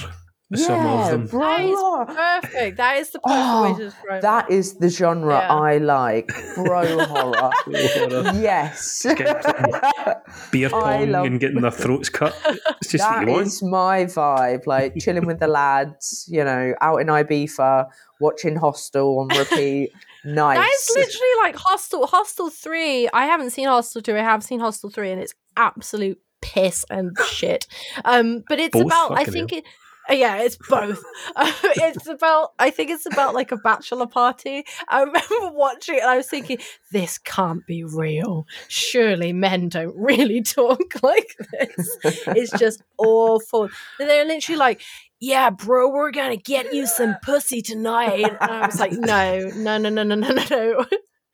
Some 0.54 0.86
of 0.86 1.10
them. 1.12 1.28
That 1.28 1.62
is 1.62 2.16
perfect. 2.16 2.78
That 2.78 2.98
is 2.98 3.10
the 3.12 3.20
perfect 3.20 3.40
Oh, 3.42 3.64
way 3.72 3.78
to 3.78 3.84
describe 3.86 4.22
that 4.22 4.52
is 4.52 4.74
the 4.76 4.90
genre 4.90 5.34
Yeah. 5.36 5.48
I 5.54 5.78
like, 5.78 6.28
bro 6.56 7.06
horror. 7.06 7.52
horror. 7.66 8.32
yes, 8.36 9.06
Beer 10.52 10.70
pong 10.70 11.12
love- 11.12 11.26
and 11.26 11.40
getting 11.40 11.62
their 11.62 11.72
throats 11.72 12.10
cut. 12.10 12.36
It's 12.82 12.92
just 12.92 13.04
what 13.10 13.26
you 13.28 13.34
want. 13.34 13.48
is 13.48 13.64
my 13.64 14.06
vibe. 14.06 14.68
Like 14.68 14.96
chilling 15.00 15.26
with 15.26 15.40
the 15.40 15.48
lads, 15.62 16.26
you 16.30 16.44
know, 16.44 16.74
out 16.82 16.98
in 16.98 17.08
Ibiza, 17.08 17.88
watching 18.20 18.56
Hostel 18.56 19.20
on 19.20 19.28
repeat. 19.38 19.92
Nice. 20.24 20.58
That 20.58 20.70
is 20.70 20.92
literally 20.96 21.36
like 21.44 21.56
Hostel. 21.56 22.08
Hostel 22.08 22.50
three. 22.50 23.10
I 23.14 23.26
haven't 23.26 23.52
seen 23.52 23.68
Hostel 23.68 24.02
two. 24.02 24.16
I 24.16 24.20
have 24.20 24.44
seen 24.44 24.60
Hostel 24.60 24.90
three, 24.90 25.12
and 25.12 25.22
it's 25.22 25.34
absolute 25.58 26.20
piss 26.42 26.86
and 26.90 27.16
shit. 27.28 27.68
Um, 28.06 28.44
but 28.48 28.60
it's 28.60 28.74
Both? 28.74 28.86
about. 28.86 29.18
I 29.18 29.24
think 29.26 29.52
hell. 29.52 29.60
it. 29.60 29.66
Uh, 30.10 30.14
Yeah, 30.14 30.38
it's 30.42 30.58
both. 30.70 31.04
Uh, 31.36 31.52
it's 31.64 32.08
about. 32.08 32.50
I 32.60 32.72
think 32.72 32.90
it's 32.90 33.06
about 33.06 33.34
like 33.34 33.52
a 33.52 33.58
bachelor 33.58 34.08
party. 34.08 34.66
I 34.90 35.02
remember 35.04 35.26
watching 35.54 35.96
it, 35.96 36.02
and 36.02 36.10
I 36.10 36.18
was 36.18 36.28
thinking, 36.28 36.58
this 36.92 37.18
can't 37.18 37.66
be 37.66 37.84
real. 37.84 38.46
Surely 38.68 39.32
men 39.32 39.70
don't 39.70 39.96
really 39.96 40.42
talk 40.58 40.82
like 41.02 41.36
this. 41.52 41.98
It's 42.28 42.52
just 42.60 42.82
awful. 42.98 43.70
And 44.00 44.10
they're 44.10 44.26
literally 44.26 44.58
like, 44.58 44.82
"Yeah, 45.20 45.52
bro, 45.52 45.90
we're 45.90 46.12
gonna 46.12 46.36
get 46.38 46.74
you 46.74 46.86
some 46.86 47.16
pussy 47.24 47.62
tonight." 47.62 48.36
And 48.42 48.52
I 48.52 48.66
was 48.66 48.80
like, 48.80 48.92
"No, 48.92 49.50
no, 49.56 49.78
no, 49.78 49.90
no, 49.90 50.04
no, 50.04 50.16
no, 50.16 50.30
no, 50.34 50.44
no." 50.50 50.86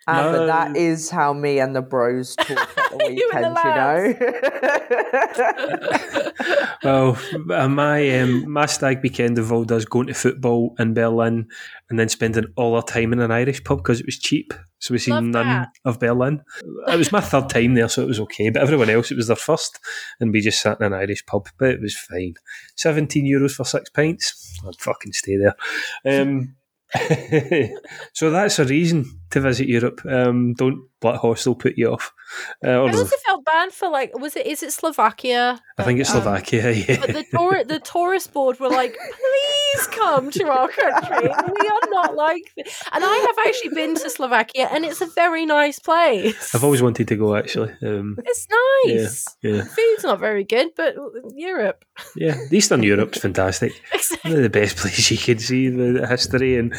Ah, 0.10 0.32
but 0.32 0.38
No. 0.40 0.46
that 0.48 0.78
is 0.78 1.10
how 1.10 1.34
me 1.34 1.60
and 1.60 1.76
the 1.76 1.82
bros 1.82 2.34
talk 2.38 2.58
at 2.78 2.98
the 2.98 3.14
You 3.14 3.30
and 3.34 3.44
the 3.44 3.50
weekend, 3.50 4.18
you 4.20 4.28
know? 4.28 4.34
Well, 6.84 7.18
uh, 7.52 7.68
my 7.68 8.20
um, 8.20 8.50
my 8.50 8.66
stag 8.68 9.02
weekend 9.04 9.38
involved 9.38 9.72
us 9.72 9.84
going 9.86 10.08
to 10.08 10.14
football 10.14 10.76
in 10.80 10.94
Berlin 10.94 11.48
and 11.90 12.00
then 12.00 12.08
spending 12.08 12.46
all 12.56 12.76
our 12.76 12.84
time 12.84 13.12
in 13.14 13.20
an 13.20 13.32
Irish 13.32 13.64
pub 13.64 13.80
because 13.80 14.00
it 14.00 14.06
was 14.06 14.18
cheap. 14.18 14.54
So 14.80 14.94
we 14.94 14.98
Love 14.98 15.02
seen 15.02 15.32
none 15.32 15.48
that. 15.48 15.70
of 15.86 16.00
Berlin. 16.00 16.42
It 16.88 16.98
was 16.98 17.12
my 17.12 17.20
third 17.20 17.50
time 17.50 17.74
there, 17.74 17.90
so 17.90 18.04
it 18.04 18.08
was 18.08 18.20
okay. 18.22 18.50
But 18.52 18.62
everyone 18.62 18.92
else, 18.92 19.10
it 19.12 19.18
was 19.18 19.26
their 19.28 19.36
first, 19.36 19.80
and 20.20 20.32
we 20.32 20.40
just 20.40 20.62
sat 20.62 20.80
in 20.80 20.86
an 20.86 20.94
Irish 20.94 21.26
pub. 21.26 21.50
But 21.58 21.70
it 21.72 21.82
was 21.82 21.98
fine. 21.98 22.36
Seventeen 22.76 23.26
euros 23.26 23.54
for 23.56 23.66
six 23.66 23.90
pints. 23.90 24.60
I'd 24.66 24.76
fucking 24.80 25.14
stay 25.14 25.36
there. 25.38 25.56
Um, 26.06 26.56
so 28.14 28.30
that's 28.30 28.60
a 28.60 28.66
reason 28.66 29.20
to 29.32 29.40
visit 29.42 29.68
Europe. 29.68 30.02
Um, 30.06 30.54
don't 30.54 30.80
let 31.04 31.18
hostel 31.18 31.54
put 31.54 31.78
you 31.78 31.94
off. 31.94 32.12
Uh, 32.66 32.70
I 32.70 32.92
also 32.92 33.06
felt 33.26 33.46
bad 33.46 33.72
for 33.72 33.88
like, 33.90 34.18
was 34.18 34.36
it? 34.36 34.48
Is 34.48 34.64
it 34.64 34.74
Slovakia? 34.74 35.60
I 35.78 35.84
think 35.84 36.00
it's 36.00 36.10
Um, 36.14 36.22
Slovakia. 36.22 36.72
Yeah. 36.88 36.98
But 37.00 37.14
the 37.14 37.26
tour, 37.32 37.64
the 37.64 37.80
tourist 37.80 38.34
board 38.34 38.60
were 38.60 38.70
like, 38.70 38.96
please 38.98 39.88
come 39.88 40.32
to 40.32 40.44
our 40.50 40.68
country. 40.70 41.30
We 41.30 41.68
are 41.70 41.88
not 41.92 42.16
like 42.16 42.52
this. 42.58 42.82
And 42.92 43.04
I 43.04 43.16
have 43.30 43.38
actually 43.48 43.76
been 43.76 43.94
to 43.96 44.10
Slovakia, 44.10 44.68
and 44.72 44.86
it's 44.86 45.02
a 45.02 45.08
very 45.14 45.46
nice 45.46 45.78
place. 45.80 46.56
I've 46.56 46.64
always 46.64 46.82
wanted 46.82 47.08
to 47.10 47.16
go 47.16 47.36
actually. 47.36 47.74
Um, 47.84 48.18
It's 48.26 48.48
nice. 48.50 49.26
yeah, 49.44 49.64
Food's 49.64 50.04
not 50.04 50.20
very 50.20 50.44
good, 50.44 50.74
but 50.76 50.96
Europe. 51.36 51.86
yeah. 52.16 52.36
Eastern 52.52 52.82
Europe's 52.82 53.20
fantastic. 53.22 53.72
One 54.24 54.34
of 54.34 54.42
the 54.42 54.50
best 54.50 54.78
places 54.78 55.12
you 55.12 55.18
can 55.22 55.38
see 55.40 55.70
the 55.70 56.08
history, 56.08 56.58
and 56.58 56.74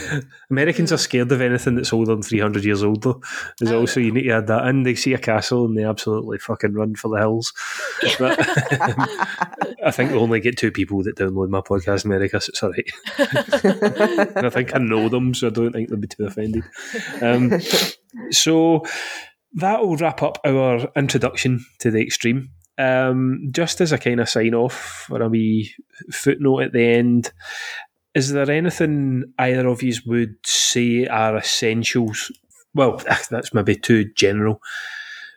Americans 0.51 0.91
are 0.93 0.99
scared 0.99 1.31
of 1.33 1.41
anything 1.41 1.77
that's 1.77 1.93
older 1.93 2.13
than 2.13 2.23
three 2.23 2.38
hundred 2.41 2.65
years 2.65 2.83
old. 2.83 3.03
Though, 3.03 3.21
is 3.61 3.71
Oh, 3.71 3.81
also 3.81 4.01
you 4.01 4.13
need 4.13 4.23
to 4.23 4.31
add 4.31 4.47
that 4.49 4.67
in. 4.67 4.83
They 4.83 4.95
see 4.95 5.15
a 5.15 5.19
castle 5.19 5.65
and 5.65 5.77
they 5.77 5.85
absolutely 5.85 6.39
fucking 6.39 6.75
run 6.75 6.95
for 6.95 7.09
the 7.09 7.17
hills. 7.17 7.53
But 8.19 8.39
I 9.85 9.91
think 9.91 10.11
we 10.11 10.19
only 10.19 10.41
get 10.41 10.57
two 10.57 10.71
people 10.71 11.03
that 11.05 11.17
download 11.17 11.49
my 11.49 11.61
podcast 11.61 12.05
in 12.05 12.11
America, 12.13 12.41
so 12.41 12.51
it's 12.51 12.63
all 12.63 12.71
right. 12.71 14.37
and 14.37 14.47
I 14.47 14.51
think 14.51 14.75
I 14.75 14.79
know 14.79 15.09
them, 15.09 15.35
so 15.35 15.49
I 15.49 15.51
don't 15.51 15.73
think 15.73 15.89
they'll 15.89 15.99
be 15.99 16.09
too 16.09 16.27
offended. 16.27 16.65
Um, 17.23 17.61
so 18.31 18.85
that 19.55 19.81
will 19.81 19.97
wrap 19.97 20.23
up 20.23 20.39
our 20.45 20.89
introduction 20.97 21.65
to 21.81 21.91
the 21.91 22.01
extreme. 22.03 22.51
Um, 22.77 23.49
just 23.51 23.81
as 23.81 23.91
a 23.91 23.99
kind 23.99 24.21
of 24.21 24.29
sign 24.29 24.55
off 24.55 25.09
or 25.11 25.21
a 25.21 25.29
wee 25.29 25.75
footnote 26.13 26.61
at 26.61 26.73
the 26.73 26.85
end, 26.85 27.33
is 28.19 28.33
there 28.33 28.51
anything 28.51 29.33
either 29.39 29.69
of 29.69 29.83
you 29.83 29.95
would 30.07 30.35
say 30.45 31.07
are 31.07 31.37
essentials? 31.37 32.33
Well, 32.75 33.01
that's 33.31 33.55
maybe 33.55 33.77
too 33.77 34.11
general. 34.15 34.61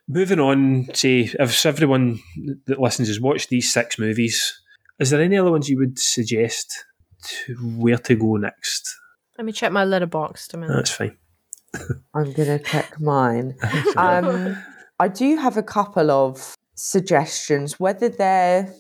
Moving 0.07 0.39
on, 0.39 0.89
say 0.93 1.31
if 1.39 1.65
everyone 1.65 2.19
that 2.65 2.81
listens 2.81 3.07
has 3.07 3.21
watched 3.21 3.49
these 3.49 3.71
six 3.71 3.99
movies, 3.99 4.59
is 4.99 5.11
there 5.11 5.21
any 5.21 5.37
other 5.37 5.51
ones 5.51 5.69
you 5.69 5.77
would 5.77 5.99
suggest 5.99 6.85
to 7.23 7.55
where 7.55 7.99
to 7.99 8.15
go 8.15 8.35
next? 8.35 8.97
Let 9.37 9.45
me 9.45 9.51
check 9.51 9.71
my 9.71 9.85
Letterboxd 9.85 10.53
a 10.55 10.57
minute. 10.57 10.75
That's 10.75 10.91
fine. 10.91 11.17
I'm 12.13 12.33
going 12.33 12.57
to 12.57 12.59
check 12.59 12.99
mine. 12.99 13.55
Um, 13.95 14.57
I 14.99 15.07
do 15.07 15.35
have 15.37 15.57
a 15.57 15.63
couple 15.63 16.11
of 16.11 16.55
suggestions, 16.75 17.79
whether 17.79 18.09
they're, 18.09 18.73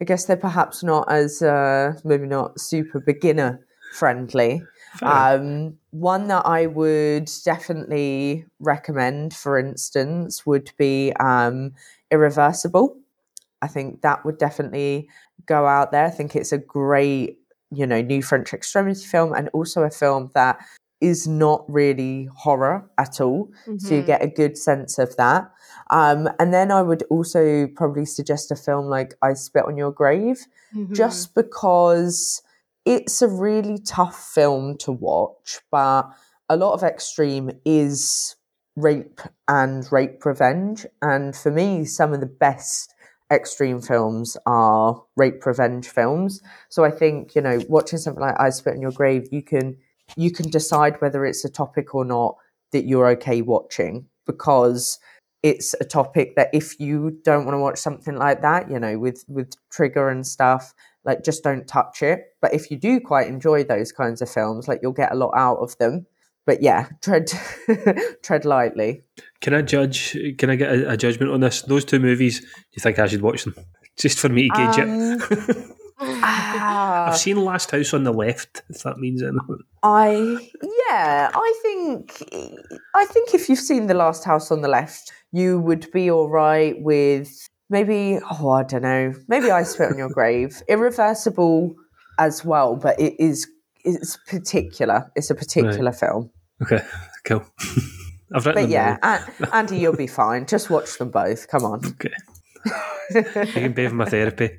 I 0.00 0.04
guess 0.04 0.24
they're 0.24 0.36
perhaps 0.36 0.82
not 0.82 1.10
as, 1.10 1.42
uh, 1.42 1.94
maybe 2.04 2.26
not 2.26 2.60
super 2.60 3.00
beginner 3.00 3.60
friendly. 3.94 4.62
Um, 5.02 5.78
one 5.90 6.28
that 6.28 6.46
I 6.46 6.66
would 6.66 7.30
definitely 7.44 8.44
recommend, 8.60 9.34
for 9.34 9.58
instance, 9.58 10.46
would 10.46 10.70
be 10.78 11.12
um, 11.20 11.72
Irreversible. 12.10 12.96
I 13.62 13.66
think 13.68 14.02
that 14.02 14.24
would 14.24 14.38
definitely 14.38 15.08
go 15.46 15.66
out 15.66 15.90
there. 15.90 16.06
I 16.06 16.10
think 16.10 16.36
it's 16.36 16.52
a 16.52 16.58
great, 16.58 17.38
you 17.70 17.86
know, 17.86 18.00
new 18.02 18.22
French 18.22 18.52
extremity 18.52 19.04
film 19.04 19.32
and 19.32 19.48
also 19.52 19.82
a 19.82 19.90
film 19.90 20.30
that 20.34 20.58
is 21.10 21.28
not 21.28 21.64
really 21.68 22.28
horror 22.34 22.88
at 22.98 23.20
all. 23.20 23.50
So 23.78 23.94
you 23.94 24.02
Mhm. 24.02 24.06
get 24.06 24.22
a 24.22 24.26
good 24.40 24.56
sense 24.56 24.98
of 24.98 25.16
that. 25.16 25.50
Um, 25.90 26.28
and 26.40 26.52
then 26.52 26.70
I 26.70 26.82
would 26.82 27.02
also 27.10 27.66
probably 27.78 28.06
suggest 28.06 28.50
a 28.50 28.56
film 28.56 28.86
like 28.86 29.14
I 29.20 29.34
Spit 29.34 29.66
on 29.66 29.76
Your 29.76 29.92
Grave, 29.92 30.40
Mhm. 30.74 30.94
just 30.94 31.34
because 31.34 32.42
it's 32.84 33.22
a 33.22 33.28
really 33.28 33.78
tough 33.78 34.16
film 34.34 34.76
to 34.78 34.92
watch, 34.92 35.60
but 35.70 36.04
a 36.48 36.56
lot 36.56 36.72
of 36.74 36.82
extreme 36.82 37.50
is 37.64 38.36
rape 38.76 39.20
and 39.46 39.90
rape 39.92 40.24
revenge. 40.26 40.86
And 41.00 41.36
for 41.36 41.50
me, 41.50 41.84
some 41.84 42.12
of 42.12 42.20
the 42.20 42.26
best 42.26 42.92
extreme 43.30 43.80
films 43.80 44.36
are 44.46 45.02
rape 45.16 45.44
revenge 45.46 45.88
films. 45.88 46.42
So 46.68 46.84
I 46.84 46.90
think, 46.90 47.34
you 47.34 47.42
know, 47.42 47.58
watching 47.68 47.98
something 47.98 48.20
like 48.22 48.38
I 48.38 48.50
Spit 48.50 48.74
on 48.74 48.82
Your 48.82 48.92
Grave, 48.92 49.28
you 49.32 49.42
can 49.42 49.76
you 50.16 50.30
can 50.30 50.50
decide 50.50 51.00
whether 51.00 51.24
it's 51.24 51.44
a 51.44 51.50
topic 51.50 51.94
or 51.94 52.04
not 52.04 52.36
that 52.72 52.86
you're 52.86 53.08
okay 53.08 53.42
watching 53.42 54.06
because 54.26 54.98
it's 55.42 55.74
a 55.74 55.84
topic 55.84 56.36
that 56.36 56.48
if 56.52 56.80
you 56.80 57.18
don't 57.22 57.44
want 57.44 57.54
to 57.54 57.60
watch 57.60 57.78
something 57.78 58.16
like 58.16 58.40
that, 58.40 58.70
you 58.70 58.78
know, 58.78 58.98
with 58.98 59.24
with 59.28 59.52
trigger 59.70 60.08
and 60.08 60.26
stuff, 60.26 60.72
like 61.04 61.22
just 61.22 61.44
don't 61.44 61.68
touch 61.68 62.02
it. 62.02 62.20
But 62.40 62.54
if 62.54 62.70
you 62.70 62.78
do 62.78 62.98
quite 62.98 63.28
enjoy 63.28 63.64
those 63.64 63.92
kinds 63.92 64.22
of 64.22 64.30
films, 64.30 64.68
like 64.68 64.80
you'll 64.82 64.92
get 64.92 65.12
a 65.12 65.16
lot 65.16 65.32
out 65.36 65.58
of 65.58 65.76
them. 65.78 66.06
But 66.46 66.62
yeah, 66.62 66.88
tread 67.02 67.30
tread 68.22 68.44
lightly. 68.44 69.02
Can 69.42 69.52
I 69.54 69.60
judge? 69.60 70.16
Can 70.38 70.50
I 70.50 70.56
get 70.56 70.72
a, 70.72 70.92
a 70.92 70.96
judgment 70.96 71.30
on 71.30 71.40
this? 71.40 71.62
Those 71.62 71.84
two 71.84 72.00
movies. 72.00 72.40
Do 72.40 72.46
you 72.72 72.80
think 72.80 72.98
I 72.98 73.06
should 73.06 73.22
watch 73.22 73.44
them? 73.44 73.54
Just 73.98 74.18
for 74.18 74.30
me 74.30 74.48
to 74.48 74.54
gauge 74.56 74.78
it. 74.78 75.56
Um, 75.56 75.72
Ah, 76.00 77.08
I've 77.08 77.16
seen 77.18 77.36
Last 77.44 77.70
House 77.70 77.94
on 77.94 78.04
the 78.04 78.12
Left. 78.12 78.62
If 78.68 78.82
that 78.82 78.98
means 78.98 79.22
anything. 79.22 79.58
I 79.82 80.50
yeah, 80.90 81.30
I 81.34 81.60
think 81.62 82.22
I 82.94 83.04
think 83.06 83.34
if 83.34 83.48
you've 83.48 83.58
seen 83.58 83.86
The 83.86 83.94
Last 83.94 84.24
House 84.24 84.50
on 84.50 84.62
the 84.62 84.68
Left, 84.68 85.12
you 85.32 85.60
would 85.60 85.90
be 85.92 86.10
all 86.10 86.28
right 86.28 86.80
with 86.80 87.48
maybe 87.70 88.18
oh 88.30 88.50
I 88.50 88.64
don't 88.64 88.82
know, 88.82 89.14
maybe 89.28 89.50
I 89.50 89.62
Spit 89.62 89.92
on 89.92 89.98
Your 89.98 90.08
Grave, 90.12 90.62
Irreversible 90.68 91.74
as 92.18 92.44
well, 92.44 92.76
but 92.76 92.98
it 93.00 93.14
is 93.18 93.46
it's 93.84 94.16
particular. 94.28 95.10
It's 95.14 95.30
a 95.30 95.34
particular 95.34 95.92
film. 95.92 96.30
Okay, 96.62 96.82
cool. 97.24 97.44
I've 98.34 98.44
But 98.44 98.68
yeah. 98.68 99.22
Andy, 99.52 99.78
you'll 99.78 99.96
be 99.96 100.06
fine. 100.22 100.46
Just 100.46 100.70
watch 100.70 100.98
them 100.98 101.10
both. 101.10 101.46
Come 101.48 101.64
on. 101.64 101.84
Okay. 101.86 102.12
I 103.14 103.46
can 103.52 103.74
pay 103.74 103.88
for 103.88 103.94
my 103.94 104.04
therapy. 104.06 104.50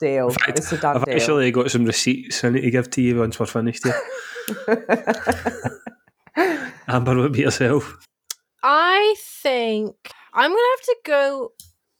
Deal. 0.00 0.28
In 0.28 0.34
fact, 0.34 0.58
it's 0.58 0.72
a 0.72 0.78
done 0.78 0.96
I've 0.96 1.04
deal. 1.04 1.14
actually 1.14 1.50
got 1.50 1.70
some 1.70 1.84
receipts 1.84 2.44
I 2.44 2.50
need 2.50 2.60
to 2.62 2.70
give 2.70 2.90
to 2.90 3.02
you 3.02 3.18
once 3.18 3.40
we're 3.40 3.46
finished 3.46 3.84
here. 3.84 4.00
Amber, 6.88 7.16
what 7.16 7.26
about 7.26 7.38
yourself? 7.38 8.06
I 8.62 9.14
think 9.42 9.94
I'm 10.34 10.50
gonna 10.50 10.72
have 10.76 10.82
to 10.82 10.96
go 11.04 11.52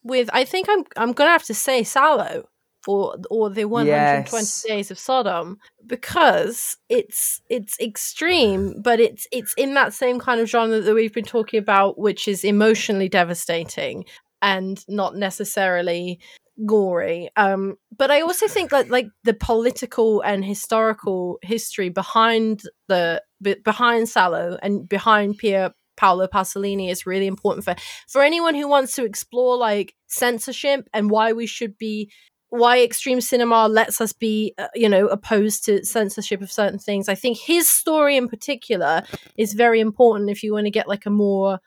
with. 0.02 0.28
I 0.32 0.44
think 0.44 0.68
I'm. 0.68 0.84
I'm 0.96 1.12
gonna 1.12 1.30
have 1.30 1.44
to 1.44 1.54
say 1.54 1.82
Salò 1.82 2.44
or 2.86 3.16
or 3.30 3.50
the 3.50 3.64
120 3.64 4.42
Yes. 4.42 4.62
Days 4.62 4.90
of 4.90 4.98
Sodom 4.98 5.58
because 5.86 6.76
it's 6.88 7.40
it's 7.48 7.78
extreme, 7.80 8.80
but 8.82 9.00
it's 9.00 9.26
it's 9.32 9.54
in 9.56 9.74
that 9.74 9.92
same 9.92 10.18
kind 10.18 10.40
of 10.40 10.48
genre 10.48 10.80
that 10.80 10.94
we've 10.94 11.14
been 11.14 11.24
talking 11.24 11.58
about, 11.58 11.98
which 11.98 12.28
is 12.28 12.44
emotionally 12.44 13.08
devastating 13.08 14.04
and 14.42 14.84
not 14.88 15.16
necessarily 15.16 16.20
gory 16.64 17.28
um 17.36 17.74
but 17.98 18.10
i 18.10 18.22
also 18.22 18.48
think 18.48 18.70
that 18.70 18.88
like 18.88 19.08
the 19.24 19.34
political 19.34 20.22
and 20.22 20.42
historical 20.42 21.38
history 21.42 21.90
behind 21.90 22.62
the 22.88 23.22
be- 23.42 23.56
behind 23.64 24.06
Salò 24.06 24.58
and 24.62 24.88
behind 24.88 25.36
Pier 25.38 25.72
Paolo 25.96 26.26
Pasolini 26.26 26.90
is 26.90 27.06
really 27.06 27.26
important 27.26 27.64
for 27.64 27.74
for 28.08 28.22
anyone 28.22 28.54
who 28.54 28.68
wants 28.68 28.94
to 28.96 29.04
explore 29.04 29.56
like 29.56 29.94
censorship 30.06 30.88
and 30.92 31.10
why 31.10 31.32
we 31.32 31.46
should 31.46 31.76
be 31.78 32.10
why 32.56 32.80
extreme 32.80 33.20
cinema 33.20 33.68
lets 33.68 34.00
us 34.00 34.12
be 34.12 34.54
uh, 34.58 34.68
you 34.74 34.88
know 34.88 35.06
opposed 35.08 35.64
to 35.64 35.84
censorship 35.84 36.42
of 36.42 36.52
certain 36.52 36.78
things. 36.78 37.08
I 37.08 37.14
think 37.14 37.38
his 37.38 37.68
story 37.68 38.16
in 38.16 38.28
particular 38.28 39.02
is 39.36 39.54
very 39.54 39.80
important 39.80 40.30
if 40.30 40.42
you 40.42 40.52
want 40.52 40.66
to 40.66 40.70
get 40.70 40.88
like 40.88 41.06
a 41.06 41.10
more 41.10 41.60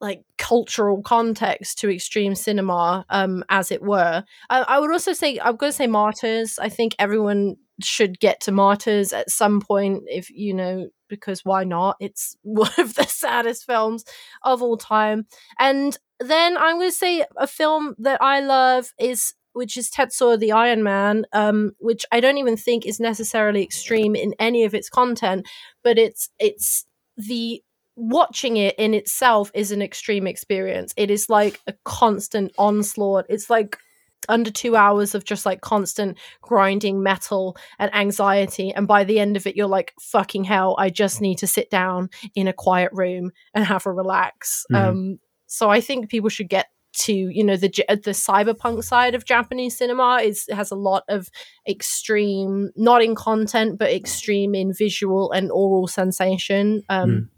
like 0.00 0.22
cultural 0.36 1.00
context 1.02 1.78
to 1.78 1.88
extreme 1.88 2.34
cinema 2.34 3.04
um 3.10 3.44
as 3.48 3.70
it 3.70 3.82
were. 3.82 4.24
I, 4.50 4.60
I 4.62 4.78
would 4.78 4.90
also 4.90 5.12
say 5.12 5.38
i'm 5.42 5.56
going 5.56 5.72
to 5.72 5.76
say 5.76 5.86
martyrs. 5.86 6.58
I 6.58 6.68
think 6.68 6.94
everyone 6.98 7.56
should 7.82 8.20
get 8.20 8.40
to 8.42 8.52
martyrs 8.52 9.12
at 9.12 9.30
some 9.30 9.60
point 9.60 10.04
if 10.06 10.30
you 10.30 10.54
know 10.54 10.88
because 11.08 11.44
why 11.44 11.64
not? 11.64 11.96
It's 12.00 12.36
one 12.42 12.70
of 12.78 12.94
the 12.94 13.04
saddest 13.04 13.64
films 13.66 14.04
of 14.42 14.62
all 14.62 14.76
time. 14.76 15.26
And 15.58 15.98
then 16.28 16.56
i'm 16.56 16.76
going 16.76 16.90
to 16.90 16.96
say 16.96 17.24
a 17.36 17.46
film 17.46 17.94
that 17.98 18.20
i 18.22 18.40
love 18.40 18.92
is 18.98 19.34
which 19.52 19.76
is 19.76 19.90
Tetsuo 19.90 20.38
the 20.38 20.52
Iron 20.52 20.82
Man, 20.82 21.24
um, 21.32 21.72
which 21.78 22.04
I 22.12 22.20
don't 22.20 22.38
even 22.38 22.56
think 22.56 22.86
is 22.86 23.00
necessarily 23.00 23.62
extreme 23.62 24.14
in 24.14 24.34
any 24.38 24.64
of 24.64 24.74
its 24.74 24.88
content, 24.88 25.46
but 25.82 25.98
it's 25.98 26.30
it's 26.38 26.84
the 27.16 27.62
watching 27.96 28.56
it 28.56 28.74
in 28.78 28.94
itself 28.94 29.50
is 29.54 29.70
an 29.70 29.82
extreme 29.82 30.26
experience. 30.26 30.94
It 30.96 31.10
is 31.10 31.28
like 31.28 31.60
a 31.66 31.74
constant 31.84 32.52
onslaught. 32.56 33.26
It's 33.28 33.50
like 33.50 33.78
under 34.28 34.50
two 34.50 34.76
hours 34.76 35.14
of 35.14 35.24
just 35.24 35.44
like 35.44 35.60
constant 35.60 36.16
grinding 36.40 37.02
metal 37.02 37.56
and 37.78 37.94
anxiety. 37.94 38.72
And 38.72 38.86
by 38.86 39.04
the 39.04 39.18
end 39.18 39.36
of 39.36 39.46
it, 39.46 39.56
you're 39.56 39.66
like, 39.66 39.92
fucking 40.00 40.44
hell, 40.44 40.76
I 40.78 40.90
just 40.90 41.20
need 41.20 41.38
to 41.38 41.46
sit 41.46 41.70
down 41.70 42.08
in 42.34 42.46
a 42.48 42.52
quiet 42.52 42.90
room 42.92 43.32
and 43.52 43.64
have 43.64 43.84
a 43.84 43.92
relax. 43.92 44.64
Mhm. 44.72 44.76
Um, 44.76 45.18
so 45.46 45.70
I 45.70 45.80
think 45.80 46.08
people 46.08 46.28
should 46.30 46.48
get 46.48 46.68
to 46.92 47.12
you 47.12 47.44
know 47.44 47.56
the 47.56 47.68
the 47.68 48.10
cyberpunk 48.10 48.84
side 48.84 49.14
of 49.14 49.24
Japanese 49.24 49.76
cinema 49.76 50.20
is 50.22 50.46
has 50.50 50.70
a 50.70 50.76
lot 50.76 51.04
of 51.08 51.30
extreme 51.68 52.70
not 52.76 53.02
in 53.02 53.14
content 53.14 53.78
but 53.78 53.90
extreme 53.90 54.54
in 54.54 54.72
visual 54.72 55.32
and 55.32 55.50
aural 55.50 55.86
sensation 55.86 56.82
um 56.88 57.30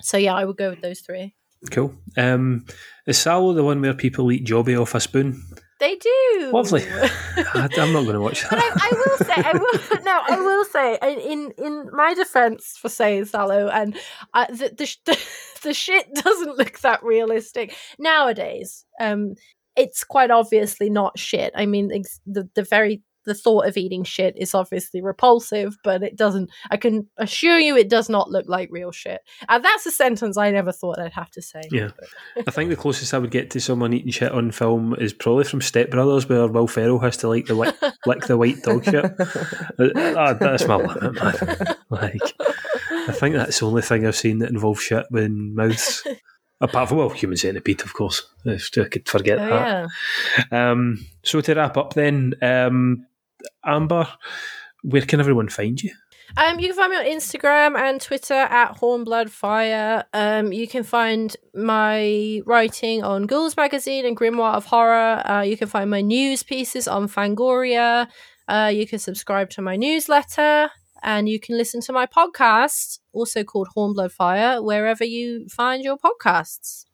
so 0.00 0.16
yeah 0.16 0.34
I 0.34 0.44
would 0.44 0.56
go 0.56 0.70
with 0.70 0.80
those 0.80 1.00
three 1.00 1.34
Cool. 1.70 1.94
Um, 2.16 2.66
is 3.06 3.18
Salò 3.18 3.54
the 3.54 3.62
one 3.62 3.80
where 3.80 3.94
people 3.94 4.32
eat 4.32 4.44
jobby 4.44 4.80
off 4.80 4.94
a 4.94 5.00
spoon? 5.00 5.42
They 5.82 5.96
do 5.96 6.50
Lovely. 6.52 6.84
I, 6.88 7.10
I'm 7.76 7.92
not 7.92 8.02
going 8.02 8.14
to 8.14 8.20
watch 8.20 8.42
that. 8.42 8.50
But 8.50 8.62
I 8.62 8.90
will 8.92 9.18
say, 9.18 9.34
I 9.36 9.52
will 9.52 10.04
no, 10.04 10.22
I 10.28 10.40
will 10.40 10.64
say, 10.64 10.96
in 11.28 11.50
in, 11.58 11.90
my 11.92 12.14
defense 12.14 12.76
for 12.80 12.88
saying 12.88 13.24
Salò, 13.24 13.68
and 13.68 13.98
uh, 14.32 14.46
the, 14.48 14.68
the 14.68 14.96
the 15.06 15.18
the 15.64 15.74
shit 15.74 16.06
doesn't 16.14 16.56
look 16.56 16.78
that 16.82 17.02
realistic 17.02 17.74
nowadays. 17.98 18.84
Um, 19.00 19.34
it's 19.74 20.04
quite 20.04 20.30
obviously 20.30 20.88
not 20.88 21.18
shit. 21.18 21.52
I 21.56 21.66
mean, 21.66 21.88
the 22.26 22.48
the 22.54 22.62
very 22.62 23.02
the 23.24 23.34
thought 23.34 23.66
of 23.66 23.76
eating 23.76 24.04
shit 24.04 24.34
is 24.36 24.54
obviously 24.54 25.00
repulsive, 25.02 25.76
but 25.84 26.02
it 26.02 26.16
doesn't. 26.16 26.50
I 26.70 26.76
can 26.76 27.08
assure 27.16 27.58
you, 27.58 27.76
it 27.76 27.88
does 27.88 28.08
not 28.08 28.30
look 28.30 28.46
like 28.48 28.68
real 28.70 28.92
shit. 28.92 29.20
And 29.48 29.64
that's 29.64 29.86
a 29.86 29.90
sentence 29.90 30.36
I 30.36 30.50
never 30.50 30.72
thought 30.72 30.98
I'd 30.98 31.12
have 31.12 31.30
to 31.32 31.42
say. 31.42 31.62
Yeah. 31.70 31.90
I 32.46 32.50
think 32.50 32.70
the 32.70 32.76
closest 32.76 33.14
I 33.14 33.18
would 33.18 33.30
get 33.30 33.50
to 33.50 33.60
someone 33.60 33.92
eating 33.92 34.12
shit 34.12 34.32
on 34.32 34.50
film 34.50 34.94
is 34.98 35.12
probably 35.12 35.44
from 35.44 35.60
Step 35.60 35.90
Brothers, 35.90 36.28
where 36.28 36.46
Will 36.46 36.66
Ferrell 36.66 36.98
has 37.00 37.16
to 37.18 37.28
like 37.28 37.46
the 37.46 37.54
lick, 37.54 37.74
lick 38.06 38.24
the 38.26 38.36
white 38.36 38.62
dog 38.62 38.84
shit. 38.84 39.04
Uh, 39.04 40.14
ah, 40.16 40.32
that's 40.34 40.66
my 40.66 40.76
limit, 40.76 41.14
man. 41.14 41.76
Like, 41.90 42.20
I 42.90 43.12
think 43.12 43.34
that's 43.34 43.58
the 43.58 43.66
only 43.66 43.82
thing 43.82 44.06
I've 44.06 44.16
seen 44.16 44.38
that 44.38 44.50
involves 44.50 44.82
shit 44.82 45.06
with 45.10 45.30
mouths. 45.30 46.06
Apart 46.60 46.88
from 46.88 46.98
well, 46.98 47.08
human 47.08 47.36
centipede, 47.36 47.82
of 47.82 47.92
course. 47.92 48.22
If 48.44 48.70
I 48.78 48.84
could 48.84 49.08
forget 49.08 49.40
Oh, 49.40 49.88
that. 50.50 50.52
Um, 50.56 51.04
so 51.24 51.40
to 51.40 51.54
wrap 51.54 51.76
up, 51.76 51.94
then, 51.94 52.34
um, 52.40 53.04
Amber, 53.64 54.08
where 54.82 55.02
can 55.02 55.20
everyone 55.20 55.48
find 55.48 55.82
you? 55.82 55.92
Um, 56.36 56.58
you 56.58 56.68
can 56.68 56.76
find 56.76 56.90
me 56.90 56.96
on 56.96 57.04
Instagram 57.04 57.76
and 57.76 58.00
Twitter 58.00 58.34
at 58.34 58.78
Hornbloodfire. 58.78 60.04
Um, 60.14 60.52
you 60.52 60.66
can 60.66 60.82
find 60.82 61.36
my 61.54 62.40
writing 62.46 63.02
on 63.02 63.26
Ghouls 63.26 63.56
Magazine 63.56 64.06
and 64.06 64.16
Grimoire 64.16 64.54
of 64.54 64.64
Horror. 64.64 65.22
Uh, 65.28 65.42
you 65.42 65.56
can 65.56 65.68
find 65.68 65.90
my 65.90 66.00
news 66.00 66.42
pieces 66.42 66.88
on 66.88 67.06
Fangoria. 67.06 68.08
Uh, 68.48 68.70
you 68.72 68.86
can 68.86 68.98
subscribe 68.98 69.50
to 69.50 69.62
my 69.62 69.76
newsletter, 69.76 70.70
and 71.02 71.28
you 71.28 71.38
can 71.38 71.58
listen 71.58 71.80
to 71.82 71.92
my 71.92 72.06
podcast, 72.06 72.98
also 73.12 73.44
called 73.44 73.68
Hornblood 73.76 74.12
Fire, 74.12 74.62
wherever 74.62 75.04
you 75.04 75.46
find 75.48 75.84
your 75.84 75.98
podcasts. 75.98 76.86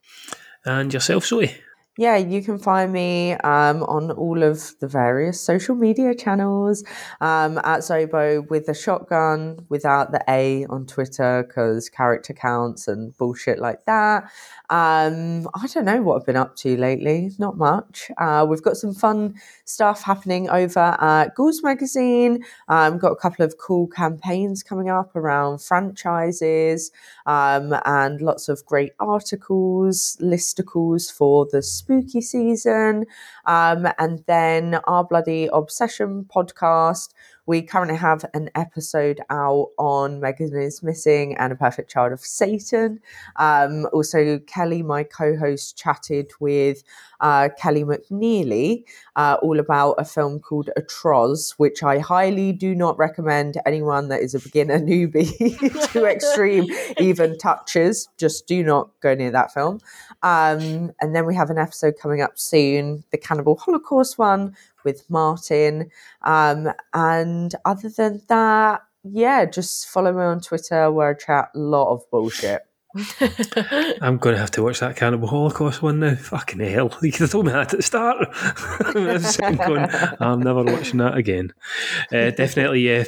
And 0.64 0.92
yourself, 0.92 1.26
Zoe. 1.26 1.54
Yeah, 1.98 2.16
you 2.16 2.42
can 2.44 2.58
find 2.60 2.92
me 2.92 3.32
um, 3.32 3.82
on 3.82 4.12
all 4.12 4.44
of 4.44 4.72
the 4.78 4.86
various 4.86 5.40
social 5.40 5.74
media 5.74 6.14
channels 6.14 6.84
um, 7.20 7.58
at 7.58 7.80
Zobo 7.80 8.48
with 8.48 8.68
a 8.68 8.74
shotgun 8.74 9.66
without 9.68 10.12
the 10.12 10.22
A 10.28 10.64
on 10.66 10.86
Twitter 10.86 11.42
because 11.42 11.88
character 11.88 12.32
counts 12.32 12.86
and 12.86 13.16
bullshit 13.18 13.58
like 13.58 13.84
that. 13.86 14.30
Um, 14.70 15.48
I 15.54 15.66
don't 15.66 15.86
know 15.86 16.02
what 16.02 16.16
I've 16.16 16.26
been 16.26 16.36
up 16.36 16.54
to 16.56 16.76
lately. 16.76 17.32
Not 17.38 17.56
much. 17.56 18.10
Uh, 18.18 18.46
we've 18.48 18.62
got 18.62 18.76
some 18.76 18.92
fun 18.92 19.34
stuff 19.64 20.02
happening 20.02 20.50
over 20.50 20.96
at 21.00 21.34
Ghouls 21.34 21.62
Magazine. 21.62 22.44
Um, 22.68 22.98
got 22.98 23.12
a 23.12 23.16
couple 23.16 23.44
of 23.44 23.56
cool 23.56 23.86
campaigns 23.86 24.62
coming 24.62 24.90
up 24.90 25.16
around 25.16 25.62
franchises 25.62 26.90
um, 27.24 27.74
and 27.86 28.20
lots 28.20 28.48
of 28.50 28.64
great 28.66 28.92
articles, 29.00 30.18
listicles 30.20 31.10
for 31.10 31.46
the 31.50 31.62
spooky 31.62 32.20
season. 32.20 33.06
Um, 33.46 33.88
and 33.98 34.22
then 34.26 34.80
our 34.84 35.04
Bloody 35.04 35.48
Obsession 35.50 36.26
podcast. 36.34 37.14
We 37.48 37.62
currently 37.62 37.96
have 37.96 38.26
an 38.34 38.50
episode 38.54 39.22
out 39.30 39.70
on 39.78 40.20
Megan 40.20 40.54
is 40.54 40.82
Missing 40.82 41.34
and 41.38 41.50
A 41.50 41.56
Perfect 41.56 41.90
Child 41.90 42.12
of 42.12 42.20
Satan. 42.20 43.00
Um, 43.36 43.86
also, 43.94 44.38
Kelly, 44.40 44.82
my 44.82 45.02
co 45.02 45.34
host, 45.34 45.74
chatted 45.74 46.30
with 46.40 46.82
uh, 47.20 47.48
Kelly 47.58 47.84
McNeely 47.84 48.84
uh, 49.16 49.38
all 49.40 49.58
about 49.58 49.94
a 49.94 50.04
film 50.04 50.40
called 50.40 50.68
Atroz, 50.78 51.52
which 51.52 51.82
I 51.82 52.00
highly 52.00 52.52
do 52.52 52.74
not 52.74 52.98
recommend 52.98 53.56
anyone 53.64 54.08
that 54.08 54.20
is 54.20 54.34
a 54.34 54.40
beginner 54.40 54.78
newbie 54.78 55.32
to 55.92 56.04
extreme 56.04 56.66
even 57.00 57.38
touches. 57.38 58.10
Just 58.18 58.46
do 58.46 58.62
not 58.62 58.90
go 59.00 59.14
near 59.14 59.30
that 59.30 59.54
film. 59.54 59.80
Um, 60.22 60.92
and 61.00 61.16
then 61.16 61.24
we 61.24 61.34
have 61.34 61.48
an 61.48 61.56
episode 61.56 61.94
coming 61.98 62.20
up 62.20 62.38
soon, 62.38 63.04
the 63.10 63.16
Cannibal 63.16 63.56
Holocaust 63.56 64.18
one 64.18 64.54
with 64.88 65.08
Martin. 65.10 65.90
Um, 66.22 66.68
and 66.94 67.54
other 67.64 67.90
than 67.90 68.22
that, 68.28 68.82
yeah, 69.04 69.44
just 69.44 69.88
follow 69.88 70.12
me 70.12 70.22
on 70.22 70.40
Twitter 70.40 70.90
where 70.90 71.10
I 71.10 71.14
chat 71.14 71.50
a 71.54 71.58
lot 71.58 71.92
of 71.92 72.02
bullshit. 72.10 72.62
I'm 74.00 74.16
going 74.16 74.34
to 74.34 74.40
have 74.40 74.50
to 74.52 74.62
watch 74.62 74.80
that 74.80 74.96
Cannibal 74.96 75.28
Holocaust 75.28 75.82
one 75.82 76.00
now. 76.00 76.14
Fucking 76.14 76.60
hell. 76.60 76.96
You 77.02 77.12
could 77.12 77.20
have 77.22 77.30
told 77.30 77.46
me 77.46 77.52
that 77.52 77.72
at 77.72 77.76
the 77.76 77.82
start. 77.82 78.28
I'm 78.80 79.18
sitting 79.20 79.56
going, 79.56 79.88
I'm 80.20 80.40
never 80.40 80.64
watching 80.64 80.98
that 80.98 81.16
again. 81.16 81.52
Uh, 82.10 82.30
definitely, 82.30 82.88
yeah. 82.88 83.04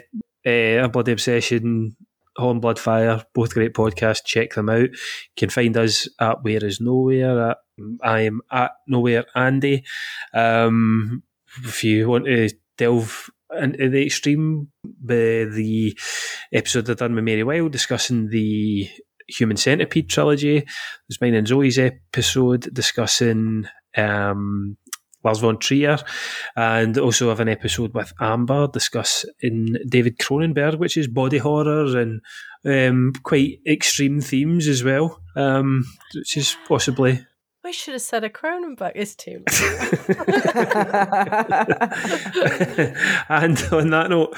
Uh, 0.47 0.85
a 0.85 0.89
Bloody 0.89 1.13
Obsession, 1.13 1.97
Horn 2.37 2.61
Blood 2.61 2.79
Fire, 2.79 3.25
both 3.35 3.55
great 3.55 3.75
podcasts. 3.75 4.25
Check 4.25 4.55
them 4.55 4.69
out. 4.69 4.91
You 4.91 4.99
can 5.37 5.51
find 5.51 5.77
us 5.77 6.09
at 6.21 6.43
Where 6.43 6.65
Is 6.65 6.81
Nowhere. 6.81 7.51
At, 7.51 7.59
I 8.03 8.21
am 8.21 8.43
at 8.51 8.73
Nowhere 8.87 9.25
Andy. 9.35 9.85
Um, 10.35 11.23
if 11.65 11.85
you 11.85 12.09
want 12.09 12.27
to 12.27 12.51
delve 12.77 13.31
into 13.59 13.89
the 13.89 14.07
extreme, 14.07 14.69
the, 15.05 15.51
the 15.53 15.99
episode 16.53 16.89
I've 16.89 16.97
done 16.97 17.15
with 17.15 17.25
Mary 17.25 17.43
Wild 17.43 17.73
discussing 17.73 18.29
the 18.29 18.89
Human 19.29 19.57
Centipede 19.57 20.09
trilogy. 20.09 20.61
There's 21.09 21.21
mine 21.21 21.35
and 21.35 21.47
Zoe's 21.47 21.79
episode 21.79 22.73
discussing 22.73 23.67
um, 23.97 24.77
Lars 25.23 25.39
von 25.39 25.59
Trier, 25.59 25.99
and 26.57 26.97
also 26.99 27.29
have 27.29 27.41
an 27.41 27.49
episode 27.49 27.93
with 27.95 28.13
Amber 28.21 28.69
discussing 28.73 29.77
David 29.89 30.19
Cronenberg, 30.19 30.79
which 30.79 30.97
is 30.97 31.09
body 31.09 31.39
horror 31.39 31.99
and 31.99 32.21
um, 32.65 33.13
quite 33.23 33.61
extreme 33.67 34.21
themes 34.21 34.67
as 34.67 34.83
well, 34.83 35.21
um, 35.37 35.85
which 36.15 36.37
is 36.37 36.57
possibly 36.67 37.25
We 37.63 37.73
should 37.75 37.93
have 37.93 38.03
said 38.03 38.25
a 38.25 38.31
Cronenberg. 38.31 38.93
It's 38.95 39.15
too 39.15 39.45
and 43.29 43.59
on 43.71 43.91
that 43.91 44.07
note, 44.09 44.35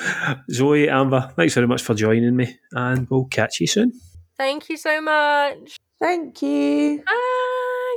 Zoe, 0.51 0.89
Amber, 0.89 1.33
thanks 1.37 1.55
very 1.55 1.69
much 1.69 1.83
for 1.83 1.95
joining 1.95 2.35
me, 2.35 2.59
and 2.73 3.09
we'll 3.09 3.27
catch 3.27 3.61
you 3.61 3.69
soon. 3.69 3.93
Thank 4.37 4.69
you 4.69 4.77
so 4.77 5.01
much. 5.01 5.79
Thank 6.01 6.43
you. 6.43 7.05
Bye. 7.07 7.97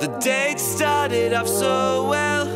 The 0.00 0.08
date 0.22 0.58
started 0.58 1.34
off 1.34 1.46
so 1.46 2.08
well. 2.08 2.46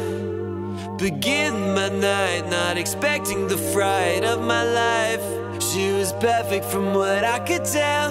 Begin 0.96 1.74
my 1.74 1.90
night, 1.90 2.48
not 2.48 2.78
expecting 2.78 3.48
the 3.48 3.58
fright 3.58 4.24
of 4.24 4.40
my 4.40 4.64
life. 4.64 5.62
She 5.62 5.92
was 5.92 6.14
perfect 6.14 6.64
from 6.64 6.94
what 6.94 7.24
I 7.24 7.40
could 7.40 7.66
tell. 7.66 8.10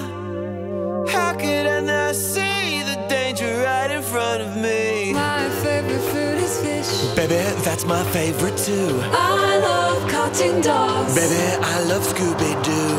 How 1.08 1.34
could 1.34 1.66
I 1.66 1.80
not 1.80 2.14
see 2.14 2.51
front 4.12 4.42
of 4.42 4.54
me? 4.56 5.14
My 5.14 5.48
favorite 5.64 6.04
food 6.12 6.36
is 6.36 6.60
fish. 6.60 7.16
Baby, 7.16 7.40
that's 7.64 7.86
my 7.86 8.04
favorite 8.12 8.58
too. 8.58 9.00
I 9.10 9.56
love 9.56 10.06
cartoon 10.10 10.60
dogs. 10.60 11.14
Baby, 11.14 11.44
I 11.74 11.76
love 11.88 12.04
Scooby 12.12 12.52
Doo. 12.62 12.92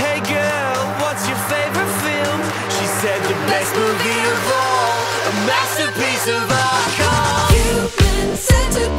Hey 0.00 0.18
girl, 0.24 0.80
what's 1.04 1.28
your 1.28 1.36
favorite 1.52 1.92
film? 2.00 2.38
She 2.76 2.86
said 3.00 3.20
the 3.28 3.36
best 3.52 3.76
movie 3.76 4.22
of 4.34 4.40
all, 4.56 4.96
a 5.28 5.34
masterpiece 5.52 6.26
of 6.32 6.44
art 6.48 6.92
called 6.96 7.52
Human 7.52 8.28
centipede, 8.34 8.97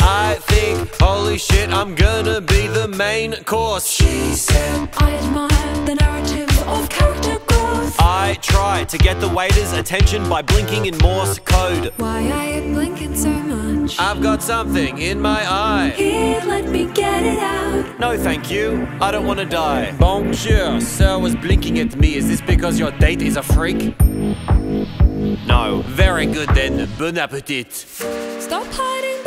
I 0.00 0.38
think, 0.42 0.90
holy 1.00 1.38
shit, 1.38 1.70
I'm 1.70 1.94
gonna 1.94 2.40
be 2.40 2.66
the 2.66 2.88
main 2.88 3.32
course. 3.44 3.88
She 3.88 4.34
said, 4.34 4.88
I 4.98 5.14
admire 5.14 5.86
the 5.86 5.94
narrative 5.94 6.68
of 6.68 6.88
character 6.88 7.38
growth. 7.46 7.96
I 7.98 8.36
try 8.42 8.84
to 8.84 8.98
get 8.98 9.20
the 9.20 9.28
waiter's 9.28 9.72
attention 9.72 10.28
by 10.28 10.42
blinking 10.42 10.86
in 10.86 10.98
Morse 10.98 11.38
code. 11.38 11.92
Why 11.96 12.30
are 12.30 12.60
you 12.60 12.74
blinking 12.74 13.16
so 13.16 13.30
much? 13.30 13.98
I've 13.98 14.22
got 14.22 14.42
something 14.42 14.98
in 14.98 15.20
my 15.20 15.40
eye. 15.50 15.92
Here, 15.96 16.40
let 16.46 16.68
me 16.68 16.86
get 16.92 17.22
it 17.24 17.38
out. 17.38 17.98
No, 17.98 18.16
thank 18.16 18.50
you. 18.50 18.86
I 19.00 19.10
don't 19.10 19.26
want 19.26 19.40
to 19.40 19.46
die. 19.46 19.92
Bonjour, 19.98 20.80
sir 20.80 21.18
was 21.18 21.34
blinking 21.34 21.78
at 21.78 21.96
me. 21.96 22.14
Is 22.16 22.28
this 22.28 22.40
because 22.40 22.78
your 22.78 22.90
date 22.92 23.22
is 23.22 23.36
a 23.36 23.42
freak? 23.42 23.98
No. 25.46 25.82
Very 25.86 26.26
good 26.26 26.48
then. 26.50 26.88
Bon 26.98 27.16
appetit. 27.18 27.72
Stop 27.72 28.66
hiding 28.70 29.17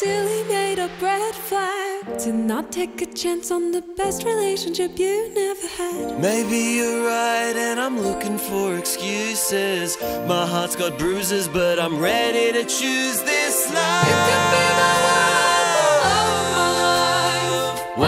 silly 0.00 0.42
made 0.44 0.78
up 0.78 0.90
red 1.02 1.34
flag. 1.34 2.18
Do 2.24 2.32
not 2.32 2.72
take 2.72 3.02
a 3.02 3.06
chance 3.22 3.50
on 3.50 3.70
the 3.70 3.82
best 3.98 4.24
relationship 4.24 4.98
you 4.98 5.16
never 5.34 5.66
had. 5.76 6.18
Maybe 6.18 6.60
you're 6.76 7.04
right, 7.06 7.54
and 7.54 7.78
I'm 7.78 8.00
looking 8.00 8.38
for 8.38 8.78
excuses. 8.78 9.98
My 10.26 10.46
heart's 10.46 10.74
got 10.74 10.96
bruises, 10.98 11.48
but 11.48 11.78
I'm 11.78 11.98
ready 11.98 12.50
to 12.50 12.62
choose 12.64 13.18
this 13.32 13.56
life. 13.74 14.08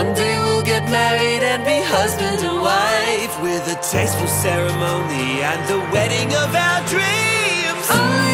One 0.01 0.15
day 0.15 0.35
we'll 0.45 0.67
get 0.75 0.85
married 0.91 1.43
and 1.51 1.63
be 1.63 1.79
husband 1.99 2.39
and 2.49 2.59
wife 2.71 3.35
with 3.43 3.65
a 3.69 3.79
tasteful 3.93 4.29
ceremony 4.29 5.43
and 5.51 5.61
the 5.69 5.81
wedding 5.93 6.31
of 6.43 6.51
our 6.67 6.81
dreams. 6.89 8.32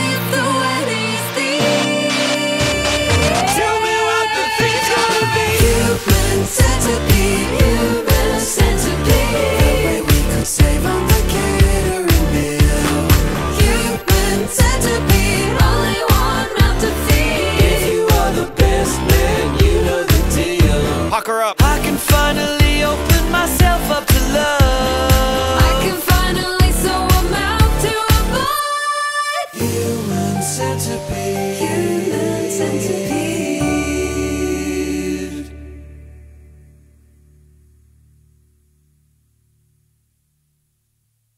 Centipede, 14.48 15.17